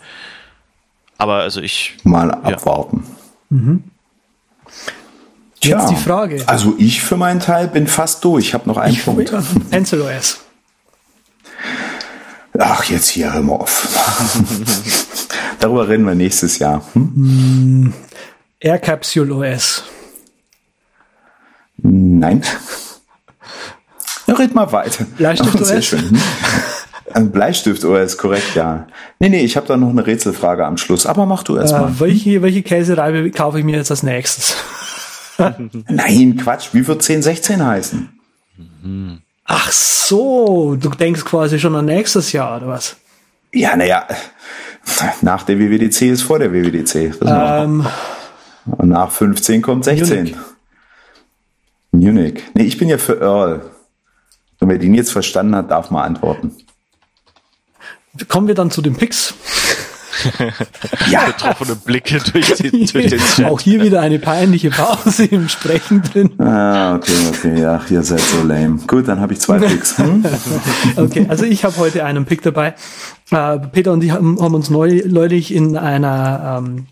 Aber 1.18 1.36
also 1.36 1.62
ich. 1.62 1.98
Mal 2.04 2.32
abwarten. 2.32 3.06
Ja. 3.50 3.58
Mhm. 3.58 3.84
Jetzt 5.64 5.90
die 5.92 5.96
Frage. 5.96 6.44
Also 6.48 6.74
ich 6.80 7.02
für 7.02 7.18
meinen 7.18 7.40
Teil 7.40 7.68
bin 7.68 7.86
fast 7.86 8.24
durch. 8.26 8.48
Ich 8.48 8.54
habe 8.56 8.68
noch 8.68 8.78
einen 8.78 8.94
ich 8.94 9.06
Punkt. 9.06 9.32
Pencil 9.70 10.02
OS. 10.02 10.40
Ach, 12.58 12.84
jetzt 12.86 13.10
hier, 13.10 13.32
hör 13.32 13.42
mal 13.42 13.56
auf. 13.56 13.88
Darüber 15.60 15.88
reden 15.88 16.06
wir 16.06 16.16
nächstes 16.16 16.58
Jahr. 16.60 16.84
Hm? 16.94 17.94
Air 18.60 18.80
Capsule 18.80 19.34
OS. 19.34 19.84
Nein. 21.82 22.44
Red 24.28 24.56
mal 24.56 24.72
weiter. 24.72 25.06
Bleistift 25.18 25.60
OS. 25.60 25.68
Sehr 25.68 25.82
schön. 25.82 26.20
Ein 27.14 27.32
Bleistift 27.32 27.84
OS, 27.84 28.18
korrekt, 28.18 28.56
ja. 28.56 28.88
Nee, 29.20 29.30
nee, 29.30 29.44
ich 29.44 29.58
habe 29.58 29.68
da 29.68 29.76
noch 29.76 29.90
eine 29.90 30.06
Rätselfrage 30.06 30.66
am 30.66 30.78
Schluss, 30.78 31.06
aber 31.06 31.26
mach 31.26 31.44
du 31.44 31.58
erst 31.58 31.74
mal. 31.74 31.90
Äh, 31.90 32.00
welche, 32.00 32.42
welche 32.42 32.62
Käsereibe 32.64 33.30
kaufe 33.32 33.60
ich 33.60 33.66
mir 33.66 33.76
jetzt 33.76 33.92
als 33.92 34.04
nächstes? 34.04 34.56
Nein, 35.90 36.38
Quatsch, 36.38 36.70
wie 36.72 36.88
wird 36.88 37.02
1016 37.02 37.66
heißen? 37.66 38.10
Ach 39.46 39.72
so, 39.72 40.76
du 40.80 40.90
denkst 40.90 41.26
quasi 41.26 41.60
schon 41.60 41.76
an 41.76 41.86
nächstes 41.86 42.32
Jahr, 42.32 42.58
oder 42.58 42.68
was? 42.70 42.96
Ja, 43.54 43.76
naja, 43.76 44.08
nach 45.22 45.44
der 45.44 45.60
WWDC 45.60 46.04
ist 46.04 46.22
vor 46.22 46.40
der 46.40 46.54
WWDC. 46.54 47.22
Ähm, 47.26 47.86
Und 48.66 48.90
nach 48.90 49.12
15 49.12 49.62
kommt 49.62 49.84
16. 49.84 50.18
Munich. 50.18 50.36
Munich. 51.92 52.42
Nee, 52.54 52.64
ich 52.64 52.78
bin 52.78 52.90
ja 52.90 52.98
für 52.98 53.20
Earl. 53.20 53.62
Und 54.60 54.70
wer 54.70 54.78
den 54.78 54.94
jetzt 54.94 55.12
verstanden 55.12 55.56
hat, 55.56 55.72
darf 55.72 55.90
mal 55.92 56.04
antworten. 56.04 56.52
kommen 58.28 58.48
wir 58.48 58.56
dann 58.56 58.72
zu 58.72 58.82
den 58.82 58.96
Picks. 58.96 59.34
Ja, 61.10 61.26
Betroffene 61.26 61.76
Blicke 61.76 62.20
durch, 62.32 62.54
die, 62.54 62.86
durch 62.94 63.08
den 63.08 63.20
Chat. 63.20 63.46
Auch 63.46 63.60
hier 63.60 63.82
wieder 63.82 64.02
eine 64.02 64.20
peinliche 64.20 64.70
Pause 64.70 65.26
im 65.26 65.50
Sprechen 65.50 66.02
drin. 66.02 66.40
ah, 66.40 66.96
okay, 66.96 67.14
okay, 67.30 67.62
ja, 67.62 67.82
ihr 67.90 68.04
seid 68.04 68.20
so 68.20 68.44
lame. 68.44 68.80
Gut, 68.88 69.08
dann 69.08 69.20
habe 69.20 69.34
ich 69.34 69.40
zwei 69.40 69.60
Picks. 69.60 69.98
Hm? 69.98 70.24
Okay, 70.96 71.26
also 71.30 71.46
ich 71.46 71.64
habe 71.64 71.76
heute 71.78 72.06
einen 72.06 72.26
Pick 72.26 72.42
dabei. 72.42 72.76
Äh, 73.32 73.60
Peter 73.72 73.94
und 73.94 74.04
ich 74.04 74.12
haben, 74.12 74.40
haben 74.40 74.54
uns 74.54 74.70
neu, 74.70 75.02
neulich 75.08 75.54
in 75.54 75.78
einer 75.78 76.62
ähm, 76.64 76.86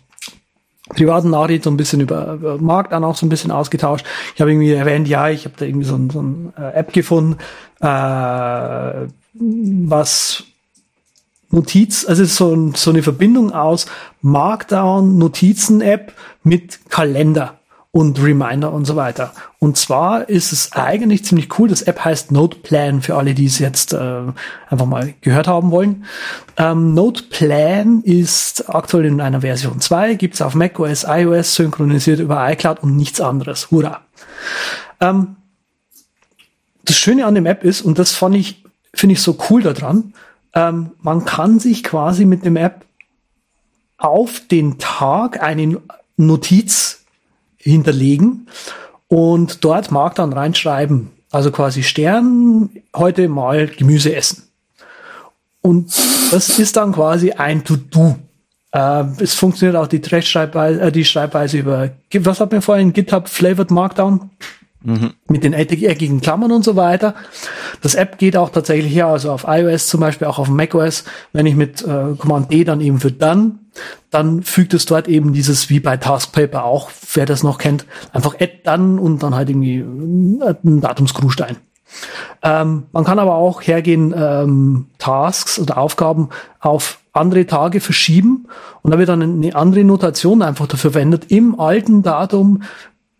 privaten 0.90 1.30
Nachricht 1.30 1.64
so 1.64 1.70
ein 1.70 1.76
bisschen 1.76 2.00
über, 2.00 2.34
über 2.34 2.58
Markt 2.58 2.92
dann 2.92 3.04
auch 3.04 3.16
so 3.16 3.26
ein 3.26 3.28
bisschen 3.28 3.50
ausgetauscht. 3.50 4.04
Ich 4.34 4.40
habe 4.40 4.50
irgendwie 4.50 4.72
erwähnt, 4.72 5.08
ja, 5.08 5.28
ich 5.28 5.44
habe 5.44 5.54
da 5.58 5.64
irgendwie 5.64 5.86
so 5.86 5.96
ein, 5.96 6.10
so 6.10 6.22
ein 6.22 6.52
äh, 6.58 6.74
App 6.74 6.92
gefunden, 6.92 7.38
äh, 7.80 7.86
was 9.32 10.44
Notiz, 11.50 12.04
also 12.06 12.24
so, 12.24 12.72
so 12.74 12.90
eine 12.90 13.02
Verbindung 13.02 13.52
aus 13.52 13.86
Markdown, 14.22 15.18
Notizen-App 15.18 16.12
mit 16.44 16.90
Kalender 16.90 17.59
und 17.92 18.22
Reminder 18.22 18.72
und 18.72 18.84
so 18.84 18.94
weiter. 18.94 19.32
Und 19.58 19.76
zwar 19.76 20.28
ist 20.28 20.52
es 20.52 20.72
eigentlich 20.72 21.24
ziemlich 21.24 21.58
cool. 21.58 21.68
Das 21.68 21.82
App 21.82 22.04
heißt 22.04 22.30
Noteplan 22.30 23.02
für 23.02 23.16
alle, 23.16 23.34
die 23.34 23.46
es 23.46 23.58
jetzt 23.58 23.92
äh, 23.92 24.22
einfach 24.68 24.86
mal 24.86 25.14
gehört 25.22 25.48
haben 25.48 25.72
wollen. 25.72 26.04
Ähm, 26.56 26.94
Noteplan 26.94 28.02
ist 28.02 28.72
aktuell 28.72 29.06
in 29.06 29.20
einer 29.20 29.40
Version 29.40 29.80
2, 29.80 30.14
gibt's 30.14 30.40
auf 30.40 30.54
macOS, 30.54 31.04
iOS, 31.08 31.56
synchronisiert 31.56 32.20
über 32.20 32.48
iCloud 32.50 32.80
und 32.80 32.96
nichts 32.96 33.20
anderes. 33.20 33.72
Hurra! 33.72 34.02
Ähm, 35.00 35.36
das 36.84 36.96
Schöne 36.96 37.26
an 37.26 37.34
dem 37.34 37.46
App 37.46 37.64
ist, 37.64 37.82
und 37.82 37.98
das 37.98 38.12
fand 38.12 38.36
ich, 38.36 38.64
finde 38.94 39.14
ich 39.14 39.22
so 39.22 39.36
cool 39.50 39.62
daran, 39.62 40.14
ähm, 40.54 40.92
man 41.02 41.24
kann 41.24 41.58
sich 41.58 41.82
quasi 41.82 42.24
mit 42.24 42.44
dem 42.44 42.56
App 42.56 42.84
auf 43.98 44.40
den 44.48 44.78
Tag 44.78 45.42
eine 45.42 45.80
Notiz 46.16 46.99
hinterlegen 47.62 48.46
und 49.08 49.64
dort 49.64 49.90
mag 49.90 50.14
dann 50.14 50.32
reinschreiben, 50.32 51.10
also 51.30 51.50
quasi 51.50 51.82
Stern, 51.82 52.70
heute 52.94 53.28
mal 53.28 53.66
Gemüse 53.68 54.14
essen. 54.14 54.44
Und 55.62 55.92
das 56.30 56.58
ist 56.58 56.76
dann 56.76 56.92
quasi 56.92 57.32
ein 57.32 57.64
To-Do. 57.64 58.16
Äh, 58.72 59.04
es 59.18 59.34
funktioniert 59.34 59.76
auch 59.76 59.88
die 59.88 59.98
Rechtschreibweise, 59.98 60.80
äh, 60.80 60.92
die 60.92 61.04
Schreibweise 61.04 61.58
über, 61.58 61.90
was 62.14 62.40
hat 62.40 62.52
mir 62.52 62.62
vorhin, 62.62 62.92
GitHub 62.92 63.28
Flavored 63.28 63.70
Markdown? 63.70 64.30
Mit 64.82 65.44
den 65.44 65.54
eckig- 65.54 65.86
eckigen 65.86 66.20
Klammern 66.20 66.52
und 66.52 66.64
so 66.64 66.74
weiter. 66.74 67.14
Das 67.82 67.94
App 67.94 68.16
geht 68.18 68.36
auch 68.36 68.48
tatsächlich 68.50 68.94
ja, 68.94 69.10
also 69.10 69.30
auf 69.30 69.44
iOS 69.46 69.88
zum 69.88 70.00
Beispiel, 70.00 70.26
auch 70.26 70.38
auf 70.38 70.48
macOS, 70.48 71.04
wenn 71.32 71.46
ich 71.46 71.54
mit 71.54 71.82
äh, 71.82 72.14
Command 72.16 72.50
D 72.50 72.64
dann 72.64 72.80
eben 72.80 72.98
für 72.98 73.12
Done, 73.12 73.58
dann 74.10 74.42
fügt 74.42 74.72
es 74.74 74.86
dort 74.86 75.06
eben 75.06 75.32
dieses, 75.32 75.68
wie 75.68 75.80
bei 75.80 75.96
Taskpaper 75.96 76.64
auch, 76.64 76.90
wer 77.12 77.26
das 77.26 77.42
noch 77.42 77.58
kennt, 77.58 77.84
einfach 78.12 78.34
Add 78.40 78.60
Done 78.64 79.00
und 79.00 79.22
dann 79.22 79.34
halt 79.34 79.50
irgendwie 79.50 79.78
äh, 79.78 80.54
ein 80.64 80.80
Datumsgrußstein. 80.80 81.56
Ähm, 82.42 82.84
man 82.92 83.04
kann 83.04 83.18
aber 83.18 83.34
auch 83.34 83.62
hergehen, 83.62 84.14
ähm, 84.16 84.86
Tasks 84.98 85.58
oder 85.58 85.76
Aufgaben 85.76 86.28
auf 86.60 87.00
andere 87.12 87.46
Tage 87.46 87.80
verschieben 87.80 88.46
und 88.82 88.92
da 88.92 88.98
wird 88.98 89.08
dann 89.08 89.20
eine 89.20 89.54
andere 89.56 89.82
Notation 89.82 90.42
einfach 90.42 90.68
dafür 90.68 90.92
verwendet. 90.92 91.26
Im 91.28 91.58
alten 91.58 92.02
Datum 92.02 92.62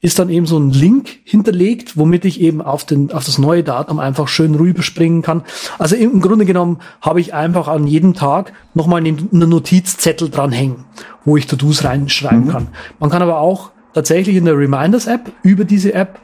ist 0.03 0.19
dann 0.19 0.31
eben 0.31 0.47
so 0.47 0.59
ein 0.59 0.71
Link 0.71 1.19
hinterlegt, 1.25 1.97
womit 1.97 2.25
ich 2.25 2.41
eben 2.41 2.63
auf, 2.63 2.85
den, 2.85 3.13
auf 3.13 3.25
das 3.25 3.37
neue 3.39 3.63
Datum 3.63 3.99
einfach 3.99 4.29
schön 4.29 4.55
rüberspringen 4.55 5.21
kann. 5.21 5.43
Also 5.79 5.95
im 5.95 6.23
Grunde 6.23 6.47
genommen 6.47 6.79
habe 7.03 7.21
ich 7.21 7.35
einfach 7.35 7.69
an 7.69 7.87
jedem 7.87 8.15
Tag 8.15 8.55
nochmal 8.73 9.01
einen 9.01 9.29
Notizzettel 9.31 10.31
dranhängen, 10.31 10.85
wo 11.25 11.37
ich 11.37 11.47
To-Dos 11.47 11.85
reinschreiben 11.85 12.49
kann. 12.49 12.69
Man 12.99 13.11
kann 13.11 13.21
aber 13.21 13.41
auch 13.41 13.73
tatsächlich 13.93 14.37
in 14.37 14.47
der 14.47 14.57
Reminders-App 14.57 15.33
über 15.43 15.65
diese 15.65 15.93
App, 15.93 16.19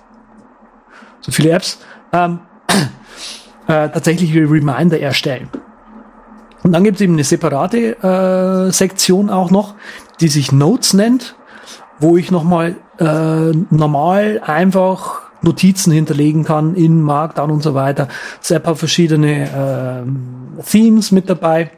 so 1.21 1.31
viele 1.31 1.51
Apps, 1.51 1.79
ähm, 2.13 2.39
äh, 3.67 3.91
tatsächlich 3.91 4.35
Reminder 4.35 4.99
erstellen. 4.99 5.51
Und 6.63 6.73
dann 6.73 6.83
gibt 6.83 6.97
es 6.97 7.03
eben 7.03 7.13
eine 7.13 7.25
separate 7.25 8.03
äh, 8.03 8.73
Sektion 8.73 9.29
auch 9.29 9.51
noch, 9.51 9.75
die 10.21 10.29
sich 10.29 10.51
Notes 10.51 10.95
nennt, 10.95 11.37
wo 11.99 12.17
ich 12.17 12.31
nochmal 12.31 12.77
äh, 12.99 13.53
normal 13.71 14.41
einfach 14.45 15.23
Notizen 15.43 15.93
hinterlegen 15.93 16.45
kann 16.45 16.75
in 16.75 17.01
Markdown 17.01 17.51
und 17.51 17.63
so 17.63 17.75
weiter. 17.75 18.09
App 18.49 18.67
hat 18.67 18.79
verschiedene 18.79 20.05
äh, 20.59 20.63
Themes 20.63 21.13
mit 21.13 21.31
dabei. 21.31 21.71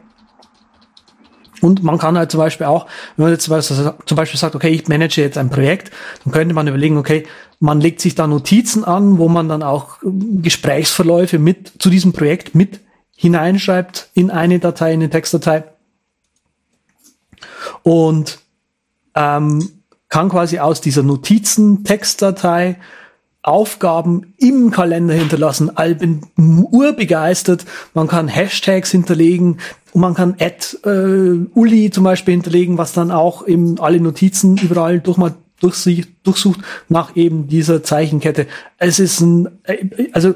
Und 1.61 1.83
man 1.83 1.97
kann 1.97 2.17
halt 2.17 2.31
zum 2.31 2.39
Beispiel 2.39 2.67
auch, 2.67 2.87
wenn 3.17 3.25
man 3.25 3.33
jetzt 3.33 3.43
zum 3.43 4.15
Beispiel 4.15 4.39
sagt, 4.39 4.55
okay, 4.55 4.69
ich 4.69 4.87
manage 4.87 5.21
jetzt 5.21 5.37
ein 5.37 5.49
Projekt, 5.49 5.91
dann 6.23 6.31
könnte 6.31 6.55
man 6.55 6.67
überlegen, 6.67 6.97
okay, 6.97 7.27
man 7.59 7.81
legt 7.81 7.99
sich 7.99 8.15
da 8.15 8.27
Notizen 8.27 8.85
an, 8.85 9.17
wo 9.17 9.27
man 9.27 9.49
dann 9.49 9.61
auch 9.61 9.97
Gesprächsverläufe 10.01 11.37
mit 11.37 11.73
zu 11.79 11.89
diesem 11.89 12.13
Projekt 12.13 12.55
mit 12.55 12.79
hineinschreibt 13.15 14.09
in 14.13 14.31
eine 14.31 14.59
Datei, 14.59 14.93
in 14.93 15.01
eine 15.01 15.09
Textdatei. 15.09 15.65
Und 17.83 18.39
ähm, 19.15 19.78
kann 20.09 20.29
quasi 20.29 20.59
aus 20.59 20.81
dieser 20.81 21.03
Notizen-Textdatei 21.03 22.77
Aufgaben 23.41 24.33
im 24.37 24.69
Kalender 24.69 25.13
hinterlassen. 25.13 25.71
Ich 25.81 25.97
bin 25.97 26.21
urbegeistert. 26.37 27.65
Man 27.93 28.07
kann 28.07 28.27
Hashtags 28.27 28.91
hinterlegen 28.91 29.59
und 29.93 30.01
man 30.01 30.13
kann 30.13 30.35
Add 30.39 30.77
äh, 30.85 31.47
Uli 31.57 31.89
zum 31.89 32.03
Beispiel 32.03 32.33
hinterlegen, 32.33 32.77
was 32.77 32.91
dann 32.91 33.11
auch 33.11 33.47
eben 33.47 33.79
alle 33.79 34.01
Notizen 34.01 34.57
überall 34.57 34.99
durch 34.99 35.17
mal 35.17 35.35
durchsucht, 35.61 36.09
durchsucht 36.23 36.59
nach 36.89 37.15
eben 37.15 37.47
dieser 37.47 37.81
Zeichenkette. 37.81 38.47
Es 38.77 38.99
ist 38.99 39.21
ein, 39.21 39.47
äh, 39.63 40.09
also 40.11 40.33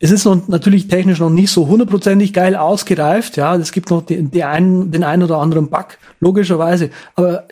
es 0.00 0.10
ist 0.10 0.24
noch 0.24 0.48
natürlich 0.48 0.88
technisch 0.88 1.20
noch 1.20 1.30
nicht 1.30 1.50
so 1.50 1.68
hundertprozentig 1.68 2.32
geil 2.32 2.56
ausgereift. 2.56 3.36
Ja, 3.36 3.54
es 3.56 3.70
gibt 3.70 3.90
noch 3.90 4.04
die, 4.04 4.22
die 4.22 4.44
einen, 4.44 4.90
den 4.90 5.04
einen 5.04 5.22
oder 5.22 5.38
anderen 5.38 5.70
Bug, 5.70 5.98
logischerweise. 6.20 6.90
Aber 7.14 7.44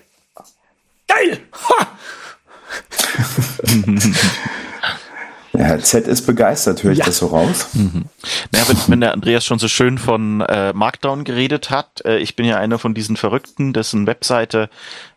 geil! 1.15 1.39
Ha! 1.69 1.89
Ja, 5.55 5.79
Z 5.79 6.07
ist 6.09 6.27
begeistert, 6.27 6.83
höre 6.83 6.93
ich 6.93 6.99
Ja. 7.01 7.05
das 7.05 7.19
so 7.19 7.27
raus? 7.27 7.69
Naja, 7.75 8.65
wenn, 8.69 8.79
wenn 8.87 9.01
der 9.03 9.13
Andreas 9.13 9.45
schon 9.45 9.59
so 9.59 9.69
schön 9.69 9.99
von 9.99 10.41
äh, 10.41 10.73
Markdown 10.73 11.25
geredet 11.25 11.69
hat, 11.69 12.03
äh, 12.07 12.17
ich 12.19 12.37
bin 12.37 12.47
ja 12.47 12.57
einer 12.57 12.79
von 12.79 12.95
diesen 12.95 13.19
Verrückten, 13.19 13.75
dessen 13.75 14.07
Webseite 14.07 14.71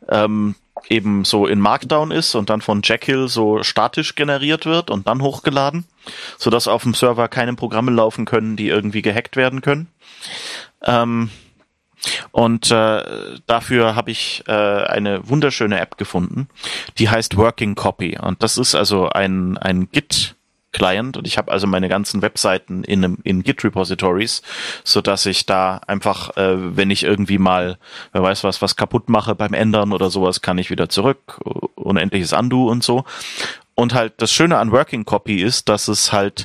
ähm, 0.10 0.56
eben 0.90 1.24
so 1.24 1.48
in 1.48 1.62
Markdown 1.62 2.12
ist 2.12 2.36
und 2.36 2.50
dann 2.50 2.60
von 2.60 2.82
Jekyll 2.84 3.30
so 3.30 3.64
statisch 3.64 4.16
generiert 4.16 4.66
wird 4.66 4.90
und 4.92 5.08
dann 5.08 5.22
hochgeladen, 5.22 5.86
sodass 6.38 6.68
auf 6.68 6.84
dem 6.84 6.94
Server 6.96 7.30
keine 7.30 7.54
Programme 7.54 7.92
laufen 7.92 8.26
können, 8.26 8.58
die 8.58 8.68
irgendwie 8.68 9.02
gehackt 9.02 9.38
werden 9.38 9.62
können. 9.62 9.88
Ähm, 10.84 11.30
und 12.32 12.72
äh, 12.72 13.04
dafür 13.48 13.96
habe 13.96 14.12
ich 14.12 14.44
äh, 14.48 14.52
eine 14.52 15.28
wunderschöne 15.28 15.80
App 15.80 15.98
gefunden, 15.98 16.48
die 16.98 17.10
heißt 17.10 17.38
Working 17.38 17.76
Copy. 17.76 18.18
Und 18.22 18.44
das 18.44 18.58
ist 18.58 18.76
also 18.76 19.10
ein, 19.10 19.58
ein 19.58 19.90
Git 19.92 20.36
Client 20.72 21.16
und 21.16 21.26
ich 21.26 21.38
habe 21.38 21.54
also 21.54 21.68
meine 21.68 21.88
ganzen 21.88 22.22
Webseiten 22.22 22.84
in, 22.84 23.04
einem- 23.06 23.18
in 23.24 23.44
Git 23.44 23.64
Repositories, 23.64 24.42
so 24.84 25.00
dass 25.00 25.26
ich 25.26 25.46
da 25.46 25.80
einfach, 25.88 26.36
äh, 26.36 26.76
wenn 26.76 26.92
ich 26.92 27.04
irgendwie 27.04 27.38
mal, 27.38 27.78
wer 28.12 28.24
weiß 28.24 28.44
was, 28.44 28.62
was 28.62 28.76
kaputt 28.76 29.08
mache 29.08 29.36
beim 29.36 29.54
Ändern 29.54 29.94
oder 29.94 30.10
sowas, 30.10 30.42
kann 30.42 30.58
ich 30.58 30.70
wieder 30.70 30.90
zurück, 30.90 31.40
unendliches 31.76 32.34
Undo 32.34 32.68
und 32.70 32.84
so. 32.84 33.06
Und 33.74 33.94
halt 33.94 34.16
das 34.18 34.34
Schöne 34.34 34.58
an 34.58 34.72
Working 34.74 35.06
Copy 35.06 35.42
ist, 35.42 35.70
dass 35.70 35.88
es 35.88 36.12
halt 36.12 36.44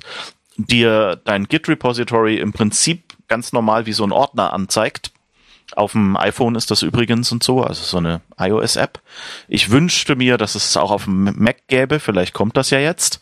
dir 0.57 1.21
dein 1.25 1.47
Git 1.49 1.69
Repository 1.69 2.37
im 2.37 2.53
Prinzip 2.53 3.15
ganz 3.27 3.53
normal 3.53 3.87
wie 3.87 3.93
so 3.93 4.05
ein 4.05 4.13
Ordner 4.13 4.53
anzeigt 4.53 5.11
Auf 5.77 5.93
dem 5.93 6.17
iPhone 6.17 6.55
ist 6.55 6.71
das 6.71 6.83
übrigens 6.83 7.33
und 7.33 7.43
so, 7.43 7.63
also 7.63 7.83
so 7.83 7.99
eine 7.99 8.21
iOS-App. 8.39 9.01
Ich 9.49 9.71
wünschte 9.71 10.17
mir, 10.17 10.39
dass 10.39 10.55
es 10.55 10.77
auch 10.77 10.91
auf 10.91 11.05
dem 11.05 11.33
Mac 11.37 11.67
gäbe, 11.69 12.01
vielleicht 12.01 12.35
kommt 12.35 12.57
das 12.57 12.71
ja 12.71 12.79
jetzt. 12.79 13.21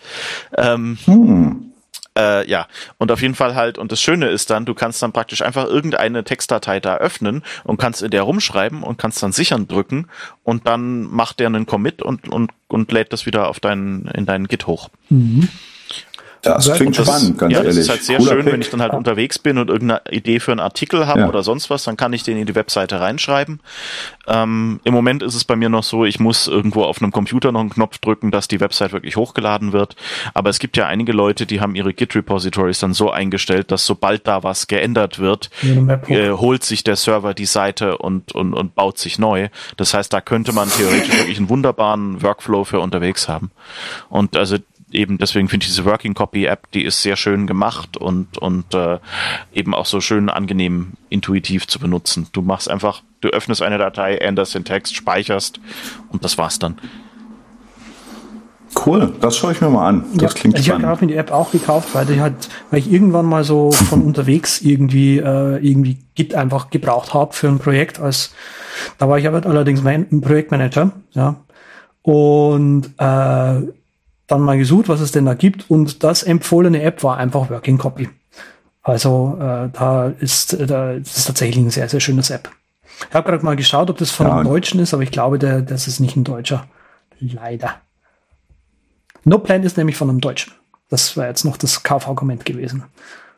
Ähm, 0.56 0.98
hm. 1.04 1.72
Äh, 2.18 2.50
ja, 2.50 2.66
und 2.98 3.12
auf 3.12 3.22
jeden 3.22 3.36
Fall 3.36 3.54
halt, 3.54 3.78
und 3.78 3.92
das 3.92 4.00
Schöne 4.00 4.28
ist 4.28 4.50
dann, 4.50 4.64
du 4.64 4.74
kannst 4.74 5.00
dann 5.02 5.12
praktisch 5.12 5.40
einfach 5.40 5.66
irgendeine 5.66 6.24
Textdatei 6.24 6.80
da 6.80 6.96
öffnen 6.96 7.44
und 7.62 7.78
kannst 7.78 8.02
in 8.02 8.10
der 8.10 8.22
rumschreiben 8.22 8.82
und 8.82 8.98
kannst 8.98 9.22
dann 9.22 9.30
sichern 9.30 9.68
drücken 9.68 10.08
und 10.42 10.66
dann 10.66 11.02
macht 11.02 11.38
der 11.38 11.46
einen 11.46 11.66
Commit 11.66 12.02
und, 12.02 12.28
und, 12.28 12.50
und 12.66 12.90
lädt 12.90 13.12
das 13.12 13.24
wieder 13.24 13.48
auf 13.48 13.60
deinen, 13.60 14.08
in 14.08 14.26
deinen 14.26 14.48
Git 14.48 14.66
hoch. 14.66 14.90
Mhm. 15.10 15.48
Das 16.42 16.72
klingt 16.72 16.98
das, 16.98 17.06
spannend, 17.06 17.38
ganz 17.38 17.52
ja, 17.52 17.58
ehrlich. 17.58 17.76
Das 17.76 17.84
ist 17.84 17.90
halt 17.90 18.04
sehr 18.04 18.18
Cooler 18.18 18.32
schön, 18.32 18.44
Pick. 18.44 18.52
wenn 18.52 18.60
ich 18.60 18.70
dann 18.70 18.82
halt 18.82 18.92
unterwegs 18.92 19.38
bin 19.38 19.58
und 19.58 19.70
irgendeine 19.70 20.02
Idee 20.10 20.40
für 20.40 20.52
einen 20.52 20.60
Artikel 20.60 21.06
habe 21.06 21.20
ja. 21.20 21.28
oder 21.28 21.42
sonst 21.42 21.70
was, 21.70 21.84
dann 21.84 21.96
kann 21.96 22.12
ich 22.12 22.22
den 22.22 22.36
in 22.36 22.46
die 22.46 22.54
Webseite 22.54 23.00
reinschreiben. 23.00 23.60
Ähm, 24.26 24.80
Im 24.84 24.94
Moment 24.94 25.22
ist 25.22 25.34
es 25.34 25.44
bei 25.44 25.56
mir 25.56 25.68
noch 25.68 25.82
so, 25.82 26.04
ich 26.04 26.20
muss 26.20 26.46
irgendwo 26.46 26.84
auf 26.84 27.02
einem 27.02 27.12
Computer 27.12 27.50
noch 27.52 27.60
einen 27.60 27.70
Knopf 27.70 27.98
drücken, 27.98 28.30
dass 28.30 28.48
die 28.48 28.60
Website 28.60 28.92
wirklich 28.92 29.16
hochgeladen 29.16 29.72
wird. 29.72 29.96
Aber 30.34 30.50
es 30.50 30.58
gibt 30.58 30.76
ja 30.76 30.86
einige 30.86 31.12
Leute, 31.12 31.46
die 31.46 31.60
haben 31.60 31.74
ihre 31.74 31.92
Git-Repositories 31.92 32.78
dann 32.78 32.92
so 32.92 33.10
eingestellt, 33.10 33.70
dass 33.70 33.84
sobald 33.84 34.26
da 34.26 34.42
was 34.42 34.66
geändert 34.66 35.18
wird, 35.18 35.50
äh, 36.08 36.30
holt 36.30 36.64
sich 36.64 36.84
der 36.84 36.96
Server 36.96 37.34
die 37.34 37.46
Seite 37.46 37.98
und, 37.98 38.32
und, 38.32 38.54
und 38.54 38.74
baut 38.74 38.98
sich 38.98 39.18
neu. 39.18 39.48
Das 39.76 39.94
heißt, 39.94 40.12
da 40.12 40.20
könnte 40.20 40.52
man 40.52 40.70
theoretisch 40.70 41.16
wirklich 41.16 41.38
einen 41.38 41.48
wunderbaren 41.48 42.22
Workflow 42.22 42.64
für 42.64 42.80
unterwegs 42.80 43.28
haben. 43.28 43.50
Und 44.08 44.36
also 44.36 44.56
eben 44.92 45.18
deswegen 45.18 45.48
finde 45.48 45.64
ich 45.64 45.70
diese 45.70 45.84
Working 45.84 46.14
Copy 46.14 46.46
App, 46.46 46.70
die 46.72 46.84
ist 46.84 47.02
sehr 47.02 47.16
schön 47.16 47.46
gemacht 47.46 47.96
und 47.96 48.38
und 48.38 48.74
äh, 48.74 48.98
eben 49.52 49.74
auch 49.74 49.86
so 49.86 50.00
schön 50.00 50.28
angenehm 50.28 50.92
intuitiv 51.08 51.66
zu 51.66 51.78
benutzen. 51.78 52.28
Du 52.32 52.42
machst 52.42 52.70
einfach, 52.70 53.02
du 53.20 53.28
öffnest 53.28 53.62
eine 53.62 53.78
Datei, 53.78 54.16
änderst 54.16 54.54
den 54.54 54.64
Text, 54.64 54.94
speicherst 54.94 55.60
und 56.10 56.24
das 56.24 56.38
war's 56.38 56.58
dann. 56.58 56.78
Cool, 58.84 59.12
das 59.20 59.36
schaue 59.36 59.52
ich 59.52 59.60
mir 59.60 59.70
mal 59.70 59.88
an. 59.88 60.04
Das 60.14 60.34
ja, 60.34 60.40
klingt 60.40 60.58
Ich 60.58 60.70
habe 60.70 61.00
mir 61.00 61.06
die 61.06 61.16
App 61.16 61.30
auch 61.30 61.50
gekauft, 61.50 61.94
weil 61.94 62.08
ich 62.10 62.20
halt, 62.20 62.48
weil 62.70 62.80
ich 62.80 62.92
irgendwann 62.92 63.24
mal 63.24 63.42
so 63.42 63.70
von 63.72 64.02
unterwegs 64.02 64.60
irgendwie 64.60 65.18
äh, 65.18 65.56
irgendwie 65.56 65.98
Git 66.14 66.34
einfach 66.34 66.70
gebraucht 66.70 67.14
habe 67.14 67.32
für 67.32 67.48
ein 67.48 67.58
Projekt. 67.58 67.98
Als 67.98 68.34
da 68.98 69.08
war 69.08 69.18
ich 69.18 69.26
aber 69.26 69.44
allerdings 69.46 69.82
mein 69.82 70.20
Projektmanager, 70.20 70.92
ja. 71.12 71.36
Und 72.02 72.90
äh, 72.98 73.62
dann 74.28 74.42
mal 74.42 74.58
gesucht, 74.58 74.88
was 74.88 75.00
es 75.00 75.10
denn 75.10 75.24
da 75.24 75.34
gibt 75.34 75.68
und 75.68 76.04
das 76.04 76.22
empfohlene 76.22 76.82
App 76.82 77.02
war 77.02 77.16
einfach 77.16 77.50
Working 77.50 77.78
Copy. 77.78 78.08
Also 78.82 79.36
äh, 79.40 79.68
da 79.72 80.12
ist 80.20 80.56
da 80.70 80.92
ist 80.92 81.26
tatsächlich 81.26 81.64
ein 81.64 81.70
sehr, 81.70 81.88
sehr 81.88 82.00
schönes 82.00 82.30
App. 82.30 82.50
Ich 83.08 83.14
habe 83.14 83.30
gerade 83.30 83.44
mal 83.44 83.56
geschaut, 83.56 83.90
ob 83.90 83.98
das 83.98 84.10
von 84.10 84.26
ja. 84.26 84.34
einem 84.36 84.44
Deutschen 84.44 84.80
ist, 84.80 84.94
aber 84.94 85.02
ich 85.02 85.10
glaube, 85.10 85.38
der, 85.38 85.62
das 85.62 85.88
ist 85.88 86.00
nicht 86.00 86.16
ein 86.16 86.24
Deutscher. 86.24 86.66
Leider. 87.20 87.74
No 89.24 89.38
Plan 89.38 89.62
ist 89.62 89.76
nämlich 89.76 89.96
von 89.96 90.08
einem 90.08 90.20
Deutschen. 90.20 90.52
Das 90.88 91.16
wäre 91.16 91.28
jetzt 91.28 91.44
noch 91.44 91.56
das 91.56 91.82
Kaufargument 91.82 92.44
gewesen. 92.44 92.84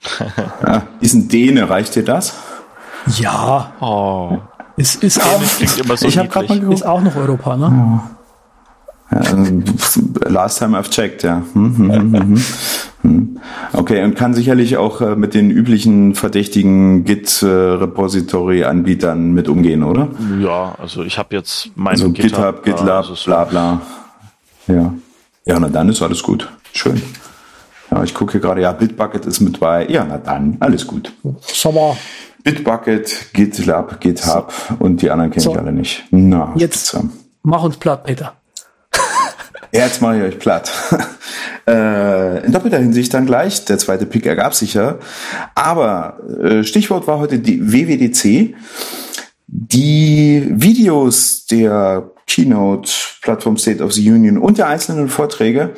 ja, 0.67 0.87
ist 1.01 1.15
ein 1.15 1.29
Däne, 1.29 1.69
reicht 1.69 1.95
dir 1.95 2.05
das? 2.05 2.35
Ja. 3.19 3.73
Oh. 3.81 4.39
Ist, 4.77 5.03
ist 5.03 5.21
auch, 5.21 5.43
so 5.43 6.07
ich 6.07 6.17
habe 6.17 6.47
mal 6.47 6.73
ist 6.73 6.87
auch 6.87 7.03
noch 7.03 7.17
Europa, 7.17 7.57
ne? 7.57 8.01
Oh. 8.03 8.20
Last 9.11 10.59
time 10.59 10.77
I've 10.79 10.91
checked, 10.91 11.23
ja. 11.23 11.43
Hm, 11.53 11.79
hm, 11.79 12.43
hm, 13.03 13.41
okay, 13.73 14.05
und 14.05 14.15
kann 14.15 14.35
sicherlich 14.35 14.77
auch 14.77 15.01
äh, 15.01 15.17
mit 15.17 15.33
den 15.35 15.51
üblichen 15.51 16.15
verdächtigen 16.15 17.03
Git-Repository-Anbietern 17.05 19.33
mit 19.33 19.49
umgehen, 19.49 19.83
oder? 19.83 20.11
Ja, 20.39 20.77
also 20.79 21.03
ich 21.03 21.19
habe 21.19 21.35
jetzt 21.35 21.71
mein 21.75 21.95
also 21.95 22.13
GitHub, 22.13 22.63
GitLab, 22.63 23.09
also 23.09 23.15
bla 23.25 23.43
bla. 23.45 23.81
Ja. 24.69 24.95
Ja, 25.45 25.59
na 25.59 25.69
dann 25.69 25.89
ist 25.89 26.01
alles 26.03 26.23
gut. 26.23 26.49
Schön. 26.73 27.03
Ja, 27.91 28.05
ich 28.05 28.15
gucke 28.15 28.39
gerade, 28.39 28.61
ja, 28.61 28.71
Bitbucket 28.73 29.27
ist 29.27 29.41
mit 29.41 29.59
bei. 29.59 29.89
Ja, 29.89 30.07
na 30.09 30.19
dann, 30.19 30.57
alles 30.61 30.87
gut. 30.87 31.13
Sommer. 31.41 31.97
Bitbucket, 32.45 33.33
GitLab, 33.33 34.01
GitHub 34.01 34.53
und 34.79 35.03
die 35.03 35.11
anderen 35.11 35.33
kenne 35.33 35.43
so. 35.43 35.51
ich 35.51 35.59
alle 35.59 35.73
nicht. 35.73 36.05
Na, 36.11 36.53
jetzt 36.55 36.97
mach 37.43 37.65
uns 37.65 37.77
platt, 37.77 38.05
Peter. 38.05 38.35
Jetzt 39.73 40.03
mache 40.03 40.19
ich 40.19 40.23
euch 40.23 40.39
platt. 40.39 40.71
äh, 41.67 42.45
in 42.45 42.53
doppelter 42.53 42.79
Hinsicht 42.79 43.15
dann 43.15 43.27
gleich. 43.27 43.65
Der 43.67 43.79
zweite 43.79 44.07
Pick 44.07 44.27
ergab 44.27 44.55
sich 44.55 44.75
ja. 44.75 44.99
Aber 45.55 46.19
äh, 46.43 46.65
Stichwort 46.65 47.07
war 47.07 47.19
heute 47.19 47.39
die 47.39 47.73
WWDC. 47.73 48.55
Die 49.47 50.47
Videos 50.49 51.47
der 51.47 52.11
Keynote, 52.27 52.93
Plattform 53.23 53.57
State 53.57 53.83
of 53.83 53.93
the 53.93 54.09
Union 54.09 54.39
und 54.39 54.59
der 54.59 54.69
einzelnen 54.69 55.09
Vorträge 55.09 55.75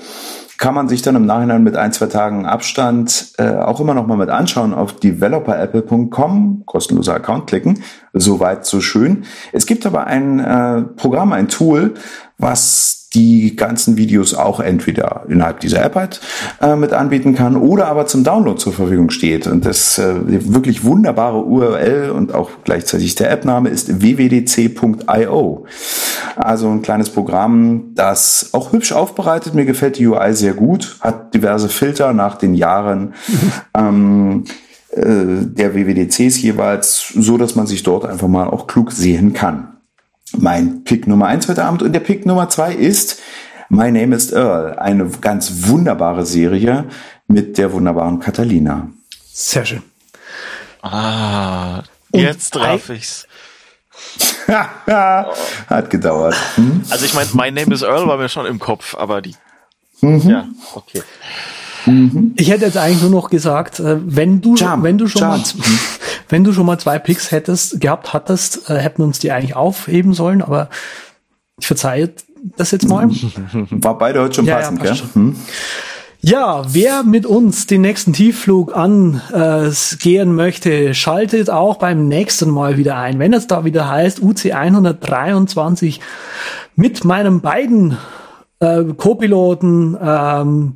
kann 0.59 0.75
man 0.75 0.89
sich 0.89 1.03
dann 1.03 1.17
im 1.17 1.27
Nachhinein 1.27 1.65
mit 1.65 1.77
ein, 1.77 1.93
zwei 1.93 2.07
Tagen 2.07 2.47
Abstand 2.47 3.33
äh, 3.39 3.49
auch 3.49 3.81
immer 3.81 3.95
noch 3.95 4.07
mal 4.07 4.17
mit 4.17 4.29
anschauen 4.29 4.75
auf 4.75 4.93
developerapple.com, 4.93 6.63
kostenloser 6.67 7.15
Account 7.15 7.49
klicken. 7.49 7.83
Soweit, 8.13 8.65
so 8.65 8.81
schön. 8.81 9.25
Es 9.53 9.67
gibt 9.67 9.87
aber 9.87 10.07
ein 10.07 10.39
äh, 10.39 10.83
Programm, 10.83 11.33
ein 11.33 11.49
Tool, 11.49 11.95
was 12.39 13.02
die 13.15 13.57
ganzen 13.57 13.97
Videos 13.97 14.35
auch 14.35 14.61
entweder 14.61 15.25
innerhalb 15.29 15.61
dieser 15.61 15.85
App 15.85 15.95
halt 15.95 16.21
äh, 16.61 16.77
mit 16.77 16.93
anbieten 16.93 17.35
kann 17.35 17.57
oder 17.57 17.87
aber 17.87 18.07
zum 18.07 18.25
Download 18.25 18.59
zur 18.59 18.73
Verfügung 18.73 19.11
steht. 19.11 19.47
Und 19.47 19.65
das 19.67 19.99
äh, 19.99 20.15
wirklich 20.27 20.85
wunderbare 20.85 21.45
URL 21.45 22.11
und 22.11 22.35
auch 22.35 22.51
gleichzeitig 22.65 23.15
der 23.15 23.31
App-Name 23.31 23.69
ist 23.69 24.01
wwdc.io. 24.01 25.67
Also 26.37 26.71
ein 26.71 26.83
kleines 26.83 27.11
Programm, 27.11 27.95
das 27.95 28.51
auch 28.53 28.73
hübsch 28.73 28.93
aufbereitet. 28.93 29.55
Mir 29.55 29.67
gefällt 29.67 29.99
die 29.99 30.07
UI 30.07 30.33
sehr 30.35 30.55
gut, 30.55 30.97
hat 31.01 31.35
diverse 31.35 31.69
Filter 31.69 32.13
nach 32.13 32.37
den 32.37 32.55
Jahren. 32.55 33.15
ähm, 33.77 34.45
äh, 34.91 35.03
der 35.05 35.75
WWDCs 35.75 36.41
jeweils, 36.43 37.13
so 37.15 37.39
dass 37.39 37.55
man 37.55 37.67
sich 37.67 37.83
dort 37.83 38.05
einfach 38.05 38.29
mal 38.29 38.49
auch 38.49 38.67
klug 38.67 38.93
sehen 38.93 39.33
kann 39.33 39.69
mein 40.39 40.85
Pick 40.85 41.07
Nummer 41.07 41.27
eins 41.27 41.49
heute 41.49 41.65
Abend. 41.65 41.83
Und 41.83 41.93
der 41.93 42.01
Pick 42.01 42.27
Nummer 42.27 42.49
zwei 42.49 42.73
ist 42.75 43.21
My 43.69 43.91
Name 43.91 44.15
is 44.15 44.33
Earl, 44.33 44.79
eine 44.79 45.09
ganz 45.21 45.69
wunderbare 45.69 46.27
Serie 46.27 46.85
mit 47.27 47.57
der 47.57 47.73
wunderbaren 47.73 48.21
Catalina. 48.21 48.89
Sehr 49.33 49.65
schön. 49.65 49.83
Ah, 50.83 51.83
jetzt 52.13 52.53
traf 52.53 52.91
ich's. 52.91 53.27
Hat 54.47 55.91
gedauert. 55.91 56.35
Hm? 56.57 56.83
Also 56.91 57.05
ich 57.07 57.15
meine, 57.15 57.31
My 57.33 57.51
Name 57.51 57.75
is 57.75 57.83
Earl 57.83 58.07
war 58.07 58.19
mir 58.19 58.29
schon 58.29 58.47
im 58.47 58.59
Kopf, 58.59 58.95
aber 58.95 59.23
die. 59.23 59.37
Mhm. 60.01 60.29
Ja, 60.29 60.49
okay. 60.75 61.03
Mhm. 61.87 62.33
Ich 62.37 62.51
hätte 62.51 62.67
jetzt 62.67 62.77
eigentlich 62.77 63.03
nur 63.03 63.11
noch 63.11 63.31
gesagt, 63.31 63.81
äh, 63.81 63.99
wenn 64.05 64.41
du, 64.41 64.55
Jump, 64.55 64.83
wenn 64.83 64.99
du 64.99 65.07
schon 65.09 65.23
Jump. 65.23 65.33
mal, 65.59 65.65
wenn 66.29 66.45
du 66.45 66.53
schon 66.53 66.67
mal 66.67 66.79
zwei 66.79 66.99
Picks 66.99 67.31
hättest, 67.31 67.81
gehabt 67.81 68.13
hattest, 68.13 68.71
äh, 68.71 68.79
hätten 68.79 69.03
uns 69.03 69.19
die 69.19 69.33
eigentlich 69.33 69.57
aufheben 69.57 70.15
sollen, 70.15 70.43
aber 70.43 70.69
ich 71.61 71.67
verzeihe 71.67 72.13
das 72.57 72.71
jetzt 72.71 72.89
mal. 72.89 73.09
War 73.71 73.99
beide 73.99 74.21
heute 74.21 74.35
schon 74.35 74.47
ja, 74.47 74.57
passend, 74.57 74.79
ja, 74.79 74.85
gell? 74.85 74.97
Schon. 74.97 75.11
Hm. 75.15 75.37
Ja, 76.25 76.63
wer 76.69 77.03
mit 77.03 77.27
uns 77.27 77.67
den 77.67 77.81
nächsten 77.81 78.13
Tiefflug 78.13 78.77
angehen 78.77 79.21
äh, 79.33 80.25
möchte, 80.25 80.95
schaltet 80.95 81.51
auch 81.51 81.79
beim 81.79 82.07
nächsten 82.07 82.49
Mal 82.49 82.77
wieder 82.77 82.97
ein. 82.97 83.19
Wenn 83.19 83.33
es 83.33 83.49
da 83.49 83.65
wieder 83.65 83.89
heißt 83.89 84.23
UC 84.23 84.53
123 84.53 86.01
mit 86.77 87.05
meinen 87.05 87.41
beiden 87.41 87.99
äh, 88.61 88.85
Co-Piloten 88.97 89.99
ähm, 90.01 90.75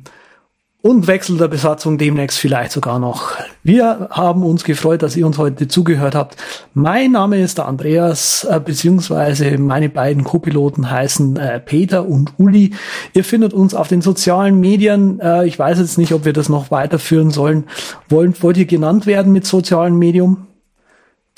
und 0.81 1.07
Wechsel 1.07 1.37
der 1.37 1.47
Besatzung 1.47 1.97
demnächst 1.97 2.37
vielleicht 2.37 2.71
sogar 2.71 2.99
noch. 2.99 3.31
Wir 3.63 4.09
haben 4.11 4.43
uns 4.43 4.63
gefreut, 4.63 5.01
dass 5.01 5.15
ihr 5.15 5.25
uns 5.25 5.37
heute 5.37 5.67
zugehört 5.67 6.15
habt. 6.15 6.37
Mein 6.73 7.11
Name 7.11 7.41
ist 7.41 7.57
der 7.57 7.65
Andreas, 7.65 8.43
äh, 8.49 8.59
beziehungsweise 8.63 9.57
meine 9.57 9.89
beiden 9.89 10.23
Co-Piloten 10.23 10.89
heißen 10.89 11.35
äh, 11.37 11.59
Peter 11.59 12.07
und 12.07 12.33
Uli. 12.37 12.75
Ihr 13.13 13.23
findet 13.23 13.53
uns 13.53 13.73
auf 13.73 13.87
den 13.87 14.01
sozialen 14.01 14.59
Medien. 14.59 15.19
Äh, 15.19 15.47
ich 15.47 15.57
weiß 15.57 15.79
jetzt 15.79 15.97
nicht, 15.97 16.13
ob 16.13 16.25
wir 16.25 16.33
das 16.33 16.47
noch 16.47 16.69
weiterführen 16.69 17.31
sollen. 17.31 17.65
Wollen, 18.07 18.35
wollt 18.41 18.57
ihr 18.57 18.65
genannt 18.65 19.07
werden 19.07 19.33
mit 19.33 19.45
sozialen 19.45 19.97
Medium? 19.97 20.47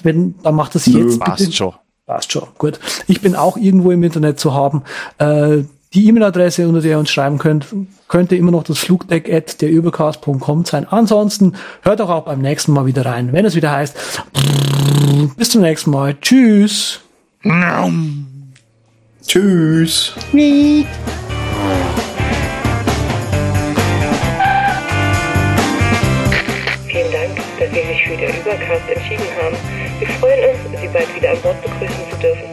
Wenn, 0.03 0.35
dann 0.43 0.55
macht 0.55 0.75
das 0.75 0.85
jetzt. 0.85 1.19
Passt 1.19 1.55
schon. 1.55 1.73
Passt 2.05 2.31
schon. 2.31 2.47
Gut. 2.57 2.79
Ich 3.07 3.21
bin 3.21 3.35
auch 3.35 3.55
irgendwo 3.55 3.91
im 3.91 4.03
Internet 4.03 4.39
zu 4.39 4.53
haben. 4.53 4.83
Äh, 5.17 5.63
die 5.93 6.07
E-Mail-Adresse, 6.07 6.67
unter 6.67 6.81
der 6.81 6.91
ihr 6.91 6.99
uns 6.99 7.09
schreiben 7.09 7.39
könnt, 7.39 7.65
könnte 8.07 8.35
immer 8.35 8.51
noch 8.51 8.63
das 8.63 8.77
Flugdeck 8.77 9.27
at 9.31 9.59
derübercast.com 9.61 10.65
sein. 10.65 10.85
Ansonsten 10.87 11.55
hört 11.81 11.99
doch 11.99 12.09
auch 12.09 12.25
beim 12.25 12.41
nächsten 12.41 12.73
Mal 12.73 12.85
wieder 12.85 13.05
rein, 13.05 13.33
wenn 13.33 13.45
es 13.45 13.55
wieder 13.55 13.71
heißt. 13.71 13.95
Bis 15.35 15.49
zum 15.49 15.61
nächsten 15.61 15.89
Mal. 15.89 16.15
Tschüss. 16.21 16.99
Tschüss. 19.25 20.13
Vielen 20.31 20.85
Dank, 27.11 27.35
dass 27.59 27.69
Sie 27.69 27.87
sich 27.87 28.03
für 28.03 28.17
der 28.17 28.29
Übercast 28.29 28.89
entschieden 28.93 29.25
haben. 29.41 29.55
Wir 29.99 30.07
freuen 30.07 30.51
uns, 30.51 30.59
Sie 30.81 30.87
bald 30.87 31.15
wieder 31.15 31.31
an 31.31 31.37
Bord 31.41 31.59
begrüßen 31.63 32.11
zu 32.11 32.17
dürfen. 32.17 32.48